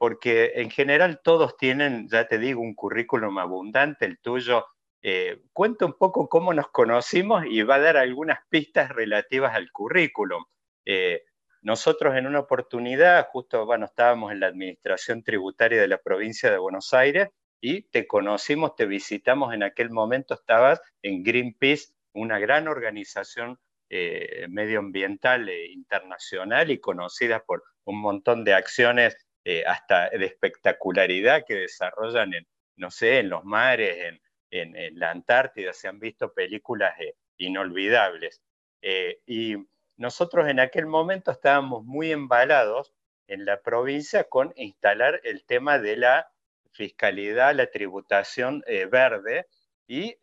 porque 0.04 0.52
en 0.56 0.70
general 0.70 1.22
todos 1.24 1.56
tienen, 1.56 2.08
ya 2.10 2.28
te 2.28 2.36
digo, 2.36 2.60
un 2.60 2.74
currículum 2.74 3.38
abundante, 3.38 4.04
el 4.04 4.18
tuyo. 4.18 4.66
Eh, 5.00 5.40
cuenta 5.54 5.86
un 5.86 5.94
poco 5.94 6.28
cómo 6.28 6.52
nos 6.52 6.68
conocimos 6.68 7.46
y 7.46 7.62
va 7.62 7.76
a 7.76 7.80
dar 7.80 7.96
algunas 7.96 8.40
pistas 8.50 8.90
relativas 8.90 9.54
al 9.54 9.72
currículum. 9.72 10.44
Eh, 10.84 11.22
nosotros 11.62 12.16
en 12.16 12.26
una 12.26 12.40
oportunidad, 12.40 13.28
justo, 13.30 13.64
bueno, 13.64 13.86
estábamos 13.86 14.30
en 14.30 14.40
la 14.40 14.48
administración 14.48 15.22
tributaria 15.22 15.80
de 15.80 15.88
la 15.88 15.96
provincia 15.96 16.50
de 16.50 16.58
Buenos 16.58 16.92
Aires 16.92 17.30
y 17.58 17.88
te 17.88 18.06
conocimos, 18.06 18.76
te 18.76 18.84
visitamos, 18.84 19.54
en 19.54 19.62
aquel 19.62 19.88
momento 19.88 20.34
estabas 20.34 20.82
en 21.00 21.22
Greenpeace, 21.22 21.94
una 22.12 22.38
gran 22.38 22.68
organización 22.68 23.58
eh, 23.88 24.48
medioambiental 24.50 25.48
e 25.48 25.72
internacional 25.72 26.70
y 26.70 26.78
conocida 26.78 27.42
por 27.42 27.62
un 27.84 28.02
montón 28.02 28.44
de 28.44 28.52
acciones 28.52 29.16
eh, 29.46 29.62
hasta 29.66 30.08
de 30.08 30.24
espectacularidad 30.24 31.44
que 31.46 31.54
desarrollan 31.54 32.32
en, 32.32 32.46
no 32.76 32.90
sé, 32.90 33.18
en 33.18 33.28
los 33.28 33.44
mares, 33.44 34.18
en, 34.50 34.74
en, 34.74 34.98
la 34.98 35.10
Antártida, 35.10 35.74
se 35.74 35.86
han 35.86 35.98
visto 35.98 36.32
películas 36.32 36.98
eh, 36.98 37.14
inolvidables. 37.36 38.40
Eh, 38.80 39.20
y 39.26 39.56
nosotros 39.98 40.48
en 40.48 40.60
aquel 40.60 40.86
momento 40.86 41.30
estábamos 41.30 41.84
muy 41.84 42.10
embalados 42.10 42.94
en 43.28 43.44
la 43.44 43.60
provincia 43.60 44.24
con 44.24 44.54
instalar 44.56 45.20
el 45.24 45.44
tema 45.44 45.78
de 45.78 45.98
la 45.98 46.30
fiscalidad, 46.72 47.54
la 47.54 47.70
tributación 47.70 48.64
verde, 48.90 49.46
y 49.86 50.16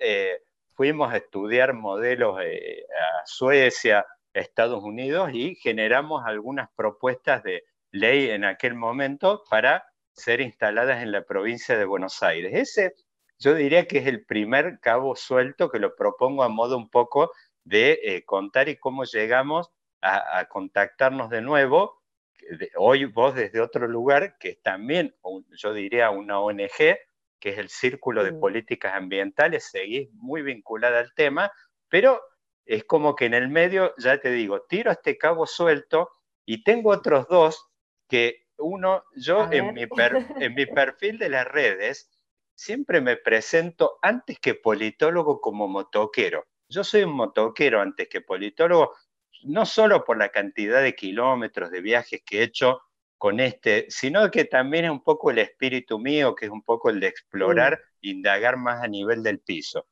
fuimos 0.74 1.13
a 1.13 1.17
estudiar 1.17 1.74
modelos 1.74 2.39
a 2.39 3.26
Suecia, 3.26 3.99
a 4.34 4.39
Estados 4.39 4.84
Unidos, 4.84 5.30
y 5.34 5.55
generamos 5.55 6.24
algunas 6.26 6.69
propuestas 6.76 7.43
de 7.43 7.63
ley 7.92 8.30
en 8.30 8.46
aquel 8.46 8.76
momento 8.76 9.44
para 9.50 9.86
ser 10.14 10.42
instaladas 10.42 11.02
en 11.02 11.12
la 11.12 11.24
provincia 11.24 11.78
de 11.78 11.86
Buenos 11.86 12.22
Aires. 12.24 12.52
Ese 12.54 12.96
yo 13.42 13.56
diría 13.56 13.88
que 13.88 13.98
es 13.98 14.06
el 14.06 14.24
primer 14.24 14.80
cabo 14.80 15.16
suelto 15.16 15.72
que 15.72 15.80
lo 15.80 15.96
propongo 15.96 16.44
a 16.44 16.50
modo 16.50 16.78
un 16.78 16.89
poco 16.89 17.32
de 17.64 18.00
eh, 18.04 18.24
contar 18.24 18.70
y 18.70 18.78
cómo 18.78 19.04
llegamos 19.04 19.72
a, 20.02 20.46
contactarnos 20.46 21.30
de 21.30 21.42
nuevo. 21.42 22.02
hoy 22.76 23.06
vos 23.06 23.34
desde 23.34 23.60
otro 23.60 23.88
lugar, 23.88 24.38
que 24.39 24.50
es 24.50 24.62
también, 24.62 25.16
yo 25.58 25.74
diría, 25.74 26.12
una 26.12 26.39
ONG, 26.39 26.98
que 27.39 27.50
es 27.50 27.58
el 27.58 27.70
Círculo 27.70 28.24
de 28.24 28.34
Políticas 28.34 28.94
Ambientales, 28.94 29.70
seguís 29.72 30.10
muy 30.14 30.44
vinculada 30.44 31.00
al 31.00 31.14
tema, 31.16 31.52
pero 31.89 32.22
es 32.66 32.84
como 32.84 33.16
que 33.16 33.26
en 33.26 33.34
el 33.34 33.50
medio, 33.50 33.94
ya 33.98 34.20
te 34.20 34.32
digo, 34.32 34.62
tiro 34.70 34.92
este 34.92 35.18
cabo 35.18 35.48
suelto 35.48 36.10
y 36.46 36.64
tengo 36.64 36.92
otros 36.92 37.28
dos 37.28 37.70
que 38.12 38.47
uno, 38.57 39.05
yo 39.16 39.49
en 39.49 39.74
mi, 39.74 39.86
en 40.39 40.53
mi 40.53 40.66
perfil 40.66 41.18
de 41.18 41.30
las 41.30 41.47
redes, 41.47 42.12
siempre 42.53 42.99
me 42.99 43.16
presento 43.16 43.99
antes 44.01 44.38
que 44.38 44.53
politólogo 44.53 45.39
como 45.39 45.70
motoquero. 45.70 46.45
Yo 46.68 46.84
soy 46.84 47.03
un 47.03 47.14
motoquero 47.14 47.80
antes 47.80 48.09
que 48.09 48.20
politólogo, 48.20 48.93
no 49.43 49.66
solo 49.66 50.03
por 50.03 50.18
la 50.18 50.28
cantidad 50.28 50.84
de 50.84 50.93
kilómetros 50.93 51.72
de 51.72 51.80
viajes 51.80 52.22
que 52.26 52.39
he 52.39 52.43
hecho 52.43 52.82
con 53.18 53.39
este, 53.39 53.86
sino 53.88 54.30
que 54.30 54.43
también 54.43 54.86
es 54.86 54.91
un 54.91 55.03
poco 55.03 55.32
el 55.32 55.38
espíritu 55.38 55.97
mío, 55.97 56.36
que 56.36 56.47
es 56.47 56.51
un 56.51 56.64
poco 56.64 56.89
el 56.89 56.99
de 56.99 57.07
explorar, 57.07 57.80
indagar 58.01 58.57
más 58.57 58.84
a 58.84 58.89
nivel 58.89 59.24
del 59.24 59.39
piso. 59.39 59.88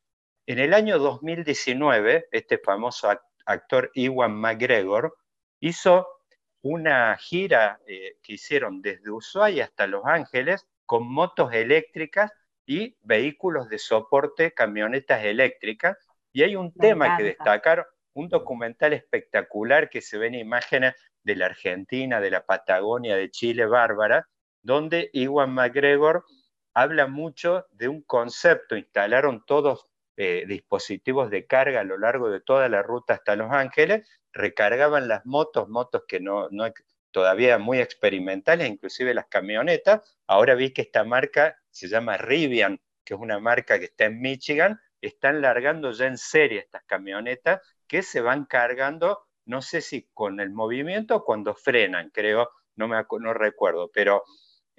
En 0.45 0.59
el 0.59 0.73
año 0.73 0.99
2019, 0.99 2.27
este 2.33 2.57
famoso 2.57 3.09
actor 3.45 3.91
Iwan 3.93 4.35
McGregor 4.35 5.15
hizo 5.61 6.18
una 6.61 7.15
gira 7.17 7.79
eh, 7.87 8.17
que 8.21 8.33
hicieron 8.33 8.81
desde 8.81 9.11
Ushuaia 9.11 9.65
hasta 9.65 9.87
Los 9.87 10.05
Ángeles 10.05 10.67
con 10.85 11.09
motos 11.11 11.53
eléctricas 11.53 12.31
y 12.65 12.97
vehículos 13.01 13.69
de 13.69 13.79
soporte, 13.79 14.53
camionetas 14.53 15.23
eléctricas. 15.23 15.97
Y 16.31 16.43
hay 16.43 16.55
un 16.55 16.73
tema 16.73 17.17
que 17.17 17.23
destacar, 17.23 17.87
un 18.13 18.29
documental 18.29 18.93
espectacular 18.93 19.89
que 19.89 20.01
se 20.01 20.17
ven 20.17 20.35
imágenes 20.35 20.93
de 21.23 21.35
la 21.35 21.47
Argentina, 21.47 22.19
de 22.19 22.31
la 22.31 22.45
Patagonia, 22.45 23.15
de 23.15 23.31
Chile, 23.31 23.65
bárbara, 23.65 24.27
donde 24.61 25.09
Iwan 25.13 25.53
McGregor 25.53 26.25
habla 26.73 27.07
mucho 27.07 27.65
de 27.71 27.87
un 27.87 28.01
concepto, 28.03 28.75
instalaron 28.75 29.43
todos 29.45 29.88
eh, 30.21 30.43
dispositivos 30.45 31.29
de 31.29 31.45
carga 31.45 31.79
a 31.79 31.85
lo 31.85 31.97
largo 31.97 32.29
de 32.29 32.41
toda 32.41 32.67
la 32.67 32.81
ruta 32.83 33.13
hasta 33.13 33.37
Los 33.37 33.53
Ángeles, 33.53 34.05
recargaban 34.33 35.07
las 35.07 35.25
motos, 35.25 35.69
motos 35.69 36.03
que 36.09 36.19
no, 36.19 36.49
no 36.51 36.65
todavía 37.11 37.57
muy 37.57 37.79
experimentales, 37.79 38.67
inclusive 38.67 39.13
las 39.13 39.27
camionetas. 39.27 40.17
Ahora 40.27 40.55
vi 40.55 40.73
que 40.73 40.81
esta 40.81 41.05
marca 41.05 41.57
se 41.69 41.87
llama 41.87 42.17
Rivian, 42.17 42.81
que 43.05 43.13
es 43.13 43.19
una 43.21 43.39
marca 43.39 43.79
que 43.79 43.85
está 43.85 44.07
en 44.07 44.19
Michigan, 44.19 44.81
están 44.99 45.39
largando 45.39 45.93
ya 45.93 46.07
en 46.07 46.17
serie 46.17 46.59
estas 46.59 46.83
camionetas 46.83 47.61
que 47.87 48.01
se 48.01 48.19
van 48.19 48.43
cargando, 48.43 49.25
no 49.45 49.61
sé 49.61 49.79
si 49.79 50.09
con 50.13 50.41
el 50.41 50.49
movimiento 50.49 51.15
o 51.15 51.23
cuando 51.23 51.55
frenan, 51.55 52.09
creo, 52.09 52.49
no, 52.75 52.89
me, 52.89 53.01
no 53.21 53.33
recuerdo, 53.33 53.89
pero 53.93 54.25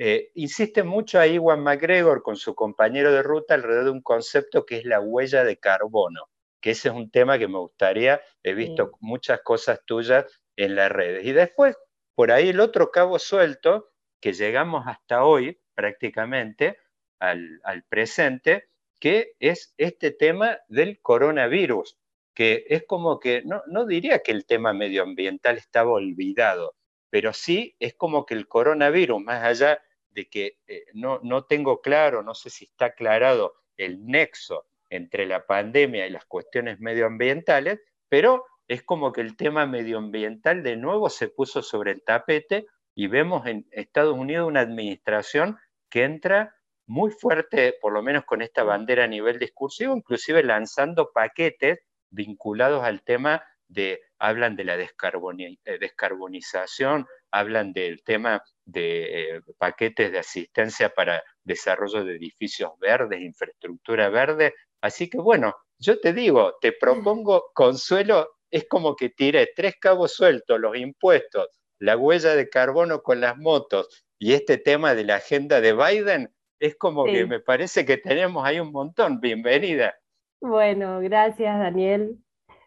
eh, 0.02 0.30
insiste 0.34 0.82
mucho 0.82 1.20
ahí 1.20 1.36
Juan 1.36 1.62
McGregor 1.62 2.22
con 2.22 2.36
su 2.36 2.54
compañero 2.54 3.12
de 3.12 3.22
ruta 3.22 3.52
alrededor 3.52 3.84
de 3.84 3.90
un 3.90 4.00
concepto 4.00 4.64
que 4.64 4.78
es 4.78 4.86
la 4.86 4.98
huella 4.98 5.44
de 5.44 5.58
carbono, 5.58 6.30
que 6.62 6.70
ese 6.70 6.88
es 6.88 6.94
un 6.94 7.10
tema 7.10 7.38
que 7.38 7.48
me 7.48 7.58
gustaría, 7.58 8.22
he 8.42 8.54
visto 8.54 8.92
muchas 9.00 9.42
cosas 9.42 9.80
tuyas 9.84 10.24
en 10.56 10.74
las 10.74 10.90
redes. 10.90 11.26
Y 11.26 11.32
después 11.32 11.76
por 12.14 12.32
ahí 12.32 12.48
el 12.48 12.60
otro 12.60 12.90
cabo 12.90 13.18
suelto, 13.18 13.90
que 14.22 14.32
llegamos 14.32 14.84
hasta 14.86 15.22
hoy 15.24 15.60
prácticamente 15.74 16.78
al, 17.18 17.60
presente, 17.90 18.70
que 18.98 19.34
es 19.38 19.74
este 19.76 20.12
tema 20.12 20.60
del 20.68 21.02
coronavirus, 21.02 21.98
que 22.34 22.64
es 22.68 22.84
como 22.86 23.20
que, 23.20 23.42
no, 23.44 23.84
diría 23.84 24.20
que 24.20 24.32
el 24.32 24.46
tema 24.46 24.72
medioambiental 24.72 25.58
estaba 25.58 25.90
olvidado, 25.92 26.74
pero 27.10 27.34
sí 27.34 27.76
es 27.80 27.92
como 27.94 28.24
que 28.24 28.32
el 28.32 28.48
coronavirus, 28.48 29.22
más 29.22 29.44
allá 29.44 29.82
de 30.10 30.28
que 30.28 30.58
eh, 30.66 30.84
no, 30.94 31.20
no 31.22 31.44
tengo 31.44 31.80
claro, 31.80 32.22
no 32.22 32.34
sé 32.34 32.50
si 32.50 32.64
está 32.64 32.86
aclarado 32.86 33.54
el 33.76 34.04
nexo 34.06 34.66
entre 34.90 35.26
la 35.26 35.46
pandemia 35.46 36.06
y 36.06 36.10
las 36.10 36.24
cuestiones 36.26 36.80
medioambientales, 36.80 37.80
pero 38.08 38.44
es 38.68 38.82
como 38.82 39.12
que 39.12 39.20
el 39.20 39.36
tema 39.36 39.66
medioambiental 39.66 40.62
de 40.62 40.76
nuevo 40.76 41.08
se 41.10 41.28
puso 41.28 41.62
sobre 41.62 41.92
el 41.92 42.02
tapete 42.02 42.66
y 42.94 43.06
vemos 43.06 43.46
en 43.46 43.66
Estados 43.70 44.16
Unidos 44.16 44.46
una 44.46 44.60
administración 44.60 45.58
que 45.88 46.04
entra 46.04 46.54
muy 46.86 47.12
fuerte, 47.12 47.76
por 47.80 47.92
lo 47.92 48.02
menos 48.02 48.24
con 48.24 48.42
esta 48.42 48.64
bandera 48.64 49.04
a 49.04 49.08
nivel 49.08 49.38
discursivo, 49.38 49.96
inclusive 49.96 50.42
lanzando 50.42 51.12
paquetes 51.12 51.78
vinculados 52.10 52.82
al 52.82 53.02
tema 53.02 53.42
de, 53.68 54.00
hablan 54.18 54.56
de 54.56 54.64
la 54.64 54.76
eh, 54.76 55.78
descarbonización, 55.78 57.06
hablan 57.30 57.72
del 57.72 58.02
tema 58.02 58.42
de 58.70 59.36
eh, 59.36 59.40
paquetes 59.58 60.12
de 60.12 60.18
asistencia 60.18 60.90
para 60.90 61.22
desarrollo 61.44 62.04
de 62.04 62.16
edificios 62.16 62.70
verdes, 62.78 63.20
infraestructura 63.20 64.08
verde. 64.08 64.54
Así 64.80 65.08
que 65.08 65.18
bueno, 65.18 65.54
yo 65.78 66.00
te 66.00 66.12
digo, 66.12 66.54
te 66.60 66.72
propongo, 66.72 67.50
Consuelo, 67.54 68.28
es 68.50 68.66
como 68.68 68.96
que 68.96 69.10
tiré 69.10 69.50
tres 69.54 69.76
cabos 69.80 70.14
sueltos, 70.14 70.60
los 70.60 70.76
impuestos, 70.76 71.48
la 71.78 71.96
huella 71.96 72.34
de 72.34 72.48
carbono 72.48 73.02
con 73.02 73.20
las 73.20 73.36
motos 73.36 74.04
y 74.18 74.34
este 74.34 74.58
tema 74.58 74.94
de 74.94 75.04
la 75.04 75.16
agenda 75.16 75.60
de 75.60 75.72
Biden, 75.72 76.34
es 76.58 76.76
como 76.76 77.06
que 77.06 77.24
me 77.24 77.40
parece 77.40 77.86
que 77.86 77.96
tenemos 77.96 78.44
ahí 78.44 78.60
un 78.60 78.70
montón. 78.70 79.18
Bienvenida. 79.18 79.94
Bueno, 80.42 81.00
gracias 81.00 81.58
Daniel. 81.58 82.18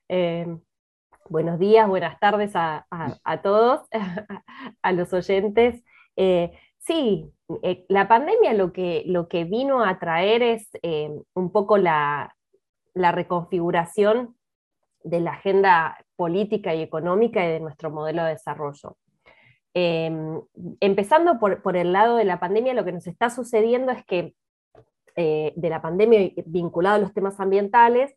Eh, 0.10 0.48
buenos 1.30 1.60
días, 1.60 1.88
buenas 1.88 2.20
tardes 2.20 2.52
a, 2.56 2.88
todos, 3.44 3.88
a 4.82 4.92
los 4.92 5.14
oyentes. 5.14 5.84
Eh, 6.16 6.52
sí, 6.78 7.32
eh, 7.62 7.86
la 7.90 8.08
pandemia 8.08 8.54
lo 8.54 8.72
que, 8.74 9.04
lo 9.06 9.28
que 9.28 9.44
vino 9.46 9.84
a 9.84 10.00
traer 10.00 10.42
es 10.42 10.70
un 11.34 11.52
poco 11.52 11.78
la, 11.78 12.36
la 12.94 13.12
reconfiguración 13.12 14.36
de 15.04 15.20
la 15.20 15.32
agenda 15.32 15.98
política 16.16 16.74
y 16.74 16.82
económica 16.82 17.46
y 17.46 17.52
de 17.52 17.60
nuestro 17.60 17.92
modelo 17.92 18.24
de 18.24 18.32
desarrollo. 18.32 18.98
Em, 19.74 20.40
empezando 20.80 21.40
por, 21.40 21.78
el 21.78 21.94
lado 21.94 22.16
de 22.16 22.26
la 22.26 22.40
pandemia, 22.40 22.74
lo 22.74 22.86
que 22.86 22.92
nos 22.92 23.08
está 23.08 23.30
sucediendo 23.30 23.92
es 23.92 24.06
que 24.06 24.36
eh, 25.16 25.54
de 25.56 25.70
la 25.70 25.82
pandemia 25.82 26.32
vinculado 26.46 26.96
a 26.96 27.00
los 27.00 27.14
temas 27.14 27.40
ambientales, 27.40 28.16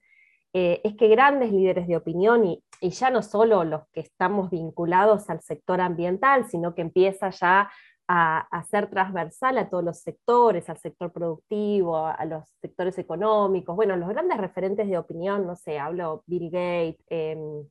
eh, 0.59 0.81
es 0.85 0.97
que 0.97 1.09
grandes 1.09 1.53
líderes 1.53 1.87
de 1.87 1.99
opinión, 1.99 2.47
y, 2.47 2.63
ya 2.81 3.11
no 3.11 3.21
solo 3.21 3.63
los 3.63 3.87
que 3.93 4.01
estamos 4.01 4.49
vinculados 4.49 5.29
al 5.29 5.43
sector 5.43 5.83
ambiental, 5.83 6.47
sino 6.49 6.75
que 6.75 6.81
empieza 6.81 7.29
ya 7.29 7.71
a, 8.09 8.65
ser 8.71 8.89
transversal 8.89 9.59
a 9.59 9.69
todos 9.69 9.85
los 9.85 10.01
sectores, 10.01 10.71
al 10.71 10.79
sector 10.79 11.13
productivo, 11.13 11.99
a, 12.07 12.25
los 12.25 12.49
sectores 12.63 12.97
económicos. 12.97 13.77
Bueno, 13.77 13.97
los 13.97 14.09
grandes 14.09 14.39
referentes 14.39 14.89
de 14.89 14.97
opinión, 14.97 15.47
no 15.47 15.57
sé, 15.57 15.79
hablo 15.79 16.23
Bill 16.27 16.49
Gates, 16.51 17.05
em, 17.11 17.69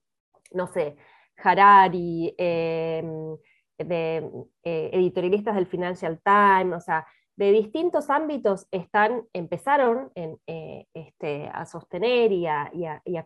no 0.51 0.67
sé, 0.67 0.95
Harari, 1.37 2.35
em, 2.37 3.35
de 3.79 4.29
eh, 4.63 4.89
editorialistas 4.93 5.55
del 5.55 5.65
Financial 5.65 6.19
Times, 6.23 6.77
o 6.77 6.81
sea, 6.81 7.07
de 7.37 7.51
distintos 7.51 8.09
ámbitos 8.09 8.67
están, 8.71 9.23
empezaron 9.33 10.11
eh, 10.15 10.85
este, 10.93 11.49
a 11.53 11.65
sostener 11.65 12.31
y 12.31 12.45
a, 12.47 12.71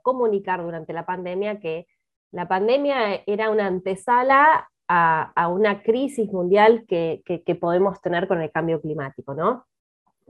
comunicar 0.01 0.63
durante 0.63 0.93
la 0.93 1.05
pandemia 1.05 1.59
que 1.59 1.87
la 2.31 2.47
pandemia 2.47 3.21
era 3.25 3.49
una 3.49 3.67
antesala 3.67 4.69
a, 4.87 5.47
una 5.49 5.83
crisis 5.83 6.31
mundial 6.31 6.85
que, 6.87 7.21
podemos 7.59 8.01
tener 8.01 8.27
con 8.27 8.41
el 8.41 8.51
cambio 8.51 8.81
climático, 8.81 9.35
¿no? 9.35 9.65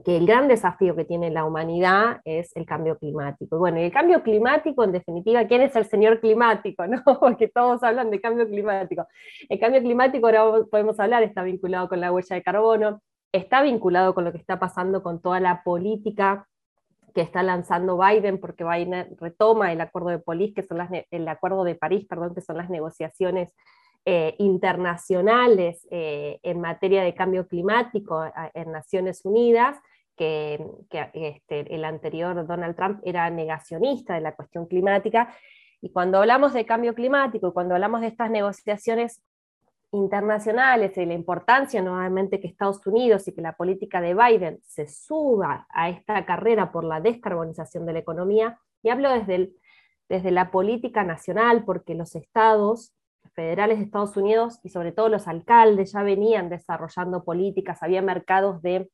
Que 0.04 0.16
el 0.16 0.26
gran 0.26 0.48
desafío 0.48 0.96
que 0.96 1.04
tiene 1.04 1.30
la 1.30 1.44
humanidad 1.44 2.20
es 2.24 2.54
el 2.56 2.64
cambio 2.64 2.98
climático. 2.98 3.58
Bueno, 3.58 3.80
y 3.80 3.84
el 3.84 3.92
cambio 3.92 4.22
climático, 4.22 4.82
en 4.82 4.92
definitiva, 4.92 5.46
¿quién 5.46 5.60
es 5.62 5.76
el 5.76 5.86
señor 5.86 6.20
climático? 6.20 6.86
¿no? 6.86 7.02
Porque 7.20 7.48
todos 7.48 7.82
hablan 7.82 8.10
de 8.10 8.20
cambio 8.20 8.46
climático. 8.46 9.06
El 9.48 9.58
cambio 9.58 9.80
climático, 9.80 10.26
ahora 10.26 10.64
podemos 10.70 10.98
hablar, 11.00 11.22
está 11.22 11.42
vinculado 11.42 11.88
con 11.88 12.00
la 12.00 12.12
huella 12.12 12.36
de 12.36 12.42
carbono, 12.42 13.02
está 13.32 13.62
vinculado 13.62 14.14
con 14.14 14.24
lo 14.24 14.32
que 14.32 14.38
está 14.38 14.58
pasando 14.58 15.02
con 15.02 15.20
toda 15.20 15.40
la 15.40 15.62
política 15.62 16.48
que 17.14 17.20
está 17.22 17.42
lanzando 17.42 17.98
Biden, 17.98 18.38
porque 18.38 18.64
Biden 18.64 19.16
retoma 19.18 19.72
el 19.72 19.80
acuerdo 19.80 20.10
de 20.10 20.18
París, 20.18 20.52
que 20.54 20.62
son 20.62 20.78
las, 20.78 20.90
el 21.10 21.28
acuerdo 21.28 21.64
de 21.64 21.74
París, 21.74 22.06
perdón, 22.08 22.34
que 22.34 22.40
son 22.40 22.56
las 22.56 22.70
negociaciones 22.70 23.52
eh, 24.06 24.34
internacionales 24.38 25.86
eh, 25.90 26.38
en 26.42 26.60
materia 26.60 27.02
de 27.02 27.14
cambio 27.14 27.46
climático 27.46 28.24
en 28.54 28.72
Naciones 28.72 29.24
Unidas, 29.24 29.76
que, 30.16 30.64
este, 31.12 31.74
el 31.74 31.84
anterior 31.84 32.46
Donald 32.46 32.76
Trump 32.76 33.00
era 33.04 33.28
negacionista 33.30 34.14
de 34.14 34.20
la 34.20 34.34
cuestión 34.34 34.66
climática. 34.66 35.34
Y 35.82 35.90
cuando 35.90 36.18
hablamos 36.18 36.52
de 36.52 36.66
cambio 36.66 36.94
climático 36.94 37.48
y 37.48 37.52
cuando 37.52 37.74
hablamos 37.74 38.02
de 38.02 38.06
estas 38.06 38.30
negociaciones 38.30 39.22
internacionales 39.92 40.96
y 40.96 41.04
la 41.04 41.14
importancia 41.14 41.82
nuevamente 41.82 42.40
que 42.40 42.46
Estados 42.46 42.86
Unidos 42.86 43.26
y 43.26 43.32
que 43.32 43.42
la 43.42 43.56
política 43.56 44.00
de 44.00 44.14
Biden 44.14 44.60
se 44.64 44.86
suba 44.86 45.66
a 45.70 45.88
esta 45.88 46.24
carrera 46.24 46.70
por 46.70 46.84
la 46.84 47.00
descarbonización 47.00 47.86
de 47.86 47.94
la 47.94 47.98
economía, 47.98 48.58
y 48.82 48.90
hablo 48.90 49.10
desde, 49.12 49.52
desde 50.08 50.30
la 50.30 50.50
política 50.50 51.04
nacional, 51.04 51.64
porque 51.64 51.94
los 51.94 52.14
estados 52.14 52.94
federales 53.34 53.78
de 53.78 53.84
Estados 53.84 54.16
Unidos 54.16 54.60
y 54.62 54.70
sobre 54.70 54.92
todo 54.92 55.08
los 55.08 55.28
alcaldes 55.28 55.92
ya 55.92 56.02
venían 56.02 56.48
desarrollando 56.48 57.24
políticas, 57.24 57.82
había 57.82 58.02
mercados 58.02 58.62
de 58.62 58.90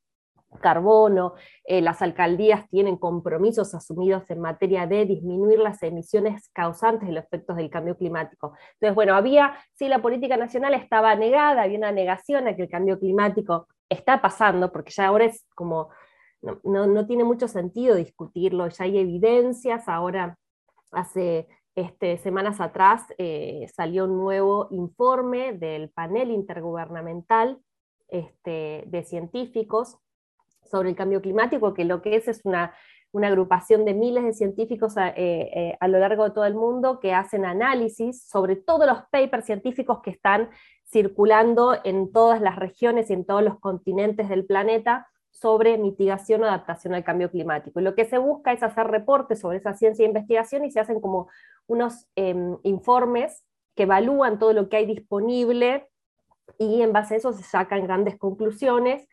carbono, 0.58 1.34
eh, 1.64 1.80
las 1.80 2.02
alcaldías 2.02 2.68
tienen 2.68 2.96
compromisos 2.96 3.74
asumidos 3.74 4.28
en 4.30 4.40
materia 4.40 4.86
de 4.86 5.04
disminuir 5.04 5.58
las 5.58 5.82
emisiones 5.82 6.48
causantes 6.52 7.08
de 7.08 7.14
los 7.14 7.24
efectos 7.24 7.56
del 7.56 7.70
cambio 7.70 7.96
climático. 7.96 8.54
Entonces, 8.74 8.94
bueno, 8.94 9.14
había, 9.14 9.56
sí, 9.74 9.88
la 9.88 10.02
política 10.02 10.36
nacional 10.36 10.74
estaba 10.74 11.14
negada, 11.14 11.62
había 11.62 11.78
una 11.78 11.92
negación 11.92 12.48
a 12.48 12.56
que 12.56 12.62
el 12.62 12.68
cambio 12.68 12.98
climático 12.98 13.68
está 13.88 14.20
pasando, 14.20 14.72
porque 14.72 14.90
ya 14.90 15.06
ahora 15.06 15.26
es 15.26 15.46
como, 15.54 15.90
no, 16.62 17.06
tiene 17.06 17.24
mucho 17.24 17.48
sentido 17.48 17.94
discutirlo, 17.94 18.68
ya 18.68 18.84
hay 18.84 18.98
evidencias, 18.98 19.88
ahora 19.88 20.36
hace 20.92 21.48
este, 21.74 22.18
semanas 22.18 22.60
atrás 22.60 23.02
eh, 23.18 23.66
salió 23.74 24.04
un 24.04 24.16
nuevo 24.16 24.68
informe 24.70 25.52
del 25.52 25.90
panel 25.90 26.30
intergubernamental 26.30 27.58
este, 28.08 28.84
de 28.86 29.04
científicos 29.04 29.98
sobre 30.70 30.90
el 30.90 30.96
cambio 30.96 31.20
climático, 31.20 31.74
que 31.74 31.84
lo 31.84 32.02
que 32.02 32.16
es 32.16 32.28
es 32.28 32.44
una, 32.44 32.74
agrupación 33.14 33.86
de 33.86 33.94
miles 33.94 34.24
de 34.24 34.34
científicos 34.34 34.94
eh, 34.98 35.14
eh, 35.16 35.76
a, 35.80 35.88
lo 35.88 35.98
largo 35.98 36.24
de 36.24 36.32
todo 36.32 36.44
el 36.44 36.54
mundo 36.54 37.00
que 37.00 37.14
hacen 37.14 37.46
análisis 37.46 38.28
sobre 38.28 38.56
todos 38.56 38.86
los 38.86 39.04
papers 39.10 39.46
científicos 39.46 40.00
que 40.02 40.10
están 40.10 40.50
circulando 40.84 41.78
en 41.82 42.12
todas 42.12 42.42
las 42.42 42.56
regiones 42.56 43.08
y 43.08 43.14
en 43.14 43.24
todos 43.24 43.42
los 43.42 43.58
continentes 43.58 44.28
del 44.28 44.44
planeta 44.44 45.08
sobre 45.30 45.78
mitigación 45.78 46.42
o 46.42 46.46
adaptación 46.46 46.94
al 46.94 47.04
cambio 47.04 47.30
climático. 47.30 47.80
Y 47.80 47.82
lo 47.82 47.94
que 47.94 48.04
se 48.04 48.18
busca 48.18 48.52
es 48.52 48.62
hacer 48.62 48.86
reportes 48.86 49.40
sobre 49.40 49.58
esa 49.58 49.74
ciencia 49.74 50.04
e 50.04 50.08
investigación 50.08 50.64
y 50.64 50.70
se 50.70 50.80
hacen 50.80 51.00
como 51.00 51.28
unos 51.66 52.06
em, 52.16 52.56
informes 52.62 53.44
que 53.74 53.82
evalúan 53.82 54.38
todo 54.38 54.52
lo 54.52 54.68
que 54.68 54.78
hay 54.78 54.86
disponible 54.86 55.88
y 56.58 56.80
en 56.80 56.92
base 56.92 57.14
a 57.14 57.16
eso 57.18 57.32
se 57.32 57.42
sacan 57.42 57.84
grandes 57.84 58.16
conclusiones 58.16 59.06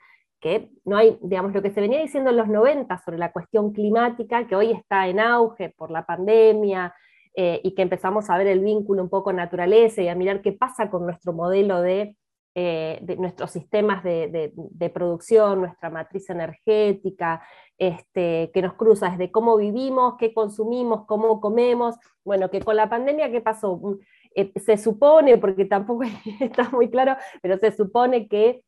que 0.44 0.70
no 0.84 0.98
hay, 0.98 1.18
digamos, 1.22 1.54
lo 1.54 1.62
que 1.62 1.72
se 1.72 1.80
venía 1.80 2.02
diciendo 2.02 2.30
en 2.30 2.36
los 2.36 2.50
90 2.50 2.98
sobre 2.98 3.18
la 3.18 3.32
cuestión 3.32 3.72
climática, 3.72 4.46
que 4.46 4.58
hoy 4.58 4.72
está 4.72 5.08
en 5.08 5.22
auge 5.22 5.70
por 5.70 5.90
la 5.90 6.06
pandemia, 6.06 6.94
eh, 7.34 7.62
y 7.64 7.74
que 7.74 7.82
empezamos 7.82 8.30
a 8.30 8.38
ver 8.38 8.48
el 8.48 8.60
vínculo 8.60 9.02
un 9.02 9.10
poco 9.10 9.32
naturaleza 9.32 10.02
y 10.02 10.10
a 10.10 10.16
mirar 10.16 10.42
qué 10.42 10.52
pasa 10.52 10.90
con 10.90 11.06
nuestro 11.06 11.32
modelo 11.32 11.82
de, 11.82 12.18
eh, 12.56 13.02
nuestros 13.18 13.52
sistemas 13.52 14.04
de, 14.04 14.92
producción, 14.94 15.62
nuestra 15.62 15.90
matriz 15.90 16.30
energética, 16.30 17.42
este, 17.78 18.52
que 18.54 18.62
nos 18.62 18.74
cruza 18.74 19.12
desde 19.12 19.32
cómo 19.32 19.56
vivimos, 19.56 20.16
qué 20.20 20.34
consumimos, 20.34 21.06
cómo 21.08 21.40
comemos. 21.40 21.96
Bueno, 22.26 22.52
que 22.52 22.60
con 22.60 22.76
la 22.76 22.90
pandemia, 22.90 23.32
¿qué 23.32 23.40
pasó? 23.40 23.78
Mm, 23.78 23.94
eh, 24.36 24.52
se 24.60 24.76
supone, 24.76 25.38
porque 25.38 25.64
tampoco 25.64 26.04
está 26.42 26.70
muy 26.70 26.90
claro, 26.90 27.16
pero 27.42 27.58
se 27.60 27.72
supone 27.72 28.28
que 28.28 28.62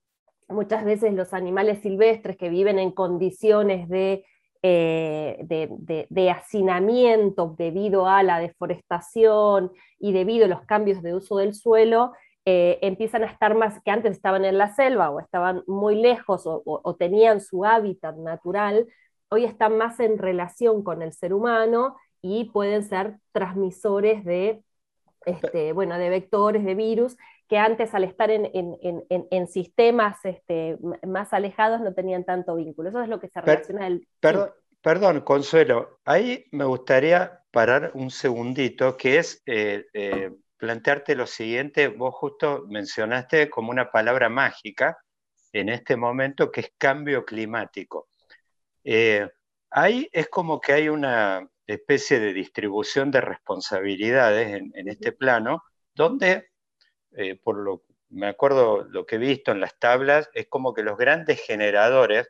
muchas 0.47 0.85
veces 0.85 1.13
los 1.13 1.33
animales 1.33 1.79
silvestres 1.81 2.37
que 2.37 2.49
viven 2.49 2.79
en 2.79 2.91
condiciones 2.91 3.89
de, 3.89 4.25
eh, 4.67 5.37
de, 6.09 6.31
hacinamiento 6.31 7.55
debido 7.57 8.07
a 8.07 8.23
la 8.23 8.39
deforestación 8.39 9.71
y 9.99 10.11
debido 10.11 10.45
a 10.45 10.47
los 10.47 10.61
cambios 10.63 11.03
de 11.03 11.13
uso 11.13 11.37
del 11.37 11.53
suelo, 11.53 12.13
eh, 12.45 12.79
empiezan 12.81 13.23
a 13.23 13.27
estar 13.27 13.55
más, 13.55 13.81
que 13.83 13.91
antes 13.91 14.11
estaban 14.11 14.43
en 14.43 14.57
la 14.57 14.73
selva 14.73 15.11
o 15.11 15.19
estaban 15.19 15.63
muy 15.67 15.95
lejos 15.95 16.43
o, 16.45 16.95
tenían 16.97 17.41
su 17.41 17.65
hábitat 17.65 18.15
natural, 18.17 18.87
hoy 19.29 19.45
están 19.45 19.77
más 19.77 19.99
en 19.99 20.17
relación 20.17 20.83
con 20.83 21.01
el 21.01 21.13
ser 21.13 21.33
humano 21.33 21.95
y 22.21 22.45
pueden 22.45 22.83
ser 22.83 23.19
transmisores 23.31 24.23
de, 24.25 24.63
este, 25.25 25.73
bueno, 25.73 25.97
de 25.97 26.09
vectores, 26.09 26.63
de 26.65 26.75
virus, 26.75 27.17
que 27.47 27.57
antes 27.57 27.93
al 27.93 28.03
estar 28.03 28.29
en, 28.31 29.47
sistemas 29.47 30.17
este, 30.23 30.77
más 31.05 31.33
alejados 31.33 31.81
no 31.81 31.93
tenían 31.93 32.23
tanto 32.23 32.55
vínculo. 32.55 32.89
Eso 32.89 33.01
es 33.01 33.09
lo 33.09 33.19
que 33.19 33.29
se 33.29 33.41
relaciona 33.41 33.87
el... 33.87 34.07
Perdón, 34.19 34.49
perdón, 34.81 35.21
Consuelo, 35.21 35.99
ahí 36.05 36.45
me 36.51 36.65
gustaría 36.65 37.43
parar 37.51 37.91
un 37.93 38.09
segundito, 38.09 38.97
que 38.97 39.19
es 39.19 39.43
eh, 39.45 39.85
eh, 39.93 40.31
plantearte 40.57 41.15
lo 41.15 41.27
siguiente, 41.27 41.87
vos 41.87 42.15
justo 42.15 42.65
mencionaste 42.67 43.49
como 43.49 43.69
una 43.69 43.91
palabra 43.91 44.29
mágica 44.29 44.97
en 45.53 45.69
este 45.69 45.95
momento, 45.95 46.51
que 46.51 46.61
es 46.61 46.73
cambio 46.77 47.25
climático. 47.25 48.09
Eh, 48.83 49.27
ahí 49.69 50.09
es 50.11 50.27
como 50.29 50.59
que 50.59 50.73
hay 50.73 50.89
una 50.89 51.47
especie 51.67 52.19
de 52.19 52.33
distribución 52.33 53.11
de 53.11 53.21
responsabilidades 53.21 54.55
en, 54.55 54.71
en 54.75 54.89
este 54.89 55.11
plano, 55.11 55.63
donde 55.93 56.49
eh, 57.15 57.35
por 57.35 57.57
lo 57.57 57.83
me 58.09 58.27
acuerdo 58.27 58.83
lo 58.83 59.05
que 59.05 59.15
he 59.15 59.19
visto 59.19 59.51
en 59.51 59.59
las 59.59 59.77
tablas, 59.77 60.29
es 60.33 60.47
como 60.47 60.73
que 60.73 60.83
los 60.83 60.97
grandes 60.97 61.41
generadores 61.41 62.29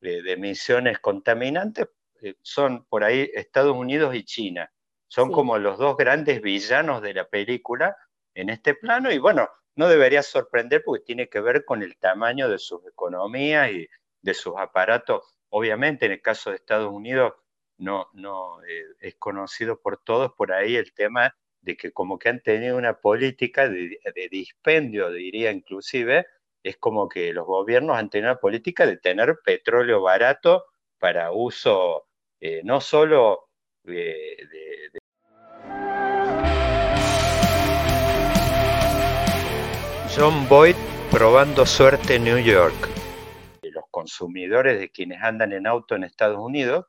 de, 0.00 0.18
emisiones 0.32 0.98
contaminantes 1.00 1.88
eh, 2.22 2.34
son 2.42 2.84
por 2.84 3.04
ahí 3.04 3.30
Estados 3.34 3.76
Unidos 3.76 4.14
y 4.14 4.24
China. 4.24 4.70
Son 5.08 5.32
como 5.32 5.58
los 5.58 5.78
dos 5.78 5.96
grandes 5.96 6.42
villanos 6.42 7.02
de 7.02 7.14
la 7.14 7.26
película 7.26 7.96
en 8.34 8.50
este 8.50 8.74
plano 8.74 9.10
y 9.10 9.18
bueno, 9.18 9.48
no 9.74 9.88
debería 9.88 10.22
sorprender 10.22 10.82
porque 10.84 11.04
tiene 11.04 11.28
que 11.28 11.40
ver 11.40 11.64
con 11.64 11.82
el 11.82 11.96
tamaño 11.96 12.48
de 12.48 12.58
sus 12.58 12.84
economías 12.86 13.70
y 13.70 13.88
de 14.20 14.34
sus 14.34 14.54
aparatos. 14.56 15.38
Obviamente 15.48 16.06
en 16.06 16.12
el 16.12 16.22
caso 16.22 16.50
de 16.50 16.56
Estados 16.56 16.92
Unidos 16.92 17.32
no, 17.78 18.08
no 18.12 18.62
eh, 18.64 18.84
es 19.00 19.14
conocido 19.16 19.80
por 19.80 19.98
todos 19.98 20.32
por 20.34 20.52
ahí 20.52 20.76
el 20.76 20.92
tema 20.92 21.34
de 21.60 21.76
que 21.76 21.92
como 21.92 22.18
que 22.18 22.28
han 22.28 22.40
tenido 22.42 22.76
una 22.76 22.98
política 22.98 23.68
de, 23.68 23.98
dispendio, 24.30 25.10
diría 25.10 25.50
inclusive, 25.50 26.26
es 26.62 26.76
como 26.76 27.08
que 27.08 27.32
los 27.32 27.46
gobiernos 27.46 27.96
han 27.96 28.10
tenido 28.10 28.32
una 28.32 28.40
política 28.40 28.86
de 28.86 28.96
tener 28.96 29.38
petróleo 29.44 30.02
barato 30.02 30.64
para 30.98 31.32
uso 31.32 32.08
eh, 32.40 32.60
no 32.64 32.80
solo 32.80 33.48
de, 33.82 34.36
John 40.16 40.48
Boyd 40.48 40.74
probando 41.10 41.66
suerte 41.66 42.16
en 42.16 42.24
New 42.24 42.38
York. 42.38 42.74
Los 43.62 43.84
consumidores 43.90 44.78
de 44.78 44.90
quienes 44.90 45.22
andan 45.22 45.52
en 45.52 45.66
auto 45.66 45.94
en 45.94 46.04
Estados 46.04 46.38
Unidos, 46.38 46.86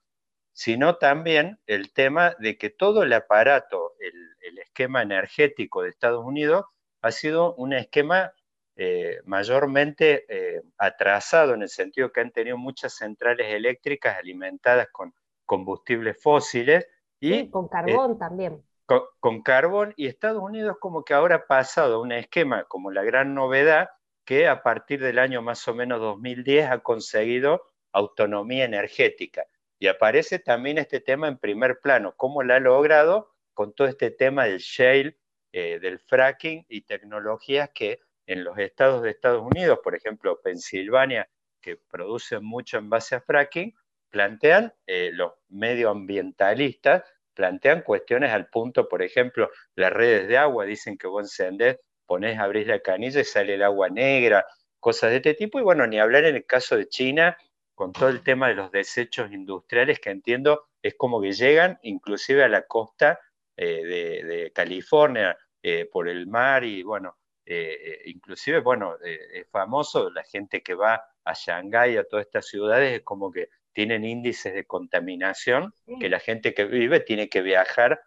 sino 0.60 0.98
también 0.98 1.58
el 1.68 1.94
tema 1.94 2.36
de 2.38 2.58
que 2.58 2.70
todo 2.70 3.04
el 3.04 3.14
aparato, 3.14 3.94
el, 4.02 4.58
esquema 4.58 5.02
energético 5.02 5.82
de 5.82 5.90
Estados 5.90 6.26
Unidos 6.26 6.66
ha 7.02 7.12
sido 7.12 7.56
un 7.56 7.72
esquema 7.72 8.34
eh, 8.76 9.22
mayormente 9.24 10.26
eh, 10.28 10.62
atrasado 10.78 11.54
en 11.54 11.62
el 11.62 11.70
sentido 11.70 12.12
que 12.12 12.20
han 12.20 12.32
tenido 12.32 12.58
muchas 12.58 12.94
centrales 12.94 13.48
eléctricas 13.48 14.18
alimentadas 14.18 14.90
con 14.92 15.14
combustibles 15.46 16.22
fósiles 16.22 16.86
y 17.22 17.50
con 17.50 17.70
carbón 17.70 18.12
eh, 18.12 18.16
también. 18.20 18.64
Con, 18.86 19.04
con, 19.22 19.42
carbón 19.42 19.94
y 19.96 20.08
Estados 20.08 20.44
Unidos 20.44 20.76
como 20.82 21.06
que 21.06 21.14
ahora 21.14 21.36
ha 21.36 21.48
pasado 21.48 21.96
a 21.96 22.02
un 22.02 22.12
esquema 22.12 22.66
como 22.66 22.92
la 22.92 23.04
gran 23.04 23.34
novedad 23.34 23.92
que 24.26 24.50
a 24.50 24.62
partir 24.62 25.02
del 25.02 25.20
año 25.20 25.42
más 25.42 25.66
o 25.70 25.74
menos 25.74 26.02
2010 26.02 26.70
ha 26.70 26.80
conseguido 26.80 27.64
autonomía 27.94 28.66
energética. 28.66 29.46
Y 29.80 29.88
aparece 29.88 30.40
también 30.40 30.78
este 30.78 31.00
tema 31.00 31.28
en 31.28 31.38
primer 31.38 31.80
plano, 31.80 32.14
cómo 32.18 32.44
la 32.44 32.58
ha 32.58 32.60
logrado 32.60 33.32
con 33.54 33.74
todo 33.74 33.88
este 33.88 34.12
tema 34.12 34.46
del 34.46 34.60
shale, 34.60 35.18
eh, 35.52 35.80
del 35.80 36.00
fracking 36.00 36.66
y 36.70 36.82
tecnologías 36.82 37.72
que 37.74 38.00
en 38.28 38.44
los 38.44 38.58
estados 38.60 39.02
de 39.02 39.10
Estados 39.10 39.42
Unidos, 39.42 39.80
por 39.84 39.96
ejemplo, 39.96 40.40
Pensilvania, 40.42 41.28
que 41.62 41.78
producen 41.78 42.44
mucho 42.44 42.78
en 42.78 42.90
base 42.90 43.16
a 43.16 43.22
fracking, 43.22 43.74
plantean, 44.10 44.74
eh, 44.86 45.12
los 45.14 45.34
medioambientalistas, 45.50 47.04
plantean 47.34 47.82
cuestiones 47.82 48.32
al 48.32 48.48
punto, 48.50 48.88
por 48.88 49.02
ejemplo, 49.02 49.50
las 49.76 49.92
redes 49.92 50.28
de 50.28 50.38
agua, 50.38 50.66
dicen 50.66 50.98
que 50.98 51.08
vos 51.08 51.24
encendés, 51.24 51.80
ponés, 52.06 52.38
abrís 52.38 52.68
la 52.68 52.80
canilla 52.82 53.22
y 53.22 53.24
sale 53.24 53.56
el 53.56 53.64
agua 53.64 53.90
negra, 53.90 54.46
cosas 54.80 55.12
de 55.12 55.18
este 55.18 55.34
tipo, 55.34 55.60
y 55.60 55.64
bueno, 55.64 55.88
ni 55.88 56.00
hablar 56.00 56.26
en 56.26 56.36
el 56.36 56.46
caso 56.46 56.78
de 56.78 56.88
China, 56.88 57.38
con 57.80 57.94
todo 57.94 58.10
el 58.10 58.24
tema 58.24 58.50
de 58.50 58.56
los 58.56 58.74
desechos 58.74 59.32
industriales 59.32 60.02
que 60.02 60.10
entiendo 60.10 60.68
es 60.82 60.96
como 60.96 61.22
que 61.22 61.32
llegan 61.32 61.80
inclusive 61.84 62.44
a 62.44 62.50
la 62.50 62.64
costa 62.64 63.22
eh, 63.56 64.22
de, 64.26 64.52
California 64.54 65.38
eh, 65.64 65.88
por 65.90 66.10
el 66.10 66.28
mar 66.28 66.66
y 66.66 66.84
bueno, 66.84 67.18
eh, 67.46 68.02
inclusive, 68.08 68.60
bueno, 68.60 68.98
es 69.02 69.48
famoso 69.50 70.10
la 70.10 70.26
gente 70.26 70.62
que 70.62 70.74
va 70.74 71.02
a 71.24 71.34
Shanghái, 71.34 71.96
a 71.96 72.04
todas 72.04 72.26
estas 72.26 72.48
ciudades, 72.48 72.98
es 72.98 73.02
como 73.04 73.32
que 73.32 73.48
tienen 73.72 74.04
índices 74.04 74.54
de 74.54 74.66
contaminación 74.66 75.74
que 76.02 76.10
la 76.10 76.20
gente 76.20 76.54
que 76.54 76.66
vive 76.66 77.00
tiene 77.00 77.30
que 77.30 77.42
viajar 77.42 78.02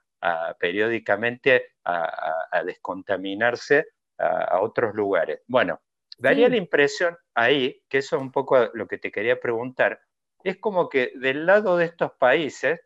periódicamente 0.60 1.76
a, 1.84 2.62
descontaminarse 2.66 3.86
a, 4.18 4.60
otros 4.60 4.94
lugares. 4.94 5.40
Bueno, 5.46 5.80
daría 6.18 6.48
la 6.48 6.56
impresión 6.56 7.16
ahí, 7.34 7.82
que 7.88 7.98
eso 7.98 8.16
es 8.16 8.22
un 8.22 8.32
poco 8.32 8.70
lo 8.74 8.86
que 8.86 8.98
te 8.98 9.10
quería 9.10 9.40
preguntar, 9.40 10.00
es 10.44 10.58
como 10.58 10.88
que 10.88 11.12
del 11.16 11.46
lado 11.46 11.76
de 11.76 11.86
estos 11.86 12.12
países, 12.12 12.80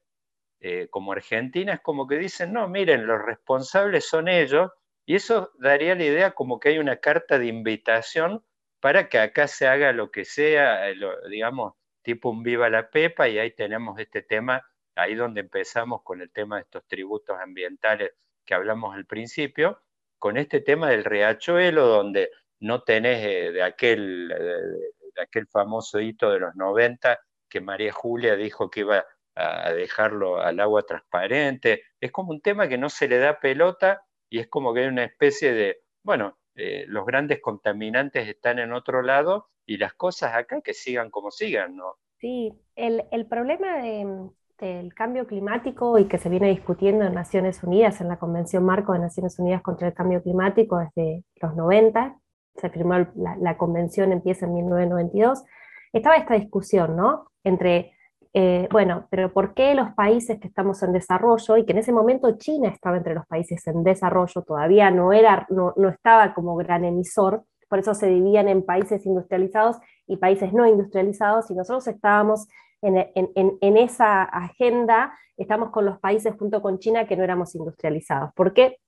eh, 0.61 0.89
como 0.91 1.13
Argentina, 1.13 1.75
es 1.75 1.81
como 1.81 2.07
que 2.07 2.19
dicen, 2.19 2.53
no, 2.53 2.69
miren, 2.69 3.07
los 3.07 3.23
responsables 3.23 4.07
son 4.07 4.29
ellos, 4.29 4.71
y 5.07 5.15
eso 5.17 5.53
daría 5.59 5.95
la 5.95 6.05
idea 6.05 6.31
como 6.33 6.59
que 6.59 6.71
hay 6.71 6.79
una 6.79 6.97
carta 6.97 7.39
de 7.39 7.47
invitación 7.47 8.45
para 8.81 9.09
que 9.09 9.19
acá 9.19 9.49
se 9.49 9.67
haga 9.67 9.93
lo 9.93 10.11
que 10.11 10.25
sea, 10.25 10.91
eh, 10.91 10.97
digamos, 11.31 11.75
tipo 12.03 12.31
un 12.31 12.43
viva 12.43 12.69
la 12.71 12.91
pepa, 12.91 13.29
y 13.29 13.39
ahí 13.39 13.53
tenemos 13.53 13.99
este 13.99 14.23
tema 14.23 14.67
ahí 14.95 15.15
donde 15.15 15.41
empezamos 15.41 16.03
con 16.03 16.21
el 16.23 16.31
tema 16.31 16.57
de 16.57 16.63
estos 16.63 16.87
tributos 16.87 17.39
ambientales 17.39 18.13
que 18.45 18.55
hablamos 18.55 18.95
al 18.95 19.07
principio, 19.07 19.83
con 20.19 20.37
este 20.37 20.61
tema 20.61 20.89
del 20.89 21.05
riachuelo, 21.05 21.87
donde 21.87 22.31
no 22.61 22.83
tenés 22.83 23.25
eh, 23.25 23.53
de, 23.53 23.63
aquel, 23.63 24.29
de, 24.29 25.23
aquel 25.23 25.47
famoso 25.47 26.01
hito 26.01 26.31
de 26.31 26.41
los 26.41 26.55
90 26.57 27.19
que 27.49 27.61
María 27.61 27.93
Julia 27.93 28.37
dijo 28.37 28.71
que 28.71 28.81
iba 28.81 29.05
a 29.35 29.73
dejarlo 29.73 30.41
al 30.41 30.59
agua 30.61 30.83
transparente. 30.83 31.83
Es 32.01 32.11
como 32.11 32.31
un 32.31 32.41
tema 32.41 32.69
que 32.69 32.79
no 32.79 32.89
se 32.89 33.07
le 33.07 33.19
da 33.19 33.39
pelota 33.39 34.03
y 34.31 34.39
es 34.39 34.49
como 34.49 34.73
que 34.73 34.81
hay 34.81 34.87
una 34.87 35.05
especie 35.05 35.53
de, 35.53 35.83
bueno, 36.03 36.39
eh, 36.55 36.87
los 36.89 37.05
grandes 37.05 37.41
contaminantes 37.41 38.29
están 38.29 38.59
en 38.59 38.73
otro 38.73 39.03
lado 39.03 39.49
y 39.67 39.77
las 39.77 39.93
cosas 39.95 40.35
acá 40.35 40.61
que 40.63 40.73
sigan 40.73 41.11
como 41.11 41.31
sigan, 41.31 41.77
¿no? 41.77 41.97
Sí, 42.19 42.53
el, 42.77 43.27
problema 43.29 43.83
de, 43.83 44.31
del 44.59 44.95
cambio 44.95 45.27
climático 45.27 45.99
y 45.99 46.07
que 46.07 46.17
se 46.17 46.31
viene 46.31 46.49
discutiendo 46.49 47.05
en 47.05 47.13
Naciones 47.13 47.63
Unidas, 47.63 48.01
en 48.01 48.09
la 48.09 48.19
Convención 48.19 48.65
Marco 48.65 48.95
de 48.95 49.01
Naciones 49.01 49.39
Unidas 49.39 49.61
contra 49.61 49.89
el 49.89 49.95
Cambio 49.95 50.23
Climático 50.23 50.79
desde 50.79 51.25
los 51.43 51.55
90, 51.55 52.19
se 52.57 52.71
firmó 52.71 52.95
la, 53.15 53.57
convención, 53.57 54.13
empieza 54.13 54.47
en 54.47 54.55
1992, 54.55 55.45
estaba 55.93 56.17
esta 56.17 56.35
discusión, 56.35 56.97
¿no? 56.97 57.31
Entre, 57.45 57.93
eh, 58.35 58.69
bueno, 58.71 59.07
pero 59.11 59.33
¿por 59.33 59.55
qué 59.55 59.75
los 59.75 59.93
países 59.95 60.39
que 60.39 60.49
estamos 60.49 60.83
en 60.83 60.93
desarrollo, 60.93 61.57
y 61.57 61.65
que 61.65 61.73
en 61.73 61.79
ese 61.79 61.93
momento 61.93 62.37
China 62.39 62.69
estaba 62.69 62.97
entre 62.97 63.15
los 63.15 63.27
países 63.27 63.67
en 63.67 63.83
desarrollo, 63.83 64.43
todavía 64.43 64.91
no, 64.91 65.13
era, 65.13 65.47
no, 65.51 65.73
no 65.77 65.89
estaba 65.89 66.35
como 66.35 66.57
gran 66.57 66.85
emisor, 66.85 67.45
por 67.69 67.79
eso 67.79 67.95
se 67.95 68.07
dividían 68.07 68.49
en 68.49 68.65
países 68.65 69.05
industrializados 69.07 69.77
y 70.07 70.17
países 70.17 70.53
no 70.53 70.67
industrializados, 70.67 71.51
y 71.51 71.55
nosotros 71.55 71.87
estábamos 71.89 72.47
en, 72.83 73.77
esa 73.77 74.23
agenda 74.23 75.17
estamos 75.37 75.71
con 75.71 75.85
los 75.85 75.99
países 75.99 76.35
junto 76.39 76.63
con 76.63 76.79
China 76.79 77.07
que 77.07 77.17
no 77.17 77.25
éramos 77.25 77.55
industrializados, 77.55 78.31
porque 78.35 78.79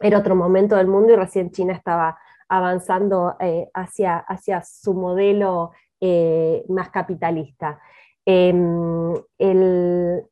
era 0.00 0.18
otro 0.18 0.34
momento 0.34 0.76
del 0.76 0.88
mundo 0.88 1.12
y 1.12 1.16
recién 1.16 1.50
China 1.50 1.72
estaba 1.72 2.18
avanzando 2.48 3.36
eh, 3.40 3.68
hacia, 3.74 4.18
hacia, 4.18 4.62
su 4.62 4.94
modelo 4.94 5.72
eh, 6.00 6.64
más 6.68 6.90
capitalista. 6.90 7.80
Em, 8.24 9.14
el, 9.38 10.22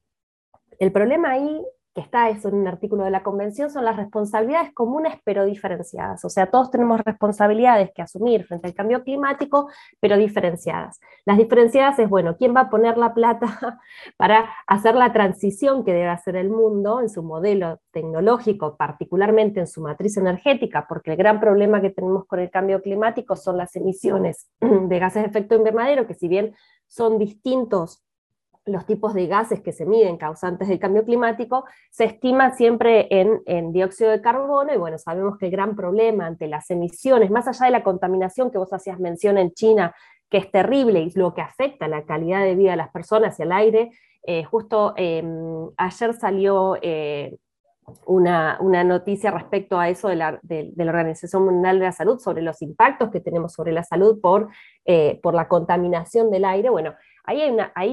el, 0.79 0.93
problema 0.93 1.31
ahí 1.33 1.65
que 1.95 2.01
está 2.01 2.29
eso 2.29 2.49
en 2.49 2.57
un 2.57 2.67
artículo 2.67 3.05
de 3.05 3.11
la 3.11 3.23
Convención, 3.23 3.71
son 3.71 3.85
las 3.85 3.97
responsabilidades 3.97 4.73
comunes 4.73 5.15
pero 5.23 5.45
diferenciadas. 5.45 6.25
O 6.25 6.29
sea, 6.29 6.51
todos 6.51 6.71
tenemos 6.71 7.01
responsabilidades 7.01 7.93
que 7.95 8.03
asumir 8.03 8.45
frente 8.45 8.67
al 8.67 8.75
cambio 8.75 9.05
climático, 9.05 9.69
pero 10.01 10.17
diferenciadas. 10.17 11.01
Las 11.25 11.39
diferenciadas 11.39 11.99
es, 12.01 12.09
bueno, 12.09 12.37
¿quién 12.37 12.55
va 12.55 12.63
a 12.63 12.71
poner 12.71 12.99
la 12.99 13.15
plata 13.15 13.79
para 14.17 14.51
hacer 14.67 14.97
la 14.97 15.13
transición 15.13 15.85
que 15.85 15.93
debe 15.93 16.09
hacer 16.09 16.35
el 16.35 16.51
mundo 16.51 17.01
en 17.01 17.09
su 17.09 17.23
modelo 17.23 17.81
tecnológico, 17.93 18.77
particularmente 18.77 19.61
en 19.61 19.69
su 19.69 19.81
matriz 19.81 20.17
energética? 20.17 20.87
Porque 20.89 21.13
el 21.13 21.17
gran 21.17 21.39
problema 21.39 21.81
que 21.81 21.91
tenemos 21.91 22.27
con 22.27 22.41
el 22.41 22.51
cambio 22.51 22.83
climático 22.83 23.37
son 23.37 23.57
las 23.57 23.77
emisiones 23.77 24.49
de 24.61 24.99
gases 24.99 25.23
de 25.23 25.29
efecto 25.29 25.55
invernadero, 25.55 26.09
que 26.09 26.15
si 26.15 26.27
bien 26.27 26.57
son 26.89 27.19
distintos 27.19 28.05
los 28.67 28.87
tipos 28.87 29.13
de 29.13 29.27
gases 29.27 29.61
que 29.61 29.73
se 29.73 29.85
miden 29.85 30.17
causantes 30.17 30.69
del 30.69 30.79
cambio 30.79 31.05
climático, 31.05 31.65
se 31.91 32.05
estima 32.05 32.53
siempre 32.53 33.09
en, 33.11 33.73
dióxido 33.73 34.11
de 34.11 34.23
carbono 34.23 34.73
y 34.73 34.79
bueno, 34.79 34.97
sabemos 34.99 35.37
que 35.39 35.47
el 35.47 35.53
gran 35.53 35.77
problema 35.77 36.27
ante 36.27 36.49
las 36.49 36.71
emisiones, 36.71 37.31
más 37.31 37.47
allá 37.47 37.67
de 37.67 37.73
la 37.73 37.85
contaminación 37.85 38.51
que 38.51 38.59
vos 38.59 38.73
hacías 38.73 38.99
mención 38.99 39.37
en 39.37 39.53
China, 39.53 39.95
que 40.31 40.39
es 40.39 40.51
terrible 40.51 41.01
y 41.01 41.11
lo 41.11 41.35
que 41.35 41.43
afecta 41.43 41.89
la 41.89 42.05
calidad 42.05 42.43
de 42.43 42.55
vida 42.55 42.71
de 42.71 42.77
las 42.79 42.91
personas 42.91 43.39
y 43.39 43.43
el 43.43 43.53
aire, 43.53 43.91
eh, 44.27 44.45
justo 44.45 44.95
em, 44.97 45.69
ayer 45.77 46.15
salió 46.15 46.79
eh, 46.81 47.37
una, 48.07 48.59
noticia 48.85 49.31
respecto 49.31 49.79
a 49.79 49.91
eso 49.91 50.09
de 50.09 50.17
la, 50.17 50.41
Organización 50.79 51.45
Mundial 51.45 51.79
de 51.79 51.85
la 51.85 51.93
Salud 51.93 52.19
sobre 52.19 52.43
los 52.43 52.63
impactos 52.63 53.11
que 53.11 53.21
tenemos 53.21 53.53
sobre 53.53 53.73
la 53.73 53.85
salud 53.85 54.21
por, 54.23 54.49
eh, 54.87 55.21
por 55.23 55.35
la 55.35 55.49
contaminación 55.49 56.31
del 56.31 56.47
aire. 56.47 56.71
Bueno, 56.71 56.95
Ahí 57.27 57.41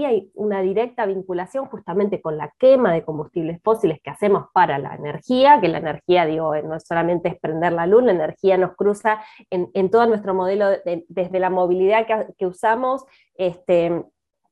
hay, 0.03 0.29
una, 0.35 0.61
directa 0.61 1.05
vinculación 1.05 1.65
justamente 1.67 2.21
con 2.21 2.37
la 2.37 2.53
quema 2.59 2.91
de 2.91 3.05
combustibles 3.05 3.61
fósiles 3.63 3.99
que 4.03 4.09
hacemos 4.09 4.47
para 4.53 4.77
la 4.77 4.93
energía, 4.95 5.61
que 5.61 5.69
la 5.69 5.77
energía, 5.77 6.25
digo, 6.25 6.53
no 6.63 6.77
solamente 6.81 7.29
es 7.29 7.39
prender 7.39 7.71
la 7.71 7.87
luz, 7.87 8.03
la 8.03 8.11
energía 8.11 8.57
nos 8.57 8.75
cruza 8.75 9.23
en, 9.49 9.89
todo 9.89 10.05
nuestro 10.05 10.33
modelo, 10.33 10.67
desde 11.07 11.39
la 11.39 11.49
movilidad 11.49 12.05
que, 12.37 12.45
usamos, 12.45 13.05
este, 13.35 14.03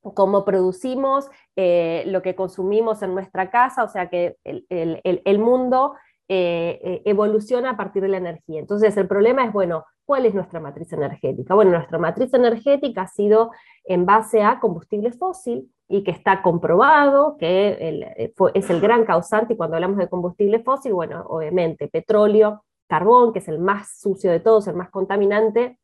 cómo 0.01 0.45
producimos, 0.45 1.29
eh, 1.57 2.03
lo 2.07 2.21
que 2.21 2.35
consumimos 2.35 3.01
en 3.01 3.13
nuestra 3.13 3.49
casa, 3.49 3.83
o 3.83 3.89
sea 3.89 4.09
que 4.09 4.37
el, 4.45 5.39
mundo 5.39 5.95
eh, 6.31 6.79
eh, 6.83 7.01
evoluciona 7.05 7.71
a 7.71 7.77
partir 7.77 8.03
de 8.03 8.07
la 8.07 8.17
energía. 8.17 8.59
Entonces 8.59 8.95
el 8.97 9.07
problema 9.07 9.45
es, 9.45 9.51
bueno, 9.51 9.85
¿cuál 10.05 10.27
es 10.27 10.35
nuestra 10.35 10.59
matriz 10.59 10.93
energética? 10.93 11.55
Bueno, 11.55 11.71
nuestra 11.71 11.97
matriz 11.97 12.31
energética 12.35 13.01
ha 13.01 13.07
sido 13.07 13.49
en 13.83 14.05
base 14.05 14.43
a 14.43 14.59
combustible 14.59 15.11
fósil 15.11 15.71
y 15.87 16.03
que 16.03 16.11
está 16.11 16.43
comprobado 16.43 17.35
que 17.39 17.77
eh, 18.15 18.33
es 18.53 18.69
el 18.69 18.79
gran 18.79 19.05
causante, 19.05 19.53
y 19.53 19.57
cuando 19.57 19.75
hablamos 19.75 19.97
de 19.97 20.07
combustible 20.07 20.59
fósil, 20.59 20.93
bueno, 20.93 21.25
obviamente 21.27 21.87
petróleo, 21.87 22.63
carbón, 22.87 23.33
que 23.33 23.39
es 23.39 23.47
el 23.47 23.57
más 23.57 23.99
sucio 23.99 24.29
de 24.29 24.39
todos, 24.39 24.67
el 24.67 24.75
más 24.75 24.91
contaminante, 24.91 25.79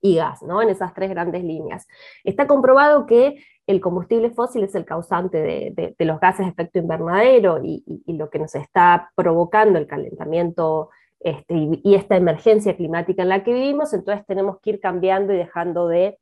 y 0.00 0.16
gas, 0.16 0.42
¿no? 0.42 0.62
En 0.62 0.68
esas 0.68 0.94
tres 0.94 1.10
grandes 1.10 1.44
líneas. 1.44 1.86
Está 2.24 2.46
comprobado 2.46 3.06
que 3.06 3.42
el 3.66 3.80
combustible 3.80 4.30
fósil 4.30 4.64
es 4.64 4.74
el 4.74 4.84
causante 4.84 5.38
de, 5.38 5.94
los 5.98 6.20
gases 6.20 6.46
de 6.46 6.52
efecto 6.52 6.78
invernadero 6.78 7.60
y, 7.62 8.02
lo 8.06 8.30
que 8.30 8.38
nos 8.38 8.54
está 8.54 9.10
provocando 9.14 9.78
el 9.78 9.86
calentamiento 9.86 10.90
este, 11.20 11.54
y, 11.54 11.94
esta 11.94 12.16
emergencia 12.16 12.76
climática 12.76 13.22
en 13.22 13.28
la 13.28 13.44
que 13.44 13.52
vivimos, 13.52 13.92
entonces 13.92 14.26
tenemos 14.26 14.58
que 14.60 14.70
ir 14.70 14.80
cambiando 14.80 15.32
y 15.32 15.36
dejando 15.36 15.86
de 15.86 16.18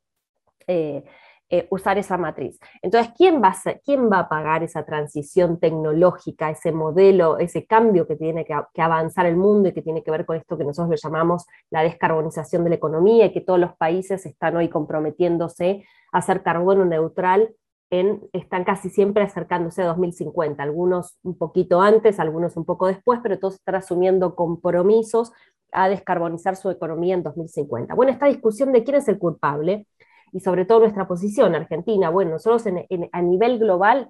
eh, 0.67 1.03
eh, 1.51 1.67
usar 1.71 1.97
esa 1.97 2.15
matriz. 2.15 2.59
Entonces, 2.83 3.11
¿quién 3.17 3.41
va, 3.41 3.49
a 3.49 3.73
¿quién 3.83 4.07
va 4.07 4.19
a 4.19 4.29
pagar 4.29 4.61
esa 4.61 4.85
transición 4.85 5.59
tecnológica, 5.59 6.51
ese 6.51 6.71
modelo, 6.71 7.39
ese 7.39 7.65
cambio 7.65 8.05
que 8.05 8.15
tiene 8.15 8.45
que, 8.45 8.53
avanzar 8.79 9.25
el 9.25 9.35
mundo 9.35 9.69
y 9.69 9.73
que 9.73 9.81
tiene 9.81 10.03
que 10.03 10.11
ver 10.11 10.27
con 10.27 10.37
esto 10.37 10.59
que 10.59 10.63
nosotros 10.63 10.91
le 10.91 10.97
llamamos 10.97 11.47
la 11.71 11.81
descarbonización 11.81 12.63
de 12.63 12.69
la 12.69 12.75
economía 12.75 13.25
y 13.25 13.31
que 13.31 13.41
todos 13.41 13.59
los 13.59 13.75
países 13.77 14.27
están 14.27 14.57
hoy 14.57 14.69
comprometiéndose 14.69 15.83
a 16.11 16.21
ser 16.21 16.43
carbono 16.43 16.85
neutral 16.85 17.55
en, 17.89 18.21
están 18.31 18.63
casi 18.63 18.91
siempre 18.91 19.23
acercándose 19.23 19.81
a 19.81 19.87
2050, 19.87 20.61
algunos 20.61 21.17
un 21.23 21.35
poquito 21.35 21.81
antes, 21.81 22.19
algunos 22.19 22.57
un 22.57 22.65
poco 22.65 22.85
después, 22.85 23.21
pero 23.23 23.39
todos 23.39 23.55
están 23.55 23.73
asumiendo 23.73 24.35
compromisos 24.35 25.31
a 25.71 25.89
descarbonizar 25.89 26.55
su 26.55 26.69
economía 26.69 27.15
en 27.15 27.23
2050. 27.23 27.95
Bueno, 27.95 28.11
esta 28.11 28.27
discusión 28.27 28.71
de 28.71 28.83
quién 28.83 28.97
es 28.97 29.07
el 29.07 29.17
culpable 29.17 29.87
y 30.31 30.39
sobre 30.39 30.65
todo 30.65 30.79
nuestra 30.79 31.07
posición, 31.07 31.55
Argentina, 31.55 32.09
bueno, 32.09 32.31
nosotros 32.31 32.65
a 33.11 33.21
nivel 33.21 33.59
global 33.59 34.09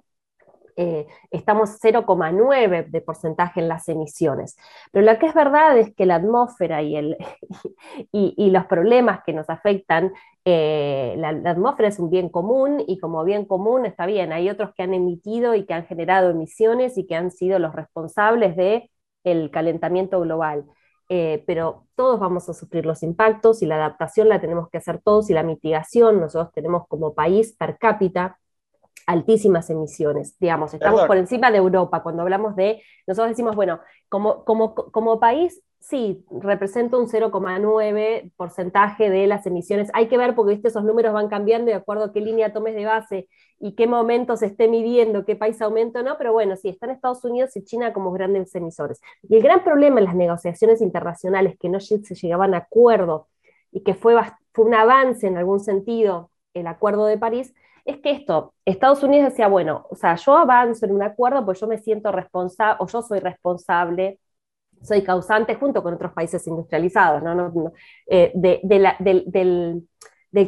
eh, 0.76 1.06
estamos 1.30 1.78
0,9 1.82 2.88
de 2.88 3.00
porcentaje 3.02 3.60
en 3.60 3.68
las 3.68 3.88
emisiones. 3.88 4.56
Pero 4.92 5.04
lo 5.04 5.18
que 5.18 5.26
es 5.26 5.34
verdad 5.34 5.76
es 5.76 5.94
que 5.94 6.06
la 6.06 6.16
atmósfera 6.16 6.82
y, 6.82 6.96
el, 6.96 7.18
y, 8.12 8.50
los 8.50 8.64
problemas 8.66 9.20
que 9.26 9.34
nos 9.34 9.50
afectan, 9.50 10.12
eh, 10.46 11.14
la, 11.18 11.28
atmósfera 11.50 11.88
es 11.88 11.98
un 11.98 12.08
bien 12.08 12.30
común 12.30 12.82
y 12.86 12.98
como 12.98 13.24
bien 13.24 13.44
común 13.44 13.84
está 13.84 14.06
bien, 14.06 14.32
hay 14.32 14.48
otros 14.48 14.72
que 14.74 14.82
han 14.82 14.94
emitido 14.94 15.54
y 15.54 15.66
que 15.66 15.74
han 15.74 15.84
generado 15.86 16.30
emisiones 16.30 16.96
y 16.96 17.06
que 17.06 17.14
han 17.14 17.30
sido 17.30 17.58
los 17.58 17.74
responsables 17.74 18.56
del 18.56 18.90
el 19.24 19.50
calentamiento 19.50 20.20
global. 20.20 20.64
Eh, 21.12 21.42
pero 21.44 21.88
todos 21.96 22.20
vamos 22.20 22.48
a 22.48 22.54
sufrir 22.54 22.86
los 22.86 23.02
impactos 23.02 23.62
y 23.62 23.66
la 23.66 23.74
adaptación 23.74 24.28
la 24.28 24.40
tenemos 24.40 24.70
que 24.70 24.78
hacer 24.78 25.00
todos 25.02 25.28
y 25.28 25.34
la 25.34 25.42
mitigación, 25.42 26.20
nosotros 26.20 26.52
tenemos 26.54 26.86
como 26.86 27.14
país 27.14 27.52
per 27.58 27.78
cápita 27.78 28.38
altísimas 29.08 29.68
emisiones, 29.70 30.38
digamos, 30.38 30.72
estamos 30.72 31.02
por 31.08 31.16
encima 31.16 31.50
de 31.50 31.58
Europa, 31.58 32.04
cuando 32.04 32.22
hablamos 32.22 32.54
de, 32.54 32.80
nosotros 33.08 33.30
decimos, 33.30 33.56
bueno, 33.56 33.80
como, 34.08 34.44
como, 34.44 34.72
como 34.76 35.18
país 35.18 35.60
sí, 35.80 36.24
representa 36.30 36.98
un 36.98 37.08
0,9 37.08 38.32
porcentaje 38.36 39.10
de 39.10 39.26
las 39.26 39.46
emisiones. 39.46 39.90
Hay 39.94 40.08
que 40.08 40.18
ver 40.18 40.34
porque 40.34 40.52
¿viste? 40.52 40.68
esos 40.68 40.84
números 40.84 41.12
van 41.12 41.28
cambiando 41.28 41.66
de 41.66 41.74
acuerdo 41.74 42.04
a 42.04 42.12
qué 42.12 42.20
línea 42.20 42.52
tomes 42.52 42.74
de 42.74 42.84
base 42.84 43.28
y 43.58 43.74
qué 43.74 43.86
momento 43.86 44.36
se 44.36 44.46
esté 44.46 44.68
midiendo, 44.68 45.24
qué 45.24 45.36
país 45.36 45.60
aumenta 45.60 46.00
o 46.00 46.02
no, 46.02 46.16
pero 46.18 46.32
bueno, 46.32 46.56
sí, 46.56 46.68
están 46.68 46.90
Estados 46.90 47.24
Unidos 47.24 47.56
y 47.56 47.64
China 47.64 47.92
como 47.92 48.12
grandes 48.12 48.54
emisores. 48.54 49.00
Y 49.22 49.36
el 49.36 49.42
gran 49.42 49.64
problema 49.64 49.98
en 49.98 50.04
las 50.06 50.14
negociaciones 50.14 50.80
internacionales 50.80 51.56
que 51.58 51.68
no 51.68 51.80
se 51.80 51.98
llegaban 51.98 52.54
a 52.54 52.58
acuerdo 52.58 53.28
y 53.72 53.82
que 53.82 53.94
fue, 53.94 54.14
fue 54.52 54.64
un 54.66 54.74
avance 54.74 55.26
en 55.26 55.36
algún 55.36 55.60
sentido 55.60 56.30
el 56.54 56.66
Acuerdo 56.66 57.06
de 57.06 57.18
París, 57.18 57.54
es 57.84 57.98
que 57.98 58.10
esto, 58.10 58.54
Estados 58.64 59.02
Unidos 59.02 59.30
decía, 59.30 59.48
bueno, 59.48 59.86
o 59.90 59.94
sea, 59.94 60.14
yo 60.16 60.36
avanzo 60.36 60.86
en 60.86 60.92
un 60.92 61.02
acuerdo, 61.02 61.44
pues 61.44 61.60
yo 61.60 61.66
me 61.66 61.78
siento 61.78 62.12
responsable, 62.12 62.76
o 62.80 62.86
yo 62.86 63.02
soy 63.02 63.20
responsable 63.20 64.18
soy 64.82 65.02
causante 65.02 65.54
junto 65.54 65.82
con 65.82 65.94
otros 65.94 66.12
países 66.12 66.46
industrializados 66.46 67.22
eh, 68.06 68.32
del, 68.34 69.86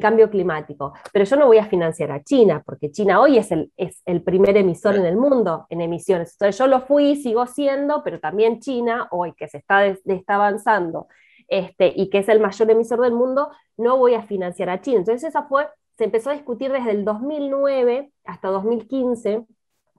cambio 0.00 0.30
climático. 0.30 0.92
Pero 1.12 1.24
yo 1.24 1.36
no 1.36 1.46
voy 1.46 1.58
a 1.58 1.66
financiar 1.66 2.12
a 2.12 2.22
China, 2.22 2.62
porque 2.64 2.90
China 2.90 3.20
hoy 3.20 3.38
es 3.38 3.52
el, 3.52 3.72
es 3.76 4.02
el 4.06 4.22
primer 4.22 4.56
emisor 4.56 4.96
en 4.96 5.06
el 5.06 5.16
mundo 5.16 5.66
en 5.70 5.80
emisiones. 5.80 6.32
Entonces 6.32 6.58
yo 6.58 6.66
lo 6.66 6.82
fui, 6.82 7.16
sigo 7.16 7.46
siendo, 7.46 8.02
pero 8.02 8.20
también 8.20 8.60
China, 8.60 9.08
hoy 9.10 9.32
que 9.34 9.48
se 9.48 9.58
está, 9.58 9.86
está 9.86 10.36
avanzando 10.36 11.08
este, 11.48 11.92
y 11.94 12.08
que 12.10 12.18
es 12.18 12.28
el 12.28 12.40
mayor 12.40 12.70
emisor 12.70 13.00
del 13.00 13.12
mundo, 13.12 13.50
no 13.76 13.98
voy 13.98 14.14
a 14.14 14.22
financiar 14.22 14.70
a 14.70 14.80
China. 14.80 14.98
Entonces 14.98 15.28
esa 15.28 15.44
fue, 15.44 15.68
se 15.98 16.04
empezó 16.04 16.30
a 16.30 16.34
discutir 16.34 16.72
desde 16.72 16.92
el 16.92 17.04
2009 17.04 18.10
hasta 18.24 18.48
2015 18.48 19.44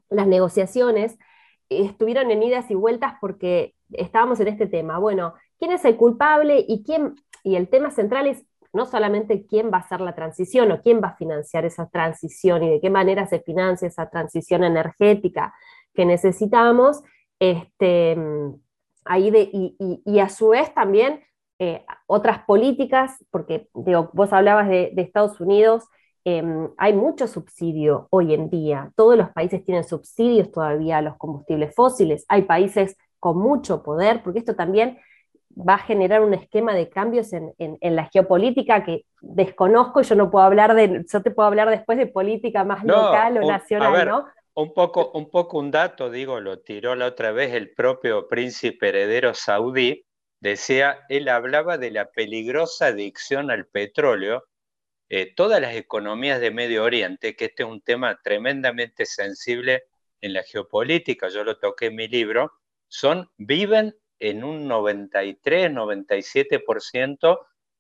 las 0.09 0.27
negociaciones 0.27 1.17
estuvieron 1.69 2.31
en 2.31 2.43
idas 2.43 2.69
y 2.71 2.75
vueltas 2.75 3.13
porque 3.19 3.75
estábamos 3.97 4.39
en 4.39 4.47
este 4.47 4.67
tema. 4.67 4.99
Bueno, 4.99 5.33
¿quién 5.59 5.71
es 5.71 5.85
el 5.85 5.95
culpable 5.97 6.63
y 6.67 6.83
quién? 6.83 7.15
Y 7.43 7.55
el 7.55 7.67
tema 7.69 7.91
central 7.91 8.27
es 8.27 8.45
no 8.73 8.85
solamente 8.87 9.45
quién 9.45 9.71
va 9.71 9.77
a 9.77 9.81
hacer 9.81 10.01
la 10.01 10.15
transición 10.15 10.71
o 10.71 10.81
quién 10.81 10.99
va 11.01 11.09
a 11.09 11.15
financiar 11.15 11.63
esa 11.63 11.87
transición 11.89 12.63
y 12.63 12.69
de 12.71 12.81
qué 12.81 12.89
manera 12.89 13.27
se 13.27 13.39
financia 13.39 13.87
esa 13.87 14.09
transición 14.09 14.63
energética 14.63 15.53
que 15.93 16.05
necesitamos, 16.05 17.03
este, 17.39 18.17
ahí 19.05 19.29
de, 19.29 19.49
y, 19.51 20.19
a 20.19 20.29
su 20.29 20.49
vez 20.49 20.73
también 20.73 21.21
eh, 21.59 21.85
otras 22.07 22.43
políticas, 22.45 23.23
porque 23.29 23.69
vos 23.73 24.33
hablabas 24.33 24.67
de, 24.67 24.91
Estados 24.97 25.39
Unidos, 25.39 25.83
em, 26.25 26.69
hay 26.77 26.93
mucho 26.93 27.27
subsidio 27.27 28.07
hoy 28.09 28.33
en 28.33 28.49
día, 28.49 28.91
todos 28.95 29.15
los 29.17 29.29
países 29.29 29.63
tienen 29.63 29.83
subsidios 29.83 30.51
todavía 30.51 30.97
a 30.97 31.01
los 31.01 31.17
combustibles 31.17 31.75
fósiles, 31.75 32.25
hay 32.27 32.43
países 32.43 32.97
con 33.24 33.38
mucho 33.38 33.84
poder, 33.84 34.21
porque 34.21 34.39
esto 34.39 34.53
también 34.53 34.99
va 35.57 35.76
a 35.76 35.78
generar 35.78 36.19
un 36.19 36.34
esquema 36.34 36.74
de 36.74 36.89
cambios 36.89 37.32
en, 37.32 37.55
la 37.80 38.09
geopolítica 38.11 38.84
que 38.84 39.05
desconozco, 39.21 40.01
yo 40.01 40.15
no 40.15 40.30
puedo 40.30 40.43
hablar 40.43 40.76
de, 40.76 41.05
yo 41.09 41.21
te 41.24 41.32
puedo 41.32 41.47
hablar 41.47 41.69
después 41.69 41.97
de 41.97 42.07
política 42.07 42.65
más 42.65 42.84
local 42.84 43.38
o 43.38 43.47
nacional, 43.47 44.05
¿no? 44.05 44.28
Un 44.55 44.74
poco, 44.74 45.11
un 45.11 45.30
poco 45.30 45.57
un 45.57 45.71
dato, 45.71 46.09
digo, 46.09 46.41
lo 46.41 46.59
tiró 46.59 46.95
la 46.95 47.05
otra 47.05 47.32
vez 47.32 47.53
el 47.53 47.74
propio 47.74 48.28
príncipe 48.28 48.89
heredero 48.89 49.34
saudí, 49.34 50.05
decía, 50.41 51.05
él 51.07 51.30
hablaba 51.30 51.78
de 51.78 51.91
la 51.91 52.11
peligrosa 52.11 52.88
adicción 52.88 53.51
al 53.51 53.67
petróleo, 53.67 54.43
eh, 55.07 55.34
todas 55.34 55.61
las 55.61 55.76
economías 55.76 56.41
de 56.41 56.51
Medio 56.51 56.84
Oriente, 56.84 57.38
que 57.38 57.45
este 57.45 57.63
es 57.63 57.69
un 57.69 57.80
tema 57.80 58.19
tremendamente 58.21 59.05
sensible 59.05 59.86
en 60.19 60.34
la 60.34 60.43
geopolítica, 60.43 61.30
yo 61.30 61.45
lo 61.45 61.57
toqué 61.57 61.86
en 61.86 61.95
mi 61.95 62.09
libro, 62.09 62.51
son, 62.93 63.27
viven 63.37 63.97
en 64.19 64.43
un 64.43 64.67
93, 64.67 65.71
97% 65.71 67.39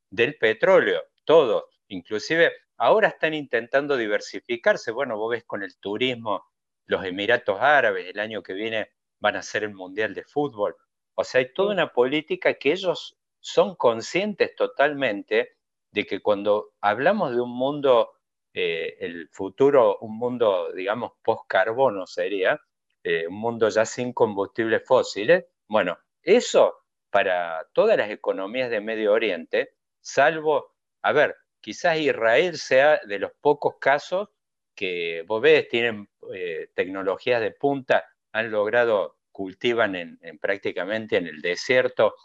del 0.09 0.35
petróleo, 0.39 1.03
todos. 1.23 1.65
Inclusive 1.87 2.51
ahora 2.77 3.09
están 3.09 3.35
intentando 3.35 3.95
diversificarse. 3.95 4.91
Bueno, 4.91 5.15
vos 5.15 5.29
ves 5.29 5.43
con 5.43 5.61
el 5.61 5.77
turismo, 5.77 6.43
los 6.87 7.05
Emiratos 7.05 7.61
Árabes, 7.61 8.07
el 8.09 8.19
año 8.19 8.41
que 8.41 8.53
viene 8.53 8.89
van 9.19 9.35
a 9.35 9.43
ser 9.43 9.63
el 9.63 9.75
Mundial 9.75 10.15
de 10.15 10.23
Fútbol. 10.23 10.75
O 11.13 11.23
sea, 11.23 11.41
hay 11.41 11.53
toda 11.53 11.73
una 11.73 11.93
política 11.93 12.55
que 12.55 12.71
ellos 12.71 13.15
son 13.39 13.75
conscientes 13.75 14.55
totalmente 14.55 15.57
de 15.91 16.05
que 16.07 16.21
cuando 16.21 16.71
hablamos 16.81 17.35
de 17.35 17.41
un 17.41 17.51
mundo, 17.55 18.13
eh, 18.51 18.97
el 18.99 19.29
futuro, 19.31 19.99
un 19.99 20.17
mundo, 20.17 20.73
digamos, 20.73 21.11
post-carbono 21.23 22.07
sería, 22.07 22.59
eh, 23.03 23.27
un 23.27 23.35
mundo 23.35 23.69
ya 23.69 23.85
sin 23.85 24.13
combustibles 24.13 24.83
fósiles, 24.85 25.45
bueno, 25.67 25.97
eso 26.21 26.83
para 27.09 27.67
todas 27.73 27.97
las 27.97 28.09
economías 28.09 28.69
de 28.69 28.81
Medio 28.81 29.13
Oriente, 29.13 29.75
salvo, 30.01 30.73
a 31.03 31.11
ver, 31.11 31.35
quizás 31.61 31.97
Israel 31.97 32.57
sea 32.57 32.99
de 33.05 33.19
los 33.19 33.31
pocos 33.39 33.75
casos 33.79 34.29
que 34.75 35.23
vos 35.27 35.41
ves, 35.41 35.67
tienen 35.67 36.09
eh, 36.33 36.69
tecnologías 36.73 37.41
de 37.41 37.51
punta, 37.51 38.03
han 38.31 38.51
logrado, 38.51 39.17
cultivan 39.31 39.95
en, 39.95 40.19
prácticamente 40.39 41.17
en 41.17 41.27
el 41.27 41.41
desierto, 41.41 42.15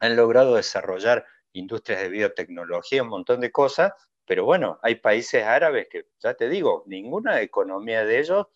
han 0.00 0.16
logrado 0.16 0.56
desarrollar 0.56 1.24
industrias 1.52 2.00
de 2.00 2.08
biotecnología, 2.08 3.02
un 3.02 3.08
montón 3.08 3.40
de 3.40 3.50
cosas, 3.50 3.92
pero 4.24 4.44
bueno, 4.44 4.78
hay 4.82 4.96
países 4.96 5.44
árabes 5.44 5.88
que, 5.90 6.06
ya 6.20 6.34
te 6.34 6.48
digo, 6.48 6.84
ninguna 6.86 7.40
economía 7.40 8.04
de 8.04 8.18
ellos 8.18 8.46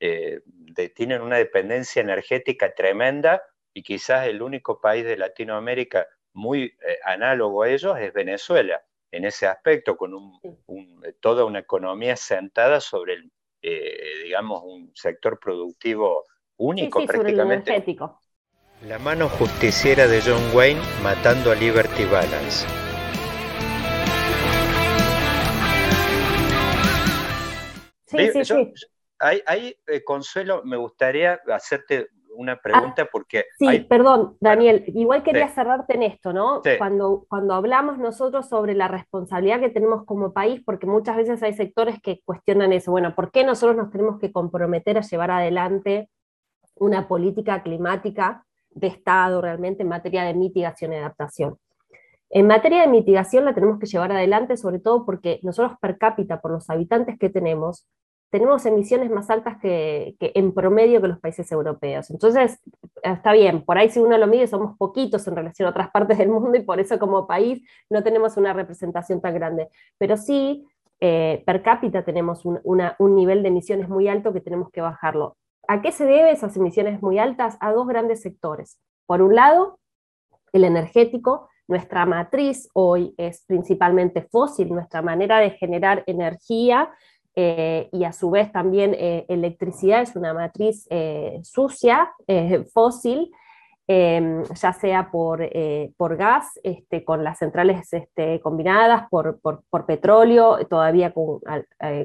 eh, 0.00 0.40
tienen 0.94 1.22
una 1.22 1.36
dependencia 1.36 2.02
energética 2.02 2.74
tremenda 2.74 3.42
y 3.72 3.82
quizás 3.82 4.26
el 4.26 4.42
único 4.42 4.80
país 4.80 5.04
de 5.04 5.16
Latinoamérica 5.16 6.06
muy 6.32 6.64
eh, 6.64 6.98
análogo 7.04 7.62
a 7.62 7.70
ellos 7.70 7.98
es 7.98 8.12
Venezuela, 8.12 8.82
en 9.10 9.24
ese 9.24 9.46
aspecto, 9.46 9.96
con 9.96 10.12
toda 11.20 11.44
una 11.44 11.60
economía 11.60 12.16
sentada 12.16 12.80
sobre, 12.80 13.14
el, 13.14 13.32
eh, 13.62 14.24
digamos, 14.24 14.62
un 14.64 14.90
sector 14.94 15.38
productivo 15.38 16.24
único 16.56 17.04
prácticamente. 17.04 17.70
energético. 17.70 18.20
La 18.88 18.98
mano 18.98 19.28
justiciera 19.28 20.08
de 20.08 20.20
John 20.20 20.42
Wayne 20.52 20.80
matando 21.02 21.52
a 21.52 21.54
Liberty 21.54 22.04
Balance. 22.04 22.66
Sí, 28.06 28.30
sí, 28.32 28.44
sí 28.44 28.74
ahí, 29.46 29.76
eh, 29.86 30.04
Consuelo, 30.04 30.62
me 30.64 30.76
gustaría 30.76 31.40
hacerte 31.48 32.08
una 32.36 32.56
pregunta 32.56 33.02
ah, 33.02 33.08
porque... 33.10 33.44
Sí, 33.58 33.80
perdón, 33.88 34.36
Daniel, 34.40 34.84
igual 34.88 35.22
quería 35.22 35.48
cerrarte 35.48 35.94
en 35.94 36.02
esto, 36.02 36.32
¿no? 36.32 36.62
Cuando, 36.78 37.24
cuando 37.28 37.54
hablamos 37.54 37.98
nosotros 37.98 38.48
sobre 38.48 38.74
la 38.74 38.88
responsabilidad 38.88 39.60
que 39.60 39.70
tenemos 39.70 40.04
como 40.04 40.32
país, 40.32 40.60
porque 40.64 40.86
muchas 40.86 41.16
veces 41.16 41.42
hay 41.42 41.54
sectores 41.54 42.00
que 42.02 42.20
cuestionan 42.24 42.72
eso, 42.72 42.90
bueno, 42.90 43.14
¿por 43.14 43.30
qué 43.30 43.44
nosotros 43.44 43.76
nos 43.76 43.90
tenemos 43.90 44.18
que 44.18 44.32
comprometer 44.32 44.98
a 44.98 45.02
llevar 45.02 45.30
adelante 45.30 46.10
una 46.74 47.06
política 47.06 47.62
climática 47.62 48.44
de 48.70 48.88
Estado 48.88 49.40
realmente 49.40 49.82
en 49.82 49.88
materia 49.88 50.24
de 50.24 50.34
mitigación 50.34 50.92
y 50.92 50.96
adaptación? 50.96 51.58
En 52.30 52.48
materia 52.48 52.80
de 52.80 52.88
mitigación 52.88 53.44
la 53.44 53.54
tenemos 53.54 53.78
que 53.78 53.86
llevar 53.86 54.10
adelante 54.10 54.56
sobre 54.56 54.80
todo 54.80 55.06
porque 55.06 55.38
nosotros 55.42 55.78
per 55.80 55.98
cápita, 55.98 56.40
por 56.40 56.50
los 56.50 56.68
habitantes 56.68 57.16
que 57.16 57.30
tenemos, 57.30 57.86
tenemos 58.30 58.66
emisiones 58.66 59.10
más 59.10 59.30
altas 59.30 59.58
que, 59.58 60.16
en 60.18 60.52
promedio 60.52 61.00
que 61.00 61.08
los 61.08 61.20
países 61.20 61.50
europeos. 61.52 62.10
Entonces, 62.10 62.58
está 63.02 63.32
bien, 63.32 63.64
por 63.64 63.78
ahí 63.78 63.88
si 63.90 64.00
uno 64.00 64.18
lo 64.18 64.26
mide 64.26 64.46
somos 64.46 64.76
poquitos 64.76 65.26
en 65.28 65.36
relación 65.36 65.66
a 65.66 65.70
otras 65.70 65.90
partes 65.90 66.18
del 66.18 66.28
mundo 66.28 66.56
y 66.58 66.62
por 66.62 66.80
eso 66.80 66.98
como 66.98 67.26
país 67.26 67.62
no 67.88 68.02
tenemos 68.02 68.36
una 68.36 68.52
representación 68.52 69.20
tan 69.20 69.34
grande. 69.34 69.68
Pero 69.98 70.16
sí, 70.16 70.66
eh, 71.00 71.42
per 71.46 71.62
cápita 71.62 72.04
tenemos 72.04 72.44
un, 72.44 72.60
un 72.64 73.14
nivel 73.14 73.42
de 73.42 73.48
emisiones 73.48 73.88
muy 73.88 74.08
alto 74.08 74.32
que 74.32 74.40
tenemos 74.40 74.70
que 74.70 74.80
bajarlo. 74.80 75.36
¿A 75.68 75.80
qué 75.80 75.92
se 75.92 76.04
debe 76.04 76.32
esas 76.32 76.56
emisiones 76.56 77.02
muy 77.02 77.18
altas? 77.18 77.56
A 77.60 77.72
dos 77.72 77.86
grandes 77.86 78.20
sectores. 78.20 78.78
Por 79.06 79.22
un 79.22 79.34
lado, 79.34 79.78
el 80.52 80.64
energético, 80.64 81.48
nuestra 81.66 82.04
matriz 82.04 82.68
hoy 82.74 83.14
es 83.16 83.44
principalmente 83.46 84.22
fósil, 84.22 84.68
nuestra 84.68 85.02
manera 85.02 85.38
de 85.38 85.50
generar 85.50 86.04
energía 86.06 86.90
eh, 87.36 87.88
y 87.90 88.04
a 88.04 88.12
su 88.12 88.30
vez 88.30 88.52
también 88.52 88.94
eh, 88.94 89.26
electricidad 89.28 90.02
es 90.02 90.14
una 90.14 90.32
matriz 90.32 90.86
eh, 90.90 91.40
sucia, 91.42 92.12
fósil, 92.72 93.32
em, 93.86 94.44
ya 94.44 94.72
sea 94.72 95.10
por, 95.10 95.46
por 95.96 96.16
gas, 96.16 96.58
este, 96.62 97.04
con 97.04 97.24
las 97.24 97.38
centrales 97.38 97.92
este, 97.92 98.40
combinadas, 98.40 99.08
por, 99.10 99.40
por, 99.40 99.62
por, 99.68 99.84
petróleo, 99.84 100.64
todavía 100.68 101.12
con, 101.12 101.40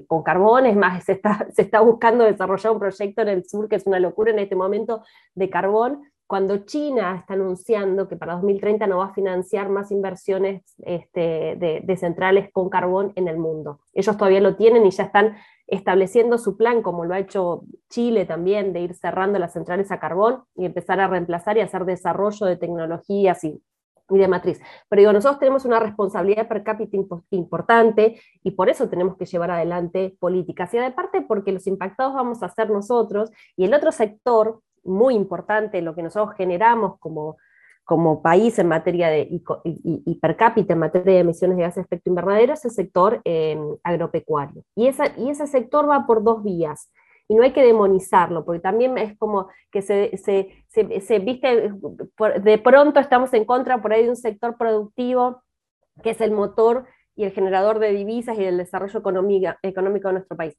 con 0.08 0.24
carbón, 0.24 0.66
es 0.66 0.76
más, 0.76 1.04
se 1.04 1.14
está, 1.14 1.48
se 1.54 1.62
está 1.62 1.80
buscando 1.82 2.26
desarrollar 2.26 2.74
un 2.74 2.80
proyecto 2.80 3.22
en 3.22 3.30
el 3.30 3.46
sur 3.46 3.70
que 3.70 3.76
es 3.76 3.86
una 3.86 4.00
locura 4.00 4.32
en 4.32 4.40
este 4.40 4.56
momento 4.56 5.04
de 5.36 5.50
carbón, 5.50 6.04
cuando 6.30 6.58
China 6.58 7.16
está 7.18 7.34
anunciando 7.34 8.08
que 8.08 8.16
para 8.16 8.36
2030 8.36 8.86
no 8.86 9.00
va 9.00 9.06
a 9.06 9.14
financiar 9.16 9.68
más 9.68 9.90
inversiones 9.90 10.62
este, 10.86 11.56
de, 11.58 11.98
centrales 11.98 12.52
con 12.54 12.70
carbón 12.70 13.14
en 13.16 13.28
el 13.28 13.40
mundo. 13.40 13.80
Ellos 13.94 14.16
todavía 14.16 14.40
lo 14.40 14.56
tienen 14.56 14.86
y 14.86 14.92
ya 14.92 15.06
están 15.06 15.38
estableciendo 15.66 16.38
su 16.38 16.56
plan, 16.56 16.84
como 16.84 17.04
lo 17.04 17.16
ha 17.16 17.20
hecho 17.20 17.64
Chile 17.90 18.28
también, 18.28 18.74
de 18.74 18.82
ir 18.82 18.94
cerrando 18.94 19.40
las 19.40 19.54
centrales 19.54 19.92
a 19.92 20.00
carbón 20.00 20.44
y 20.56 20.66
empezar 20.66 21.00
a 21.00 21.08
reemplazar 21.08 21.58
y 21.58 21.62
hacer 21.62 21.84
desarrollo 21.86 22.46
de 22.46 22.58
tecnologías 22.58 23.44
y, 23.44 23.64
de 24.08 24.28
matriz. 24.28 24.62
Pero 24.88 25.00
digo, 25.00 25.14
nosotros 25.14 25.40
tenemos 25.40 25.66
una 25.66 25.80
responsabilidad 25.80 26.48
per 26.48 26.62
cápita 26.62 26.96
importante 27.32 28.22
y 28.44 28.52
por 28.52 28.70
eso 28.70 28.88
tenemos 28.88 29.18
que 29.18 29.26
llevar 29.26 29.50
adelante 29.50 30.16
políticas. 30.20 30.72
Y 30.76 30.78
aparte 30.78 31.22
porque 31.22 31.52
los 31.52 31.66
impactados 31.66 32.14
vamos 32.14 32.44
a 32.44 32.50
ser 32.50 32.70
nosotros 32.70 33.32
y 33.58 33.66
el 33.66 33.74
otro 33.74 33.92
sector 33.92 34.62
muy 34.84 35.16
importante, 35.16 35.82
lo 35.82 35.96
que 35.96 36.04
nosotros 36.04 36.36
generamos 36.36 37.00
como, 37.00 37.38
como 37.84 38.22
país 38.22 38.60
en 38.60 38.68
materia 38.68 39.10
de, 39.10 39.28
y, 39.64 40.16
per 40.22 40.38
cápita 40.38 40.74
en 40.74 40.80
materia 40.80 41.14
de 41.14 41.20
emisiones 41.20 41.58
de 41.58 41.64
gases 41.64 41.76
de 41.78 41.82
efecto 41.82 42.10
invernadero, 42.10 42.54
es 42.54 42.66
el 42.66 42.72
sector 42.72 43.22
em, 43.24 43.78
agropecuario. 43.84 44.64
Y, 44.76 44.88
esa, 44.88 45.06
y 45.18 45.30
ese 45.30 45.48
sector 45.48 45.90
va 45.90 46.06
por 46.06 46.24
dos 46.24 46.44
vías. 46.44 46.92
Y 47.28 47.36
no 47.36 47.44
hay 47.44 47.52
que 47.52 47.64
demonizarlo, 47.64 48.44
porque 48.44 48.60
también 48.60 48.98
es 48.98 49.16
como 49.18 49.50
que 49.72 49.84
se, 49.84 50.18
se, 50.18 50.66
se, 50.68 51.20
viste, 51.20 51.72
de 52.42 52.58
pronto 52.58 53.00
estamos 53.00 53.32
en 53.34 53.46
contra 53.46 53.82
por 53.82 53.94
ahí 53.94 54.04
de 54.04 54.10
un 54.10 54.16
sector 54.16 54.58
productivo 54.58 55.44
que 56.02 56.12
es 56.12 56.22
el 56.22 56.32
motor 56.32 56.88
y 57.16 57.26
el 57.26 57.32
generador 57.32 57.78
de 57.78 57.92
divisas 57.92 58.38
y 58.38 58.44
del 58.44 58.58
desarrollo 58.58 59.00
económico 59.00 60.08
de 60.08 60.14
nuestro 60.14 60.38
país 60.38 60.58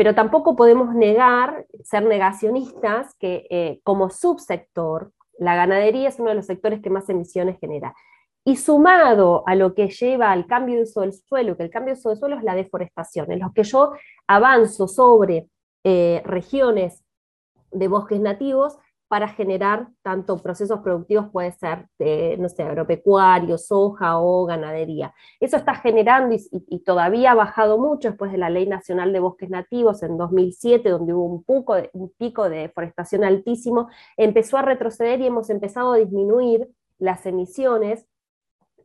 pero 0.00 0.14
tampoco 0.14 0.56
podemos 0.56 0.94
negar, 0.94 1.66
ser 1.84 2.04
negacionistas, 2.04 3.14
que 3.16 3.46
eh, 3.50 3.80
como 3.84 4.08
subsector, 4.08 5.12
la 5.38 5.54
ganadería 5.54 6.08
es 6.08 6.18
uno 6.18 6.30
de 6.30 6.36
los 6.36 6.46
sectores 6.46 6.80
que 6.80 6.88
más 6.88 7.10
emisiones 7.10 7.58
genera. 7.60 7.94
Y 8.42 8.56
sumado 8.56 9.42
a 9.46 9.54
lo 9.54 9.74
que 9.74 9.90
lleva 9.90 10.32
al 10.32 10.46
cambio 10.46 10.76
de 10.76 10.84
uso 10.84 11.02
del 11.02 11.12
suelo, 11.12 11.54
que 11.54 11.64
el 11.64 11.70
cambio 11.70 11.92
de 11.92 12.00
uso 12.00 12.08
del 12.08 12.18
suelo 12.18 12.38
es 12.38 12.44
la 12.44 12.54
deforestación, 12.54 13.30
en 13.30 13.40
los 13.40 13.52
que 13.52 13.62
yo 13.62 13.92
avanzo 14.26 14.88
sobre 14.88 15.50
eh, 15.84 16.22
regiones 16.24 17.04
de 17.70 17.88
bosques 17.88 18.20
nativos, 18.20 18.78
para 19.10 19.26
generar 19.26 19.88
tanto 20.02 20.36
procesos 20.38 20.82
productivos, 20.82 21.30
puede 21.32 21.50
ser, 21.50 21.88
no 22.38 22.48
sé, 22.48 22.62
agropecuario, 22.62 23.58
soja 23.58 24.20
o 24.20 24.46
ganadería. 24.46 25.12
Eso 25.40 25.56
está 25.56 25.74
generando 25.74 26.36
y, 26.36 26.78
todavía 26.84 27.32
ha 27.32 27.34
bajado 27.34 27.76
mucho 27.76 28.10
después 28.10 28.30
de 28.30 28.38
la 28.38 28.50
Ley 28.50 28.68
Nacional 28.68 29.12
de 29.12 29.18
Bosques 29.18 29.50
Nativos 29.50 30.04
en 30.04 30.16
2007, 30.16 30.88
donde 30.90 31.12
hubo 31.12 31.24
un, 31.24 31.44
un 31.92 32.12
pico 32.18 32.48
de 32.48 32.58
deforestación 32.58 33.24
altísimo, 33.24 33.88
empezó 34.16 34.58
a 34.58 34.62
retroceder 34.62 35.20
y 35.20 35.26
hemos 35.26 35.50
empezado 35.50 35.94
a 35.94 35.96
disminuir 35.96 36.68
las 37.00 37.26
emisiones 37.26 38.06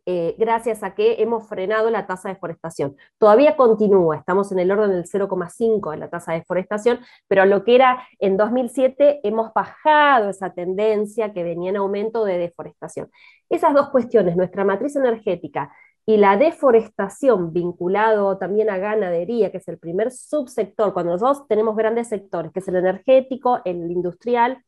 eh, 0.06 0.36
gracias 0.38 0.84
a 0.84 0.94
que 0.94 1.22
hemos 1.22 1.48
frenado 1.48 1.90
la 1.90 2.06
tasa 2.06 2.30
de 2.30 2.36
deforestación. 2.36 2.96
Todavía 3.18 3.56
continúa, 3.56 4.18
estamos 4.18 4.52
en 4.52 4.60
el 4.60 4.72
orden 4.72 4.92
del 4.92 5.06
0,5 5.06 5.92
de 5.92 5.98
la 5.98 6.10
tasa 6.10 6.34
de 6.34 6.40
deforestación, 6.40 7.00
pero 7.28 7.46
lo 7.46 7.64
que 7.64 7.76
era 7.76 8.08
en 8.20 8.38
2007 8.38 9.22
hemos 9.24 9.54
bajado 9.54 10.30
esa 10.30 10.54
tendencia 10.54 11.34
que 11.34 11.44
venía 11.44 11.72
en 11.72 11.78
aumento 11.78 12.24
de 12.26 12.38
deforestación. 12.38 13.10
Esas 13.50 13.74
dos 13.74 13.90
cuestiones, 13.90 14.36
nuestra 14.36 14.64
matriz 14.64 14.96
energética 14.96 15.72
y 16.06 16.18
la 16.18 16.38
deforestación 16.38 17.52
vinculado 17.52 18.38
también 18.38 18.70
a 18.70 18.78
ganadería, 18.78 19.52
que 19.52 19.58
es 19.58 19.68
el 19.68 19.80
primer 19.80 20.12
subsector, 20.12 20.94
cuando 20.94 21.14
nosotros 21.14 21.48
tenemos 21.48 21.76
grandes 21.76 22.10
sectores, 22.10 22.52
que 22.52 22.60
es 22.60 22.68
el 22.68 22.76
energético, 22.76 23.62
el 23.66 23.92
industrial, 23.92 24.64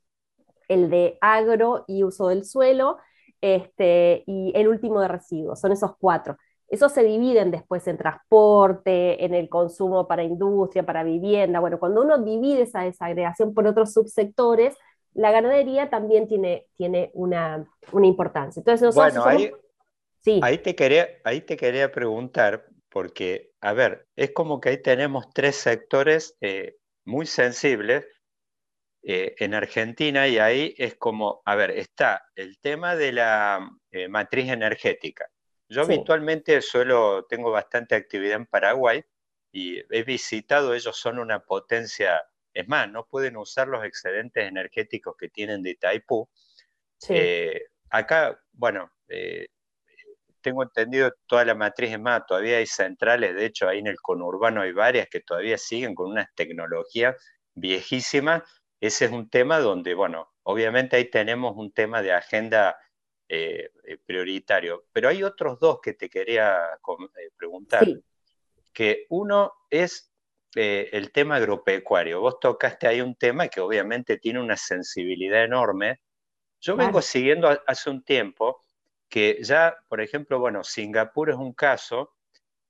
el 0.68 0.90
de 0.90 1.18
agro 1.22 1.86
y 1.88 2.04
uso 2.04 2.30
del 2.30 2.44
suelo, 2.44 2.98
este, 3.42 4.24
y 4.26 4.52
el 4.56 4.68
último 4.68 5.02
de 5.02 5.08
residuos, 5.08 5.60
son 5.60 5.72
esos 5.72 5.96
cuatro. 6.00 6.38
Esos 6.70 6.92
se 6.92 7.04
dividen 7.04 7.50
después 7.50 7.88
en 7.88 7.98
transporte, 7.98 9.24
en 9.24 9.34
el 9.34 9.48
consumo 9.48 10.08
para 10.08 10.24
industria, 10.24 10.86
para 10.86 11.04
vivienda. 11.04 11.62
Bueno, 11.62 11.80
cuando 11.80 12.02
uno 12.02 12.18
divide 12.18 12.64
esa 12.64 12.82
desagregación 12.82 13.54
por 13.54 13.66
otros 13.68 13.94
subsectores, 13.94 14.76
la 15.14 15.32
ganadería 15.32 15.90
también 15.90 16.28
tiene, 16.28 16.68
tiene 16.76 17.10
una, 17.14 17.66
importancia. 18.04 18.60
Entonces, 18.60 18.94
bueno, 18.94 19.24
ahí, 19.26 19.52
sí. 20.22 20.42
ahí, 20.44 20.58
te 20.58 20.76
quería, 20.76 21.08
ahí 21.24 21.42
te 21.42 21.56
quería 21.56 21.92
preguntar, 21.92 22.66
porque, 22.90 23.52
a 23.62 23.74
ver, 23.74 24.06
es 24.16 24.32
como 24.32 24.60
que 24.60 24.70
ahí 24.70 24.82
tenemos 24.82 25.30
tres 25.34 25.56
sectores 25.56 26.36
eh, 26.42 26.76
muy 27.06 27.26
sensibles 27.26 28.06
eh, 29.04 29.36
en 29.40 29.54
Argentina 29.54 30.28
y 30.28 30.38
ahí 30.38 30.76
es 30.78 30.96
como, 30.96 31.42
a 31.46 31.56
ver, 31.56 31.72
está 31.72 32.30
el 32.36 32.60
tema 32.60 32.96
de 32.96 33.12
la 33.12 33.70
eh, 33.92 34.08
matriz 34.08 34.50
energética. 34.50 35.30
Yo 35.70 35.84
habitualmente 35.84 36.62
suelo, 36.62 37.26
tengo 37.26 37.52
bastante 37.52 37.96
actividad 37.96 38.38
en 38.38 38.46
Paraguay 38.46 39.04
y 39.52 39.80
he 39.94 40.04
visitado, 40.04 40.74
ellos 40.74 40.98
son 40.98 41.20
una 41.20 41.40
potencia, 41.40 42.22
es 42.54 42.68
más, 42.68 42.90
no 42.90 43.06
pueden 43.06 43.38
usar 43.38 43.68
los 43.68 43.84
excedentes 43.84 44.46
energéticos 44.46 45.16
que 45.18 45.30
tienen 45.30 45.62
de 45.62 45.72
Itaipú. 45.72 46.30
Eh, 47.10 47.62
acá, 47.90 48.42
bueno, 48.54 48.92
tengo 50.42 50.64
entendido 50.64 51.14
toda 51.28 51.46
la 51.46 51.56
matriz 51.56 51.92
es 51.92 52.00
más, 52.00 52.26
todavía 52.26 52.58
hay 52.58 52.66
centrales, 52.66 53.36
de 53.36 53.46
hecho 53.46 53.68
ahí 53.68 53.80
en 53.80 53.88
el 53.88 53.98
conurbano 53.98 54.62
hay 54.62 54.72
varias 54.72 55.08
que 55.10 55.20
todavía 55.20 55.58
siguen 55.58 55.94
con 55.94 56.12
unas 56.12 56.34
tecnologías 56.36 57.16
viejísimas 57.54 58.44
ese 58.80 59.06
es 59.06 59.12
un 59.12 59.30
tema 59.30 59.60
donde, 59.60 59.94
bueno, 59.94 60.34
obviamente 60.44 60.96
ahí 60.96 61.06
tenemos 61.06 61.56
un 61.58 61.72
tema 61.72 62.02
de 62.02 62.14
agenda 62.14 62.78
eh, 63.30 63.72
eh, 63.84 63.98
prioritario, 64.06 64.86
pero 64.94 65.10
hay 65.10 65.24
otros 65.24 65.60
dos 65.60 65.80
que 65.82 65.94
te 65.94 66.10
quería 66.10 66.58
eh, 66.76 67.30
preguntar, 67.36 67.86
que 68.72 69.06
uno 69.10 69.54
es 69.70 70.14
el 70.56 71.12
tema 71.12 71.36
agropecuario. 71.36 72.22
Vos 72.22 72.40
tocaste 72.40 72.88
ahí 72.88 73.02
un 73.02 73.16
tema 73.16 73.48
que 73.48 73.60
obviamente 73.60 74.18
tiene 74.18 74.40
una 74.40 74.58
sensibilidad 74.58 75.44
enorme. 75.44 76.02
Yo 76.60 76.76
vengo 76.76 77.02
siguiendo 77.02 77.48
hace 77.68 77.90
un 77.92 78.04
tiempo 78.04 78.64
que 79.10 79.40
ya, 79.44 79.78
por 79.88 80.02
ejemplo, 80.02 80.40
bueno, 80.40 80.64
Singapur 80.64 81.30
es 81.30 81.36
un 81.36 81.54
caso, 81.54 82.16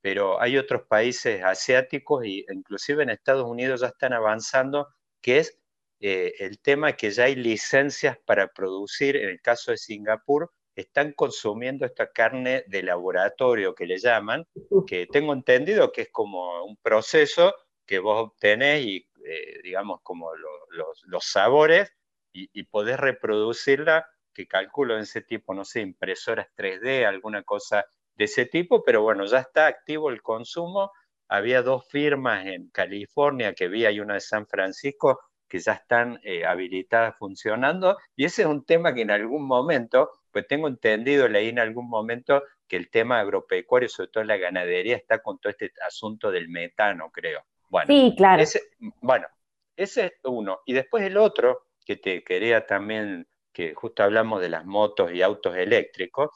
pero 0.00 0.40
hay 0.40 0.58
otros 0.58 0.82
países 0.82 1.42
asiáticos 1.42 2.24
e 2.24 2.44
inclusive 2.52 3.04
en 3.04 3.10
Estados 3.10 3.46
Unidos 3.46 3.80
ya 3.80 3.86
están 3.86 4.12
avanzando, 4.12 4.88
que 5.22 5.38
es 5.38 5.58
eh, 6.00 6.34
el 6.38 6.60
tema 6.60 6.92
que 6.92 7.10
ya 7.10 7.24
hay 7.24 7.34
licencias 7.34 8.18
para 8.24 8.48
producir, 8.48 9.16
en 9.16 9.28
el 9.28 9.40
caso 9.40 9.72
de 9.72 9.78
Singapur, 9.78 10.50
están 10.74 11.12
consumiendo 11.12 11.84
esta 11.84 12.12
carne 12.12 12.64
de 12.68 12.82
laboratorio 12.84 13.74
que 13.74 13.86
le 13.86 13.98
llaman, 13.98 14.46
que 14.86 15.06
tengo 15.06 15.32
entendido 15.32 15.90
que 15.90 16.02
es 16.02 16.10
como 16.10 16.64
un 16.64 16.76
proceso 16.76 17.52
que 17.84 17.98
vos 17.98 18.28
obtenés 18.28 18.84
y, 18.84 19.08
eh, 19.24 19.60
digamos, 19.64 20.00
como 20.02 20.30
los, 20.36 21.24
sabores 21.24 21.90
y, 22.32 22.48
y, 22.52 22.62
podés 22.64 23.00
reproducirla, 23.00 24.06
que 24.32 24.46
calculo 24.46 24.94
en 24.94 25.00
ese 25.00 25.22
tipo, 25.22 25.52
no 25.52 25.64
sé, 25.64 25.80
impresoras 25.80 26.46
3D, 26.56 27.04
alguna 27.04 27.42
cosa 27.42 27.84
de 28.14 28.24
ese 28.24 28.46
tipo, 28.46 28.84
pero 28.84 29.02
bueno, 29.02 29.24
ya 29.24 29.38
está 29.38 29.66
activo 29.66 30.10
el 30.10 30.22
consumo. 30.22 30.92
Había 31.28 31.62
dos 31.62 31.88
firmas 31.88 32.46
en 32.46 32.68
California 32.70 33.54
que 33.54 33.68
vi, 33.68 33.84
hay 33.84 34.00
una 34.00 34.14
de 34.14 34.20
San 34.20 34.46
Francisco, 34.46 35.20
que 35.48 35.58
ya 35.58 35.72
están 35.72 36.20
eh, 36.22 36.44
habilitadas 36.44 37.16
funcionando, 37.16 37.96
y 38.14 38.24
ese 38.24 38.42
es 38.42 38.48
un 38.48 38.64
tema 38.64 38.94
que 38.94 39.02
en 39.02 39.10
algún 39.10 39.46
momento, 39.46 40.10
pues 40.30 40.46
tengo 40.46 40.68
entendido, 40.68 41.28
leí 41.28 41.48
en 41.48 41.58
algún 41.58 41.88
momento 41.88 42.42
que 42.66 42.76
el 42.76 42.90
tema 42.90 43.20
agropecuario, 43.20 43.88
sobre 43.88 44.10
todo 44.10 44.24
la 44.24 44.36
ganadería, 44.36 44.96
está 44.96 45.20
con 45.20 45.38
todo 45.38 45.50
este 45.50 45.72
asunto 45.86 46.30
del 46.30 46.48
metano, 46.48 47.10
creo. 47.10 47.44
Bueno, 47.70 47.86
sí, 47.86 48.14
claro. 48.16 48.42
Ese, 48.42 48.62
bueno, 49.00 49.26
ese 49.76 50.06
es 50.06 50.12
uno. 50.24 50.60
Y 50.66 50.74
después 50.74 51.02
el 51.04 51.16
otro, 51.16 51.66
que 51.84 51.96
te 51.96 52.22
quería 52.22 52.66
también, 52.66 53.26
que 53.52 53.74
justo 53.74 54.02
hablamos 54.02 54.40
de 54.40 54.50
las 54.50 54.66
motos 54.66 55.12
y 55.12 55.22
autos 55.22 55.56
eléctricos, 55.56 56.30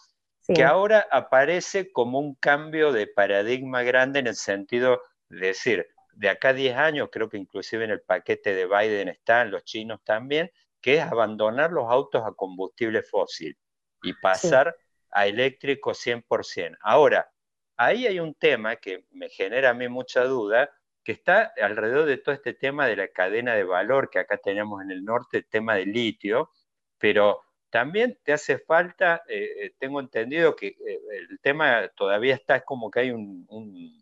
que 0.49 0.65
ahora 0.65 1.07
aparece 1.11 1.93
como 1.93 2.19
un 2.19 2.35
cambio 2.35 2.93
de 2.93 3.07
paradigma 3.07 3.83
grande 3.83 4.19
en 4.19 4.27
el 4.27 4.35
sentido 4.35 5.01
de 5.29 5.47
decir, 5.49 5.87
de 6.15 6.29
acá 6.29 6.51
a 6.51 6.53
10 6.55 6.77
años, 6.77 7.09
creo 7.11 7.29
que 7.29 7.39
inclusive 7.39 7.85
en 7.85 7.91
el 7.91 8.01
paquete 8.03 8.55
de 8.55 8.67
Biden 8.67 9.09
están 9.09 9.51
los 9.51 9.65
chinos 9.65 10.01
también, 10.05 10.51
que 10.81 10.95
es 10.95 11.03
abandonar 11.03 11.71
los 11.71 11.91
autos 11.91 12.23
a 12.25 12.33
combustible 12.33 13.03
fósil 13.03 13.57
y 14.03 14.13
pasar 14.15 14.77
a 15.11 15.27
eléctrico 15.27 15.93
100%. 15.95 16.77
Ahora, 16.81 17.31
ahí 17.77 18.07
hay 18.07 18.19
un 18.21 18.35
tema 18.35 18.77
que 18.77 19.07
me 19.13 19.29
genera 19.29 19.71
a 19.71 19.75
mí 19.75 19.89
mucha 19.89 20.25
duda, 20.25 20.71
que 21.05 21.13
está 21.13 21.53
alrededor 21.61 22.07
de 22.07 22.19
todo 22.19 22.35
este 22.35 22.55
tema 22.55 22.87
de 22.87 22.97
la 22.97 23.09
cadena 23.09 23.55
de 23.55 23.65
valor 23.65 24.11
que 24.11 24.19
acá 24.19 24.37
tenemos 24.39 24.83
en 24.83 24.91
el 24.91 25.05
norte, 25.05 25.39
el 25.39 25.47
tema 25.47 25.75
del 25.77 25.93
litio, 25.93 26.51
pero 26.99 27.43
también 27.71 28.19
te 28.23 28.33
hace 28.33 28.59
falta, 28.59 29.23
eh, 29.29 29.51
eh, 29.63 29.75
tengo 29.79 29.99
entendido 29.99 30.55
que 30.55 30.69
eh, 30.69 31.01
el 31.31 31.41
tema 31.41 31.89
todavía 31.97 32.35
está 32.35 32.61
como 32.61 32.91
que 32.91 33.01
hay 33.01 33.11
un 33.11 33.47
un 33.49 34.02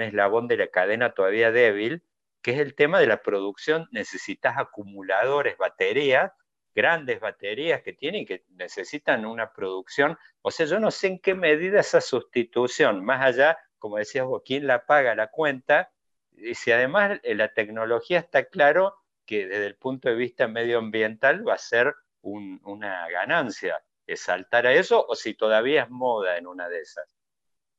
eslabón 0.00 0.48
de 0.48 0.56
la 0.56 0.68
cadena 0.68 1.12
todavía 1.12 1.50
débil, 1.50 2.02
que 2.42 2.52
es 2.52 2.58
el 2.58 2.74
tema 2.74 2.98
de 2.98 3.06
la 3.06 3.22
producción. 3.22 3.88
Necesitas 3.90 4.58
acumuladores, 4.58 5.56
baterías, 5.56 6.32
grandes 6.74 7.20
baterías 7.20 7.82
que 7.82 7.92
tienen 7.92 8.26
que 8.26 8.44
necesitan 8.50 9.24
una 9.24 9.52
producción. 9.52 10.18
O 10.42 10.50
sea, 10.50 10.66
yo 10.66 10.80
no 10.80 10.90
sé 10.90 11.06
en 11.08 11.18
qué 11.18 11.34
medida 11.34 11.80
esa 11.80 12.00
sustitución, 12.00 13.04
más 13.04 13.24
allá, 13.24 13.58
como 13.78 13.96
decías 13.96 14.26
vos, 14.26 14.42
quién 14.44 14.66
la 14.66 14.84
paga 14.84 15.14
la 15.14 15.28
cuenta, 15.28 15.90
y 16.36 16.54
si 16.54 16.72
además 16.72 17.20
eh, 17.22 17.34
la 17.34 17.52
tecnología 17.52 18.18
está 18.18 18.44
claro 18.44 18.96
que 19.24 19.46
desde 19.46 19.66
el 19.66 19.76
punto 19.76 20.08
de 20.08 20.16
vista 20.16 20.48
medioambiental 20.48 21.46
va 21.46 21.54
a 21.54 21.58
ser 21.58 21.94
una 22.22 23.08
ganancia. 23.08 23.82
¿Es 24.06 24.20
saltar 24.20 24.66
a 24.66 24.72
eso 24.72 25.04
o 25.06 25.14
si 25.14 25.34
todavía 25.34 25.84
es 25.84 25.90
moda 25.90 26.36
en 26.36 26.46
una 26.46 26.68
de 26.68 26.80
esas? 26.80 27.16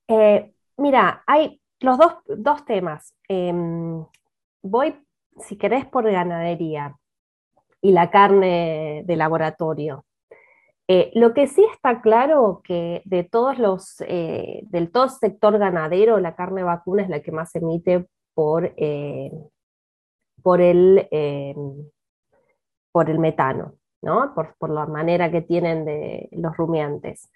Eh, 0.08 0.55
mira, 0.78 1.24
hay 1.28 1.62
los 1.80 1.98
dos, 2.28 2.66
temas. 2.66 3.14
Em, 3.28 4.06
voy, 4.64 4.96
si 5.40 5.58
querés, 5.58 5.86
por 5.86 6.10
ganadería 6.10 6.96
y 7.82 7.92
la 7.92 8.10
carne 8.10 9.04
de 9.06 9.16
laboratorio. 9.16 10.06
Eh, 10.88 11.12
lo 11.16 11.34
que 11.34 11.48
sí 11.48 11.66
está 11.74 12.02
claro 12.02 12.62
que 12.64 13.02
de 13.06 13.24
todos 13.24 13.58
los, 13.58 14.02
eh, 14.08 14.62
del 14.68 14.92
todo 14.92 15.10
sector 15.10 15.58
ganadero, 15.58 16.20
la 16.20 16.36
carne 16.36 16.64
vacuna 16.64 17.04
es 17.04 17.10
la 17.10 17.22
que 17.22 17.32
más 17.32 17.56
emite 17.56 18.08
por, 18.34 18.74
por, 20.44 20.62
el, 20.62 21.08
por 22.92 23.10
el 23.10 23.20
metano, 23.20 23.76
¿no? 24.02 24.34
por, 24.36 24.56
por 24.58 24.70
la 24.70 24.86
manera 24.86 25.32
que 25.32 25.42
tienen 25.42 25.86
de 25.86 26.30
los 26.34 26.56
rumiantes. 26.56 27.30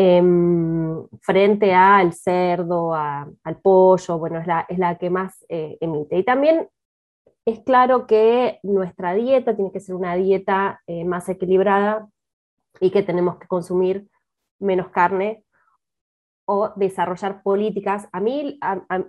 Em, 0.00 1.08
frente 1.20 1.74
al 1.74 2.12
cerdo, 2.12 2.94
al 2.94 3.60
pollo, 3.60 4.16
bueno, 4.16 4.38
es 4.38 4.46
la, 4.46 4.64
es 4.68 4.78
la 4.78 4.96
que 4.96 5.10
más 5.10 5.44
eh, 5.48 5.76
emite. 5.80 6.16
Y 6.16 6.22
también 6.22 6.68
es 7.44 7.58
claro 7.64 8.06
que 8.06 8.60
nuestra 8.62 9.14
dieta 9.14 9.56
tiene 9.56 9.72
que 9.72 9.80
ser 9.80 9.96
una 9.96 10.14
dieta 10.14 10.80
eh, 10.86 11.04
más 11.04 11.28
equilibrada 11.28 12.08
y 12.80 12.92
que 12.92 13.02
tenemos 13.02 13.38
que 13.38 13.48
consumir 13.48 14.06
menos 14.60 14.88
carne 14.90 15.42
o 16.44 16.72
desarrollar 16.76 17.42
políticas. 17.42 18.08
A 18.12 18.20
mí, 18.20 18.60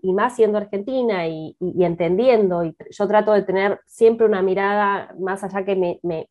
y 0.01 0.13
más 0.13 0.35
siendo 0.37 0.57
argentina 0.57 1.27
y, 1.27 1.55
entendiendo, 1.59 2.63
y 2.65 2.75
yo 2.89 3.07
trato 3.07 3.31
de 3.33 3.43
tener 3.43 3.79
siempre 3.85 4.25
una 4.25 4.41
mirada 4.41 5.13
más 5.19 5.43
allá 5.43 5.63
que 5.63 5.99
me, 6.01 6.29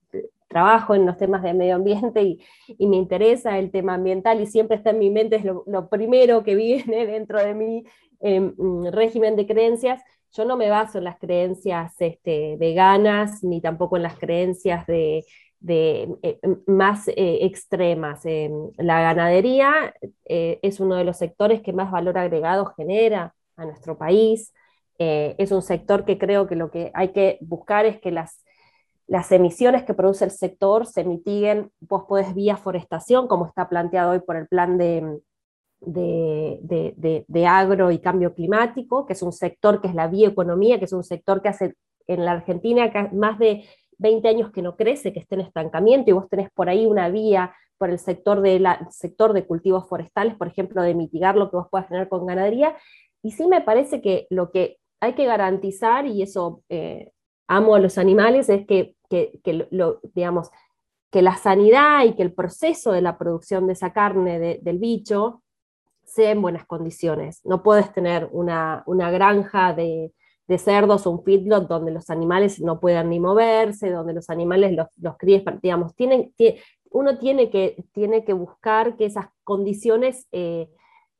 trabajo 0.48 0.94
en 0.94 1.06
los 1.06 1.16
temas 1.16 1.42
de 1.42 1.54
medio 1.54 1.76
ambiente 1.76 2.22
y, 2.22 2.40
me 2.86 2.96
interesa 2.96 3.58
el 3.58 3.70
tema 3.70 3.94
ambiental 3.94 4.40
y 4.40 4.46
siempre 4.46 4.76
está 4.76 4.90
en 4.90 4.98
mi 4.98 5.10
mente, 5.10 5.36
es 5.36 5.44
lo, 5.44 5.88
primero 5.88 6.42
que 6.42 6.54
viene 6.54 7.06
dentro 7.06 7.38
de 7.38 7.54
mi 7.54 7.84
em, 8.20 8.54
régimen 8.90 9.36
de 9.36 9.46
creencias. 9.46 10.02
Yo 10.32 10.44
no 10.44 10.56
me 10.56 10.68
baso 10.68 10.98
en 10.98 11.04
las 11.04 11.18
creencias 11.18 11.94
este, 12.00 12.56
veganas 12.58 13.42
ni 13.44 13.60
tampoco 13.60 13.96
en 13.96 14.02
las 14.02 14.18
creencias 14.18 14.86
de, 14.86 15.24
eh, 15.66 16.40
más 16.66 17.08
eh, 17.08 17.38
extremas. 17.42 18.24
Em, 18.26 18.70
la 18.76 19.00
ganadería 19.00 19.94
eh, 20.24 20.58
es 20.62 20.80
uno 20.80 20.96
de 20.96 21.04
los 21.04 21.16
sectores 21.16 21.62
que 21.62 21.72
más 21.72 21.90
valor 21.90 22.18
agregado 22.18 22.66
genera 22.76 23.34
a 23.56 23.64
nuestro 23.64 23.96
país. 23.98 24.52
es 25.00 25.52
un 25.52 25.62
sector 25.62 26.04
que 26.04 26.18
creo 26.18 26.48
que 26.48 26.56
lo 26.56 26.70
que 26.70 26.90
hay 26.92 27.10
que 27.12 27.38
buscar 27.40 27.86
es 27.86 28.00
que 28.00 28.10
las 28.10 28.44
las 29.08 29.32
emisiones 29.32 29.84
que 29.84 29.94
produce 29.94 30.24
el 30.26 30.30
sector 30.30 30.86
se 30.86 31.02
mitiguen, 31.02 31.72
vos 31.80 32.04
podés 32.04 32.34
vía 32.34 32.56
forestación, 32.56 33.26
como 33.26 33.46
está 33.46 33.68
planteado 33.68 34.12
hoy 34.12 34.20
por 34.20 34.36
el 34.36 34.46
plan 34.46 34.76
de, 34.76 35.20
de, 35.80 37.46
agro 37.46 37.90
y 37.90 37.98
cambio 38.00 38.34
climático, 38.34 39.06
que 39.06 39.14
es 39.14 39.22
un 39.22 39.32
sector 39.32 39.80
que 39.80 39.88
es 39.88 39.94
la 39.94 40.08
bioeconomía, 40.08 40.78
que 40.78 40.84
es 40.84 40.92
un 40.92 41.04
sector 41.04 41.40
que 41.40 41.48
hace 41.48 41.74
en 42.06 42.24
la 42.24 42.32
Argentina 42.32 42.92
más 43.12 43.38
de 43.38 43.64
20 43.98 44.28
años 44.28 44.52
que 44.52 44.62
no 44.62 44.76
crece, 44.76 45.12
que 45.12 45.20
está 45.20 45.36
en 45.36 45.40
estancamiento, 45.42 46.10
y 46.10 46.12
vos 46.12 46.28
tenés 46.28 46.50
por 46.50 46.68
ahí 46.68 46.84
una 46.84 47.08
vía 47.08 47.54
por 47.78 47.90
el 47.90 47.98
sector 47.98 48.42
de, 48.42 48.58
la, 48.58 48.88
sector 48.90 49.32
de 49.32 49.46
cultivos 49.46 49.88
forestales, 49.88 50.34
por 50.34 50.48
ejemplo, 50.48 50.82
de 50.82 50.94
mitigar 50.94 51.36
lo 51.36 51.50
que 51.50 51.56
vos 51.56 51.68
puedas 51.70 51.88
tener 51.88 52.08
con 52.08 52.26
ganadería. 52.26 52.76
Y 53.22 53.32
sí 53.32 53.46
me 53.46 53.60
parece 53.60 54.02
que 54.02 54.26
lo 54.30 54.50
que 54.50 54.78
hay 55.00 55.14
que 55.14 55.24
garantizar, 55.24 56.06
y 56.06 56.22
eso 56.22 56.62
eh, 56.68 57.12
amo 57.46 57.74
a 57.74 57.80
los 57.80 57.98
animales, 57.98 58.48
es 58.48 58.66
que 58.66 58.96
que, 59.08 59.68
lo, 59.70 60.00
digamos, 60.14 60.50
que 61.10 61.22
la 61.22 61.36
sanidad 61.36 62.04
y 62.04 62.14
que 62.14 62.22
el 62.22 62.32
proceso 62.32 62.92
de 62.92 63.00
la 63.00 63.18
producción 63.18 63.66
de 63.66 63.72
esa 63.72 63.92
carne 63.92 64.60
del 64.62 64.78
bicho 64.78 65.42
sea 66.04 66.30
en 66.30 66.42
buenas 66.42 66.66
condiciones. 66.66 67.40
No 67.44 67.62
puedes 67.62 67.92
tener 67.92 68.28
una, 68.32 68.84
granja 68.86 69.72
de, 69.74 70.12
cerdos 70.58 71.06
o 71.06 71.10
un 71.10 71.24
feedlot 71.24 71.68
donde 71.68 71.92
los 71.92 72.10
animales 72.10 72.60
no 72.60 72.80
puedan 72.80 73.10
ni 73.10 73.20
moverse, 73.20 73.90
donde 73.90 74.14
los 74.14 74.30
animales 74.30 74.72
los, 74.72 74.86
los 74.96 75.16
críes, 75.18 75.42
digamos, 75.62 75.94
tienen, 75.94 76.32
uno 76.90 77.18
tiene 77.18 77.50
que, 77.50 77.84
tiene 77.92 78.24
que 78.24 78.32
buscar 78.32 78.96
que 78.96 79.06
esas 79.06 79.26
condiciones 79.44 80.26
eh, 80.32 80.70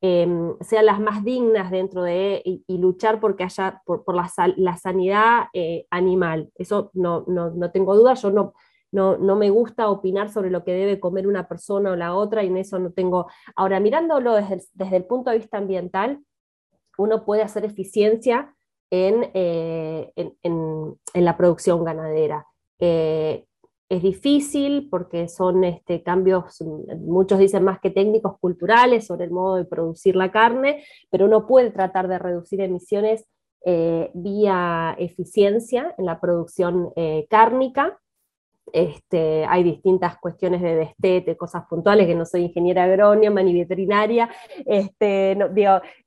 em, 0.00 0.56
sean 0.60 0.86
las 0.86 1.00
más 1.00 1.24
dignas 1.24 1.70
dentro 1.70 2.02
de, 2.02 2.40
y, 2.44 2.64
y 2.66 2.78
luchar 2.78 3.20
porque 3.20 3.44
haya, 3.44 3.82
por, 3.84 4.14
la, 4.14 4.30
la, 4.56 4.76
sanidad 4.76 5.46
eh, 5.52 5.86
animal. 5.90 6.50
Eso 6.54 6.90
no, 6.94 7.24
no, 7.26 7.50
no, 7.50 7.70
tengo 7.70 7.96
duda, 7.96 8.14
yo 8.14 8.30
no, 8.30 8.54
no, 8.92 9.16
no, 9.16 9.36
me 9.36 9.50
gusta 9.50 9.88
opinar 9.88 10.30
sobre 10.30 10.50
lo 10.50 10.64
que 10.64 10.72
debe 10.72 11.00
comer 11.00 11.26
una 11.26 11.48
persona 11.48 11.92
o 11.92 11.96
la 11.96 12.14
otra, 12.14 12.42
y 12.44 12.46
en 12.46 12.58
eso 12.58 12.78
no 12.78 12.92
tengo... 12.92 13.26
Ahora, 13.56 13.80
mirándolo 13.80 14.34
desde, 14.34 14.96
el 14.96 15.04
punto 15.04 15.30
de 15.30 15.38
vista 15.38 15.58
ambiental, 15.58 16.20
uno 16.96 17.24
puede 17.24 17.42
hacer 17.42 17.64
eficiencia 17.64 18.54
en, 18.90 19.30
eh, 19.34 20.12
en, 20.16 20.36
en, 20.42 20.98
en 21.14 21.24
la 21.24 21.36
producción 21.36 21.84
ganadera. 21.84 22.46
Eh, 22.80 23.47
es 23.88 24.02
difícil 24.02 24.88
porque 24.90 25.28
son 25.28 25.64
este, 25.64 26.02
cambios, 26.02 26.62
muchos 27.00 27.38
dicen 27.38 27.64
más 27.64 27.80
que 27.80 27.90
técnicos, 27.90 28.38
culturales 28.38 29.06
sobre 29.06 29.24
el 29.24 29.30
modo 29.30 29.56
de 29.56 29.64
producir 29.64 30.14
la 30.14 30.30
carne, 30.30 30.84
pero 31.10 31.24
uno 31.24 31.46
puede 31.46 31.70
tratar 31.70 32.08
de 32.08 32.18
reducir 32.18 32.60
emisiones 32.60 33.26
eh, 33.64 34.10
vía 34.14 34.94
eficiencia 34.98 35.94
en 35.98 36.06
la 36.06 36.20
producción 36.20 36.90
eh, 36.96 37.26
cárnica. 37.28 37.98
Este, 38.72 39.44
hay 39.46 39.62
distintas 39.62 40.18
cuestiones 40.18 40.62
de 40.62 40.74
destete, 40.74 41.36
cosas 41.36 41.64
puntuales, 41.68 42.06
que 42.06 42.14
no 42.14 42.24
soy 42.24 42.42
ingeniera 42.42 42.84
agrónoma 42.84 43.42
ni 43.42 43.54
veterinaria, 43.54 44.28
este, 44.66 45.36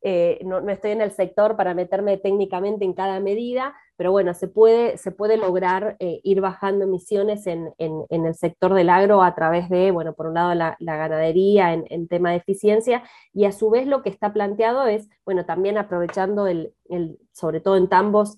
eh, 0.01 0.39
no, 0.43 0.69
estoy 0.69 0.91
en 0.91 1.01
el 1.01 1.11
sector 1.11 1.55
para 1.55 1.73
meterme 1.73 2.17
técnicamente 2.17 2.85
en 2.85 2.93
cada 2.93 3.19
medida, 3.19 3.73
pero 3.97 4.11
bueno, 4.11 4.33
se 4.33 4.47
puede, 4.47 4.97
se 4.97 5.11
puede 5.11 5.37
lograr 5.37 5.95
eh, 5.99 6.21
ir 6.23 6.41
bajando 6.41 6.85
emisiones 6.85 7.45
en, 7.45 7.73
el 7.77 8.35
sector 8.35 8.73
del 8.73 8.89
agro 8.89 9.21
a 9.21 9.35
través 9.35 9.69
de, 9.69 9.91
bueno, 9.91 10.13
por 10.13 10.27
un 10.27 10.35
lado 10.35 10.55
la, 10.55 10.77
ganadería 10.79 11.73
en, 11.73 12.07
tema 12.07 12.31
de 12.31 12.37
eficiencia, 12.37 13.03
y 13.33 13.45
a 13.45 13.51
su 13.51 13.69
vez 13.69 13.87
lo 13.87 14.01
que 14.01 14.09
está 14.09 14.33
planteado 14.33 14.87
es, 14.87 15.09
bueno, 15.25 15.45
también 15.45 15.77
aprovechando 15.77 16.47
el, 16.47 16.73
el 16.89 17.19
sobre 17.31 17.59
todo 17.59 17.77
en 17.77 17.89
tambos, 17.89 18.37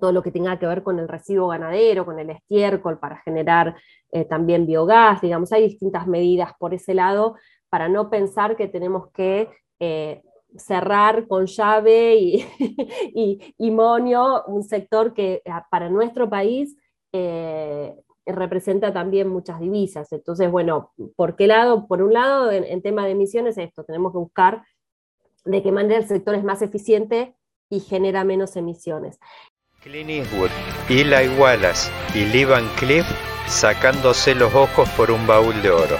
todo 0.00 0.12
lo 0.12 0.22
que 0.22 0.30
tenga 0.30 0.58
que 0.58 0.66
ver 0.66 0.82
con 0.82 0.98
el 0.98 1.08
residuo 1.08 1.48
ganadero, 1.48 2.04
con 2.04 2.18
el 2.18 2.30
estiércol, 2.30 2.98
para 2.98 3.16
generar 3.18 3.76
eh, 4.12 4.24
también 4.24 4.66
biogás, 4.66 5.20
digamos, 5.20 5.52
hay 5.52 5.62
distintas 5.62 6.06
medidas 6.06 6.52
por 6.58 6.74
ese 6.74 6.94
lado 6.94 7.36
para 7.68 7.88
no 7.88 8.10
pensar 8.10 8.56
que 8.56 8.68
tenemos 8.68 9.10
que 9.12 9.48
eh, 9.80 10.22
cerrar 10.56 11.26
con 11.28 11.46
llave 11.46 12.16
y, 12.16 13.50
monio 13.70 14.44
un 14.46 14.62
sector 14.62 15.12
que 15.12 15.42
ah, 15.46 15.66
para 15.70 15.90
nuestro 15.90 16.30
país 16.30 16.76
eh, 17.12 17.94
representa 18.26 18.92
también 18.92 19.28
muchas 19.28 19.60
divisas. 19.60 20.10
Entonces, 20.12 20.50
bueno, 20.50 20.92
¿por 21.16 21.36
qué 21.36 21.46
lado? 21.46 21.86
Por 21.86 22.02
un 22.02 22.12
lado, 22.12 22.50
en 22.50 22.82
tema 22.82 23.04
de 23.04 23.12
emisiones, 23.12 23.58
esto, 23.58 23.84
tenemos 23.84 24.12
que 24.12 24.18
buscar 24.18 24.62
de 25.44 25.62
qué 25.62 25.72
manera 25.72 25.96
el 25.96 26.06
sector 26.06 26.34
es 26.34 26.44
más 26.44 26.62
eficiente 26.62 27.34
y 27.70 27.80
genera 27.80 28.24
menos 28.24 28.56
emisiones. 28.56 29.18
Clint 29.80 30.10
Eastwood, 30.10 30.50
Eli 30.90 31.28
Wallace 31.38 31.88
y 32.12 32.24
Lee 32.32 32.44
Van 32.44 32.66
Cleef 32.80 33.06
sacándose 33.46 34.34
los 34.34 34.52
ojos 34.52 34.88
por 34.96 35.12
un 35.12 35.24
baúl 35.24 35.54
de 35.62 35.70
oro. 35.70 35.96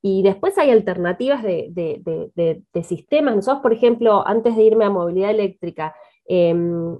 Y 0.00 0.22
después 0.22 0.56
hay 0.56 0.70
alternativas 0.70 1.42
de, 1.42 2.62
sistemas. 2.82 3.36
Nosotros, 3.36 3.62
por 3.62 3.74
ejemplo, 3.74 4.26
antes 4.26 4.56
de 4.56 4.62
irme 4.62 4.86
a 4.86 4.90
movilidad 4.90 5.30
eléctrica, 5.30 5.94
em, 6.24 6.98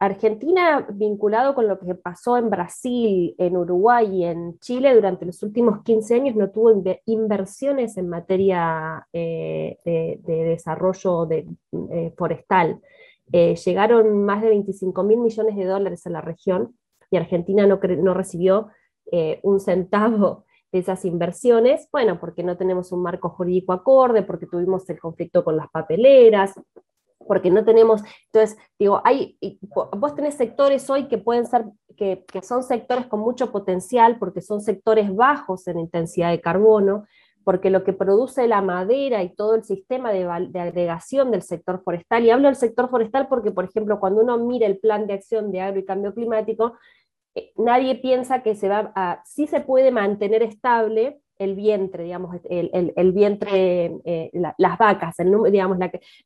Argentina, 0.00 0.86
vinculado 0.90 1.54
con 1.54 1.68
lo 1.68 1.78
que 1.78 1.94
pasó 1.94 2.38
en 2.38 2.48
Brasil, 2.48 3.34
en 3.36 3.54
Uruguay 3.54 4.08
y 4.10 4.24
en 4.24 4.58
Chile 4.58 4.94
durante 4.94 5.26
los 5.26 5.42
últimos 5.42 5.82
15 5.82 6.14
años, 6.14 6.36
no 6.36 6.50
tuvo 6.50 6.72
inversiones 7.04 7.98
en 7.98 8.08
materia 8.08 9.06
eh, 9.12 9.76
de, 9.84 10.18
desarrollo 10.24 11.26
de, 11.26 11.46
eh, 11.90 12.14
forestal. 12.16 12.80
Eh, 13.30 13.54
llegaron 13.56 14.24
más 14.24 14.40
de 14.40 14.48
25 14.48 15.02
mil 15.02 15.18
millones 15.18 15.54
de 15.54 15.66
dólares 15.66 16.06
a 16.06 16.10
la 16.10 16.22
región 16.22 16.74
y 17.10 17.18
Argentina 17.18 17.66
no, 17.66 17.78
no 17.98 18.14
recibió 18.14 18.68
un 19.42 19.58
centavo 19.58 20.44
de 20.70 20.78
esas 20.78 21.04
inversiones, 21.04 21.88
bueno, 21.90 22.20
porque 22.20 22.44
no 22.44 22.56
tenemos 22.56 22.92
un 22.92 23.02
marco 23.02 23.28
jurídico 23.30 23.72
acorde, 23.72 24.22
porque 24.22 24.46
tuvimos 24.46 24.88
el 24.88 25.00
conflicto 25.00 25.42
con 25.42 25.56
las 25.56 25.68
papeleras, 25.68 26.54
porque 27.26 27.50
no 27.50 27.64
tenemos, 27.64 28.02
entonces, 28.32 28.58
digo, 28.78 29.00
hay, 29.04 29.38
vos 29.96 30.14
tenés 30.14 30.34
sectores 30.34 30.88
hoy 30.90 31.06
que 31.08 31.18
pueden 31.18 31.46
ser, 31.46 31.64
que, 31.96 32.24
son 32.42 32.62
sectores 32.62 33.06
con 33.06 33.20
mucho 33.20 33.52
potencial, 33.52 34.18
porque 34.18 34.40
son 34.40 34.60
sectores 34.60 35.14
bajos 35.14 35.66
en 35.68 35.78
intensidad 35.78 36.30
de 36.30 36.40
carbono, 36.40 37.04
porque 37.44 37.70
lo 37.70 37.84
que 37.84 37.92
produce 37.92 38.46
la 38.48 38.62
madera 38.62 39.22
y 39.22 39.34
todo 39.34 39.54
el 39.54 39.64
sistema 39.64 40.12
de, 40.12 40.24
agregación 40.24 41.30
del 41.30 41.42
sector 41.42 41.82
forestal, 41.82 42.24
y 42.24 42.30
hablo 42.30 42.48
del 42.48 42.56
sector 42.56 42.88
forestal 42.88 43.28
porque, 43.28 43.50
por 43.50 43.64
ejemplo, 43.64 44.00
cuando 44.00 44.22
uno 44.22 44.38
mira 44.38 44.66
el 44.66 44.78
plan 44.78 45.06
de 45.06 45.14
acción 45.14 45.52
de 45.52 45.60
agro 45.60 45.80
y 45.80 45.84
cambio 45.84 46.14
climático, 46.14 46.74
eh, 47.34 47.52
nadie 47.56 47.96
piensa 47.96 48.42
que 48.42 48.54
se 48.54 48.68
va 48.68 48.92
a, 48.94 49.22
sí 49.24 49.46
se 49.46 49.60
puede 49.60 49.90
mantener 49.90 50.42
estable 50.42 51.20
el 51.40 51.54
vientre, 51.54 52.04
digamos, 52.04 52.36
el, 52.44 53.12
vientre, 53.12 53.98
eh, 54.04 54.30
las 54.58 54.78
vacas, 54.78 55.18
el, 55.20 55.32
digamos, 55.50 55.78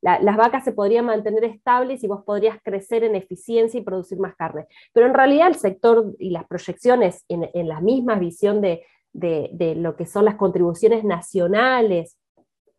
las 0.02 0.36
vacas 0.36 0.64
se 0.64 0.72
podrían 0.72 1.06
mantener 1.06 1.44
estables 1.44 2.02
y 2.02 2.08
vos 2.08 2.24
podrías 2.24 2.58
crecer 2.64 3.04
en 3.04 3.14
eficiencia 3.14 3.78
y 3.78 3.84
producir 3.84 4.18
más 4.18 4.34
carne. 4.34 4.66
Pero 4.92 5.06
en 5.06 5.14
realidad 5.14 5.46
el 5.46 5.54
sector 5.54 6.16
y 6.18 6.30
las 6.30 6.44
proyecciones 6.46 7.24
en, 7.28 7.68
la 7.68 7.80
misma 7.80 8.16
visión 8.16 8.60
de, 8.60 8.82
de, 9.12 9.76
lo 9.76 9.94
que 9.94 10.04
son 10.04 10.24
las 10.24 10.34
contribuciones 10.34 11.04
nacionales 11.04 12.18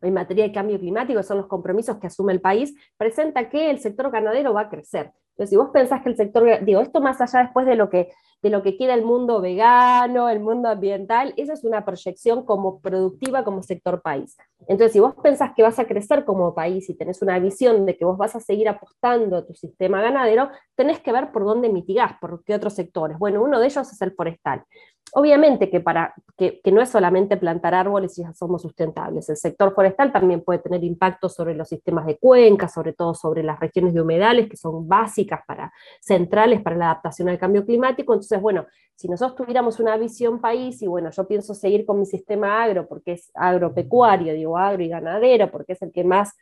en 0.02 0.12
materia 0.12 0.44
de 0.44 0.52
cambio 0.52 0.78
climático, 0.78 1.22
son 1.22 1.38
los 1.38 1.46
compromisos 1.46 1.96
que 1.96 2.08
asume 2.08 2.34
el 2.34 2.42
país, 2.42 2.74
presenta 2.98 3.48
que 3.48 3.70
el 3.70 3.78
sector 3.78 4.10
ganadero 4.10 4.52
va 4.52 4.62
a 4.62 4.68
crecer. 4.68 5.12
Entonces, 5.30 5.50
si 5.50 5.56
vos 5.56 5.70
pensás 5.72 6.02
que 6.02 6.10
el 6.10 6.16
sector, 6.16 6.64
digo, 6.66 6.80
esto 6.80 7.00
más 7.00 7.18
allá 7.22 7.44
después 7.44 7.64
de 7.64 7.76
lo 7.76 7.88
que 7.88 8.10
de 8.42 8.50
lo 8.50 8.62
que 8.62 8.76
quiera 8.76 8.94
el 8.94 9.04
mundo 9.04 9.40
vegano, 9.40 10.28
el 10.28 10.40
mundo 10.40 10.68
ambiental, 10.68 11.34
esa 11.36 11.54
es 11.54 11.64
una 11.64 11.84
proyección 11.84 12.44
como 12.44 12.80
productiva 12.80 13.44
como 13.44 13.62
sector 13.62 14.02
país. 14.02 14.36
Entonces, 14.68 14.92
si 14.92 15.00
vos 15.00 15.14
pensás 15.22 15.52
que 15.54 15.62
vas 15.62 15.78
a 15.78 15.86
crecer 15.86 16.24
como 16.24 16.54
país 16.54 16.88
y 16.88 16.94
tenés 16.94 17.22
una 17.22 17.38
visión 17.38 17.86
de 17.86 17.96
que 17.96 18.04
vos 18.04 18.18
vas 18.18 18.36
a 18.36 18.40
seguir 18.40 18.68
apostando 18.68 19.36
a 19.36 19.46
tu 19.46 19.54
sistema 19.54 20.02
ganadero, 20.02 20.50
tenés 20.74 21.00
que 21.00 21.12
ver 21.12 21.32
por 21.32 21.44
dónde 21.44 21.68
mitigás, 21.68 22.12
por 22.20 22.42
qué 22.44 22.54
otros 22.54 22.74
sectores. 22.74 23.18
Bueno, 23.18 23.42
uno 23.42 23.58
de 23.58 23.66
ellos 23.66 23.90
es 23.90 24.00
el 24.02 24.12
forestal. 24.12 24.64
Obviamente 25.12 25.70
que, 25.70 25.80
para, 25.80 26.14
que, 26.36 26.60
no 26.72 26.82
es 26.82 26.90
solamente 26.90 27.36
plantar 27.36 27.74
árboles 27.74 28.18
y 28.18 28.22
ya 28.22 28.34
somos 28.34 28.62
sustentables. 28.62 29.28
El 29.28 29.36
sector 29.36 29.72
forestal 29.72 30.12
también 30.12 30.42
puede 30.42 30.58
tener 30.58 30.82
impacto 30.84 31.28
sobre 31.28 31.54
los 31.54 31.68
sistemas 31.68 32.06
de 32.06 32.18
cuenca, 32.18 32.68
sobre 32.68 32.92
todo 32.92 33.14
sobre 33.14 33.42
las 33.42 33.58
regiones 33.58 33.94
de 33.94 34.02
humedales, 34.02 34.48
que 34.48 34.56
son 34.56 34.86
básicas 34.86 35.40
para, 35.46 35.72
centrales 36.00 36.60
para 36.60 36.76
la 36.76 36.86
adaptación 36.86 37.28
al 37.28 37.38
cambio 37.38 37.64
climático. 37.64 38.12
Bueno, 38.40 38.66
si 38.94 39.08
nosotros 39.08 39.36
tuviéramos 39.36 39.78
una 39.78 39.96
visión 39.96 40.40
país, 40.40 40.80
y 40.82 40.86
bueno, 40.86 41.10
yo 41.10 41.28
pienso 41.28 41.54
seguir 41.54 41.84
con 41.84 41.98
mi 41.98 42.06
sistema 42.06 42.62
agro, 42.62 42.88
porque 42.88 43.12
es 43.12 43.30
agropecuario, 43.34 44.32
digo 44.32 44.56
agro 44.56 44.82
y 44.82 44.88
ganadero, 44.88 45.50
porque 45.50 45.74
es 45.74 45.82
el 45.82 45.92
que 45.92 46.02
más 46.02 46.34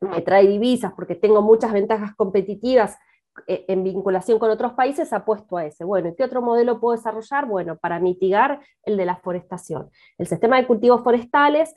me 0.00 0.22
trae 0.22 0.46
divisas, 0.46 0.92
porque 0.94 1.14
tengo 1.14 1.42
muchas 1.42 1.72
ventajas 1.72 2.14
competitivas 2.16 2.96
eh, 3.46 3.64
en 3.68 3.82
vinculación 3.82 4.38
con 4.38 4.50
otros 4.50 4.72
países 4.72 5.12
apuesto 5.12 5.56
a 5.56 5.66
ese. 5.66 5.84
Bueno, 5.84 6.08
¿y 6.08 6.14
qué 6.14 6.24
otro 6.24 6.40
modelo 6.40 6.80
puedo 6.80 6.96
desarrollar? 6.96 7.46
Bueno, 7.46 7.76
para 7.76 7.98
mitigar 7.98 8.60
el 8.84 8.96
de 8.96 9.04
la 9.04 9.16
forestación. 9.16 9.90
El 10.18 10.26
sistema 10.26 10.56
de 10.56 10.66
cultivos 10.66 11.02
forestales, 11.02 11.74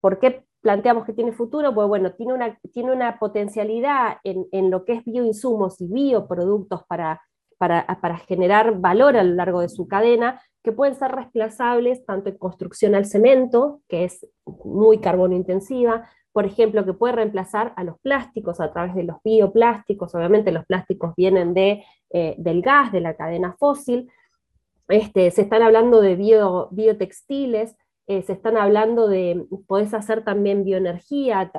¿por 0.00 0.18
qué 0.18 0.44
planteamos 0.60 1.04
que 1.04 1.12
tiene 1.12 1.32
futuro? 1.32 1.74
Pues 1.74 1.88
bueno, 1.88 2.12
tiene 2.14 2.32
una, 2.34 2.58
tiene 2.72 2.92
una 2.92 3.18
potencialidad 3.18 4.18
en, 4.22 4.46
en 4.52 4.70
lo 4.70 4.84
que 4.84 4.94
es 4.94 5.04
bioinsumos 5.04 5.80
y 5.80 5.88
bioproductos 5.88 6.84
para, 6.84 7.20
para, 7.62 8.18
generar 8.18 8.80
valor 8.80 9.16
a 9.16 9.22
lo 9.22 9.36
largo 9.36 9.60
de 9.60 9.68
su 9.68 9.86
cadena, 9.86 10.42
que 10.64 10.72
pueden 10.72 10.96
ser 10.96 11.12
reemplazables 11.12 12.04
tanto 12.04 12.28
en 12.28 12.36
construcción 12.36 12.96
al 12.96 13.06
cemento, 13.06 13.82
que 13.88 14.02
es 14.02 14.26
muy 14.64 14.98
carbono 14.98 15.36
intensiva, 15.36 16.10
por 16.32 16.44
ejemplo, 16.44 16.84
que 16.84 16.92
puede 16.92 17.14
reemplazar 17.14 17.72
a 17.76 17.84
los 17.84 18.00
plásticos 18.00 18.60
a 18.60 18.72
través 18.72 18.96
de 18.96 19.04
los 19.04 19.18
bioplásticos, 19.22 20.12
obviamente 20.16 20.50
los 20.50 20.66
plásticos 20.66 21.14
vienen 21.14 21.56
eh, 21.56 22.34
del 22.36 22.62
gas, 22.62 22.90
de 22.90 23.00
la 23.00 23.14
cadena 23.14 23.54
fósil, 23.56 24.10
este, 24.88 25.30
se 25.30 25.42
están 25.42 25.62
hablando 25.62 26.00
de 26.00 26.16
bio, 26.16 26.66
biotextiles, 26.72 27.76
eh, 28.08 28.22
se 28.22 28.32
están 28.32 28.56
hablando 28.56 29.06
de, 29.06 29.46
podés 29.68 29.94
hacer 29.94 30.24
también 30.24 30.64
bioenergía 30.64 31.52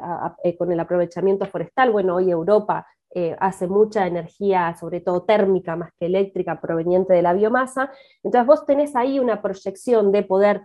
eh, 0.44 0.58
con 0.58 0.70
el 0.70 0.82
aprovechamiento 0.82 1.46
forestal, 1.46 1.92
bueno, 1.92 2.16
hoy 2.16 2.30
Europa 2.30 2.86
hace 3.40 3.68
mucha 3.68 4.08
energía, 4.08 4.76
sobre 4.80 5.02
todo 5.02 5.24
térmica 5.24 5.76
más 5.76 5.92
que 6.00 6.08
eléctrica, 6.08 6.60
proveniente 6.60 7.14
de 7.14 7.22
la 7.22 7.34
biomasa, 7.34 7.92
entonces 8.24 8.48
vos 8.48 8.66
tenés 8.66 8.96
ahí 8.96 9.20
una 9.20 9.42
proyección 9.42 10.12
de 10.12 10.24
poder 10.24 10.62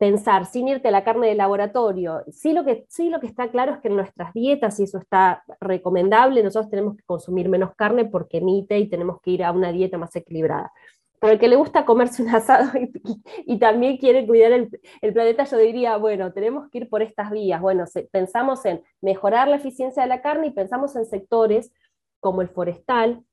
pensar 0.00 0.46
sin 0.46 0.66
irte 0.66 0.88
a 0.88 0.92
la 0.92 1.04
carne 1.04 1.28
de 1.28 1.34
laboratorio. 1.34 2.24
Sí 2.32 2.54
lo, 2.54 2.64
que, 2.64 2.86
sí 2.88 3.10
lo 3.10 3.20
que 3.20 3.26
está 3.26 3.50
claro 3.50 3.74
es 3.74 3.80
que 3.80 3.88
en 3.88 3.96
nuestras 3.96 4.32
dietas, 4.32 4.80
y 4.80 4.84
eso 4.84 4.96
está 4.96 5.44
recomendable, 5.60 6.42
nosotros 6.42 6.70
tenemos 6.70 6.96
que 6.96 7.02
consumir 7.04 7.50
menos 7.50 7.74
carne 7.76 8.06
porque 8.06 8.38
emite 8.38 8.78
y 8.78 8.88
tenemos 8.88 9.20
que 9.20 9.32
ir 9.32 9.44
a 9.44 9.52
una 9.52 9.70
dieta 9.70 9.98
más 9.98 10.16
equilibrada. 10.16 10.72
Para 11.18 11.34
el 11.34 11.38
que 11.38 11.48
le 11.48 11.56
gusta 11.56 11.84
comerse 11.84 12.22
un 12.22 12.30
asado 12.30 12.70
y, 13.46 13.58
también 13.58 13.98
quiere 13.98 14.26
cuidar 14.26 14.52
el, 14.52 15.12
planeta, 15.12 15.44
yo 15.44 15.58
diría, 15.58 15.98
bueno, 15.98 16.32
tenemos 16.32 16.70
que 16.70 16.78
ir 16.78 16.88
por 16.88 17.02
estas 17.02 17.30
vías. 17.30 17.60
Bueno, 17.60 17.84
pensamos 18.10 18.64
en 18.64 18.82
mejorar 19.02 19.48
la 19.48 19.56
eficiencia 19.56 20.02
de 20.02 20.08
la 20.08 20.22
carne 20.22 20.46
y 20.46 20.52
pensamos 20.52 20.96
en 20.96 21.04
sectores 21.04 21.72
como 22.20 22.42
el 22.42 22.48
forestal, 22.48 23.24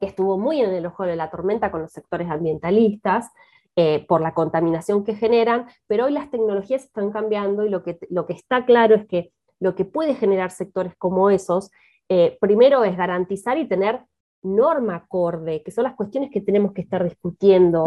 que 0.00 0.06
estuvo 0.06 0.38
muy 0.38 0.60
en 0.60 0.72
el 0.72 0.86
ojo 0.86 1.04
de 1.04 1.16
la 1.16 1.30
tormenta 1.30 1.70
con 1.70 1.82
los 1.82 1.92
sectores 1.92 2.30
ambientalistas, 2.30 3.30
eh, 3.76 4.04
por 4.08 4.20
la 4.20 4.34
contaminación 4.34 5.04
que 5.04 5.14
generan, 5.14 5.66
pero 5.86 6.06
hoy 6.06 6.12
las 6.12 6.30
tecnologías 6.30 6.84
están 6.84 7.12
cambiando 7.12 7.64
y 7.64 7.68
lo 7.68 7.82
que, 7.82 7.98
lo 8.08 8.26
que 8.26 8.32
está 8.32 8.64
claro 8.64 8.94
es 8.94 9.06
que 9.06 9.32
lo 9.60 9.74
que 9.74 9.84
puede 9.84 10.14
generar 10.14 10.50
sectores 10.50 10.94
como 10.96 11.30
esos, 11.30 11.70
eh, 12.08 12.36
primero 12.40 12.82
es 12.84 12.96
garantizar 12.96 13.58
y 13.58 13.68
tener 13.68 14.00
norma 14.42 14.96
acorde, 14.96 15.62
que 15.62 15.70
son 15.70 15.84
las 15.84 15.94
cuestiones 15.94 16.30
que 16.32 16.40
tenemos 16.40 16.72
que 16.72 16.80
estar 16.80 17.04
discutiendo. 17.04 17.84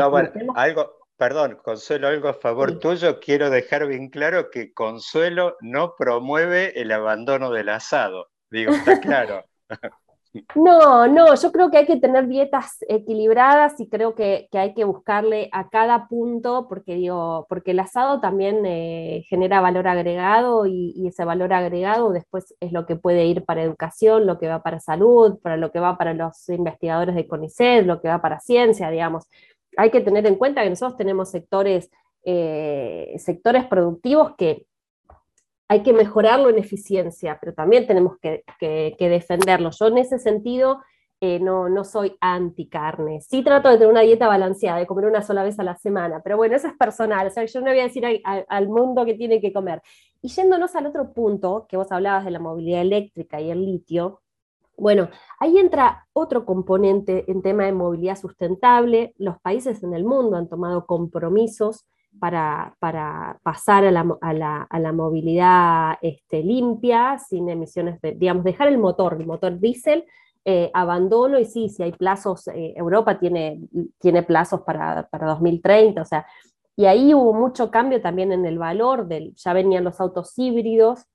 algo, 0.56 0.92
perdón, 1.18 1.60
Consuelo, 1.64 2.08
algo 2.08 2.30
a 2.30 2.34
favor 2.34 2.80
tuyo, 2.80 3.20
quiero 3.20 3.50
dejar 3.50 3.88
bien 3.88 4.10
claro 4.10 4.50
que 4.52 4.74
Consuelo 4.74 5.58
no 5.62 5.96
promueve 5.98 6.80
el 6.80 6.92
abandono 6.92 7.52
del 7.52 7.70
asado, 7.70 8.30
digo, 8.50 8.72
está 8.72 9.00
claro. 9.02 9.44
No, 10.56 11.08
no, 11.08 11.36
yo 11.36 11.52
creo 11.52 11.70
que 11.70 11.78
hay 11.78 11.86
que 11.86 11.98
tener 12.00 12.28
dietas 12.28 12.78
equilibradas 12.90 13.80
y 13.80 13.88
creo 13.88 14.16
que, 14.16 14.48
hay 14.54 14.74
que 14.74 14.84
buscarle 14.84 15.48
a 15.52 15.70
cada 15.70 16.08
punto, 16.08 16.68
porque, 16.68 16.96
digo, 16.96 17.46
porque 17.48 17.72
el 17.72 17.80
asado 17.80 18.20
también 18.20 18.66
eh, 18.66 19.24
genera 19.30 19.62
valor 19.62 19.88
agregado 19.88 20.66
y, 20.66 21.08
ese 21.08 21.24
valor 21.24 21.54
agregado 21.54 22.12
después 22.12 22.56
es 22.60 22.72
lo 22.72 22.88
que 22.88 22.96
puede 22.96 23.26
ir 23.26 23.46
para 23.46 23.62
educación, 23.62 24.26
lo 24.26 24.40
que 24.40 24.48
va 24.48 24.64
para 24.64 24.80
salud, 24.80 25.38
para 25.40 25.56
lo 25.56 25.72
que 25.72 25.80
va 25.80 25.98
para 25.98 26.16
los 26.16 26.50
investigadores 26.50 27.14
de 27.14 27.28
CONICET, 27.28 27.86
lo 27.86 28.02
que 28.02 28.08
va 28.08 28.20
para 28.22 28.40
ciencia, 28.40 28.90
digamos. 28.90 29.26
Hay 29.78 29.92
que 29.92 30.02
tener 30.02 30.26
en 30.26 30.36
cuenta 30.36 30.64
que 30.64 30.70
nosotros 30.72 30.98
tenemos 30.98 31.30
sectores, 31.30 31.92
eh, 32.26 33.14
sectores 33.20 33.66
productivos 33.66 34.36
que 34.36 34.66
hay 35.74 35.82
que 35.82 35.92
mejorarlo 35.92 36.50
en 36.50 36.60
eficiencia, 36.60 37.40
pero 37.42 37.56
también 37.56 37.88
tenemos 37.88 38.18
que, 38.20 38.44
defenderlo. 39.00 39.72
Yo 39.72 39.88
en 39.88 39.98
ese 39.98 40.20
sentido 40.20 40.82
eh, 41.20 41.40
no, 41.40 41.68
no 41.68 41.84
soy 41.84 42.16
anti 42.22 42.68
carne. 42.68 43.22
Sí 43.22 43.44
trato 43.44 43.70
de 43.70 43.76
tener 43.78 43.90
una 43.90 44.02
dieta 44.02 44.28
balanceada, 44.28 44.78
de 44.78 44.86
comer 44.86 45.06
una 45.06 45.24
sola 45.24 45.42
vez 45.42 45.60
a 45.60 45.64
la 45.64 45.76
semana, 45.76 46.22
pero 46.24 46.38
bueno, 46.38 46.56
eso 46.56 46.68
es 46.68 46.74
personal. 46.78 47.26
O 47.26 47.32
sea, 47.32 47.44
yo 47.46 47.60
no 47.62 47.72
voy 47.72 47.80
a 47.80 47.84
decir 47.84 48.04
al 48.24 48.70
mundo 48.70 49.04
que 49.04 49.16
tiene 49.16 49.42
que 49.42 49.52
comer. 49.52 49.82
Y 50.22 50.28
yéndonos 50.28 50.76
al 50.76 50.86
otro 50.86 51.12
punto, 51.12 51.66
que 51.68 51.76
vos 51.76 51.92
hablabas 51.92 52.24
de 52.24 52.32
la 52.32 52.40
movilidad 52.40 52.82
eléctrica 52.82 53.42
y 53.42 53.50
el 53.50 53.66
litio, 53.66 54.22
bueno, 54.78 55.10
ahí 55.40 55.58
entra 55.58 56.08
otro 56.14 56.46
componente 56.46 57.26
en 57.32 57.42
tema 57.42 57.66
de 57.66 57.74
movilidad 57.74 58.16
sustentable. 58.16 59.16
Los 59.18 59.40
países 59.40 59.82
en 59.82 59.96
el 59.96 60.04
mundo 60.04 60.38
han 60.38 60.50
tomado 60.50 60.86
compromisos 60.86 61.86
para, 62.20 62.76
pasar 63.44 63.86
a 63.86 63.92
la, 63.92 64.92
movilidad 64.94 65.96
este, 66.02 66.44
limpia, 66.44 67.18
sin 67.20 67.50
emisiones, 67.50 68.00
de, 68.02 68.14
digamos, 68.14 68.44
dejar 68.44 68.68
el 68.68 68.78
motor, 68.78 69.18
el 69.20 69.26
motor 69.26 69.60
diésel, 69.60 70.06
eh, 70.46 70.70
abandono, 70.74 71.40
y 71.40 71.46
sí, 71.46 71.70
si 71.70 71.84
hay 71.84 71.94
plazos, 71.94 72.48
eh, 72.50 72.74
Europa 72.76 73.18
tiene, 73.18 73.62
tiene 74.00 74.24
plazos 74.24 74.62
para, 74.62 75.08
2030, 75.12 76.02
o 76.02 76.06
sea, 76.06 76.26
y 76.76 76.86
ahí 76.86 77.14
hubo 77.14 77.34
mucho 77.34 77.72
cambio 77.72 78.02
también 78.02 78.32
en 78.32 78.46
el 78.46 78.58
valor, 78.58 79.08
del, 79.08 79.34
ya 79.36 79.54
venían 79.54 79.84
los 79.84 80.02
autos 80.02 80.38
híbridos, 80.38 81.06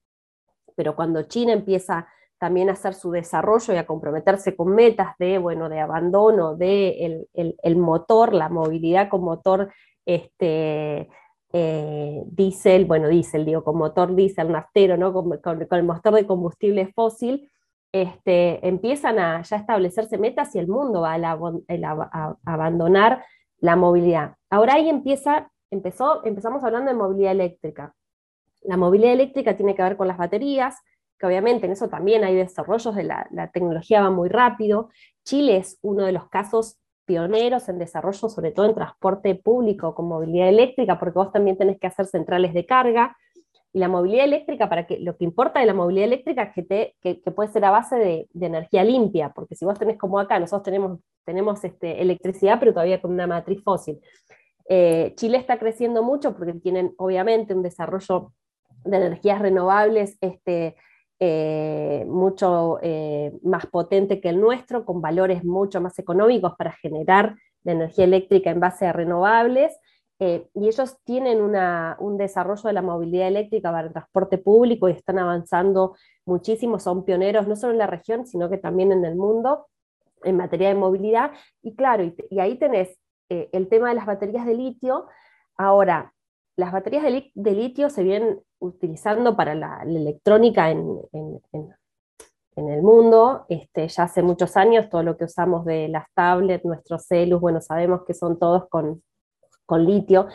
pero 0.77 0.95
cuando 0.95 1.23
China 1.25 1.53
empieza 1.53 2.07
también 2.39 2.71
a 2.71 2.73
hacer 2.73 2.95
su 2.95 3.11
desarrollo 3.11 3.75
y 3.75 3.77
a 3.77 3.87
comprometerse 3.87 4.55
con 4.55 4.75
metas 4.75 5.17
de, 5.19 5.39
bueno, 5.39 5.69
de 5.69 5.81
abandono 5.81 6.55
de 6.55 7.27
el 7.35 7.77
motor, 7.77 8.33
la 8.33 8.49
movilidad 8.49 9.09
con 9.09 9.23
motor 9.23 9.73
este, 10.09 11.11
eh, 11.53 12.23
diésel, 12.27 12.87
bueno, 12.87 13.09
diésel, 13.09 13.45
digo, 13.45 13.63
con 13.63 13.77
motor 13.77 14.15
diésel, 14.15 14.51
naftero, 14.51 14.97
¿no? 14.97 15.13
Con, 15.13 15.31
el 15.71 15.85
motor 15.85 16.15
de 16.15 16.27
combustible 16.27 16.91
fósil, 16.95 17.51
este, 17.93 18.67
empiezan 18.67 19.19
a 19.19 19.43
ya 19.43 19.57
establecerse 19.57 20.17
metas 20.17 20.55
y 20.55 20.59
el 20.61 20.67
mundo 20.67 21.03
va 21.03 21.15
a, 21.15 22.37
abandonar 22.47 23.23
la 23.59 23.77
movilidad. 23.77 24.37
Ahora 24.49 24.75
ahí 24.75 24.89
empieza, 24.89 25.51
empezó, 25.71 26.25
empezamos 26.25 26.65
hablando 26.65 26.91
de 26.91 26.97
movilidad 26.97 27.33
eléctrica. 27.33 27.95
La 28.63 28.79
movilidad 28.79 29.13
eléctrica 29.13 29.57
tiene 29.57 29.75
que 29.75 29.83
ver 29.83 29.99
con 29.99 30.09
las 30.09 30.17
baterías, 30.17 30.77
que 31.19 31.27
obviamente 31.27 31.67
en 31.67 31.73
eso 31.73 31.91
también 31.91 32.25
hay 32.25 32.35
desarrollos 32.35 32.95
de 32.95 33.05
la 33.05 33.51
tecnología 33.53 34.01
va 34.01 34.11
muy 34.11 34.31
rápido. 34.31 34.89
Chile 35.23 35.59
es 35.59 35.79
uno 35.83 36.05
de 36.07 36.13
los 36.13 36.29
casos 36.31 36.79
pioneros 37.09 37.71
en 37.71 37.79
desarrollo, 37.79 38.29
sobre 38.29 38.53
todo 38.53 38.67
en 38.67 38.75
transporte 38.75 39.35
público 39.35 39.95
con 39.95 40.09
movilidad 40.09 40.51
eléctrica, 40.51 40.99
porque 40.99 41.19
vos 41.19 41.33
también 41.33 41.57
tenés 41.57 41.81
que 41.81 41.87
hacer 41.87 42.05
centrales 42.05 42.53
de 42.53 42.67
carga, 42.67 43.17
y 43.73 43.79
la 43.79 43.89
movilidad 43.89 44.27
eléctrica, 44.27 44.69
para 44.69 44.87
que, 44.87 44.99
lo 44.99 45.17
que 45.17 45.25
importa 45.25 45.61
de 45.61 45.67
la 45.67 45.73
movilidad 45.73 46.05
eléctrica 46.05 46.43
es 46.43 46.55
que, 46.55 46.63
te, 46.63 46.97
que, 47.01 47.15
puede 47.33 47.51
ser 47.51 47.65
a 47.65 47.71
base 47.71 47.97
de, 47.97 48.29
energía 48.39 48.85
limpia, 48.85 49.31
porque 49.35 49.55
si 49.55 49.65
vos 49.65 49.79
tenés 49.79 49.97
como 49.97 50.19
acá, 50.19 50.39
nosotros 50.39 50.65
tenemos, 50.65 51.01
tenemos 51.25 51.65
este, 51.65 52.03
electricidad, 52.03 52.59
pero 52.61 52.73
todavía 52.73 53.01
con 53.01 53.13
una 53.13 53.27
matriz 53.27 53.63
fósil. 53.63 53.99
Eh, 54.69 55.15
Chile 55.17 55.39
está 55.39 55.59
creciendo 55.59 56.03
mucho 56.03 56.37
porque 56.37 56.53
tienen 56.55 56.93
obviamente 56.99 57.55
un 57.55 57.63
desarrollo 57.63 58.33
de 58.85 58.97
energías 58.99 59.41
renovables 59.41 60.19
este, 60.21 60.77
eh, 61.21 62.05
mucho 62.07 62.79
eh, 62.81 63.37
más 63.43 63.67
potente 63.67 64.21
que 64.21 64.29
el 64.29 64.41
nuestro, 64.41 64.85
con 64.85 65.01
valores 65.01 65.45
mucho 65.45 65.81
más 65.81 65.99
económicos 65.99 66.55
para 66.57 66.71
generar 66.73 67.35
la 67.65 67.73
energía 67.73 68.05
eléctrica 68.05 68.51
en 68.51 68.61
base 68.61 68.87
a 68.87 68.93
renovables. 68.93 69.77
Eh, 70.21 70.49
y 70.55 70.69
ellos 70.69 70.97
tienen 71.05 71.41
un 71.41 72.19
desarrollo 72.19 72.63
de 72.63 72.73
la 72.73 72.83
movilidad 72.83 73.29
eléctrica 73.29 73.71
para 73.71 73.87
el 73.89 73.93
transporte 73.93 74.39
público 74.39 74.89
y 74.89 74.93
están 74.93 75.19
avanzando 75.19 75.97
muchísimo, 76.25 76.79
son 76.81 77.05
pioneros 77.05 77.47
no 77.47 77.55
solo 77.57 77.73
en 77.73 77.79
la 77.79 77.87
región, 77.87 78.27
sino 78.27 78.49
que 78.51 78.59
también 78.59 78.91
en 78.93 79.05
el 79.05 79.17
mundo 79.17 79.67
en 80.25 80.37
materia 80.37 80.69
de 80.69 80.75
movilidad. 80.75 81.33
Y 81.63 81.75
claro, 81.75 82.05
y, 82.05 82.39
ahí 82.41 82.57
tenés 82.59 82.97
el 83.29 83.69
tema 83.69 83.91
de 83.91 83.95
las 83.97 84.07
baterías 84.07 84.47
de 84.47 84.55
litio. 84.55 85.07
Ahora, 85.57 86.13
las 86.59 86.73
baterías 86.73 87.05
de, 87.05 87.53
litio 87.53 87.89
se 87.89 88.03
vienen 88.03 88.41
utilizando 88.59 89.37
para 89.37 89.55
la, 89.55 89.81
electrónica 89.85 90.71
en, 90.71 90.83
el 92.57 92.83
mundo, 92.83 93.47
este, 93.49 93.87
ya 93.87 94.03
hace 94.03 94.21
muchos 94.25 94.57
años, 94.57 94.91
todo 94.91 95.05
lo 95.05 95.17
que 95.17 95.27
usamos 95.27 95.65
de 95.65 95.87
las 95.87 96.07
tablets, 96.15 96.65
nuestros 96.65 97.07
celus, 97.07 97.41
bueno, 97.41 97.61
sabemos 97.61 98.01
que 98.05 98.13
son 98.13 98.41
todos 98.41 98.69
con, 98.69 99.05
con 99.65 99.87
litio. 99.87 100.27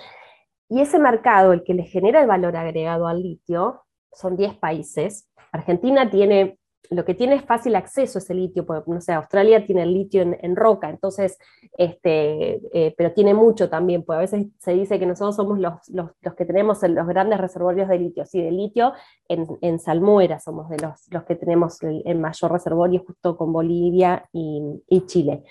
Y 0.70 0.80
ese 0.80 0.98
mercado, 0.98 1.52
el 1.52 1.66
que 1.66 1.74
le 1.74 1.84
genera 1.84 2.22
el 2.22 2.28
valor 2.28 2.56
agregado 2.56 3.08
al 3.08 3.22
litio, 3.22 3.84
son 4.14 4.38
10 4.38 4.56
países. 4.56 5.30
Argentina 5.52 6.10
tiene, 6.10 6.58
lo 6.90 7.06
que 7.06 7.14
tiene 7.14 7.36
es 7.36 7.44
fácil 7.44 7.76
acceso 7.76 8.18
a 8.18 8.22
ese 8.22 8.34
litio, 8.34 8.66
porque, 8.66 8.92
no 8.92 9.02
sé, 9.02 9.14
Australia 9.14 9.66
tiene 9.66 9.84
el 9.84 9.94
litio 9.94 10.22
en, 10.22 10.56
roca, 10.56 10.90
entonces, 10.90 11.38
este, 11.78 12.62
eh, 12.74 12.94
pero 12.98 13.14
tiene 13.14 13.34
mucho 13.34 13.70
también, 13.70 14.04
pues 14.04 14.18
a 14.18 14.20
veces 14.20 14.48
se 14.60 14.74
dice 14.74 15.00
que 15.00 15.06
nosotros 15.06 15.36
somos 15.36 15.60
los, 15.60 15.74
los, 15.90 16.12
que 16.36 16.46
tenemos 16.46 16.82
los 16.84 17.08
grandes 17.08 17.40
reservorios 17.40 17.88
de 17.88 18.00
litio, 18.00 18.26
sí, 18.26 18.42
de 18.42 18.52
litio 18.52 18.94
en, 19.28 19.48
en 19.62 19.80
Salmuera 19.80 20.40
somos 20.40 20.70
de 20.70 20.78
los, 20.78 21.12
los 21.12 21.24
que 21.24 21.36
tenemos 21.36 21.82
el, 21.84 22.20
mayor 22.20 22.52
reservorio 22.52 23.04
justo 23.06 23.38
con 23.38 23.52
Bolivia 23.52 24.28
y, 24.32 24.62
y 24.88 25.06
Chile. 25.06 25.44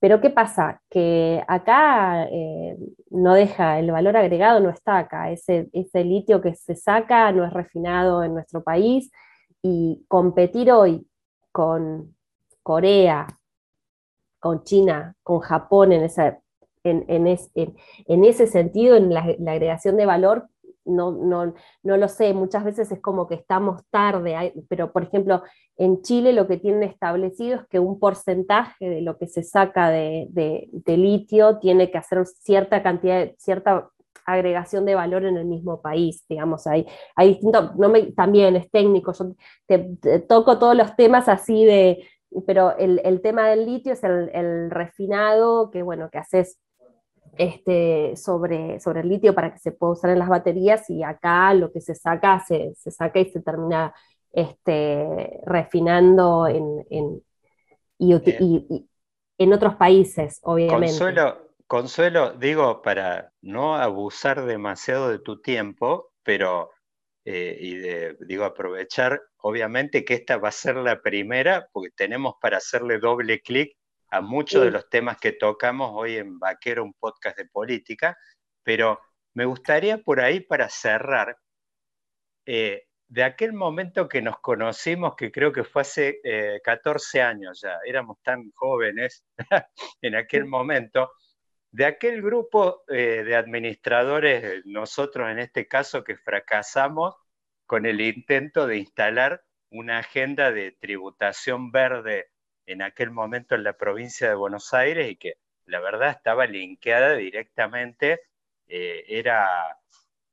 Pero 0.00 0.20
¿qué 0.20 0.30
pasa? 0.30 0.80
Que 0.88 1.44
acá 1.46 2.26
eh, 2.30 2.76
no 3.10 3.34
deja, 3.34 3.78
el 3.78 3.90
valor 3.90 4.16
agregado 4.16 4.58
no 4.58 4.70
está 4.70 4.96
acá, 4.96 5.30
ese, 5.30 5.68
ese 5.74 6.04
litio 6.04 6.40
que 6.40 6.54
se 6.54 6.74
saca 6.74 7.30
no 7.32 7.44
es 7.44 7.52
refinado 7.52 8.24
en 8.24 8.32
nuestro 8.32 8.62
país 8.62 9.12
y 9.62 10.04
competir 10.08 10.72
hoy 10.72 11.06
con 11.52 12.14
Corea, 12.62 13.26
con 14.38 14.64
China, 14.64 15.14
con 15.22 15.40
Japón 15.40 15.92
en, 15.92 16.08
en, 16.84 17.26
ese 18.24 18.46
sentido, 18.46 18.96
en 18.96 19.12
la, 19.12 19.20
agregación 19.20 19.96
de 19.96 20.06
valor, 20.06 20.48
no, 20.84 21.12
no, 21.12 21.54
no, 21.82 21.96
lo 21.96 22.08
sé, 22.08 22.32
muchas 22.32 22.64
veces 22.64 22.90
es 22.90 23.00
como 23.00 23.28
que 23.28 23.34
estamos 23.34 23.82
tarde, 23.90 24.54
pero 24.68 24.92
por 24.92 25.02
ejemplo, 25.02 25.42
en 25.76 26.02
Chile 26.02 26.32
lo 26.32 26.48
que 26.48 26.56
tienen 26.56 26.82
establecido 26.82 27.56
es 27.56 27.66
que 27.68 27.78
un 27.78 28.00
porcentaje 28.00 28.88
de 28.88 29.02
lo 29.02 29.18
que 29.18 29.26
se 29.26 29.42
saca 29.42 29.90
de, 29.90 30.26
de, 30.30 30.96
litio 30.96 31.58
tiene 31.58 31.90
que 31.90 31.98
hacer 31.98 32.24
cierta 32.26 32.82
cantidad, 32.82 33.30
cierta 33.36 33.90
agregación 34.24 34.84
de 34.84 34.94
valor 34.94 35.24
en 35.24 35.36
el 35.36 35.44
mismo 35.44 35.80
país, 35.80 36.24
digamos, 36.28 36.66
hay, 36.66 36.86
hay 37.16 37.28
distinto, 37.28 37.72
no 37.76 37.88
me, 37.88 38.12
también 38.12 38.56
es 38.56 38.70
técnico, 38.70 39.12
yo 39.12 39.34
te, 39.66 40.20
toco 40.20 40.58
todos 40.58 40.76
los 40.76 40.96
temas 40.96 41.28
así 41.28 41.64
de, 41.64 42.04
pero 42.46 42.76
el, 42.76 43.00
el 43.04 43.20
tema 43.20 43.48
del 43.48 43.66
litio 43.66 43.92
es 43.92 44.04
el, 44.04 44.30
el, 44.32 44.70
refinado, 44.70 45.70
que 45.70 45.82
bueno, 45.82 46.10
que 46.10 46.18
haces 46.18 46.58
este, 47.36 48.16
sobre, 48.16 48.80
sobre 48.80 49.00
el 49.00 49.08
litio 49.08 49.34
para 49.34 49.52
que 49.52 49.58
se 49.58 49.72
pueda 49.72 49.92
usar 49.92 50.10
en 50.10 50.18
las 50.18 50.28
baterías 50.28 50.88
y 50.90 51.02
acá 51.02 51.54
lo 51.54 51.72
que 51.72 51.80
se 51.80 51.94
saca, 51.94 52.44
se, 52.46 52.74
saca 52.74 53.18
y 53.18 53.30
se 53.30 53.40
termina 53.40 53.94
este, 54.32 55.40
refinando 55.46 56.46
en, 56.46 56.84
en 56.90 57.22
y, 57.98 58.88
en 59.38 59.52
otros 59.52 59.74
países, 59.76 60.40
obviamente. 60.42 60.86
Consuelo, 60.86 61.49
Consuelo, 61.70 62.32
digo, 62.32 62.82
para 62.82 63.32
no 63.42 63.76
abusar 63.76 64.44
demasiado 64.44 65.08
de 65.08 65.20
tu 65.20 65.40
tiempo, 65.40 66.12
pero 66.24 66.72
eh, 67.24 67.56
y 67.60 67.76
de, 67.76 68.16
digo, 68.26 68.44
aprovechar, 68.44 69.22
obviamente 69.36 70.04
que 70.04 70.14
esta 70.14 70.36
va 70.36 70.48
a 70.48 70.52
ser 70.52 70.74
la 70.74 71.00
primera, 71.00 71.68
porque 71.70 71.92
tenemos 71.94 72.34
para 72.40 72.56
hacerle 72.56 72.98
doble 72.98 73.40
clic 73.40 73.76
a 74.08 74.20
muchos 74.20 74.64
de 74.64 74.72
los 74.72 74.88
temas 74.88 75.18
que 75.18 75.30
tocamos 75.30 75.92
hoy 75.94 76.16
en 76.16 76.40
Vaquero, 76.40 76.82
un 76.82 76.94
podcast 76.94 77.38
de 77.38 77.44
política, 77.44 78.18
pero 78.64 78.98
me 79.34 79.44
gustaría 79.44 79.98
por 79.98 80.20
ahí 80.20 80.40
para 80.40 80.68
cerrar, 80.68 81.36
eh, 82.46 82.82
de 83.06 83.22
aquel 83.22 83.52
momento 83.52 84.08
que 84.08 84.22
nos 84.22 84.40
conocimos, 84.40 85.14
que 85.14 85.30
creo 85.30 85.52
que 85.52 85.62
fue 85.62 85.82
hace 85.82 86.20
14 86.64 87.18
eh, 87.18 87.22
años 87.22 87.60
ya, 87.62 87.78
éramos 87.86 88.18
tan 88.24 88.50
jóvenes 88.56 89.22
en 90.02 90.16
aquel 90.16 90.46
momento, 90.46 91.12
de 91.72 91.86
aquel 91.86 92.22
grupo 92.22 92.82
eh, 92.88 93.22
de 93.24 93.36
administradores, 93.36 94.64
nosotros 94.66 95.30
en 95.30 95.38
este 95.38 95.68
caso, 95.68 96.04
que 96.04 96.16
fracasamos 96.16 97.14
con 97.66 97.86
el 97.86 98.00
intento 98.00 98.66
de 98.66 98.78
instalar 98.78 99.44
una 99.70 99.98
agenda 99.98 100.50
de 100.50 100.72
tributación 100.72 101.70
verde 101.70 102.30
en 102.66 102.82
aquel 102.82 103.10
momento 103.10 103.54
en 103.54 103.64
la 103.64 103.74
provincia 103.74 104.28
de 104.28 104.34
Buenos 104.34 104.74
Aires 104.74 105.10
y 105.10 105.16
que 105.16 105.34
la 105.66 105.80
verdad 105.80 106.10
estaba 106.10 106.46
linkeada 106.46 107.14
directamente, 107.14 108.20
eh, 108.66 109.04
era, 109.06 109.78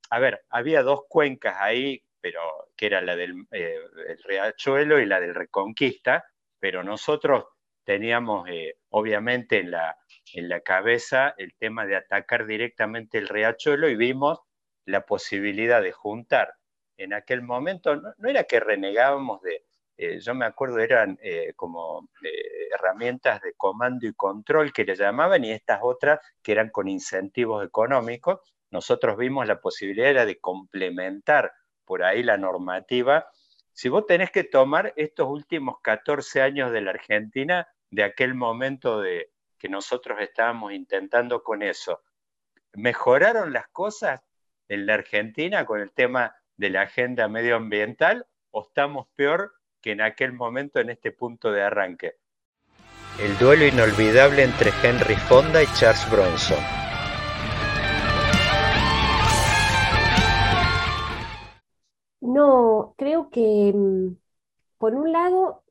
a 0.09 0.19
ver, 0.19 0.43
había 0.49 0.81
dos 0.81 1.01
cuencas 1.07 1.55
ahí, 1.59 2.03
pero 2.19 2.41
que 2.75 2.87
era 2.87 3.01
la 3.01 3.15
del 3.15 3.45
eh, 3.51 3.79
Riachuelo 4.25 4.99
y 4.99 5.05
la 5.05 5.19
del 5.19 5.35
Reconquista, 5.35 6.25
pero 6.59 6.83
nosotros 6.83 7.45
teníamos 7.83 8.49
eh, 8.49 8.77
obviamente 8.89 9.59
en 9.59 9.71
la, 9.71 9.95
en 10.33 10.49
la 10.49 10.61
cabeza 10.61 11.33
el 11.37 11.53
tema 11.55 11.85
de 11.85 11.95
atacar 11.95 12.45
directamente 12.45 13.17
el 13.17 13.27
Riachuelo 13.27 13.89
y 13.89 13.95
vimos 13.95 14.39
la 14.85 15.05
posibilidad 15.05 15.81
de 15.81 15.91
juntar. 15.91 16.53
En 16.97 17.13
aquel 17.13 17.41
momento 17.41 17.95
no 17.95 18.29
era 18.29 18.45
que 18.45 18.59
renegábamos 18.59 19.41
de, 19.41 19.65
eh, 19.97 20.19
yo 20.19 20.33
me 20.33 20.45
acuerdo 20.45 20.79
eran 20.79 21.17
eh, 21.21 21.53
como 21.55 22.09
eh, 22.23 22.69
herramientas 22.73 23.41
de 23.41 23.53
comando 23.53 24.07
y 24.07 24.13
control 24.13 24.71
que 24.71 24.85
le 24.85 24.95
llamaban 24.95 25.43
y 25.43 25.51
estas 25.51 25.79
otras 25.81 26.19
que 26.41 26.51
eran 26.51 26.69
con 26.69 26.87
incentivos 26.87 27.65
económicos. 27.65 28.39
Nosotros 28.71 29.17
vimos 29.17 29.47
la 29.47 29.59
posibilidad 29.59 30.25
de 30.25 30.39
complementar 30.39 31.51
por 31.85 32.03
ahí 32.03 32.23
la 32.23 32.37
normativa. 32.37 33.27
Si 33.71 33.89
vos 33.89 34.05
tenés 34.05 34.31
que 34.31 34.43
tomar 34.43 34.93
estos 34.95 35.27
últimos 35.29 35.77
14 35.81 36.41
años 36.41 36.71
de 36.71 36.81
la 36.81 36.91
Argentina, 36.91 37.67
de 37.89 38.03
aquel 38.03 38.33
momento 38.33 39.01
de 39.01 39.31
que 39.57 39.69
nosotros 39.69 40.19
estábamos 40.21 40.73
intentando 40.73 41.43
con 41.43 41.61
eso, 41.63 42.01
¿mejoraron 42.73 43.53
las 43.53 43.67
cosas 43.69 44.21
en 44.69 44.85
la 44.85 44.95
Argentina 44.95 45.65
con 45.65 45.79
el 45.79 45.91
tema 45.91 46.35
de 46.57 46.69
la 46.69 46.81
agenda 46.81 47.27
medioambiental 47.27 48.25
o 48.51 48.63
estamos 48.63 49.07
peor 49.15 49.53
que 49.81 49.91
en 49.91 50.01
aquel 50.01 50.33
momento 50.33 50.79
en 50.79 50.89
este 50.89 51.11
punto 51.11 51.51
de 51.51 51.61
arranque. 51.61 52.15
El 53.19 53.37
duelo 53.37 53.65
inolvidable 53.65 54.43
entre 54.43 54.71
Henry 54.83 55.15
Fonda 55.15 55.63
y 55.63 55.65
Charles 55.77 56.09
Bronson. 56.11 56.57
No, 62.21 62.93
creo 62.97 63.29
que 63.29 63.71
mm, 63.73 64.17
por 64.77 64.93
un 64.93 65.11
lado 65.11 65.63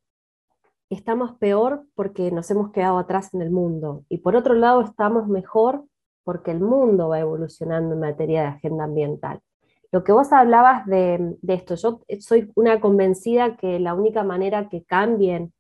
estamos 0.91 1.37
peor 1.39 1.85
porque 1.95 2.31
nos 2.31 2.51
hemos 2.51 2.71
quedado 2.71 2.99
atrás 2.99 3.35
en 3.35 3.43
el 3.43 3.51
mundo 3.51 4.05
y 4.09 4.19
por 4.19 4.37
otro 4.37 4.55
lado 4.55 4.81
estamos 4.83 5.29
mejor 5.29 5.85
porque 6.25 6.51
el 6.51 6.61
mundo 6.61 7.09
va 7.09 7.21
evolucionando 7.21 7.95
en 7.95 8.01
materia 8.01 8.43
de 8.43 8.49
agenda 8.49 8.85
ambiental. 8.85 9.41
Lo 9.93 10.03
que 10.03 10.13
vos 10.13 10.33
hablabas 10.33 10.85
de, 10.87 11.37
esto, 11.47 11.77
yo 11.77 12.01
soy 12.21 12.51
una 12.57 12.81
convencida 12.81 13.57
que 13.57 13.79
la 13.79 13.95
única 13.95 14.25
manera 14.25 14.69
que 14.69 14.83
cambien 14.83 15.53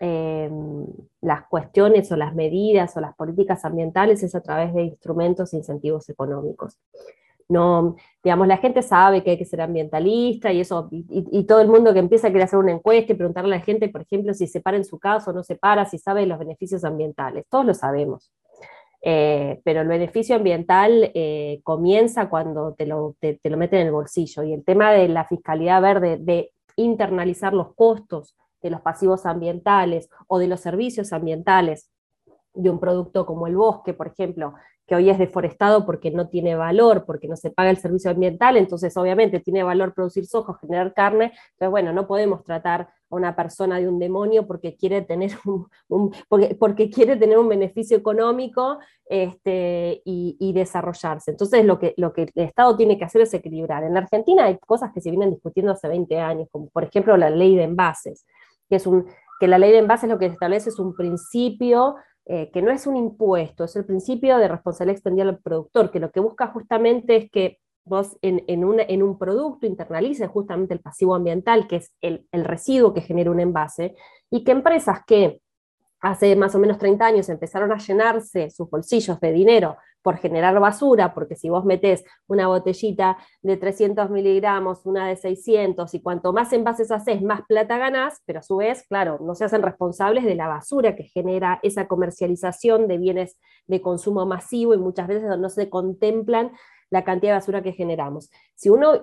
em, 0.00 0.86
las 1.20 1.46
cuestiones 1.48 2.10
o 2.10 2.16
las 2.16 2.34
medidas 2.34 2.96
o 2.96 3.00
las 3.00 3.14
políticas 3.14 3.64
ambientales 3.66 4.22
es 4.22 4.34
a 4.34 4.40
través 4.40 4.72
de 4.72 4.84
instrumentos 4.84 5.52
e 5.52 5.58
incentivos 5.58 6.08
económicos. 6.08 6.78
No, 7.50 7.96
digamos, 8.22 8.46
la 8.46 8.56
gente 8.58 8.80
sabe 8.82 9.22
que 9.22 9.32
hay 9.32 9.38
que 9.38 9.44
ser 9.44 9.60
ambientalista 9.60 10.52
y 10.52 10.60
eso, 10.60 10.88
y, 10.90 11.44
todo 11.44 11.60
el 11.60 11.68
mundo 11.68 11.92
que 11.92 11.98
empieza 11.98 12.28
a 12.28 12.30
querer 12.30 12.44
hacer 12.44 12.58
una 12.58 12.72
encuesta 12.72 13.12
y 13.12 13.16
preguntarle 13.16 13.54
a 13.54 13.58
la 13.58 13.64
gente, 13.64 13.88
por 13.88 14.02
ejemplo, 14.02 14.32
si 14.34 14.46
se 14.46 14.60
para 14.60 14.76
en 14.76 14.84
su 14.84 14.98
casa 14.98 15.30
o 15.30 15.34
no 15.34 15.42
se 15.42 15.56
para, 15.56 15.84
si 15.84 15.98
sabe 15.98 16.26
los 16.26 16.38
beneficios 16.38 16.84
ambientales, 16.84 17.44
todos 17.50 17.66
lo 17.66 17.74
sabemos. 17.74 18.32
Eh, 19.02 19.60
pero 19.64 19.80
el 19.80 19.88
beneficio 19.88 20.36
ambiental 20.36 21.10
eh, 21.14 21.60
comienza 21.64 22.28
cuando 22.28 22.74
te 22.74 22.86
lo, 22.86 23.16
te, 23.18 23.40
lo 23.42 23.56
meten 23.56 23.80
en 23.80 23.86
el 23.88 23.92
bolsillo. 23.92 24.42
Y 24.44 24.52
el 24.52 24.64
tema 24.64 24.92
de 24.92 25.08
la 25.08 25.24
fiscalidad 25.24 25.82
verde, 25.82 26.18
de 26.18 26.52
internalizar 26.76 27.52
los 27.52 27.74
costos 27.74 28.36
de 28.62 28.70
los 28.70 28.80
pasivos 28.82 29.26
ambientales 29.26 30.08
o 30.28 30.38
de 30.38 30.46
los 30.46 30.60
servicios 30.60 31.12
ambientales 31.12 31.90
de 32.54 32.70
un 32.70 32.78
producto 32.78 33.26
como 33.26 33.46
el 33.46 33.56
bosque, 33.56 33.94
por 33.94 34.08
ejemplo, 34.08 34.54
que 34.90 34.96
hoy 34.96 35.08
es 35.08 35.20
deforestado 35.20 35.86
porque 35.86 36.10
no 36.10 36.28
tiene 36.28 36.56
valor, 36.56 37.04
porque 37.06 37.28
no 37.28 37.36
se 37.36 37.52
paga 37.52 37.70
el 37.70 37.76
servicio 37.76 38.10
ambiental, 38.10 38.56
entonces 38.56 38.96
obviamente 38.96 39.38
tiene 39.38 39.62
valor 39.62 39.94
producir 39.94 40.26
soja, 40.26 40.58
generar 40.60 40.94
carne, 40.94 41.26
entonces 41.52 41.70
bueno, 41.70 41.92
no 41.92 42.08
podemos 42.08 42.42
tratar 42.42 42.88
a 43.08 43.14
una 43.14 43.36
persona 43.36 43.78
de 43.78 43.88
un 43.88 44.00
demonio 44.00 44.48
porque 44.48 44.74
quiere 44.74 45.02
tener 45.02 45.30
un, 45.88 46.12
porque, 46.28 46.90
quiere 46.90 47.14
tener 47.14 47.38
un 47.38 47.48
beneficio 47.48 47.96
económico 47.96 48.80
este, 49.06 50.02
y, 50.04 50.52
desarrollarse. 50.52 51.30
Entonces 51.30 51.64
lo 51.64 51.78
que, 51.78 51.94
lo 51.96 52.12
que 52.12 52.22
el 52.22 52.42
Estado 52.42 52.76
tiene 52.76 52.98
que 52.98 53.04
hacer 53.04 53.20
es 53.22 53.32
equilibrar. 53.32 53.84
En 53.84 53.96
Argentina 53.96 54.46
hay 54.46 54.58
cosas 54.58 54.90
que 54.92 55.00
se 55.00 55.10
vienen 55.10 55.30
discutiendo 55.30 55.70
hace 55.70 55.86
20 55.86 56.18
años, 56.18 56.48
como 56.50 56.68
por 56.70 56.82
ejemplo 56.82 57.16
la 57.16 57.30
ley 57.30 57.54
de 57.54 57.62
envases, 57.62 58.26
que 58.68 58.74
es 58.74 58.88
un 58.88 59.06
que 59.38 59.48
la 59.48 59.58
ley 59.58 59.72
de 59.72 59.78
envases 59.78 60.10
lo 60.10 60.18
que 60.18 60.26
establece 60.26 60.68
es 60.68 60.78
un 60.78 60.94
principio 60.94 61.96
eh, 62.32 62.48
que 62.52 62.62
no 62.62 62.70
es 62.70 62.86
un 62.86 62.96
impuesto, 62.96 63.64
es 63.64 63.74
el 63.74 63.84
principio 63.84 64.38
de 64.38 64.46
responsabilidad 64.46 64.94
extendida 64.94 65.24
al 65.24 65.40
productor, 65.40 65.90
que 65.90 65.98
lo 65.98 66.12
que 66.12 66.20
busca 66.20 66.46
justamente 66.46 67.16
es 67.16 67.28
que 67.28 67.58
vos 67.84 68.16
en, 68.22 68.44
en, 68.46 69.02
un 69.02 69.18
producto 69.18 69.66
internalices 69.66 70.28
justamente 70.28 70.72
el 70.72 70.78
pasivo 70.78 71.16
ambiental, 71.16 71.66
que 71.66 71.76
es 71.76 71.92
el, 72.00 72.28
el 72.30 72.44
residuo 72.44 72.94
que 72.94 73.00
genera 73.00 73.32
un 73.32 73.40
envase, 73.40 73.96
y 74.30 74.44
que 74.44 74.52
empresas 74.52 75.00
que 75.04 75.40
hace 76.00 76.34
más 76.36 76.54
o 76.54 76.58
menos 76.58 76.78
30 76.78 77.04
años 77.04 77.28
empezaron 77.28 77.72
a 77.72 77.78
llenarse 77.78 78.50
sus 78.50 78.68
bolsillos 78.70 79.20
de 79.20 79.32
dinero 79.32 79.76
por 80.02 80.16
generar 80.16 80.58
basura, 80.60 81.12
porque 81.12 81.36
si 81.36 81.50
vos 81.50 81.64
metés 81.64 82.04
una 82.26 82.48
botellita 82.48 83.18
de 83.42 83.56
300 83.56 84.10
miligramos, 84.10 84.86
una 84.86 85.06
de 85.08 85.16
600, 85.16 85.92
y 85.94 86.00
cuanto 86.00 86.32
más 86.32 86.52
envases 86.52 86.90
haces, 86.90 87.22
más 87.22 87.42
plata 87.46 87.76
ganás, 87.76 88.22
pero 88.24 88.38
a 88.38 88.42
su 88.42 88.56
vez, 88.56 88.84
claro, 88.88 89.18
no 89.20 89.34
se 89.34 89.44
hacen 89.44 89.62
responsables 89.62 90.24
de 90.24 90.34
la 90.34 90.48
basura 90.48 90.96
que 90.96 91.04
genera 91.04 91.60
esa 91.62 91.86
comercialización 91.86 92.88
de 92.88 92.98
bienes 92.98 93.38
de 93.66 93.82
consumo 93.82 94.24
masivo 94.26 94.74
y 94.74 94.78
muchas 94.78 95.06
veces 95.06 95.38
no 95.38 95.48
se 95.50 95.68
contemplan 95.68 96.52
la 96.90 97.04
cantidad 97.04 97.32
de 97.32 97.38
basura 97.38 97.62
que 97.62 97.72
generamos. 97.72 98.30
Si 98.54 98.68
uno 98.68 99.00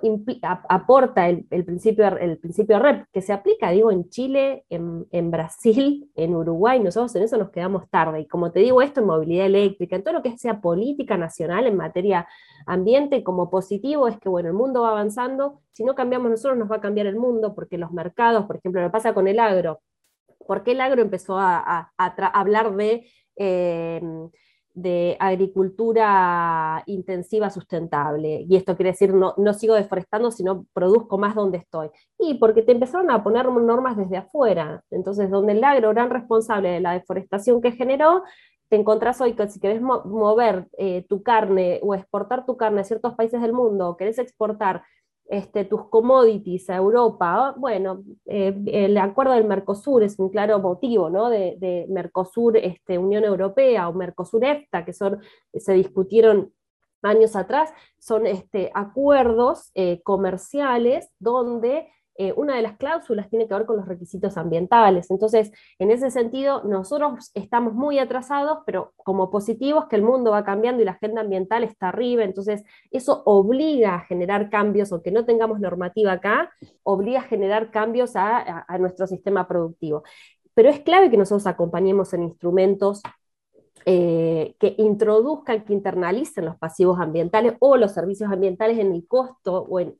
aporta 0.68 1.28
el, 1.28 1.46
principio, 1.64 2.06
el 2.18 2.38
principio 2.38 2.78
REP, 2.78 3.06
que 3.12 3.22
se 3.22 3.32
aplica, 3.32 3.70
digo, 3.70 3.90
en 3.90 4.08
Chile, 4.10 4.64
en, 4.68 5.30
Brasil, 5.30 6.10
en 6.14 6.36
Uruguay, 6.36 6.80
nosotros 6.80 7.16
en 7.16 7.22
eso 7.22 7.38
nos 7.38 7.50
quedamos 7.50 7.88
tarde. 7.88 8.20
Y 8.20 8.26
como 8.26 8.52
te 8.52 8.60
digo, 8.60 8.82
esto 8.82 9.00
en 9.00 9.06
movilidad 9.06 9.46
eléctrica, 9.46 9.96
en 9.96 10.04
todo 10.04 10.14
lo 10.14 10.22
que 10.22 10.36
sea 10.36 10.60
política 10.60 11.16
nacional 11.16 11.66
en 11.66 11.76
materia 11.76 12.28
ambiente, 12.66 13.24
como 13.24 13.50
positivo 13.50 14.06
es 14.06 14.18
que, 14.18 14.28
bueno, 14.28 14.48
el 14.48 14.54
mundo 14.54 14.82
va 14.82 14.90
avanzando, 14.90 15.62
si 15.72 15.84
no 15.84 15.94
cambiamos 15.94 16.30
nosotros 16.30 16.58
nos 16.58 16.70
va 16.70 16.76
a 16.76 16.80
cambiar 16.80 17.06
el 17.06 17.16
mundo, 17.16 17.54
porque 17.54 17.78
los 17.78 17.90
mercados, 17.92 18.44
por 18.44 18.56
ejemplo, 18.56 18.82
lo 18.82 18.92
pasa 18.92 19.14
con 19.14 19.28
el 19.28 19.38
agro, 19.38 19.80
¿por 20.46 20.62
qué 20.62 20.72
el 20.72 20.80
agro 20.82 21.00
empezó 21.00 21.38
a, 21.38 21.92
hablar 21.96 22.76
de... 22.76 23.06
Eh, 23.36 24.00
de 24.82 25.16
agricultura 25.18 26.82
intensiva 26.86 27.50
sustentable. 27.50 28.44
Y 28.48 28.56
esto 28.56 28.76
quiere 28.76 28.92
decir, 28.92 29.12
no, 29.12 29.34
no 29.36 29.52
sigo 29.54 29.74
deforestando, 29.74 30.30
sino 30.30 30.66
produzco 30.72 31.18
más 31.18 31.34
donde 31.34 31.58
estoy. 31.58 31.90
Y 32.18 32.34
porque 32.34 32.62
te 32.62 32.72
empezaron 32.72 33.10
a 33.10 33.22
poner 33.22 33.46
normas 33.50 33.96
desde 33.96 34.18
afuera. 34.18 34.82
Entonces, 34.90 35.30
donde 35.30 35.52
el 35.52 35.64
agro, 35.64 35.90
gran 35.90 36.10
responsable 36.10 36.70
de 36.70 36.80
la 36.80 36.92
deforestación 36.92 37.60
que 37.60 37.72
generó, 37.72 38.22
te 38.68 38.76
encontrás 38.76 39.20
hoy 39.20 39.34
que 39.34 39.48
si 39.48 39.60
querés 39.60 39.80
mover 39.80 40.68
eh, 40.78 41.04
tu 41.08 41.22
carne 41.22 41.80
o 41.82 41.94
exportar 41.94 42.44
tu 42.44 42.56
carne 42.56 42.82
a 42.82 42.84
ciertos 42.84 43.14
países 43.14 43.40
del 43.40 43.52
mundo, 43.52 43.88
o 43.88 43.96
querés 43.96 44.18
exportar 44.18 44.82
este, 45.28 45.66
tus 45.66 45.88
commodities 45.90 46.70
a 46.70 46.76
Europa, 46.76 47.54
bueno, 47.56 48.02
eh, 48.24 48.58
el 48.66 48.96
acuerdo 48.96 49.34
del 49.34 49.44
Mercosur 49.44 50.02
es 50.02 50.18
un 50.18 50.30
claro 50.30 50.58
motivo, 50.58 51.10
¿no? 51.10 51.28
De, 51.28 51.86
Mercosur, 51.90 52.56
este, 52.56 52.98
Unión 52.98 53.24
Europea 53.24 53.88
o 53.88 53.92
Mercosur 53.92 54.44
EFTA, 54.44 54.86
que 54.86 54.94
son, 54.94 55.20
se 55.52 55.74
discutieron 55.74 56.52
años 57.02 57.36
atrás, 57.36 57.72
son 57.98 58.26
este, 58.26 58.70
acuerdos 58.74 59.70
eh, 59.74 60.00
comerciales 60.02 61.10
donde 61.18 61.88
eh, 62.20 62.34
una 62.36 62.56
de 62.56 62.62
las 62.62 62.76
cláusulas 62.76 63.30
tiene 63.30 63.46
que 63.46 63.54
ver 63.54 63.64
con 63.64 63.76
los 63.76 63.86
requisitos 63.86 64.36
ambientales. 64.36 65.08
Entonces, 65.10 65.52
en 65.78 65.92
ese 65.92 66.10
sentido, 66.10 66.64
nosotros 66.64 67.30
estamos 67.34 67.74
muy 67.74 68.00
atrasados, 68.00 68.58
pero 68.66 68.92
como 68.96 69.30
positivos 69.30 69.86
que 69.86 69.94
el 69.94 70.02
mundo 70.02 70.32
va 70.32 70.42
cambiando 70.44 70.82
y 70.82 70.84
la 70.84 70.92
agenda 70.92 71.20
ambiental 71.20 71.62
está 71.62 71.90
arriba, 71.90 72.24
entonces 72.24 72.64
eso 72.90 73.22
obliga 73.24 73.94
a 73.94 74.00
generar 74.00 74.50
cambios, 74.50 74.90
aunque 74.90 75.12
no 75.12 75.24
tengamos 75.24 75.60
normativa 75.60 76.10
acá, 76.10 76.50
obliga 76.82 77.20
a 77.20 77.22
generar 77.22 77.70
cambios 77.70 78.16
a 78.16 78.76
nuestro 78.80 79.06
sistema 79.06 79.46
productivo. 79.46 80.02
Pero 80.54 80.70
es 80.70 80.80
clave 80.80 81.08
que 81.10 81.16
nosotros 81.16 81.46
acompañemos 81.46 82.12
en 82.14 82.24
instrumentos 82.24 83.00
eh, 83.86 84.54
que 84.58 84.74
introduzcan, 84.78 85.64
que 85.64 85.72
internalicen 85.72 86.44
los 86.44 86.56
pasivos 86.56 86.98
ambientales 87.00 87.54
o 87.60 87.76
los 87.76 87.92
servicios 87.92 88.30
ambientales 88.30 88.78
en 88.78 88.92
el 88.92 89.06
costo 89.06 89.66
o, 89.68 89.80
en, 89.80 89.94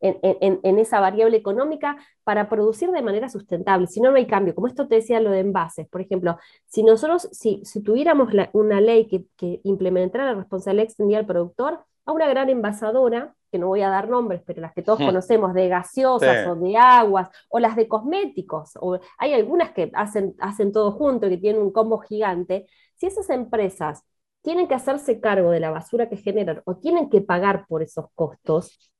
en, 0.00 0.78
esa 0.78 1.00
variable 1.00 1.36
económica 1.36 1.96
para 2.24 2.48
producir 2.48 2.90
de 2.90 3.02
manera 3.02 3.28
sustentable. 3.28 3.86
Si 3.86 4.00
no, 4.00 4.10
no 4.10 4.16
hay 4.16 4.26
cambio. 4.26 4.54
Como 4.54 4.66
esto 4.66 4.88
te 4.88 4.96
decía 4.96 5.20
lo 5.20 5.30
de 5.30 5.40
envases, 5.40 5.88
por 5.88 6.00
ejemplo, 6.00 6.38
si 6.66 6.82
nosotros, 6.82 7.28
si, 7.32 7.62
si 7.64 7.82
tuviéramos 7.82 8.32
una 8.52 8.80
ley 8.80 9.06
que, 9.06 9.24
que 9.36 9.60
implementara 9.64 10.26
la 10.26 10.34
responsabilidad 10.34 10.84
extendida 10.84 11.18
al 11.18 11.26
productor, 11.26 11.84
a 12.06 12.12
una 12.12 12.28
gran 12.28 12.50
envasadora, 12.50 13.34
que 13.50 13.58
no 13.58 13.68
voy 13.68 13.82
a 13.82 13.88
dar 13.88 14.08
nombres, 14.08 14.42
pero 14.44 14.60
las 14.60 14.72
que 14.72 14.82
todos 14.82 15.00
hmm. 15.00 15.06
conocemos, 15.06 15.54
de 15.54 15.68
gaseosas 15.68 16.46
o 16.48 16.56
de 16.56 16.76
aguas, 16.76 17.28
o 17.48 17.60
las 17.60 17.76
de 17.76 17.86
cosméticos, 17.86 18.72
o 18.80 18.98
hay 19.16 19.32
algunas 19.32 19.70
que 19.70 19.90
hacen, 19.94 20.34
hacen 20.40 20.72
todo 20.72 20.90
junto, 20.90 21.28
que 21.28 21.38
tienen 21.38 21.62
un 21.62 21.70
combo 21.70 21.98
gigante, 21.98 22.66
si 22.96 23.06
esas 23.06 23.30
empresas 23.30 24.02
tienen 24.42 24.68
que 24.68 24.74
hacerse 24.74 25.20
cargo 25.20 25.50
de 25.50 25.60
la 25.60 25.70
basura 25.70 26.08
que 26.08 26.16
generan 26.16 26.62
o 26.64 26.76
tienen 26.76 27.08
que 27.08 27.20
pagar 27.20 27.66
por 27.66 27.82
esos 27.82 28.06
costos, 28.14 28.90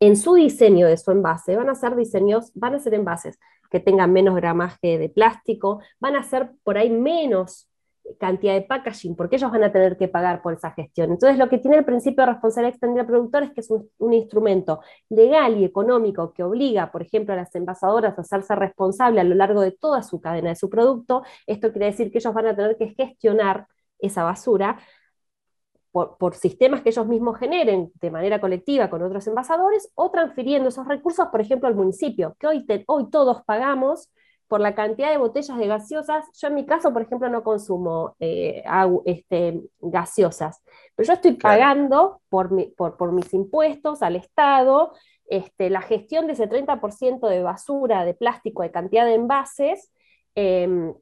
en 0.00 0.16
su 0.16 0.34
diseño 0.34 0.86
de 0.86 0.96
su 0.96 1.10
envase 1.10 1.56
van 1.56 1.70
a 1.70 1.74
ser 1.74 1.96
diseños, 1.96 2.52
van 2.54 2.74
a 2.74 2.78
ser 2.78 2.94
envases 2.94 3.38
que 3.70 3.80
tengan 3.80 4.12
menos 4.12 4.34
gramaje 4.36 4.98
de 4.98 5.08
plástico, 5.08 5.80
van 5.98 6.16
a 6.16 6.22
ser 6.22 6.52
por 6.62 6.76
ahí 6.76 6.90
menos 6.90 7.68
cantidad 8.18 8.54
de 8.54 8.62
packaging, 8.62 9.16
porque 9.16 9.36
ellos 9.36 9.50
van 9.50 9.64
a 9.64 9.72
tener 9.72 9.96
que 9.96 10.08
pagar 10.08 10.42
por 10.42 10.54
esa 10.54 10.70
gestión. 10.72 11.10
Entonces, 11.12 11.38
lo 11.38 11.48
que 11.48 11.58
tiene 11.58 11.78
el 11.78 11.84
principio 11.84 12.24
de 12.24 12.32
responsabilidad 12.32 12.74
extendida 12.74 13.02
al 13.02 13.06
productor 13.06 13.42
es 13.44 13.52
que 13.52 13.60
es 13.60 13.70
un, 13.70 14.12
instrumento 14.12 14.80
legal 15.08 15.58
y 15.58 15.64
económico 15.64 16.32
que 16.32 16.42
obliga, 16.42 16.92
por 16.92 17.02
ejemplo, 17.02 17.34
a 17.34 17.36
las 17.36 17.54
envasadoras 17.54 18.18
a 18.18 18.20
hacerse 18.22 18.54
responsable 18.54 19.20
a 19.20 19.24
lo 19.24 19.34
largo 19.34 19.60
de 19.60 19.72
toda 19.72 20.02
su 20.02 20.20
cadena 20.20 20.50
de 20.50 20.56
su 20.56 20.68
producto. 20.70 21.22
Esto 21.46 21.72
quiere 21.72 21.86
decir 21.86 22.10
que 22.10 22.18
ellos 22.18 22.34
van 22.34 22.46
a 22.46 22.56
tener 22.56 22.76
que 22.76 22.88
gestionar 22.94 23.66
esa 23.98 24.24
basura 24.24 24.78
por, 25.92 26.34
sistemas 26.34 26.80
que 26.80 26.88
ellos 26.88 27.06
mismos 27.06 27.38
generen 27.38 27.92
de 28.00 28.10
manera 28.10 28.40
colectiva 28.40 28.88
con 28.88 29.02
otros 29.02 29.26
envasadores 29.26 29.90
o 29.94 30.10
transfiriendo 30.10 30.70
esos 30.70 30.88
recursos, 30.88 31.28
por 31.28 31.40
ejemplo, 31.40 31.68
al 31.68 31.74
municipio, 31.74 32.34
que 32.38 32.46
hoy, 32.46 32.66
hoy 32.86 33.10
todos 33.10 33.42
pagamos 33.44 34.10
por 34.52 34.60
la 34.60 34.74
cantidad 34.74 35.10
de 35.10 35.16
botellas 35.16 35.56
de 35.56 35.66
gaseosas. 35.66 36.26
Yo 36.38 36.48
en 36.48 36.54
mi 36.56 36.66
caso, 36.66 36.92
por 36.92 37.00
ejemplo, 37.00 37.26
no 37.30 37.42
consumo 37.42 38.16
eh, 38.20 38.62
este, 39.06 39.62
gaseosas, 39.80 40.62
pero 40.94 41.06
yo 41.06 41.14
estoy 41.14 41.32
pagando 41.36 42.20
por, 42.28 42.50
por, 42.76 43.12
mis 43.12 43.32
impuestos 43.32 44.02
al 44.02 44.14
Estado 44.14 44.92
este, 45.24 45.70
la 45.70 45.80
gestión 45.80 46.26
de 46.26 46.34
ese 46.34 46.50
30% 46.50 47.28
de 47.28 47.42
basura, 47.42 48.04
de 48.04 48.12
plástico, 48.12 48.62
de 48.62 48.70
cantidad 48.70 49.06
de 49.06 49.14
envases. 49.14 49.90
Em, 50.34 50.92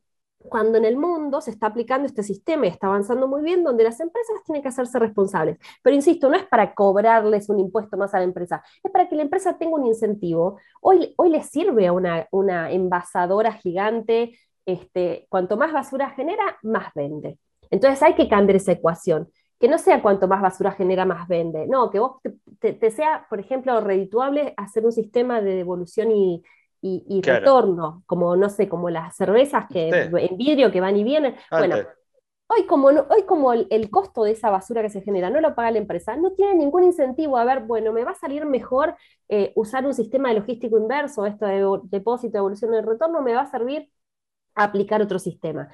cuando 0.48 0.78
en 0.78 0.84
el 0.84 0.96
mundo 0.96 1.40
se 1.40 1.50
está 1.50 1.66
aplicando 1.66 2.06
este 2.06 2.22
sistema 2.22 2.66
y 2.66 2.70
está 2.70 2.86
avanzando 2.86 3.28
muy 3.28 3.42
bien, 3.42 3.62
donde 3.62 3.84
las 3.84 4.00
empresas 4.00 4.36
tienen 4.44 4.62
que 4.62 4.68
hacerse 4.68 4.98
responsables. 4.98 5.58
Pero 5.82 5.94
insisto, 5.94 6.28
no 6.28 6.36
es 6.36 6.46
para 6.46 6.74
cobrarles 6.74 7.48
un 7.48 7.58
impuesto 7.60 7.96
más 7.96 8.14
a 8.14 8.18
la 8.18 8.24
empresa, 8.24 8.62
es 8.82 8.90
para 8.90 9.08
que 9.08 9.16
la 9.16 9.22
empresa 9.22 9.58
tenga 9.58 9.74
un 9.74 9.86
incentivo. 9.86 10.58
Hoy, 10.80 11.14
hoy 11.16 11.30
le 11.30 11.42
sirve 11.42 11.86
a 11.86 11.92
una, 11.92 12.26
una 12.30 12.70
envasadora 12.70 13.52
gigante, 13.52 14.38
este, 14.64 15.26
cuanto 15.28 15.56
más 15.56 15.72
basura 15.72 16.10
genera, 16.10 16.58
más 16.62 16.92
vende. 16.94 17.38
Entonces 17.70 18.02
hay 18.02 18.14
que 18.14 18.28
cambiar 18.28 18.56
esa 18.56 18.72
ecuación. 18.72 19.28
Que 19.58 19.68
no 19.68 19.76
sea 19.76 20.00
cuanto 20.00 20.26
más 20.26 20.40
basura 20.40 20.72
genera, 20.72 21.04
más 21.04 21.28
vende. 21.28 21.66
No, 21.66 21.90
que 21.90 21.98
vos 21.98 22.16
te 22.60 22.90
sea, 22.90 23.26
por 23.28 23.40
ejemplo, 23.40 23.78
redituable 23.82 24.54
hacer 24.56 24.86
un 24.86 24.92
sistema 24.92 25.42
de 25.42 25.54
devolución 25.54 26.10
y, 26.10 26.42
y, 26.82 27.20
retorno, 27.22 28.02
como 28.06 28.36
no 28.36 28.48
sé, 28.48 28.68
como 28.68 28.90
las 28.90 29.16
cervezas 29.16 29.66
que 29.70 29.88
en 29.90 30.36
vidrio 30.36 30.70
que 30.72 30.80
van 30.80 30.96
y 30.96 31.04
vienen. 31.04 31.36
Bueno, 31.50 31.76
Hoy 32.52 32.66
como, 32.66 32.88
hoy 32.88 33.22
como 33.28 33.52
el, 33.52 33.90
costo 33.90 34.24
de 34.24 34.32
esa 34.32 34.50
basura 34.50 34.82
que 34.82 34.90
se 34.90 35.02
genera 35.02 35.30
no 35.30 35.40
lo 35.40 35.54
paga 35.54 35.70
la 35.70 35.78
empresa, 35.78 36.16
no 36.16 36.32
tiene 36.32 36.56
ningún 36.56 36.82
incentivo 36.82 37.36
a 37.36 37.44
ver, 37.44 37.60
bueno, 37.60 37.92
me 37.92 38.02
va 38.02 38.10
a 38.10 38.16
salir 38.16 38.44
mejor 38.44 38.96
eh, 39.28 39.52
usar 39.54 39.86
un 39.86 39.94
sistema 39.94 40.30
de 40.30 40.40
logístico 40.40 40.76
inverso, 40.76 41.26
esto 41.26 41.46
de 41.46 41.64
depósito, 41.84 42.38
evolución 42.38 42.72
del 42.72 42.84
retorno, 42.84 43.22
me 43.22 43.34
va 43.34 43.42
a 43.42 43.50
servir 43.52 43.88
aplicar 44.54 45.02
otro 45.02 45.18
sistema. 45.18 45.68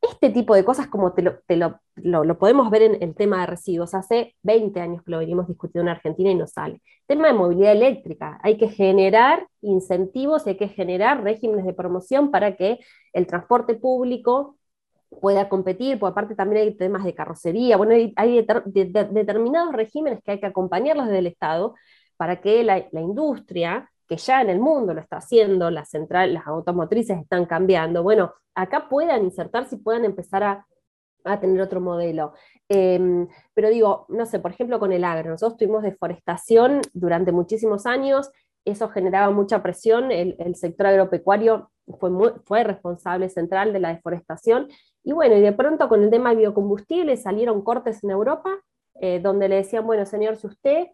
Este 0.00 0.30
tipo 0.30 0.54
de 0.54 0.64
cosas, 0.64 0.88
como 0.88 1.12
te 1.12 1.22
lo, 1.22 2.38
podemos 2.38 2.70
ver 2.70 2.82
en 2.82 3.02
el 3.02 3.14
tema 3.14 3.40
de 3.40 3.46
residuos, 3.46 3.94
hace 3.94 4.34
20 4.42 4.80
años 4.80 5.02
que 5.04 5.12
lo 5.12 5.18
venimos 5.18 5.46
discutiendo 5.46 5.90
en 5.90 5.96
Argentina 5.96 6.30
y 6.30 6.34
no 6.34 6.46
sale. 6.48 6.82
Tema 7.06 7.28
de 7.28 7.34
movilidad 7.34 7.72
eléctrica, 7.72 8.38
hay 8.42 8.56
que 8.56 8.68
generar 8.68 9.46
incentivos, 9.60 10.46
hay 10.46 10.56
que 10.56 10.68
generar 10.68 11.22
regímenes 11.22 11.64
de 11.64 11.72
promoción 11.72 12.32
para 12.32 12.56
que 12.56 12.80
el 13.12 13.26
transporte 13.28 13.74
público 13.74 14.56
pueda 15.20 15.48
competir, 15.48 15.98
porque 15.98 16.12
aparte 16.12 16.34
también 16.34 16.62
hay 16.62 16.74
temas 16.76 17.04
de 17.04 17.14
carrocería, 17.14 17.76
bueno, 17.76 17.94
hay, 18.16 18.46
determinados 19.12 19.72
regímenes 19.72 20.20
que 20.24 20.32
hay 20.32 20.40
que 20.40 20.46
acompañarlos 20.46 21.06
desde 21.06 21.18
el 21.18 21.26
Estado 21.26 21.74
para 22.16 22.40
que 22.40 22.64
la, 22.64 22.88
industria, 22.92 23.90
que 24.12 24.18
ya 24.18 24.42
en 24.42 24.50
el 24.50 24.60
mundo 24.60 24.92
lo 24.92 25.00
está 25.00 25.16
haciendo, 25.16 25.70
las 25.70 25.88
centrales, 25.88 26.34
las 26.34 26.46
automotrices 26.46 27.18
están 27.18 27.46
cambiando, 27.46 28.02
bueno, 28.02 28.34
acá 28.54 28.90
puedan 28.90 29.24
insertarse 29.24 29.76
y 29.76 29.78
puedan 29.78 30.04
empezar 30.04 30.42
a, 30.44 30.66
tener 31.40 31.62
otro 31.62 31.80
modelo. 31.80 32.34
Em, 32.68 33.26
pero 33.54 33.70
digo, 33.70 34.04
no 34.10 34.26
sé, 34.26 34.38
por 34.38 34.50
ejemplo, 34.50 34.78
con 34.78 34.92
el 34.92 35.02
agro, 35.02 35.30
nosotros 35.30 35.56
tuvimos 35.56 35.82
deforestación 35.82 36.82
durante 36.92 37.32
muchísimos 37.32 37.86
años, 37.86 38.30
eso 38.66 38.90
generaba 38.90 39.32
mucha 39.32 39.62
presión, 39.62 40.12
el, 40.12 40.56
sector 40.56 40.88
agropecuario 40.88 41.70
fue, 41.98 42.10
fue 42.44 42.64
responsable 42.64 43.30
central 43.30 43.72
de 43.72 43.80
la 43.80 43.94
deforestación. 43.94 44.68
Y 45.04 45.12
bueno, 45.12 45.36
y 45.36 45.40
de 45.40 45.52
pronto 45.52 45.88
con 45.88 46.02
el 46.02 46.10
tema 46.10 46.30
de 46.30 46.36
biocombustible 46.36 47.16
salieron 47.16 47.62
cortes 47.62 48.04
en 48.04 48.10
Europa, 48.10 48.50
eh, 49.00 49.20
donde 49.20 49.48
le 49.48 49.56
decían, 49.56 49.86
bueno, 49.86 50.04
señor, 50.04 50.36
si 50.36 50.48
usted 50.48 50.88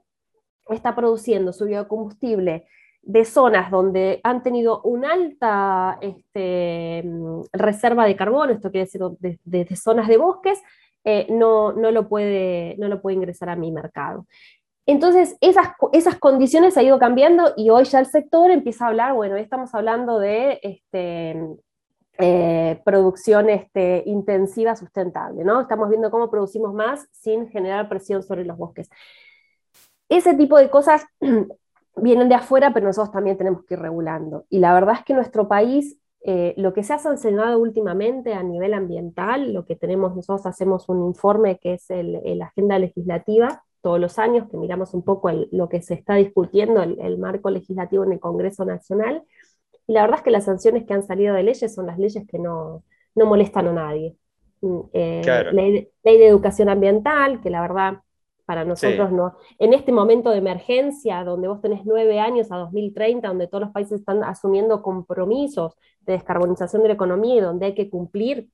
está 0.68 0.94
produciendo 0.94 1.52
su 1.52 1.64
biocombustible 1.64 2.68
de 3.08 3.24
zonas 3.24 3.70
donde 3.70 4.20
han 4.22 4.42
tenido 4.42 4.82
una 4.82 5.14
alta 5.14 5.96
este, 6.02 7.02
mm, 7.06 7.40
reserva 7.54 8.04
de 8.04 8.14
carbono, 8.14 8.52
esto 8.52 8.70
quiere 8.70 8.84
decir 8.84 9.00
de, 9.44 9.76
zonas 9.76 10.08
de 10.08 10.18
bosques, 10.18 10.60
eh, 11.04 11.26
no, 11.30 11.72
no, 11.72 11.90
lo 11.90 12.06
puede, 12.06 12.76
no 12.76 12.86
lo 12.86 13.00
puede 13.00 13.16
ingresar 13.16 13.48
a 13.48 13.56
mi 13.56 13.72
mercado. 13.72 14.26
Entonces, 14.84 15.38
esas, 15.40 15.68
esas 15.94 16.18
condiciones 16.18 16.76
han 16.76 16.84
ido 16.84 16.98
cambiando 16.98 17.54
y 17.56 17.70
hoy 17.70 17.84
ya 17.84 18.00
el 18.00 18.06
sector 18.06 18.50
empieza 18.50 18.84
a 18.84 18.88
hablar, 18.88 19.14
bueno, 19.14 19.36
estamos 19.36 19.74
hablando 19.74 20.18
de 20.18 20.60
este, 20.62 21.42
eh, 22.18 22.82
producción 22.84 23.48
este, 23.48 24.02
intensiva 24.04 24.76
sustentable, 24.76 25.44
¿no? 25.44 25.62
Estamos 25.62 25.88
viendo 25.88 26.10
cómo 26.10 26.30
producimos 26.30 26.74
más 26.74 27.08
sin 27.12 27.48
generar 27.48 27.88
presión 27.88 28.22
sobre 28.22 28.44
los 28.44 28.58
bosques. 28.58 28.90
Ese 30.10 30.34
tipo 30.34 30.58
de 30.58 30.68
cosas 30.68 31.06
vienen 32.00 32.28
de 32.28 32.34
afuera, 32.34 32.72
pero 32.72 32.86
nosotros 32.86 33.12
también 33.12 33.36
tenemos 33.36 33.64
que 33.64 33.74
ir 33.74 33.80
regulando. 33.80 34.44
Y 34.48 34.58
la 34.58 34.74
verdad 34.74 34.96
es 34.98 35.04
que 35.04 35.14
nuestro 35.14 35.48
país, 35.48 35.98
eh, 36.22 36.54
lo 36.56 36.72
que 36.72 36.82
se 36.82 36.92
ha 36.92 36.98
sancionado 36.98 37.58
últimamente 37.58 38.34
a 38.34 38.42
nivel 38.42 38.74
ambiental, 38.74 39.52
lo 39.52 39.64
que 39.64 39.76
tenemos, 39.76 40.16
nosotros 40.16 40.46
hacemos 40.46 40.88
un 40.88 41.06
informe 41.06 41.58
que 41.58 41.74
es 41.74 41.86
la 41.88 42.46
agenda 42.46 42.78
legislativa 42.78 43.64
todos 43.80 44.00
los 44.00 44.18
años, 44.18 44.48
que 44.50 44.56
miramos 44.56 44.92
un 44.92 45.02
poco 45.02 45.30
lo 45.52 45.68
que 45.68 45.82
se 45.82 45.94
está 45.94 46.16
discutiendo, 46.16 46.82
el 46.82 47.18
marco 47.18 47.48
legislativo 47.48 48.04
en 48.04 48.12
el 48.12 48.20
Congreso 48.20 48.64
Nacional, 48.64 49.22
y 49.88 49.94
la 49.94 50.02
verdad 50.02 50.18
es 50.18 50.22
que 50.22 50.30
las 50.30 50.44
sanciones 50.44 50.84
que 50.84 50.92
han 50.92 51.02
salido 51.02 51.34
de 51.34 51.42
leyes 51.42 51.74
son 51.74 51.86
las 51.86 51.98
leyes 51.98 52.24
que 52.28 52.38
no, 52.38 52.84
molestan 53.16 53.68
a 53.68 53.72
nadie. 53.72 54.16
Mm, 54.60 54.80
eh, 54.92 55.44
ley, 55.52 55.88
de, 56.04 56.26
educación 56.28 56.68
ambiental, 56.68 57.40
que 57.40 57.50
la 57.50 57.62
verdad 57.62 57.94
para 58.48 58.64
nosotros 58.64 59.12
no. 59.12 59.36
En 59.58 59.74
este 59.74 59.92
momento 59.92 60.30
de 60.30 60.38
emergencia, 60.38 61.22
donde 61.22 61.48
vos 61.48 61.60
tenés 61.60 61.82
nueve 61.84 62.18
años 62.18 62.50
a 62.50 62.56
2030, 62.56 63.28
donde 63.28 63.46
todos 63.46 63.64
los 63.64 63.72
países 63.72 64.00
están 64.00 64.24
asumiendo 64.24 64.80
compromisos 64.80 65.76
de 66.00 66.14
descarbonización 66.14 66.80
de 66.80 66.88
la 66.88 66.94
economía 66.94 67.34
y 67.34 67.40
donde 67.40 67.66
hay 67.66 67.74
que 67.74 67.90
cumplir 67.90 68.48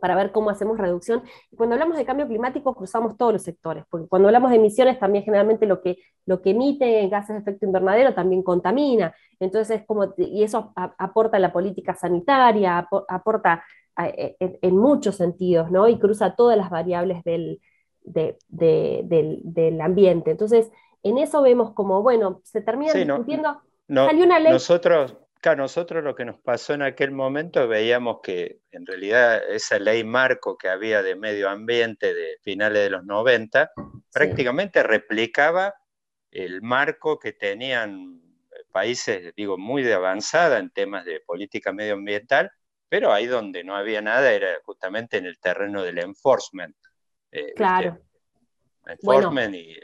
para 0.00 0.14
ver 0.14 0.30
cómo 0.30 0.50
hacemos 0.50 0.78
reducción. 0.78 1.24
cuando 1.56 1.74
hablamos 1.74 1.96
de 1.96 2.04
cambio 2.04 2.28
climático 2.28 2.76
cruzamos 2.76 3.16
todos 3.16 3.32
los 3.32 3.42
sectores, 3.42 3.82
porque 3.90 4.06
cuando 4.06 4.28
hablamos 4.28 4.52
de 4.52 4.56
emisiones 4.58 5.00
también 5.00 5.24
generalmente 5.24 5.66
lo 5.66 5.80
que, 5.82 5.96
lo 6.26 6.40
que 6.40 6.50
emite 6.50 7.08
gases 7.08 7.34
de 7.34 7.40
efecto 7.40 7.66
invernadero 7.66 8.14
también 8.14 8.44
contamina. 8.44 9.16
Entonces 9.40 9.80
es 9.80 9.84
como, 9.84 10.14
y 10.16 10.44
eso 10.44 10.72
aporta 10.76 11.38
a 11.38 11.40
la 11.40 11.52
política 11.52 11.96
sanitaria, 11.96 12.86
aporta 13.08 13.64
e, 13.98 14.36
e, 14.38 14.58
en, 14.62 14.76
muchos 14.76 15.16
sentidos, 15.16 15.72
¿no? 15.72 15.88
Y 15.88 15.98
cruza 15.98 16.36
todas 16.36 16.56
las 16.56 16.70
variables 16.70 17.24
del, 17.24 17.60
del, 18.04 19.80
ambiente. 19.80 20.30
Entonces, 20.30 20.70
en 21.02 21.18
eso 21.18 21.42
vemos 21.42 21.72
como, 21.72 22.02
bueno, 22.02 22.40
se 22.44 22.60
termina 22.60 22.92
discutiendo. 22.92 23.60
salió 23.88 24.24
una 24.24 24.38
ley. 24.38 24.52
Nosotros, 24.52 25.16
nosotros 25.56 26.02
lo 26.02 26.14
que 26.14 26.24
nos 26.24 26.38
pasó 26.38 26.72
en 26.72 26.82
aquel 26.82 27.10
momento 27.10 27.68
veíamos 27.68 28.20
que 28.22 28.60
en 28.70 28.86
realidad 28.86 29.42
esa 29.50 29.78
ley 29.78 30.02
marco 30.02 30.56
que 30.56 30.68
había 30.68 31.02
de 31.02 31.16
medio 31.16 31.50
ambiente 31.50 32.14
de 32.14 32.38
finales 32.40 32.82
de 32.82 32.90
los 32.90 33.04
90 33.04 33.70
prácticamente 34.10 34.82
replicaba 34.82 35.74
el 36.30 36.62
marco 36.62 37.18
que 37.18 37.32
tenían 37.32 38.22
países, 38.72 39.32
digo, 39.36 39.56
muy 39.56 39.82
de 39.82 39.94
avanzada 39.94 40.58
en 40.58 40.70
temas 40.70 41.04
de 41.04 41.20
política 41.20 41.72
medioambiental, 41.72 42.50
pero 42.88 43.12
ahí 43.12 43.26
donde 43.26 43.62
no 43.62 43.76
había 43.76 44.00
nada 44.00 44.32
era 44.32 44.48
justamente 44.64 45.16
en 45.18 45.26
el 45.26 45.38
terreno 45.38 45.82
del 45.82 45.98
enforcement. 45.98 46.74
Eh, 47.34 47.52
claro. 47.54 47.98
Enforcement 48.86 49.54
y, 49.54 49.76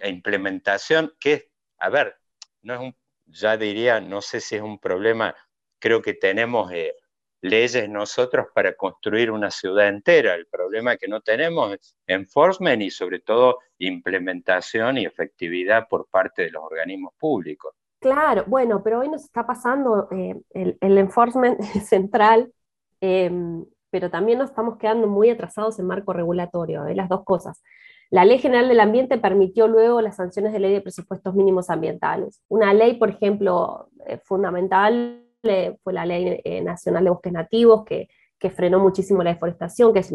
e 0.00 0.08
implementación, 0.08 1.12
que, 1.20 1.50
a 1.78 1.90
ver, 1.90 2.16
no 2.62 2.74
es 2.74 2.80
un 2.80 2.96
ya 3.26 3.56
diría, 3.56 4.00
no 4.00 4.20
sé 4.20 4.40
si 4.40 4.56
es 4.56 4.62
un 4.62 4.78
problema, 4.78 5.34
creo 5.78 6.02
que 6.02 6.14
tenemos 6.14 6.70
eh, 6.72 6.94
leyes 7.40 7.88
nosotros 7.88 8.46
para 8.54 8.74
construir 8.76 9.30
una 9.30 9.50
ciudad 9.50 9.88
entera. 9.88 10.34
El 10.34 10.46
problema 10.46 10.96
que 10.96 11.08
no 11.08 11.20
tenemos 11.20 11.74
es 11.74 11.96
enforcement 12.06 12.82
y 12.82 12.90
sobre 12.90 13.20
todo 13.20 13.58
implementación 13.78 14.98
y 14.98 15.06
efectividad 15.06 15.88
por 15.88 16.06
parte 16.08 16.42
de 16.42 16.50
los 16.50 16.62
organismos 16.62 17.14
públicos. 17.18 17.74
Claro, 17.98 18.44
bueno, 18.46 18.82
pero 18.82 19.00
hoy 19.00 19.08
nos 19.08 19.24
está 19.24 19.46
pasando 19.46 20.08
eh, 20.10 20.40
el, 20.50 20.98
enforcement 20.98 21.60
central, 21.84 22.52
em, 23.00 23.64
pero 23.92 24.10
también 24.10 24.38
nos 24.38 24.50
estamos 24.50 24.78
quedando 24.78 25.06
muy 25.06 25.28
atrasados 25.28 25.78
en 25.78 25.86
marco 25.86 26.14
regulatorio, 26.14 26.82
de 26.84 26.94
las 26.94 27.10
dos 27.10 27.24
cosas. 27.24 27.62
La 28.10 28.24
Ley 28.24 28.38
General 28.38 28.68
del 28.68 28.80
Ambiente 28.80 29.18
permitió 29.18 29.68
luego 29.68 30.00
las 30.00 30.16
sanciones 30.16 30.52
de 30.52 30.58
ley 30.58 30.72
de 30.72 30.80
presupuestos 30.80 31.34
mínimos 31.34 31.70
ambientales. 31.70 32.42
Una 32.48 32.74
ley, 32.74 32.94
por 32.94 33.10
ejemplo, 33.10 33.88
eh, 34.06 34.18
fundamental 34.24 35.22
eh, 35.42 35.76
fue 35.82 35.92
la 35.92 36.06
Ley 36.06 36.40
eh, 36.44 36.62
Nacional 36.62 37.04
de 37.04 37.10
Bosques 37.10 37.32
Nativos, 37.32 37.84
que, 37.84 38.08
frenó 38.54 38.80
muchísimo 38.80 39.22
la 39.22 39.30
deforestación, 39.30 39.92
que 39.92 40.00
es 40.00 40.12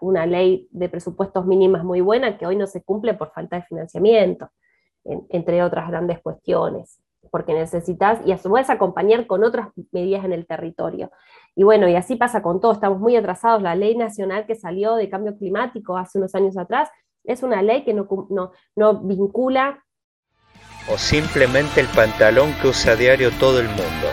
una 0.00 0.26
ley 0.26 0.66
de 0.72 0.88
presupuestos 0.88 1.46
mínimos 1.46 1.84
muy 1.84 2.00
buena, 2.00 2.36
que 2.36 2.44
hoy 2.44 2.56
no 2.56 2.66
se 2.66 2.82
cumple 2.82 3.14
por 3.14 3.30
falta 3.30 3.54
de 3.54 3.62
financiamiento, 3.62 4.50
entre 5.04 5.62
otras 5.62 5.88
grandes 5.88 6.18
cuestiones, 6.18 7.00
porque 7.30 7.54
necesitas, 7.54 8.26
y 8.26 8.32
a 8.32 8.38
su 8.38 8.50
vez 8.50 8.68
acompañar 8.70 9.28
con 9.28 9.44
otras 9.44 9.68
medidas 9.92 10.24
en 10.24 10.32
el 10.32 10.48
territorio. 10.48 11.12
Y 11.56 11.64
bueno, 11.64 11.88
y 11.88 11.96
así 11.96 12.16
pasa 12.16 12.42
con 12.42 12.60
todo, 12.60 12.72
estamos 12.72 13.00
muy 13.00 13.16
atrasados. 13.16 13.62
La 13.62 13.74
ley 13.74 13.96
nacional 13.96 14.46
que 14.46 14.54
salió 14.54 14.94
de 14.94 15.08
cambio 15.08 15.36
climático 15.36 15.96
hace 15.96 16.18
unos 16.18 16.34
años 16.34 16.56
atrás 16.56 16.88
es 17.24 17.42
una 17.42 17.62
ley 17.62 17.84
que 17.84 17.94
no, 17.94 18.06
no, 18.76 19.00
vincula. 19.00 19.84
O 20.92 20.96
simplemente 20.96 21.80
el 21.80 21.88
pantalón 21.88 22.52
que 22.60 22.68
usa 22.68 22.92
a 22.92 22.96
diario 22.96 23.30
todo 23.38 23.60
el 23.60 23.66
mundo. 23.68 24.08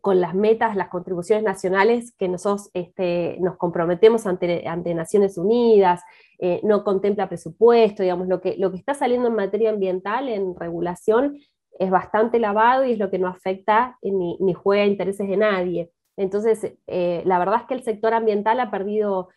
Con 0.00 0.20
las 0.20 0.34
metas, 0.34 0.76
las 0.76 0.88
contribuciones 0.88 1.44
nacionales 1.44 2.14
que 2.16 2.28
nosotros 2.28 2.70
este, 2.72 3.36
nos 3.40 3.56
comprometemos 3.56 4.26
ante, 4.26 4.66
ante 4.66 4.94
Naciones 4.94 5.36
Unidas, 5.36 6.02
eh, 6.38 6.60
no 6.62 6.84
contempla 6.84 7.28
presupuesto, 7.28 8.02
digamos, 8.02 8.28
lo 8.28 8.40
que, 8.40 8.56
lo 8.56 8.70
que 8.70 8.78
está 8.78 8.94
saliendo 8.94 9.28
en 9.28 9.34
materia 9.34 9.70
ambiental, 9.70 10.28
en 10.28 10.54
regulación, 10.54 11.38
es 11.78 11.90
bastante 11.90 12.38
lavado 12.38 12.84
y 12.84 12.92
es 12.92 12.98
lo 12.98 13.10
que 13.10 13.18
no 13.18 13.28
afecta 13.28 13.98
ni, 14.02 14.36
ni 14.40 14.54
juega 14.54 14.84
intereses 14.84 15.28
de 15.28 15.36
nadie. 15.36 15.90
Entonces, 16.16 16.74
eh, 16.86 17.22
la 17.24 17.38
verdad 17.38 17.60
es 17.60 17.66
que 17.66 17.74
el 17.74 17.82
sector 17.84 18.12
ambiental 18.14 18.60
ha 18.60 18.70
perdido 18.70 19.28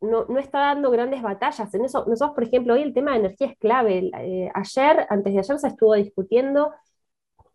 no, 0.00 0.38
está 0.38 0.60
dando 0.60 0.90
grandes 0.90 1.22
batallas. 1.22 1.72
En 1.74 1.84
eso, 1.84 2.04
nosotros, 2.06 2.34
por 2.34 2.44
ejemplo, 2.44 2.74
hoy 2.74 2.82
el 2.82 2.94
tema 2.94 3.12
de 3.12 3.18
energía 3.18 3.48
es 3.48 3.58
clave. 3.58 4.10
Eh, 4.18 4.50
ayer, 4.54 5.06
antes 5.10 5.32
de 5.32 5.38
ayer, 5.40 5.58
se 5.58 5.68
estuvo 5.68 5.94
discutiendo 5.94 6.72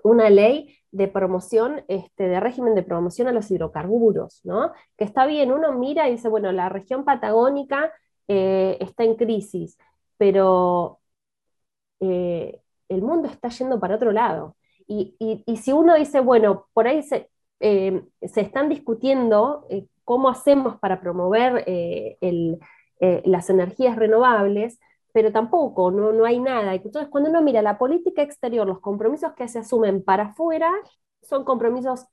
una 0.04 0.30
ley 0.30 0.78
de 0.92 1.08
promoción, 1.08 1.84
este, 1.88 2.28
de 2.28 2.40
régimen 2.40 2.76
de 2.76 2.84
promoción 2.84 3.28
a 3.28 3.32
los 3.32 3.50
hidrocarburos, 3.52 4.42
¿no? 4.46 4.72
Que 4.98 5.04
está 5.04 5.26
bien, 5.26 5.52
uno 5.52 5.74
mira 5.74 6.08
y 6.08 6.14
dice, 6.14 6.30
bueno, 6.30 6.52
la 6.52 6.70
región 6.70 7.04
patagónica 7.06 7.92
eh, 8.28 8.78
está 8.80 9.04
en 9.04 9.16
crisis, 9.16 9.78
pero 10.18 11.00
eh, 12.00 12.62
el 12.90 13.02
mundo 13.02 13.28
está 13.28 13.50
yendo 13.50 13.80
para 13.80 13.96
otro 13.96 14.12
lado. 14.12 14.56
Y, 14.88 15.16
si 15.62 15.72
uno 15.72 15.96
dice, 15.96 16.20
bueno, 16.20 16.68
por 16.74 16.88
ahí 16.88 17.02
se, 17.02 17.30
se 17.60 18.42
están 18.42 18.70
discutiendo 18.70 19.68
cómo 20.06 20.30
hacemos 20.30 20.78
para 20.78 21.02
promover 21.02 21.64
eh, 21.68 22.18
eh, 22.22 23.22
las 23.26 23.50
energías 23.50 23.98
renovables, 23.98 24.80
pero 25.12 25.32
tampoco, 25.32 25.92
no, 25.92 26.14
no 26.14 26.26
hay 26.26 26.40
nada. 26.40 26.76
Entonces, 26.76 27.10
cuando 27.10 27.30
uno 27.30 27.42
mira 27.42 27.62
la 27.62 27.78
política 27.78 28.22
exterior, 28.22 28.68
los 28.68 28.80
compromisos 28.80 29.34
que 29.34 29.48
se 29.48 29.60
asumen 29.60 30.04
para 30.04 30.26
afuera 30.26 30.72
son 31.22 31.44
compromisos 31.44 32.06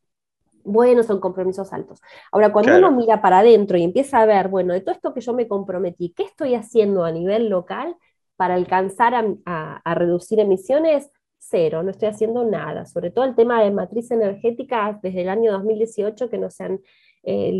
buenos, 0.64 1.06
son 1.06 1.20
compromisos 1.20 1.72
altos. 1.72 2.00
Ahora, 2.30 2.52
cuando 2.52 2.76
uno 2.78 2.90
mira 2.92 3.20
para 3.20 3.40
adentro 3.40 3.76
y 3.76 3.82
empieza 3.82 4.20
a 4.20 4.26
ver, 4.26 4.48
bueno, 4.48 4.72
de 4.72 4.80
todo 4.80 4.94
esto 4.94 5.12
que 5.12 5.20
yo 5.20 5.34
me 5.34 5.48
comprometí, 5.48 6.14
¿qué 6.16 6.22
estoy 6.22 6.54
haciendo 6.54 7.04
a 7.04 7.12
nivel 7.12 7.48
local 7.48 7.96
para 8.43 8.55
alcanzar 8.55 9.14
a 9.44 9.94
reducir 9.94 10.40
emisiones? 10.40 11.09
cero, 11.44 11.82
no 11.82 11.90
estoy 11.90 12.09
haciendo 12.09 12.44
nada, 12.44 12.86
sobre 12.86 13.10
todo 13.10 13.24
el 13.24 13.35
tema 13.35 13.62
de 13.62 13.70
matriz 13.70 14.10
energética 14.10 14.98
desde 15.02 15.23
el 15.23 15.28
año 15.28 15.52
2018 15.52 16.31
que 16.31 16.39
no 16.39 16.51
se 16.51 16.64
han 16.64 16.81
eh, 17.24 17.52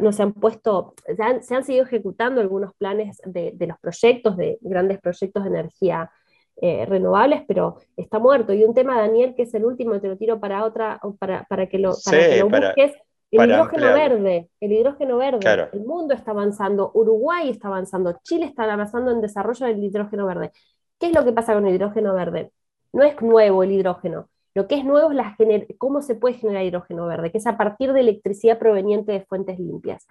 no 0.00 0.12
se 0.12 0.22
han 0.22 0.32
puesto, 0.32 0.94
se 1.14 1.54
han, 1.54 1.64
seguido 1.64 1.84
ejecutando 1.84 2.40
algunos 2.40 2.72
planes 2.74 3.20
de, 3.26 3.54
los 3.66 3.78
proyectos, 3.78 4.38
de 4.38 4.58
grandes 4.62 5.00
proyectos 5.00 5.42
de 5.42 5.50
energía 5.50 6.10
eh, 6.56 6.86
renovables, 6.86 7.42
pero 7.46 7.76
está 7.94 8.18
muerto. 8.18 8.54
Y 8.54 8.64
un 8.64 8.72
tema, 8.72 8.96
Daniel, 8.96 9.34
que 9.34 9.42
es 9.42 9.52
el 9.52 9.66
último, 9.66 10.00
te 10.00 10.08
lo 10.08 10.16
tiro 10.16 10.40
para 10.40 10.64
otra, 10.64 10.98
para, 11.18 11.44
para 11.44 11.68
que 11.68 11.78
lo, 11.78 11.92
para 12.02 12.44
busques, 12.44 12.92
el 13.32 13.50
hidrógeno 13.50 13.86
verde, 13.92 14.50
el 14.60 14.72
hidrógeno 14.72 15.16
verde, 15.16 15.68
el 15.72 15.84
mundo 15.84 16.14
está 16.14 16.30
avanzando, 16.30 16.90
Uruguay 16.94 17.50
está 17.50 17.68
avanzando, 17.68 18.18
Chile 18.22 18.46
está 18.46 18.70
avanzando 18.70 19.10
en 19.10 19.20
desarrollo 19.20 19.66
del 19.66 19.82
hidrógeno 19.82 20.26
verde. 20.26 20.52
¿Qué 20.98 21.06
es 21.06 21.14
lo 21.14 21.24
que 21.24 21.32
pasa 21.32 21.54
con 21.54 21.66
el 21.66 21.74
hidrógeno 21.74 22.14
verde? 22.14 22.52
no 22.92 23.02
es 23.02 23.20
nuevo 23.20 23.62
el 23.62 23.72
hidrógeno. 23.72 24.28
Lo 24.54 24.68
que 24.68 24.76
es 24.76 24.84
nuevo 24.84 25.10
es 25.10 25.16
la 25.16 25.36
cómo 25.78 26.02
se 26.02 26.14
puede 26.14 26.34
generar 26.34 26.64
hidrógeno 26.64 27.06
verde, 27.06 27.32
que 27.32 27.38
es 27.38 27.46
a 27.46 27.56
partir 27.56 27.92
de 27.92 28.00
electricidad 28.00 28.58
proveniente 28.58 29.12
de 29.12 29.24
fuentes 29.24 29.58
limpias. 29.58 30.06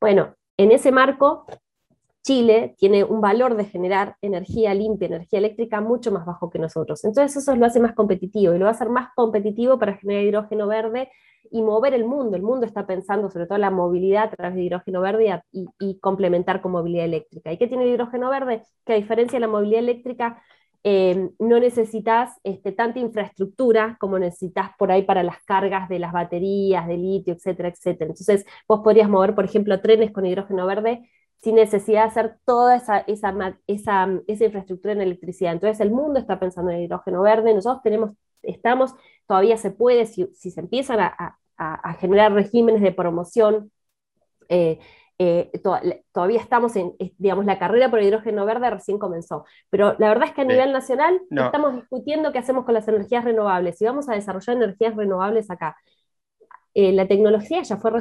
Bueno, 0.00 0.34
en 0.56 0.72
ese 0.72 0.90
marco, 0.90 1.46
Chile 2.24 2.74
tiene 2.78 3.04
un 3.04 3.20
valor 3.20 3.56
de 3.56 3.66
generar 3.66 4.16
energía 4.22 4.74
limpia, 4.74 5.06
energía 5.06 5.38
eléctrica 5.38 5.80
mucho 5.80 6.10
más 6.10 6.24
bajo 6.26 6.50
que 6.50 6.58
nosotros. 6.58 7.04
Entonces 7.04 7.36
eso 7.42 7.54
lo 7.54 7.66
hace 7.66 7.80
más 7.80 7.94
competitivo 7.94 8.54
y 8.54 8.58
lo 8.58 8.64
va 8.64 8.70
a 8.70 8.74
hacer 8.74 8.88
más 8.88 9.08
competitivo 9.14 9.78
para 9.78 9.94
generar 9.98 10.24
hidrógeno 10.24 10.66
verde 10.66 11.10
y 11.50 11.62
mover 11.62 11.94
el 11.94 12.04
mundo. 12.04 12.36
El 12.36 12.42
mundo 12.42 12.66
está 12.66 12.86
pensando 12.86 13.30
sobre 13.30 13.46
todo 13.46 13.58
la 13.58 13.70
movilidad 13.70 14.24
a 14.24 14.30
través 14.30 14.56
de 14.56 14.62
hidrógeno 14.62 15.00
verde 15.02 15.42
y, 15.52 15.98
complementar 16.00 16.62
con 16.62 16.72
movilidad 16.72 17.04
eléctrica. 17.04 17.52
¿Y 17.52 17.58
qué 17.58 17.66
tiene 17.68 17.84
el 17.84 17.90
hidrógeno 17.90 18.30
verde? 18.30 18.62
Que 18.86 18.94
a 18.94 18.96
diferencia 18.96 19.36
de 19.36 19.40
la 19.40 19.48
movilidad 19.48 19.80
eléctrica, 19.80 20.42
Em, 20.86 21.30
no 21.38 21.58
necesitas 21.60 22.38
este, 22.44 22.70
tanta 22.70 22.98
infraestructura 22.98 23.96
como 23.98 24.18
necesitas 24.18 24.70
por 24.78 24.92
ahí 24.92 25.02
para 25.02 25.22
las 25.22 25.42
cargas 25.44 25.88
de 25.88 25.98
las 25.98 26.12
baterías, 26.12 26.86
de 26.86 26.98
litio, 26.98 27.32
etcétera, 27.32 27.70
etcétera. 27.70 28.10
Entonces, 28.10 28.44
vos 28.68 28.80
podrías 28.84 29.08
mover, 29.08 29.34
por 29.34 29.46
ejemplo, 29.46 29.80
trenes 29.80 30.12
con 30.12 30.26
hidrógeno 30.26 30.66
verde 30.66 31.08
sin 31.42 31.56
necesidad 31.56 32.02
de 32.02 32.08
hacer 32.08 32.38
toda 32.44 32.76
esa, 32.76 32.98
esa, 33.00 33.58
esa, 33.66 34.08
esa 34.26 34.44
infraestructura 34.44 34.92
en 34.92 35.02
electricidad. 35.02 35.52
Entonces, 35.52 35.80
el 35.80 35.90
mundo 35.90 36.18
está 36.18 36.40
pensando 36.40 36.70
en 36.70 36.80
hidrógeno 36.80 37.22
verde, 37.22 37.54
nosotros 37.54 37.82
tenemos, 37.82 38.12
estamos, 38.42 38.94
todavía 39.26 39.56
se 39.56 39.70
puede, 39.70 40.06
si, 40.06 40.26
si 40.34 40.50
se 40.50 40.60
empiezan 40.60 41.00
a, 41.00 41.38
a, 41.56 41.74
a, 41.74 41.94
generar 41.94 42.32
regímenes 42.32 42.82
de 42.82 42.92
promoción, 42.92 43.70
eh, 44.48 44.78
eh, 45.18 45.52
todavía 46.12 46.40
estamos 46.40 46.74
en, 46.74 46.94
digamos, 47.18 47.44
la 47.44 47.58
carrera 47.58 47.88
por 47.88 48.00
el 48.00 48.06
hidrógeno 48.06 48.44
verde 48.44 48.68
recién 48.70 48.98
comenzó, 48.98 49.44
pero 49.70 49.94
la 49.98 50.08
verdad 50.08 50.28
es 50.28 50.34
que 50.34 50.40
a 50.40 50.44
nivel 50.44 50.72
nacional 50.72 51.20
estamos 51.30 51.76
discutiendo 51.76 52.32
qué 52.32 52.38
hacemos 52.38 52.64
con 52.64 52.74
las 52.74 52.88
energías 52.88 53.24
renovables, 53.24 53.78
si 53.78 53.84
vamos 53.84 54.08
a 54.08 54.14
desarrollar 54.14 54.56
energías 54.56 54.96
renovables 54.96 55.50
acá. 55.50 55.76
Eh, 56.74 56.92
la 56.92 57.06
tecnología 57.06 57.62
ya 57.62 57.76
fue, 57.76 57.92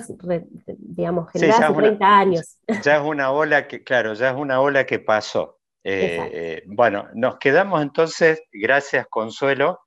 digamos, 0.77 1.31
generada 1.31 1.67
hace 1.67 1.73
30 1.75 2.05
años. 2.05 2.57
Ya 2.83 2.97
es 2.97 3.03
una 3.03 3.31
ola 3.31 3.67
que, 3.67 3.83
claro, 3.83 4.13
ya 4.13 4.31
es 4.31 4.35
una 4.35 4.59
ola 4.59 4.85
que 4.85 4.99
pasó. 4.99 5.59
Eh, 5.85 6.63
bueno, 6.65 7.07
nos 7.13 7.37
quedamos 7.37 7.81
entonces, 7.81 8.41
gracias 8.51 9.05
Consuelo, 9.09 9.81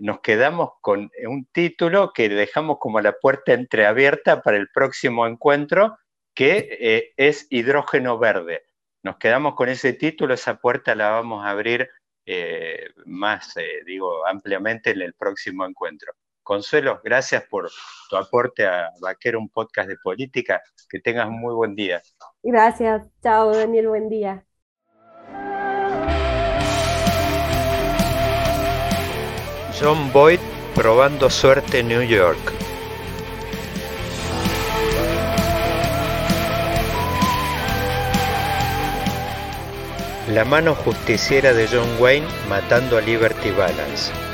nos 0.00 0.20
quedamos 0.20 0.70
con 0.80 1.10
un 1.26 1.46
título 1.46 2.12
que 2.12 2.28
dejamos 2.28 2.76
como 2.78 3.00
la 3.00 3.12
puerta 3.12 3.54
entreabierta 3.54 4.42
para 4.42 4.58
el 4.58 4.68
próximo 4.68 5.26
encuentro, 5.26 5.96
que 6.34 6.78
eh, 6.80 7.12
es 7.16 7.46
hidrógeno 7.50 8.18
verde. 8.18 8.62
Nos 9.02 9.16
quedamos 9.18 9.54
con 9.54 9.68
ese 9.68 9.92
título, 9.92 10.34
esa 10.34 10.56
puerta 10.56 10.94
la 10.94 11.10
vamos 11.10 11.44
a 11.44 11.50
abrir 11.50 11.90
eh, 12.24 12.90
más, 13.06 13.56
eh, 13.56 13.82
digo, 13.84 14.26
ampliamente 14.26 14.90
en 14.90 15.02
el 15.02 15.14
próximo 15.14 15.66
encuentro. 15.66 16.12
Consuelo, 16.42 17.00
gracias 17.04 17.44
por 17.48 17.70
tu 18.10 18.16
aporte 18.16 18.66
a 18.66 18.90
Vaquero, 19.00 19.38
un 19.38 19.48
podcast 19.48 19.88
de 19.88 19.96
política. 20.02 20.60
Que 20.90 20.98
tengas 20.98 21.28
un 21.28 21.40
muy 21.40 21.54
buen 21.54 21.74
día. 21.74 22.02
Gracias. 22.42 23.06
Chao, 23.22 23.54
Daniel. 23.54 23.88
Buen 23.88 24.08
día. 24.08 24.44
John 29.80 30.12
Boyd 30.12 30.40
probando 30.74 31.30
suerte 31.30 31.78
en 31.78 31.88
New 31.88 32.02
York. 32.02 32.38
La 40.28 40.44
mano 40.44 40.74
justiciera 40.74 41.52
de 41.52 41.68
John 41.68 41.88
Wayne 42.00 42.26
matando 42.48 42.96
a 42.96 43.00
Liberty 43.00 43.50
Balance. 43.50 44.31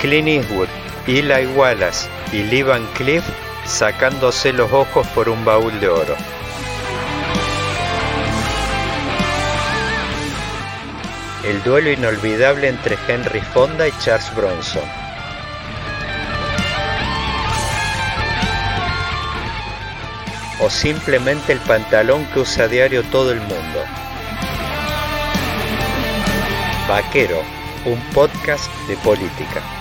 Clint 0.00 0.28
Eastwood, 0.28 0.68
Eli 1.06 1.46
Wallace 1.54 2.08
y 2.32 2.42
Lee 2.44 2.62
Van 2.62 2.86
Cliff 2.94 3.24
sacándose 3.64 4.52
los 4.52 4.72
ojos 4.72 5.06
por 5.08 5.28
un 5.28 5.44
baúl 5.44 5.78
de 5.80 5.88
oro. 5.88 6.16
El 11.44 11.62
duelo 11.62 11.90
inolvidable 11.90 12.68
entre 12.68 12.98
Henry 13.08 13.40
Fonda 13.40 13.88
y 13.88 13.92
Charles 14.00 14.34
Bronson. 14.34 15.00
o 20.60 20.68
simplemente 20.68 21.52
el 21.52 21.58
pantalón 21.60 22.24
que 22.26 22.40
usa 22.40 22.64
a 22.64 22.68
diario 22.68 23.02
todo 23.04 23.32
el 23.32 23.40
mundo. 23.40 23.84
Vaquero, 26.88 27.42
un 27.86 27.98
podcast 28.12 28.70
de 28.86 28.96
política. 28.98 29.79